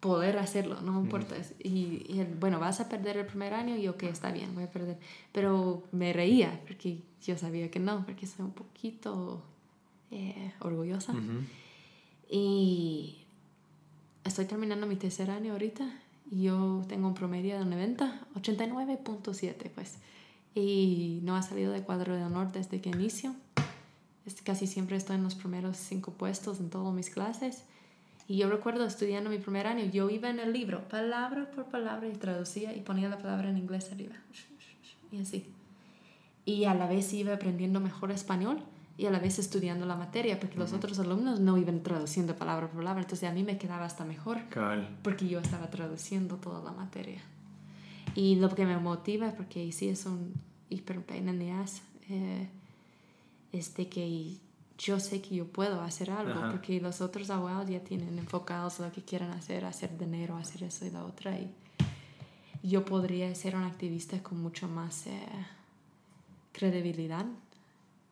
poder 0.00 0.38
hacerlo, 0.38 0.80
no 0.82 1.00
importa. 1.00 1.34
Y, 1.62 2.04
y 2.08 2.26
bueno, 2.38 2.60
vas 2.60 2.80
a 2.80 2.88
perder 2.88 3.16
el 3.16 3.26
primer 3.26 3.54
año 3.54 3.76
y 3.76 3.88
ok, 3.88 4.04
está 4.04 4.30
bien, 4.30 4.54
voy 4.54 4.64
a 4.64 4.70
perder. 4.70 4.98
Pero 5.32 5.82
me 5.92 6.12
reía 6.12 6.60
porque 6.66 7.02
yo 7.24 7.36
sabía 7.36 7.70
que 7.70 7.80
no, 7.80 8.04
porque 8.04 8.26
soy 8.26 8.44
un 8.44 8.52
poquito 8.52 9.42
eh, 10.10 10.52
orgullosa. 10.60 11.12
Y 12.30 13.18
estoy 14.24 14.46
terminando 14.46 14.86
mi 14.86 14.96
tercer 14.96 15.30
año 15.30 15.52
ahorita 15.52 15.88
y 16.30 16.42
yo 16.42 16.84
tengo 16.88 17.08
un 17.08 17.14
promedio 17.14 17.58
de 17.58 17.64
90, 17.64 18.26
89.7 18.34 19.70
pues. 19.74 19.94
Y 20.54 21.20
no 21.22 21.36
ha 21.36 21.42
salido 21.42 21.72
de 21.72 21.82
cuadro 21.82 22.14
de 22.16 22.24
honor 22.24 22.50
desde 22.52 22.80
que 22.80 22.90
inicio. 22.90 23.34
Es- 24.24 24.40
Casi 24.42 24.66
siempre 24.66 24.96
estoy 24.96 25.16
en 25.16 25.22
los 25.22 25.34
primeros 25.34 25.76
cinco 25.76 26.12
puestos 26.12 26.60
en 26.60 26.70
todas 26.70 26.92
mis 26.94 27.10
clases. 27.10 27.62
Y 28.28 28.38
yo 28.38 28.48
recuerdo 28.48 28.84
estudiando 28.84 29.30
mi 29.30 29.38
primer 29.38 29.66
año, 29.66 29.84
yo 29.84 30.10
iba 30.10 30.28
en 30.28 30.40
el 30.40 30.52
libro, 30.52 30.88
palabra 30.88 31.50
por 31.50 31.66
palabra, 31.66 32.08
y 32.08 32.12
traducía 32.12 32.74
y 32.74 32.80
ponía 32.80 33.08
la 33.08 33.18
palabra 33.18 33.48
en 33.50 33.56
inglés 33.56 33.90
arriba. 33.92 34.16
Y 35.12 35.20
así. 35.20 35.46
Y 36.44 36.64
a 36.64 36.74
la 36.74 36.88
vez 36.88 37.12
iba 37.12 37.34
aprendiendo 37.34 37.80
mejor 37.80 38.10
español 38.10 38.62
y 38.98 39.06
a 39.06 39.10
la 39.10 39.18
vez 39.18 39.38
estudiando 39.38 39.84
la 39.86 39.94
materia, 39.94 40.40
porque 40.40 40.58
los 40.58 40.72
otros 40.72 40.98
alumnos 40.98 41.38
no 41.38 41.58
iban 41.58 41.82
traduciendo 41.82 42.34
palabra 42.34 42.66
por 42.68 42.78
palabra, 42.78 43.02
entonces 43.02 43.28
a 43.28 43.32
mí 43.32 43.42
me 43.42 43.58
quedaba 43.58 43.84
hasta 43.84 44.04
mejor, 44.04 44.48
Cabal. 44.48 44.88
porque 45.02 45.28
yo 45.28 45.38
estaba 45.38 45.68
traduciendo 45.70 46.36
toda 46.36 46.62
la 46.62 46.72
materia. 46.72 47.20
Y 48.14 48.36
lo 48.36 48.48
que 48.54 48.64
me 48.64 48.78
motiva, 48.78 49.32
porque 49.32 49.70
sí 49.72 49.88
es 49.88 50.06
un 50.06 50.32
hiper 50.70 51.04
pain 51.04 51.28
in 51.28 51.38
the 51.38 51.50
ass, 51.52 51.82
eh, 52.08 52.48
es 53.52 53.74
de 53.74 53.88
que 53.88 54.38
yo 54.78 55.00
sé 55.00 55.22
que 55.22 55.36
yo 55.36 55.46
puedo 55.46 55.80
hacer 55.80 56.10
algo, 56.10 56.32
Ajá. 56.32 56.50
porque 56.50 56.80
los 56.80 57.00
otros 57.00 57.30
abogados 57.30 57.68
ya 57.68 57.80
tienen 57.80 58.18
enfocados 58.18 58.78
lo 58.78 58.92
que 58.92 59.02
quieren 59.02 59.30
hacer, 59.30 59.64
hacer 59.64 59.96
dinero, 59.98 60.36
hacer 60.36 60.64
eso 60.64 60.84
y 60.84 60.90
la 60.90 61.04
otra, 61.04 61.38
y 61.38 61.50
yo 62.62 62.84
podría 62.84 63.34
ser 63.34 63.56
un 63.56 63.62
activista 63.62 64.22
con 64.22 64.42
mucho 64.42 64.68
más 64.68 65.06
eh, 65.06 65.20
credibilidad, 66.52 67.24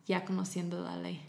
ya 0.06 0.24
conociendo 0.24 0.82
la 0.82 0.96
ley. 0.96 1.20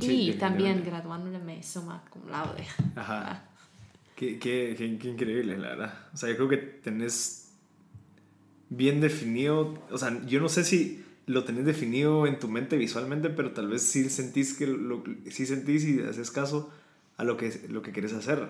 Sí, 0.00 0.30
y 0.30 0.32
también 0.34 0.82
graduándome 0.84 1.62
suma 1.62 2.02
cum 2.10 2.28
laude. 2.30 2.66
Ajá. 2.96 3.48
Qué, 4.16 4.38
qué, 4.38 4.76
qué, 4.78 4.98
qué 4.98 5.08
increíble, 5.08 5.58
la 5.58 5.68
verdad. 5.68 5.94
O 6.14 6.16
sea, 6.16 6.28
yo 6.28 6.36
creo 6.36 6.48
que 6.48 6.56
tenés 6.58 7.50
bien 8.68 9.00
definido, 9.00 9.82
o 9.90 9.98
sea, 9.98 10.24
yo 10.26 10.38
no 10.40 10.48
sé 10.48 10.62
si 10.62 11.04
lo 11.26 11.44
tenés 11.44 11.64
definido 11.64 12.26
en 12.26 12.38
tu 12.38 12.48
mente 12.48 12.76
visualmente, 12.76 13.30
pero 13.30 13.52
tal 13.52 13.68
vez 13.68 13.82
sí 13.82 14.08
sentís 14.10 14.54
que 14.54 14.66
lo, 14.66 15.02
sí 15.30 15.46
sentís 15.46 15.84
y 15.84 16.00
haces 16.00 16.30
caso 16.30 16.70
a 17.16 17.24
lo 17.24 17.36
que, 17.36 17.52
lo 17.68 17.82
que 17.82 17.92
querés 17.92 18.12
hacer. 18.12 18.40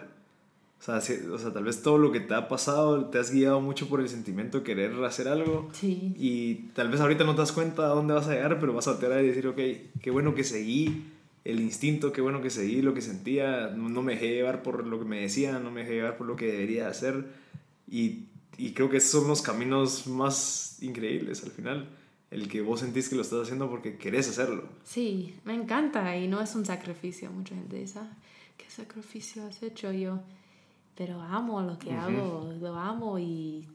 O 0.80 0.84
sea, 0.84 1.00
sí- 1.00 1.18
o 1.30 1.38
sea, 1.38 1.52
tal 1.52 1.64
vez 1.64 1.82
todo 1.82 1.96
lo 1.98 2.10
que 2.10 2.18
te 2.20 2.34
ha 2.34 2.48
pasado 2.48 3.04
te 3.06 3.18
has 3.18 3.30
guiado 3.30 3.60
mucho 3.60 3.88
por 3.88 4.00
el 4.00 4.08
sentimiento 4.08 4.58
de 4.58 4.64
querer 4.64 4.92
hacer 5.04 5.28
algo. 5.28 5.68
Sí. 5.72 6.12
Y 6.18 6.54
tal 6.74 6.88
vez 6.90 7.00
ahorita 7.00 7.22
no 7.24 7.34
te 7.34 7.40
das 7.42 7.52
cuenta 7.52 7.84
a 7.84 7.88
dónde 7.88 8.14
vas 8.14 8.26
a 8.26 8.32
llegar, 8.34 8.58
pero 8.58 8.72
vas 8.72 8.88
a 8.88 8.92
voltear 8.92 9.22
y 9.22 9.28
decir, 9.28 9.46
ok, 9.46 9.58
qué 10.00 10.10
bueno 10.10 10.34
que 10.34 10.42
seguí 10.42 11.04
el 11.44 11.60
instinto, 11.60 12.12
qué 12.12 12.20
bueno 12.20 12.40
que 12.40 12.50
seguí 12.50 12.82
lo 12.82 12.94
que 12.94 13.00
sentía, 13.02 13.68
no, 13.76 13.88
no 13.90 14.02
me 14.02 14.14
dejé 14.14 14.28
llevar 14.34 14.62
por 14.62 14.86
lo 14.86 14.98
que 14.98 15.04
me 15.04 15.20
decían, 15.20 15.62
no 15.62 15.70
me 15.70 15.82
dejé 15.82 15.94
llevar 15.94 16.16
por 16.16 16.26
lo 16.26 16.34
que 16.36 16.46
debería 16.46 16.88
hacer. 16.88 17.26
Y, 17.88 18.24
y 18.58 18.72
creo 18.72 18.88
que 18.90 18.96
esos 18.96 19.10
son 19.20 19.28
los 19.28 19.42
caminos 19.42 20.06
más 20.06 20.78
increíbles 20.82 21.44
al 21.44 21.50
final. 21.50 21.88
El 22.32 22.48
que 22.48 22.62
vos 22.62 22.80
sentís 22.80 23.08
que 23.10 23.14
lo 23.14 23.22
estás 23.22 23.42
haciendo 23.42 23.68
porque 23.68 23.96
querés 23.98 24.26
hacerlo. 24.28 24.64
Sí, 24.84 25.34
me 25.44 25.54
encanta 25.54 26.16
y 26.16 26.28
no 26.28 26.40
es 26.40 26.54
un 26.54 26.64
sacrificio. 26.64 27.30
Mucha 27.30 27.54
gente 27.54 27.76
dice, 27.76 27.98
"Ah, 27.98 28.16
¿qué 28.56 28.64
sacrificio 28.70 29.44
has 29.46 29.62
hecho 29.62 29.92
yo? 29.92 30.20
Pero 30.96 31.20
amo 31.20 31.60
lo 31.62 31.78
que 31.78 31.92
hago, 31.92 32.52
lo 32.58 32.74
amo 32.76 33.18
y 33.18 33.66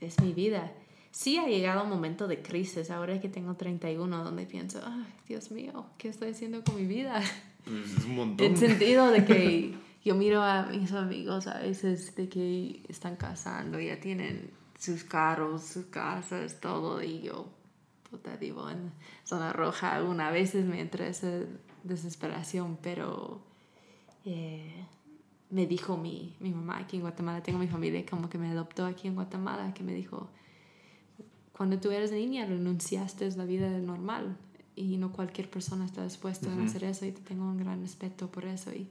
es 0.00 0.20
mi 0.20 0.32
vida. 0.32 0.72
sí 1.10 1.38
ha 1.38 1.46
llegado 1.46 1.82
un 1.82 1.88
momento 1.88 2.28
de 2.28 2.40
crisis, 2.42 2.90
ahora 2.90 3.20
que 3.20 3.28
tengo 3.28 3.54
31, 3.54 4.22
donde 4.22 4.46
pienso, 4.46 4.80
ay, 4.84 5.06
Dios 5.26 5.50
mío, 5.50 5.86
¿qué 5.98 6.08
estoy 6.08 6.30
haciendo 6.30 6.62
con 6.62 6.76
mi 6.76 6.84
vida? 6.86 7.20
Pues 7.64 7.98
es 7.98 8.04
un 8.04 8.14
montón. 8.14 8.46
En 8.46 8.56
sentido 8.56 9.10
de 9.10 9.24
que 9.24 9.74
yo 10.04 10.14
miro 10.14 10.42
a 10.42 10.66
mis 10.66 10.92
amigos 10.92 11.48
a 11.48 11.58
veces 11.58 12.14
de 12.14 12.28
que 12.28 12.82
están 12.88 13.16
casando, 13.16 13.80
ya 13.80 13.98
tienen 13.98 14.50
sus 14.78 15.02
carros, 15.02 15.62
sus 15.64 15.86
casas, 15.86 16.60
todo, 16.60 17.02
y 17.02 17.22
yo, 17.22 17.48
puta, 18.10 18.36
vivo 18.36 18.68
en 18.68 18.92
zona 19.24 19.52
roja. 19.52 19.94
Algunas 19.94 20.32
veces 20.32 20.64
me 20.64 20.80
entra 20.80 21.06
esa 21.06 21.30
desesperación, 21.84 22.78
pero 22.82 23.40
eh, 24.24 24.84
me 25.50 25.66
dijo 25.66 25.96
mi, 25.96 26.34
mi 26.40 26.50
mamá 26.50 26.78
aquí 26.78 26.96
en 26.96 27.02
Guatemala, 27.02 27.42
tengo 27.42 27.58
mi 27.58 27.68
familia 27.68 28.04
como 28.06 28.28
que 28.28 28.38
me 28.38 28.48
adoptó 28.48 28.86
aquí 28.86 29.08
en 29.08 29.14
Guatemala, 29.14 29.72
que 29.74 29.82
me 29.82 29.94
dijo, 29.94 30.28
cuando 31.56 31.78
tú 31.78 31.90
eres 31.90 32.12
niña 32.12 32.46
renunciaste 32.46 33.26
a 33.26 33.30
la 33.30 33.44
vida 33.44 33.68
normal 33.78 34.36
y 34.76 34.96
no 34.96 35.12
cualquier 35.12 35.50
persona 35.50 35.84
está 35.84 36.04
dispuesta 36.04 36.48
a 36.52 36.64
hacer 36.64 36.84
eso 36.84 37.04
y 37.04 37.12
te 37.12 37.20
tengo 37.20 37.44
un 37.44 37.58
gran 37.58 37.80
respeto 37.80 38.30
por 38.30 38.44
eso 38.44 38.70
y, 38.72 38.88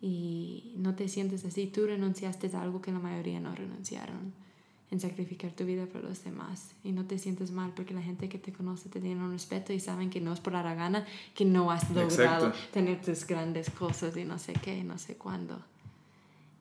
y 0.00 0.74
no 0.76 0.96
te 0.96 1.08
sientes 1.08 1.44
así, 1.44 1.66
tú 1.68 1.86
renunciaste 1.86 2.50
a 2.54 2.62
algo 2.62 2.80
que 2.80 2.90
la 2.90 2.98
mayoría 2.98 3.38
no 3.38 3.54
renunciaron 3.54 4.43
en 4.90 5.00
sacrificar 5.00 5.50
tu 5.52 5.64
vida 5.64 5.86
por 5.86 6.04
los 6.04 6.22
demás 6.24 6.72
y 6.84 6.92
no 6.92 7.04
te 7.04 7.18
sientes 7.18 7.50
mal 7.50 7.72
porque 7.74 7.94
la 7.94 8.02
gente 8.02 8.28
que 8.28 8.38
te 8.38 8.52
conoce 8.52 8.88
te 8.88 9.00
tiene 9.00 9.22
un 9.22 9.32
respeto 9.32 9.72
y 9.72 9.80
saben 9.80 10.10
que 10.10 10.20
no 10.20 10.32
es 10.32 10.40
por 10.40 10.52
la 10.52 10.74
gana 10.74 11.04
que 11.34 11.44
no 11.44 11.70
has 11.70 11.90
logrado 11.90 12.52
tener 12.72 13.00
tus 13.00 13.26
grandes 13.26 13.70
cosas 13.70 14.16
y 14.16 14.24
no 14.24 14.38
sé 14.38 14.52
qué, 14.52 14.84
no 14.84 14.98
sé 14.98 15.16
cuándo. 15.16 15.60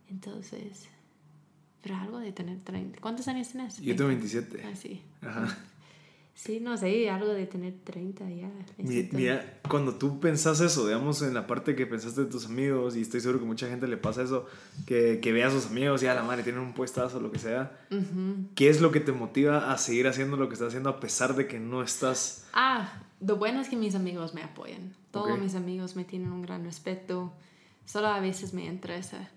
Entonces, 0.09 0.87
pero 1.81 1.95
algo 1.97 2.19
de 2.19 2.31
tener 2.31 2.59
30. 2.59 3.01
¿Cuántos 3.01 3.27
años 3.27 3.49
tienes? 3.49 3.77
Yo 3.79 3.95
tengo 3.95 4.07
27. 4.07 4.63
Ah, 4.65 4.75
sí. 4.75 5.01
Ajá. 5.21 5.57
Sí, 6.35 6.59
no 6.59 6.75
sé, 6.77 7.09
algo 7.09 7.27
de 7.27 7.45
tener 7.45 7.73
30 7.83 8.29
ya. 8.29 8.51
Mira, 9.11 9.59
cuando 9.69 9.95
tú 9.95 10.19
pensás 10.19 10.59
eso, 10.61 10.87
digamos, 10.87 11.21
en 11.21 11.33
la 11.33 11.45
parte 11.45 11.75
que 11.75 11.85
pensaste 11.85 12.21
de 12.21 12.27
tus 12.29 12.47
amigos, 12.47 12.95
y 12.95 13.01
estoy 13.01 13.21
seguro 13.21 13.39
que 13.39 13.45
mucha 13.45 13.67
gente 13.67 13.87
le 13.87 13.97
pasa 13.97 14.23
eso, 14.23 14.47
que, 14.87 15.19
que 15.21 15.31
ve 15.31 15.43
a 15.43 15.51
sus 15.51 15.67
amigos 15.67 16.01
y 16.01 16.07
a 16.07 16.15
la 16.15 16.23
madre 16.23 16.41
tienen 16.41 16.61
un 16.61 16.73
puestazo 16.73 17.17
o 17.17 17.21
lo 17.21 17.31
que 17.31 17.39
sea, 17.39 17.79
¿qué 18.55 18.69
es 18.69 18.81
lo 18.81 18.91
que 18.91 18.99
te 18.99 19.11
motiva 19.11 19.71
a 19.71 19.77
seguir 19.77 20.07
haciendo 20.07 20.35
lo 20.35 20.47
que 20.47 20.53
estás 20.53 20.69
haciendo 20.69 20.89
a 20.89 20.99
pesar 20.99 21.35
de 21.35 21.47
que 21.47 21.59
no 21.59 21.83
estás... 21.83 22.47
Ah, 22.53 23.03
lo 23.21 23.37
bueno 23.37 23.61
es 23.61 23.69
que 23.69 23.75
mis 23.75 23.93
amigos 23.93 24.33
me 24.33 24.41
apoyan. 24.41 24.93
Todos 25.11 25.39
mis 25.39 25.53
amigos 25.53 25.95
me 25.95 26.03
tienen 26.03 26.31
un 26.31 26.41
gran 26.41 26.65
respeto. 26.65 27.31
Solo 27.85 28.07
a 28.07 28.19
veces 28.19 28.53
me 28.53 28.65
interesa 28.65 29.29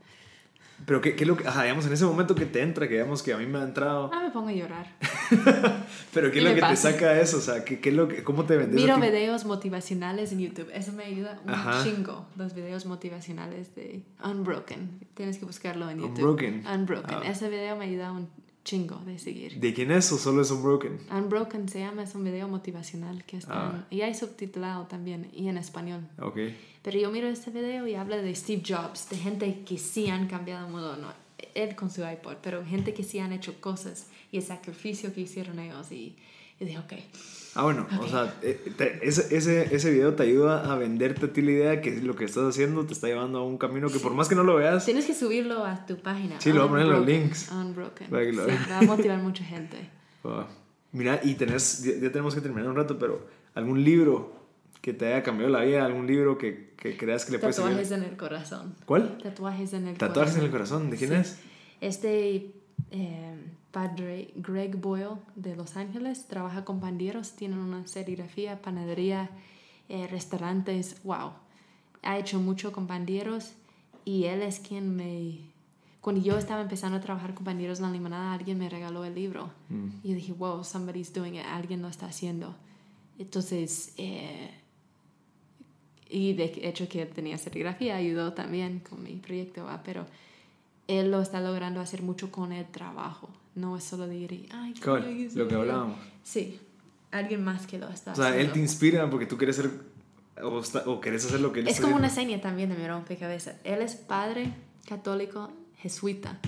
pero 0.84 1.00
¿qué, 1.00 1.16
qué 1.16 1.24
es 1.24 1.28
lo 1.28 1.36
que, 1.36 1.46
ajá, 1.46 1.62
digamos, 1.62 1.86
en 1.86 1.92
ese 1.92 2.04
momento 2.04 2.34
que 2.34 2.46
te 2.46 2.60
entra, 2.60 2.86
que 2.86 2.94
digamos 2.94 3.22
que 3.22 3.32
a 3.32 3.38
mí 3.38 3.46
me 3.46 3.58
ha 3.58 3.62
entrado... 3.62 4.10
Ah, 4.12 4.22
me 4.24 4.30
pongo 4.30 4.48
a 4.48 4.52
llorar. 4.52 4.86
Pero 6.12 6.30
¿qué 6.30 6.38
es 6.38 6.44
lo 6.44 6.54
que 6.54 6.60
te 6.60 6.76
saca 6.76 7.18
eso? 7.18 7.38
O 7.38 7.40
sea, 7.40 7.64
¿qué, 7.64 7.80
qué 7.80 7.88
es 7.88 7.94
lo 7.94 8.08
que, 8.08 8.22
¿cómo 8.22 8.44
te 8.44 8.56
vendes? 8.56 8.74
Miro 8.74 8.98
videos 8.98 9.44
motivacionales 9.46 10.32
en 10.32 10.40
YouTube, 10.40 10.68
eso 10.72 10.92
me 10.92 11.04
ayuda 11.04 11.40
un 11.44 11.84
chingo, 11.84 12.26
los 12.36 12.54
videos 12.54 12.86
motivacionales 12.86 13.74
de 13.74 14.02
Unbroken, 14.22 15.00
tienes 15.14 15.38
que 15.38 15.44
buscarlo 15.44 15.88
en 15.90 15.98
YouTube. 15.98 16.18
Unbroken. 16.18 16.64
Unbroken, 16.66 17.18
ah. 17.22 17.30
ese 17.30 17.48
video 17.48 17.76
me 17.76 17.86
ayuda 17.86 18.12
un 18.12 18.28
chingo 18.66 18.96
de 19.06 19.18
seguir. 19.18 19.60
¿De 19.60 19.72
quién 19.72 19.90
es 19.92 20.10
o 20.12 20.18
solo 20.18 20.42
es 20.42 20.50
Unbroken? 20.50 20.98
Unbroken 21.10 21.68
se 21.68 21.78
llama, 21.78 22.02
es 22.02 22.14
un 22.14 22.24
video 22.24 22.48
motivacional 22.48 23.24
que 23.24 23.38
está 23.38 23.68
ah. 23.68 23.86
y 23.90 24.02
hay 24.02 24.14
subtitulado 24.14 24.86
también 24.86 25.30
y 25.32 25.48
en 25.48 25.56
español. 25.56 26.06
Ok. 26.20 26.38
Pero 26.86 27.00
yo 27.00 27.10
miro 27.10 27.26
este 27.26 27.50
video 27.50 27.84
y 27.88 27.96
habla 27.96 28.18
de 28.18 28.32
Steve 28.36 28.62
Jobs, 28.64 29.10
de 29.10 29.16
gente 29.16 29.64
que 29.66 29.76
sí 29.76 30.08
han 30.08 30.28
cambiado 30.28 30.66
el 30.66 30.72
mundo, 30.72 30.96
no 30.96 31.08
él 31.52 31.74
con 31.74 31.90
su 31.90 32.02
iPod, 32.06 32.36
pero 32.40 32.64
gente 32.64 32.94
que 32.94 33.02
sí 33.02 33.18
han 33.18 33.32
hecho 33.32 33.60
cosas 33.60 34.06
y 34.30 34.36
el 34.36 34.44
sacrificio 34.44 35.12
que 35.12 35.22
hicieron 35.22 35.58
ellos 35.58 35.90
y, 35.90 36.14
y 36.60 36.64
dije, 36.64 36.78
ok. 36.78 36.92
Ah, 37.56 37.64
bueno, 37.64 37.88
o 38.00 38.06
sea, 38.06 38.36
eh, 38.40 38.72
ese, 39.02 39.36
ese, 39.36 39.74
ese, 39.74 39.90
video 39.90 40.14
te 40.14 40.22
ayuda 40.22 40.72
a 40.72 40.76
venderte 40.78 41.26
a 41.26 41.32
ti 41.32 41.42
la 41.42 41.50
idea 41.50 41.80
que 41.80 41.90
lo 41.90 42.14
que 42.14 42.24
estás 42.24 42.44
haciendo 42.44 42.86
te 42.86 42.92
está 42.92 43.08
llevando 43.08 43.40
a 43.40 43.44
un 43.44 43.58
camino 43.58 43.90
que 43.90 43.98
por 43.98 44.14
más 44.14 44.28
que 44.28 44.36
no 44.36 44.44
lo 44.44 44.54
veas... 44.54 44.84
Tienes 44.84 45.06
que 45.06 45.14
subirlo 45.14 45.64
a 45.64 45.86
tu 45.86 45.96
página. 45.96 46.40
Sí, 46.40 46.52
lo 46.52 46.60
voy 46.60 46.66
a 46.66 46.70
poner 46.70 46.86
en 46.86 46.92
los 46.92 47.04
links. 47.04 47.50
Unbroken. 47.50 48.10
Para 48.10 48.24
que 48.26 48.32
lo 48.32 48.44
sí, 48.44 48.52
va 48.70 48.78
a 48.78 48.82
motivar 48.82 49.18
mucha 49.18 49.42
gente. 49.42 49.76
Mira, 50.92 51.18
y 51.24 51.34
tenés, 51.34 51.82
ya, 51.82 52.12
tenemos 52.12 52.32
que 52.32 52.40
terminar 52.40 52.70
un 52.70 52.76
rato, 52.76 52.96
pero 52.96 53.26
algún 53.54 53.82
libro 53.82 54.45
que 54.80 54.92
te 54.92 55.06
haya 55.06 55.22
cambiado 55.22 55.52
la 55.52 55.62
vida, 55.62 55.84
algún 55.84 56.06
libro 56.06 56.38
que, 56.38 56.74
que 56.76 56.96
creas 56.96 57.24
que 57.24 57.32
le 57.32 57.38
puede 57.38 57.52
servir. 57.52 57.70
Tatuajes 57.72 57.92
en 57.92 58.02
el 58.04 58.16
corazón. 58.16 58.74
¿Cuál? 58.84 59.18
Tatuajes 59.18 59.72
en 59.72 59.88
el 59.88 59.94
corazón. 59.94 60.08
Tatuajes 60.08 60.36
en 60.36 60.44
el 60.44 60.50
corazón, 60.50 60.90
¿de 60.90 60.96
quién 60.96 61.12
es? 61.12 61.38
Este 61.80 62.52
eh, 62.90 63.34
padre 63.72 64.30
Greg 64.36 64.76
Boyle 64.76 65.18
de 65.34 65.56
Los 65.56 65.76
Ángeles 65.76 66.26
trabaja 66.26 66.64
con 66.64 66.80
pandilleros, 66.80 67.32
tienen 67.32 67.58
una 67.58 67.86
serigrafía, 67.86 68.62
panadería, 68.62 69.30
eh, 69.88 70.06
restaurantes, 70.06 71.02
wow. 71.04 71.32
Ha 72.02 72.18
hecho 72.18 72.38
mucho 72.38 72.72
con 72.72 72.86
pandilleros 72.86 73.52
y 74.04 74.24
él 74.24 74.42
es 74.42 74.60
quien 74.60 74.94
me... 74.94 75.40
Cuando 76.00 76.22
yo 76.22 76.38
estaba 76.38 76.62
empezando 76.62 76.98
a 76.98 77.00
trabajar 77.00 77.34
con 77.34 77.44
pandilleros 77.44 77.80
en 77.80 77.86
la 77.86 77.90
limonada, 77.90 78.32
alguien 78.32 78.58
me 78.58 78.70
regaló 78.70 79.04
el 79.04 79.16
libro. 79.16 79.50
Mm. 79.68 79.88
Y 80.04 80.08
yo 80.10 80.14
dije, 80.14 80.32
wow, 80.32 80.62
somebody's 80.62 81.12
doing 81.12 81.34
it, 81.34 81.44
alguien 81.44 81.82
lo 81.82 81.88
está 81.88 82.06
haciendo. 82.06 82.54
Entonces, 83.18 83.92
eh, 83.96 84.50
y 86.08 86.34
de 86.34 86.52
hecho 86.62 86.88
que 86.88 87.04
tenía 87.06 87.38
serigrafía 87.38 87.96
ayudó 87.96 88.32
también 88.32 88.80
con 88.80 89.02
mi 89.02 89.16
proyecto, 89.16 89.64
¿va? 89.64 89.82
pero 89.82 90.06
él 90.88 91.10
lo 91.10 91.20
está 91.20 91.40
logrando 91.40 91.80
hacer 91.80 92.02
mucho 92.02 92.30
con 92.30 92.52
el 92.52 92.66
trabajo. 92.66 93.28
No 93.54 93.76
es 93.76 93.84
solo 93.84 94.06
de 94.06 94.16
ir 94.16 94.48
ay, 94.52 94.74
lo 95.34 95.48
que 95.48 95.54
hablábamos. 95.54 95.98
Sí, 96.22 96.60
alguien 97.10 97.42
más 97.42 97.66
que 97.66 97.78
lo 97.78 97.88
está 97.88 98.12
haciendo. 98.12 98.30
O 98.30 98.32
sea, 98.32 98.40
él 98.40 98.52
te 98.52 98.60
inspira 98.60 99.08
porque 99.08 99.26
tú 99.26 99.36
quieres 99.36 99.56
ser 99.56 99.70
o, 100.42 100.62
o 100.86 101.00
quieres 101.00 101.24
hacer 101.24 101.40
lo 101.40 101.52
que 101.52 101.60
él 101.60 101.68
Es 101.68 101.80
como 101.80 101.96
una 101.96 102.10
seña 102.10 102.40
también 102.40 102.68
de 102.68 102.76
mi 102.76 102.86
rompecabezas. 102.86 103.56
Él 103.64 103.80
es 103.80 103.94
padre 103.94 104.52
católico 104.86 105.50
jesuita. 105.78 106.38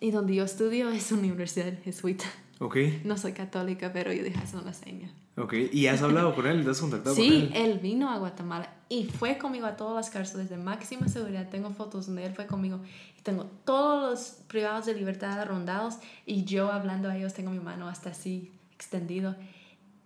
Y 0.00 0.10
donde 0.10 0.34
yo 0.34 0.44
estudio 0.44 0.90
es 0.90 1.10
una 1.10 1.22
universidad 1.22 1.72
jesuita. 1.82 2.24
Ok. 2.60 2.76
No 3.04 3.16
soy 3.16 3.32
católica, 3.32 3.92
pero 3.92 4.12
yo 4.12 4.22
dije, 4.22 4.38
es 4.42 4.54
una 4.54 4.72
seña. 4.72 5.10
Ok, 5.40 5.54
¿y 5.72 5.86
has 5.86 6.02
hablado 6.02 6.34
con 6.34 6.46
él? 6.46 6.64
¿Te 6.64 6.70
has 6.70 6.80
contactado 6.80 7.14
sí, 7.14 7.28
con 7.28 7.36
él? 7.36 7.50
Sí, 7.52 7.58
él 7.58 7.78
vino 7.78 8.10
a 8.10 8.18
Guatemala 8.18 8.70
y 8.88 9.04
fue 9.04 9.38
conmigo 9.38 9.66
a 9.66 9.76
todas 9.76 9.94
las 9.94 10.10
cárceles 10.10 10.48
de 10.48 10.56
máxima 10.56 11.08
seguridad. 11.08 11.48
Tengo 11.48 11.70
fotos 11.70 12.06
donde 12.06 12.24
él 12.24 12.34
fue 12.34 12.46
conmigo 12.46 12.80
y 13.18 13.22
tengo 13.22 13.44
todos 13.64 14.10
los 14.10 14.20
privados 14.48 14.86
de 14.86 14.94
libertad 14.94 15.44
rondados 15.46 15.98
y 16.26 16.44
yo 16.44 16.72
hablando 16.72 17.08
a 17.08 17.16
ellos 17.16 17.34
tengo 17.34 17.50
mi 17.50 17.60
mano 17.60 17.88
hasta 17.88 18.10
así 18.10 18.50
extendido 18.74 19.36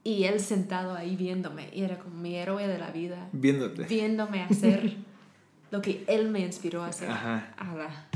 y 0.04 0.24
él 0.24 0.40
sentado 0.40 0.94
ahí 0.94 1.16
viéndome 1.16 1.68
y 1.72 1.82
era 1.82 1.98
como 1.98 2.16
mi 2.16 2.34
héroe 2.36 2.66
de 2.66 2.78
la 2.78 2.90
vida. 2.90 3.28
Viéndote. 3.32 3.84
Viéndome 3.84 4.42
hacer 4.42 4.96
lo 5.70 5.80
que 5.80 6.04
él 6.08 6.30
me 6.30 6.40
inspiró 6.40 6.82
a 6.82 6.88
hacer. 6.88 7.10
Ajá. 7.10 7.54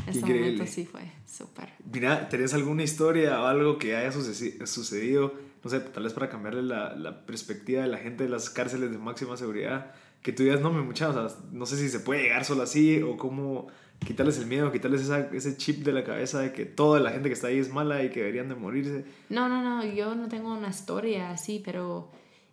ese 0.07 0.21
momento 0.21 0.67
sí 0.67 0.85
fue 0.85 1.03
súper. 1.27 1.71
Mira, 1.93 2.29
¿tenés 2.29 2.53
alguna 2.55 2.83
historia 2.83 3.41
o 3.41 3.47
algo 3.47 3.79
que 3.79 3.97
haya 3.97 4.13
sucedido? 4.13 5.33
No 5.67 5.71
sé, 5.71 5.81
tal 5.81 6.05
vez 6.05 6.13
para 6.13 6.29
cambiarle 6.29 6.63
la, 6.63 6.95
la, 6.95 7.27
perspectiva 7.27 7.83
de 7.83 7.89
la 7.89 7.99
gente 7.99 8.23
de 8.23 8.31
las 8.31 8.51
cárceles 8.51 8.93
de 8.93 8.99
máxima 8.99 9.37
seguridad, 9.37 9.93
que 10.23 10.33
tú 10.33 10.45
digas, 10.45 10.61
no, 10.61 10.73
me 10.73 10.81
mucha, 10.81 11.09
o 11.09 11.13
sea, 11.13 11.37
no 11.51 11.67
sé 11.67 11.77
si 11.77 11.89
se 11.89 11.99
puede 11.99 12.23
llegar 12.23 12.45
solo 12.45 12.63
así 12.63 13.03
o 13.03 13.17
cómo 13.17 13.67
quitarles 13.99 14.39
el 14.39 14.47
miedo, 14.47 14.71
quitarles 14.71 15.03
esa, 15.03 15.29
ese 15.33 15.57
chip 15.57 15.85
de 15.85 15.93
la 15.93 16.05
cabeza 16.05 16.39
de 16.39 16.53
que 16.53 16.67
toda 16.67 17.01
la 17.01 17.11
gente 17.11 17.29
que 17.29 17.33
está 17.33 17.49
ahí 17.49 17.59
es 17.59 17.73
mala 17.73 18.05
y 18.05 18.11
que 18.11 18.21
deberían 18.21 18.49
de 18.49 18.55
morirse. 18.55 19.05
No, 19.29 19.49
no, 19.49 19.61
no, 19.61 19.85
yo 19.85 20.15
no 20.15 20.29
tengo 20.29 20.55
una 20.55 20.69
historia 20.69 21.31
así, 21.31 21.61
pero 21.65 22.11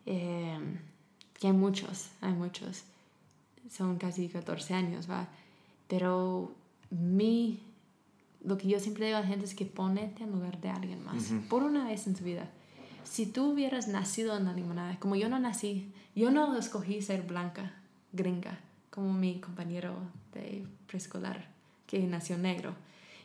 eh, 0.08 0.58
que 1.40 1.48
hay 1.48 1.54
muchos, 1.54 2.10
hay 2.20 2.34
muchos. 2.34 2.84
Son 3.70 3.98
casi 4.00 4.28
14 4.28 4.74
años, 4.74 5.08
¿va? 5.08 5.28
Pero 5.88 6.52
mi, 6.90 7.60
lo 8.44 8.58
que 8.58 8.68
yo 8.68 8.80
siempre 8.80 9.06
digo 9.06 9.20
a 9.20 9.22
la 9.22 9.28
gente 9.28 9.46
es 9.46 9.54
que 9.54 9.66
ponete 9.66 10.24
en 10.24 10.32
lugar 10.32 10.60
de 10.62 10.70
alguien 10.70 11.04
más, 11.04 11.32
por 11.48 11.62
una 11.62 11.86
vez 11.86 12.08
en 12.08 12.16
tu 12.16 12.24
vida 12.24 12.50
si 13.04 13.26
tú 13.26 13.52
hubieras 13.52 13.88
nacido 13.88 14.38
en 14.38 14.46
la 14.46 14.54
limonada, 14.54 14.98
como 15.00 15.16
yo 15.16 15.30
no 15.30 15.40
nací, 15.40 15.92
yo 16.16 16.32
no 16.32 16.58
escogí 16.58 17.02
ser 17.02 17.24
blanca, 17.24 17.74
gringa, 18.12 18.60
como 18.90 19.14
mi 19.14 19.40
compañero 19.40 19.96
de 20.34 20.66
preescolar 20.88 21.48
que 21.88 22.00
nació 22.00 22.38
negro. 22.38 22.76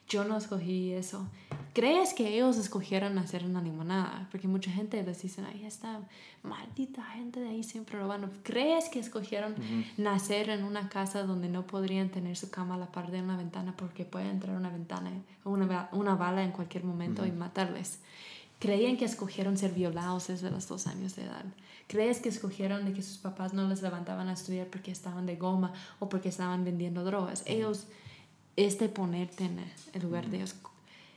Yo 0.08 0.24
no 0.24 0.38
escogí 0.38 0.92
eso. 0.92 1.28
¿Crees 1.74 2.14
que 2.14 2.34
ellos 2.34 2.56
escogieron 2.56 3.14
nacer 3.14 3.42
en 3.42 3.52
la 3.52 3.60
limonada? 3.60 4.26
Porque 4.30 4.48
mucha 4.48 4.70
gente 4.70 5.02
les 5.02 5.20
dice, 5.20 5.42
ay, 5.46 5.66
esta 5.66 6.00
maldita 6.42 7.04
gente 7.04 7.40
de 7.40 7.50
ahí 7.50 7.62
siempre 7.62 7.98
robando. 7.98 8.30
¿Crees 8.42 8.88
que 8.88 9.00
escogieron 9.00 9.54
nacer 9.98 10.48
en 10.48 10.64
una 10.64 10.88
casa 10.88 11.24
donde 11.24 11.50
no 11.50 11.66
podrían 11.66 12.08
tener 12.08 12.36
su 12.38 12.50
cama 12.50 12.76
a 12.76 12.78
la 12.78 12.90
par 12.90 13.10
de 13.10 13.20
una 13.20 13.36
ventana 13.36 13.74
porque 13.76 14.06
puede 14.06 14.30
entrar 14.30 14.56
una 14.56 14.70
ventana 14.70 15.10
una, 15.44 15.90
una 15.92 16.14
bala 16.14 16.42
en 16.42 16.52
cualquier 16.52 16.84
momento 16.84 17.26
y 17.26 17.30
matarles? 17.30 18.00
Creían 18.58 18.96
que 18.96 19.04
escogieron 19.04 19.56
ser 19.56 19.72
violados 19.72 20.28
desde 20.28 20.50
los 20.50 20.66
dos 20.66 20.86
años 20.86 21.14
de 21.14 21.24
edad. 21.24 21.44
¿Crees 21.86 22.20
que 22.20 22.28
escogieron 22.28 22.84
de 22.84 22.92
que 22.92 23.02
sus 23.02 23.18
papás 23.18 23.54
no 23.54 23.68
les 23.68 23.82
levantaban 23.82 24.28
a 24.28 24.32
estudiar 24.32 24.66
porque 24.66 24.90
estaban 24.90 25.26
de 25.26 25.36
goma 25.36 25.72
o 26.00 26.08
porque 26.08 26.28
estaban 26.28 26.64
vendiendo 26.64 27.04
drogas? 27.04 27.42
Ellos, 27.46 27.86
este 28.56 28.88
ponerte 28.88 29.44
en 29.44 29.60
el 29.92 30.02
lugar 30.02 30.28
de 30.28 30.38
ellos. 30.38 30.56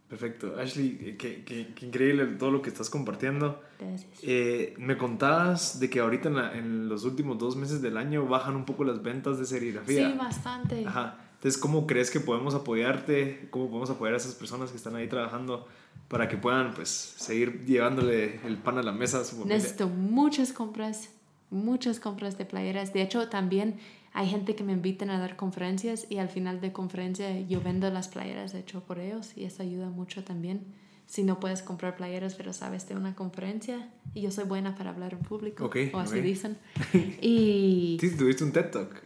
Perfecto. 0.08 0.54
Ashley, 0.58 1.16
qué, 1.18 1.42
qué- 1.44 1.72
qué 1.74 1.86
increíble 1.86 2.26
todo 2.38 2.50
lo 2.52 2.62
que 2.62 2.70
estás 2.70 2.88
compartiendo. 2.90 3.60
Gracias. 3.80 4.08
Eh, 4.22 4.74
me 4.78 4.96
contabas 4.96 5.80
de 5.80 5.90
que 5.90 5.98
ahorita 6.00 6.28
en, 6.28 6.36
la- 6.36 6.56
en 6.56 6.88
los 6.88 7.04
últimos 7.04 7.38
dos 7.38 7.56
meses 7.56 7.82
del 7.82 7.96
año 7.96 8.24
bajan 8.26 8.54
un 8.54 8.64
poco 8.64 8.84
las 8.84 9.02
ventas 9.02 9.38
de 9.38 9.44
serigrafía. 9.46 10.10
Sí, 10.12 10.16
bastante. 10.16 10.84
Ajá. 10.86 11.18
Entonces, 11.34 11.60
¿cómo 11.60 11.86
crees 11.86 12.10
que 12.10 12.20
podemos 12.20 12.54
apoyarte? 12.54 13.48
¿Cómo 13.50 13.66
podemos 13.68 13.90
apoyar 13.90 14.14
a 14.14 14.16
esas 14.18 14.34
personas 14.34 14.70
que 14.70 14.76
están 14.76 14.94
ahí 14.96 15.08
trabajando 15.08 15.66
para 16.08 16.28
que 16.28 16.36
puedan, 16.36 16.72
pues, 16.72 16.88
seguir 16.88 17.64
llevándole 17.66 18.40
el 18.46 18.56
pan 18.58 18.78
a 18.78 18.82
la 18.82 18.92
mesa 18.92 19.20
a 19.20 19.24
su 19.24 19.36
familia? 19.36 19.56
Necesito 19.56 19.88
muchas 19.88 20.52
compras, 20.52 21.10
muchas 21.50 22.00
compras 22.00 22.38
de 22.38 22.44
playeras. 22.46 22.92
De 22.92 23.02
hecho, 23.02 23.28
también 23.28 23.76
hay 24.18 24.28
gente 24.28 24.54
que 24.56 24.64
me 24.64 24.72
invitan 24.72 25.10
a 25.10 25.18
dar 25.18 25.36
conferencias 25.36 26.06
y 26.08 26.16
al 26.18 26.28
final 26.30 26.60
de 26.60 26.72
conferencia 26.72 27.38
yo 27.42 27.60
vendo 27.60 27.90
las 27.90 28.08
playeras 28.08 28.54
hecho 28.54 28.80
por 28.80 28.98
ellos 28.98 29.32
y 29.36 29.44
eso 29.44 29.62
ayuda 29.62 29.90
mucho 29.90 30.24
también. 30.24 30.64
Si 31.06 31.22
no 31.22 31.38
puedes 31.38 31.62
comprar 31.62 31.96
playeras, 31.96 32.34
pero 32.34 32.52
sabes 32.52 32.88
de 32.88 32.96
una 32.96 33.14
conferencia 33.14 33.88
y 34.14 34.22
yo 34.22 34.30
soy 34.30 34.44
buena 34.44 34.74
para 34.74 34.90
hablar 34.90 35.12
en 35.12 35.20
público, 35.20 35.66
Ok, 35.66 35.76
o 35.92 35.98
así 35.98 36.18
ok. 36.18 36.24
dicen. 36.24 36.56
Y 37.20 37.98
Sí, 38.00 38.16
tuviste 38.16 38.42
un 38.42 38.52
TED 38.52 38.70
Talk. 38.70 39.02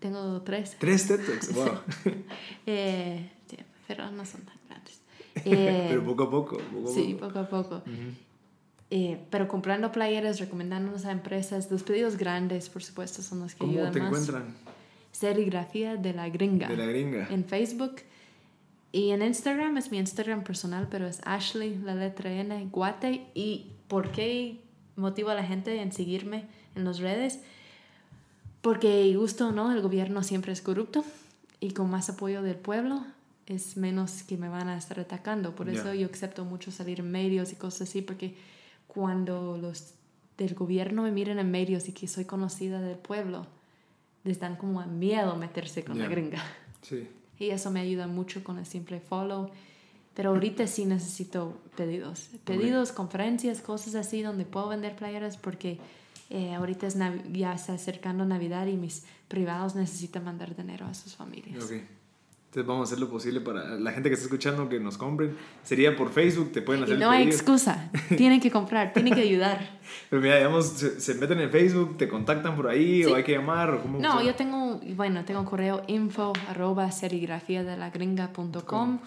tengo 0.00 0.40
tres. 0.42 0.76
Tres 0.80 1.06
TED 1.06 1.20
Talks, 1.24 1.52
wow. 1.54 1.78
Eh, 2.66 3.30
sí, 3.48 3.56
pero 3.86 4.10
no 4.10 4.24
son 4.24 4.40
tan 4.42 4.56
grandes. 4.68 5.00
Eh, 5.44 5.86
Pero 5.90 6.02
poco 6.04 6.22
a 6.24 6.30
poco. 6.30 6.56
poco 6.56 6.88
a 6.88 6.92
Sí, 6.92 7.14
poco. 7.20 7.26
poco 7.28 7.38
a 7.40 7.48
poco. 7.48 7.82
Eh, 8.90 9.18
pero 9.30 9.48
comprando 9.48 9.90
playeras, 9.90 10.38
recomendándonos 10.38 11.04
a 11.06 11.10
empresas, 11.10 11.70
los 11.70 11.82
pedidos 11.82 12.16
grandes, 12.16 12.68
por 12.68 12.82
supuesto, 12.82 13.22
son 13.22 13.40
los 13.40 13.54
que 13.54 13.58
¿Cómo 13.58 13.72
ayudan 13.72 13.92
te 13.92 13.98
más. 14.00 14.08
encuentran? 14.08 14.54
Serigrafía 15.10 15.96
de 15.96 16.12
la 16.12 16.28
gringa. 16.28 16.68
De 16.68 16.76
la 16.76 16.86
gringa. 16.86 17.26
En 17.30 17.44
Facebook 17.44 17.96
y 18.92 19.10
en 19.10 19.22
Instagram 19.22 19.76
es 19.76 19.90
mi 19.90 19.98
Instagram 19.98 20.44
personal, 20.44 20.88
pero 20.90 21.06
es 21.06 21.20
Ashley, 21.24 21.78
la 21.84 21.94
letra 21.94 22.30
N, 22.30 22.68
Guate. 22.70 23.26
¿Y 23.34 23.66
por 23.88 24.12
qué 24.12 24.60
motivo 24.94 25.30
a 25.30 25.34
la 25.34 25.44
gente 25.44 25.80
en 25.80 25.92
seguirme 25.92 26.44
en 26.74 26.84
las 26.84 26.98
redes? 27.00 27.40
Porque, 28.62 29.14
gusto 29.16 29.48
o 29.48 29.52
no, 29.52 29.72
el 29.72 29.80
gobierno 29.80 30.22
siempre 30.22 30.52
es 30.52 30.60
corrupto 30.60 31.04
y 31.60 31.72
con 31.72 31.90
más 31.90 32.08
apoyo 32.08 32.42
del 32.42 32.56
pueblo 32.56 33.04
es 33.46 33.76
menos 33.76 34.22
que 34.22 34.36
me 34.36 34.48
van 34.48 34.68
a 34.68 34.76
estar 34.76 34.98
atacando. 34.98 35.54
Por 35.54 35.68
eso 35.68 35.94
yo 35.94 36.08
acepto 36.12 36.44
mucho 36.44 36.70
salir 36.70 37.00
en 37.00 37.10
medios 37.10 37.52
y 37.52 37.56
cosas 37.56 37.88
así, 37.88 38.02
porque 38.02 38.34
cuando 38.96 39.58
los 39.58 39.92
del 40.38 40.54
gobierno 40.54 41.02
me 41.02 41.10
miran 41.12 41.38
en 41.38 41.50
medios 41.50 41.86
y 41.88 41.92
que 41.92 42.08
soy 42.08 42.24
conocida 42.24 42.80
del 42.80 42.96
pueblo, 42.96 43.46
les 44.24 44.40
dan 44.40 44.56
como 44.56 44.84
miedo 44.86 45.36
meterse 45.36 45.84
con 45.84 45.98
la 45.98 46.04
Ya. 46.04 46.10
gringa. 46.10 46.42
Sí. 46.82 47.06
Y 47.38 47.50
eso 47.50 47.70
me 47.70 47.80
ayuda 47.80 48.06
mucho 48.06 48.42
con 48.42 48.58
el 48.58 48.64
simple 48.64 48.98
follow. 48.98 49.50
Pero 50.14 50.30
ahorita 50.30 50.66
sí 50.66 50.86
necesito 50.86 51.60
pedidos. 51.76 52.30
Pedidos, 52.46 52.92
conferencias, 52.92 53.60
cosas 53.60 53.94
así 53.94 54.22
donde 54.22 54.46
puedo 54.46 54.68
vender 54.68 54.96
playeras 54.96 55.36
porque 55.36 55.78
eh, 56.30 56.54
ahorita 56.54 56.86
es 56.86 56.96
ya 57.34 57.52
está 57.52 57.74
acercando 57.74 58.24
Navidad 58.24 58.66
y 58.68 58.78
mis 58.78 59.04
privados 59.28 59.74
necesitan 59.74 60.24
mandar 60.24 60.56
dinero 60.56 60.86
a 60.86 60.94
sus 60.94 61.14
familias. 61.14 61.64
Ok. 61.64 61.72
Entonces 62.56 62.68
vamos 62.68 62.88
a 62.88 62.94
hacer 62.94 63.00
lo 63.04 63.10
posible 63.10 63.42
para 63.42 63.76
la 63.76 63.92
gente 63.92 64.08
que 64.08 64.14
está 64.14 64.24
escuchando 64.24 64.66
que 64.70 64.80
nos 64.80 64.96
compren. 64.96 65.36
Sería 65.62 65.94
por 65.94 66.10
Facebook, 66.10 66.52
te 66.52 66.62
pueden 66.62 66.80
Y 66.80 66.84
hacer 66.84 66.98
no 66.98 67.12
el 67.12 67.18
hay 67.18 67.24
excusa. 67.26 67.90
Tienen 68.16 68.40
que 68.40 68.50
comprar, 68.50 68.94
tienen 68.94 69.12
que 69.14 69.20
ayudar. 69.20 69.60
Pero 70.08 70.22
mira, 70.22 70.36
digamos, 70.38 70.64
se, 70.68 70.98
se 70.98 71.14
meten 71.16 71.38
en 71.40 71.50
Facebook, 71.50 71.98
te 71.98 72.08
contactan 72.08 72.56
por 72.56 72.66
ahí 72.68 73.02
Sí. 73.04 73.10
o 73.10 73.14
hay 73.14 73.24
que 73.24 73.32
llamar 73.32 73.74
o 73.74 73.82
cómo 73.82 73.98
No, 73.98 74.12
funciona? 74.12 74.30
yo 74.30 74.34
tengo, 74.36 74.80
bueno, 74.94 75.22
tengo 75.26 75.44
correo 75.44 75.82
info 75.86 76.32
arroba 76.48 76.90
serigrafiadelagringa.com. 76.90 79.00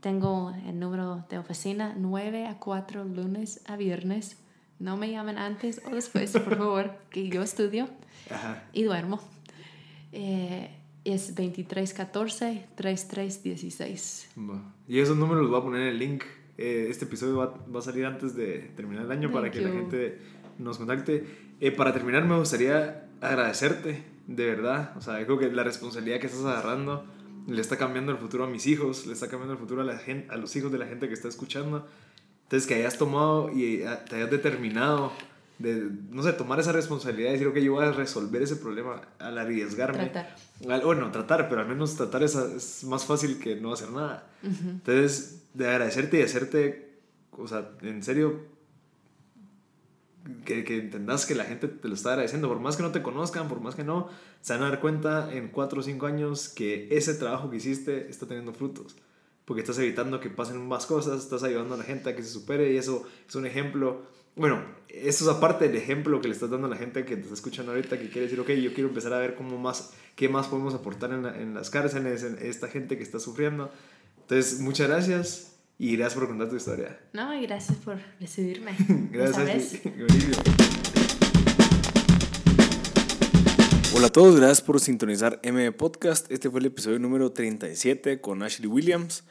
Tengo 0.00 0.52
el 0.66 0.80
número 0.80 1.24
de 1.30 1.38
oficina 1.38 1.94
9 1.96 2.48
a 2.48 2.58
4 2.58 3.04
lunes 3.04 3.60
a 3.66 3.76
viernes. 3.76 4.36
No 4.80 4.96
me 4.96 5.08
llamen 5.12 5.38
antes 5.38 5.80
o 5.88 5.94
después, 5.94 6.32
por 6.32 6.56
favor, 6.58 6.90
que 7.10 7.28
yo 7.28 7.42
estudio 7.42 7.88
Ajá. 8.30 8.64
y 8.72 8.82
duermo. 8.82 9.20
Eh, 10.12 10.70
es 11.12 11.36
2314-3316. 11.36 14.26
Va. 14.48 14.74
Y 14.88 14.98
esos 14.98 15.16
números 15.16 15.42
los 15.42 15.50
voy 15.50 15.60
a 15.60 15.62
poner 15.62 15.82
en 15.82 15.88
el 15.88 15.98
link. 15.98 16.24
Eh, 16.58 16.86
este 16.90 17.04
episodio 17.04 17.36
va, 17.36 17.54
va 17.74 17.80
a 17.80 17.82
salir 17.82 18.06
antes 18.06 18.34
de 18.34 18.70
terminar 18.76 19.04
el 19.04 19.10
año 19.10 19.30
para 19.30 19.50
Thank 19.50 19.54
que 19.54 19.60
la 19.60 19.68
you. 19.68 19.74
gente 19.76 20.18
nos 20.58 20.78
contacte. 20.78 21.24
Eh, 21.60 21.70
para 21.70 21.92
terminar, 21.92 22.24
me 22.24 22.38
gustaría 22.38 23.08
agradecerte, 23.20 24.02
de 24.26 24.46
verdad. 24.46 24.92
O 24.96 25.00
sea, 25.00 25.24
creo 25.24 25.38
que 25.38 25.50
la 25.50 25.64
responsabilidad 25.64 26.20
que 26.20 26.26
estás 26.26 26.44
agarrando 26.44 27.04
le 27.46 27.60
está 27.60 27.76
cambiando 27.76 28.12
el 28.12 28.18
futuro 28.18 28.44
a 28.44 28.48
mis 28.48 28.66
hijos, 28.66 29.06
le 29.06 29.12
está 29.12 29.28
cambiando 29.28 29.54
el 29.54 29.58
futuro 29.58 29.82
a, 29.82 29.84
la 29.84 29.98
gente, 29.98 30.32
a 30.32 30.36
los 30.36 30.54
hijos 30.56 30.72
de 30.72 30.78
la 30.78 30.86
gente 30.86 31.08
que 31.08 31.14
está 31.14 31.28
escuchando. 31.28 31.86
Entonces, 32.44 32.68
que 32.68 32.74
hayas 32.74 32.98
tomado 32.98 33.50
y 33.52 33.82
eh, 33.82 33.88
te 34.08 34.16
hayas 34.16 34.30
determinado 34.30 35.12
de, 35.58 35.88
no 36.10 36.22
sé, 36.22 36.32
tomar 36.34 36.60
esa 36.60 36.72
responsabilidad 36.72 37.30
y 37.30 37.32
decir, 37.32 37.46
ok, 37.48 37.56
yo 37.58 37.72
voy 37.74 37.84
a 37.84 37.92
resolver 37.92 38.42
ese 38.42 38.56
problema 38.56 39.00
al 39.18 39.38
arriesgarme. 39.38 40.06
Tratar. 40.10 40.36
Al- 40.68 40.82
bueno, 40.82 41.10
tratar, 41.10 41.48
pero 41.48 41.60
al 41.62 41.68
menos 41.68 41.96
tratar 41.96 42.22
es, 42.22 42.34
es 42.34 42.84
más 42.84 43.04
fácil 43.04 43.38
que 43.38 43.56
no 43.56 43.72
hacer 43.72 43.90
nada. 43.90 44.28
Entonces, 44.42 45.44
de 45.54 45.68
agradecerte 45.68 46.18
y 46.18 46.22
hacerte, 46.22 46.98
o 47.32 47.48
sea, 47.48 47.70
en 47.82 48.02
serio, 48.02 48.40
que, 50.44 50.64
que 50.64 50.78
entendas 50.78 51.24
que 51.24 51.34
la 51.34 51.44
gente 51.44 51.68
te 51.68 51.88
lo 51.88 51.94
está 51.94 52.10
agradeciendo, 52.10 52.48
por 52.48 52.58
más 52.60 52.76
que 52.76 52.82
no 52.82 52.90
te 52.92 53.02
conozcan, 53.02 53.48
por 53.48 53.60
más 53.60 53.74
que 53.76 53.84
no, 53.84 54.08
se 54.40 54.52
van 54.54 54.62
a 54.64 54.68
dar 54.70 54.80
cuenta 54.80 55.32
en 55.32 55.48
4 55.48 55.80
o 55.80 55.82
5 55.82 56.06
años 56.06 56.48
que 56.48 56.88
ese 56.90 57.14
trabajo 57.14 57.48
que 57.50 57.56
hiciste 57.58 58.08
está 58.10 58.26
teniendo 58.26 58.52
frutos. 58.52 58.96
Porque 59.44 59.60
estás 59.62 59.78
evitando 59.78 60.18
que 60.18 60.28
pasen 60.28 60.66
más 60.66 60.86
cosas, 60.86 61.22
estás 61.22 61.44
ayudando 61.44 61.74
a 61.74 61.78
la 61.78 61.84
gente 61.84 62.10
a 62.10 62.16
que 62.16 62.22
se 62.24 62.30
supere 62.30 62.72
y 62.72 62.76
eso 62.76 63.06
es 63.28 63.34
un 63.36 63.46
ejemplo. 63.46 64.02
Bueno, 64.38 64.62
eso 64.90 65.24
es 65.30 65.34
aparte 65.34 65.66
del 65.66 65.76
ejemplo 65.76 66.20
que 66.20 66.28
le 66.28 66.34
estás 66.34 66.50
dando 66.50 66.66
a 66.66 66.70
la 66.70 66.76
gente 66.76 67.06
que 67.06 67.16
te 67.16 67.22
está 67.22 67.32
escuchando 67.32 67.72
ahorita, 67.72 67.98
que 67.98 68.10
quiere 68.10 68.22
decir, 68.28 68.38
ok, 68.38 68.50
yo 68.50 68.74
quiero 68.74 68.90
empezar 68.90 69.14
a 69.14 69.18
ver 69.18 69.34
cómo 69.34 69.56
más, 69.56 69.92
qué 70.14 70.28
más 70.28 70.46
podemos 70.48 70.74
aportar 70.74 71.10
en, 71.12 71.22
la- 71.22 71.40
en 71.40 71.54
las 71.54 71.70
cárceles, 71.70 72.22
en 72.22 72.36
esta 72.42 72.68
gente 72.68 72.98
que 72.98 73.02
está 73.02 73.18
sufriendo. 73.18 73.70
Entonces, 74.20 74.60
muchas 74.60 74.88
gracias 74.88 75.52
y 75.78 75.96
gracias 75.96 76.18
por 76.18 76.28
contar 76.28 76.50
tu 76.50 76.56
historia. 76.56 77.00
No, 77.14 77.34
y 77.34 77.46
gracias 77.46 77.78
por 77.78 77.98
recibirme. 78.20 78.72
Gracias. 79.10 79.80
Hola 83.94 84.08
a 84.08 84.12
todos, 84.12 84.36
gracias 84.36 84.60
por 84.60 84.78
sintonizar 84.80 85.40
M 85.42 85.72
Podcast. 85.72 86.30
Este 86.30 86.50
fue 86.50 86.60
el 86.60 86.66
episodio 86.66 86.98
número 86.98 87.32
37 87.32 88.20
con 88.20 88.42
Ashley 88.42 88.68
Williams. 88.68 89.24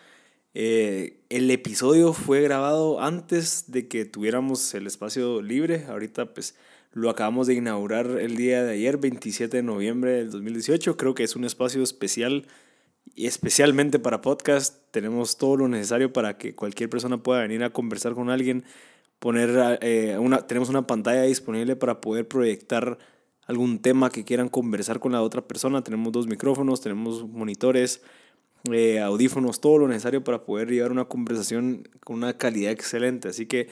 Eh, 0.58 1.20
el 1.28 1.52
episodio 1.52 2.14
fue 2.14 2.42
grabado 2.42 3.02
antes 3.02 3.66
de 3.72 3.90
que 3.90 4.06
tuviéramos 4.06 4.74
el 4.74 4.88
espacio 4.88 5.42
libre. 5.42 5.86
Ahorita 5.90 6.34
pues 6.34 6.56
lo 6.94 7.10
acabamos 7.10 7.48
de 7.48 7.56
inaugurar 7.56 8.08
el 8.22 8.38
día 8.38 8.64
de 8.64 8.72
ayer, 8.72 8.98
27 8.98 9.58
de 9.58 9.64
noviembre 9.64 10.14
del 10.14 10.32
2018. 10.32 10.96
Creo 10.96 11.14
que 11.14 11.24
es 11.24 11.36
un 11.36 11.44
espacio 11.44 11.84
especial 11.84 12.48
especialmente 13.18 14.00
para 14.00 14.22
podcast. 14.22 14.78
Tenemos 14.92 15.38
todo 15.38 15.58
lo 15.58 15.68
necesario 15.68 16.14
para 16.14 16.38
que 16.38 16.56
cualquier 16.56 16.90
persona 16.90 17.22
pueda 17.22 17.42
venir 17.42 17.62
a 17.66 17.72
conversar 17.72 18.14
con 18.14 18.30
alguien. 18.30 18.64
Poner 19.20 19.78
eh, 19.82 20.18
una, 20.18 20.48
tenemos 20.48 20.70
una 20.70 20.88
pantalla 20.88 21.24
disponible 21.24 21.76
para 21.76 22.00
poder 22.00 22.30
proyectar 22.30 22.98
algún 23.46 23.80
tema 23.80 24.10
que 24.10 24.24
quieran 24.24 24.48
conversar 24.48 25.02
con 25.02 25.12
la 25.12 25.22
otra 25.22 25.46
persona. 25.46 25.84
Tenemos 25.84 26.14
dos 26.14 26.28
micrófonos, 26.28 26.80
tenemos 26.80 27.28
monitores, 27.28 28.02
eh, 28.72 29.00
audífonos, 29.02 29.62
todo 29.62 29.80
lo 29.80 29.88
necesario 29.88 30.24
para 30.24 30.44
poder 30.44 30.70
llevar 30.70 30.92
una 30.92 31.06
conversación 31.06 31.88
con 32.04 32.18
una 32.18 32.38
calidad 32.38 32.72
excelente. 32.72 33.30
Así 33.30 33.46
que 33.46 33.70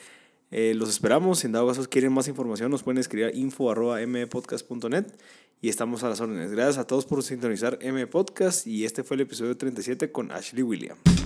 eh, 0.52 0.74
los 0.76 0.90
esperamos. 0.90 1.40
Si 1.40 1.48
en 1.48 1.54
dado 1.54 1.68
caso 1.68 1.84
quieren 1.90 2.14
más 2.14 2.28
información, 2.28 2.70
nos 2.70 2.84
pueden 2.84 3.00
escribir 3.00 3.28
a 3.28 3.36
info.mpodcast.net 3.36 5.06
y 5.62 5.70
estamos 5.70 6.04
a 6.04 6.10
las 6.10 6.22
órdenes. 6.22 6.52
Gracias 6.52 6.78
a 6.78 6.86
todos 6.86 7.06
por 7.06 7.24
sintonizar 7.24 7.80
M 7.82 8.06
Podcast 8.08 8.68
y 8.68 8.86
este 8.86 9.04
fue 9.04 9.16
el 9.16 9.22
episodio 9.22 9.56
37 9.56 10.12
con 10.12 10.32
Ashley 10.32 10.62
Williams. 10.62 11.23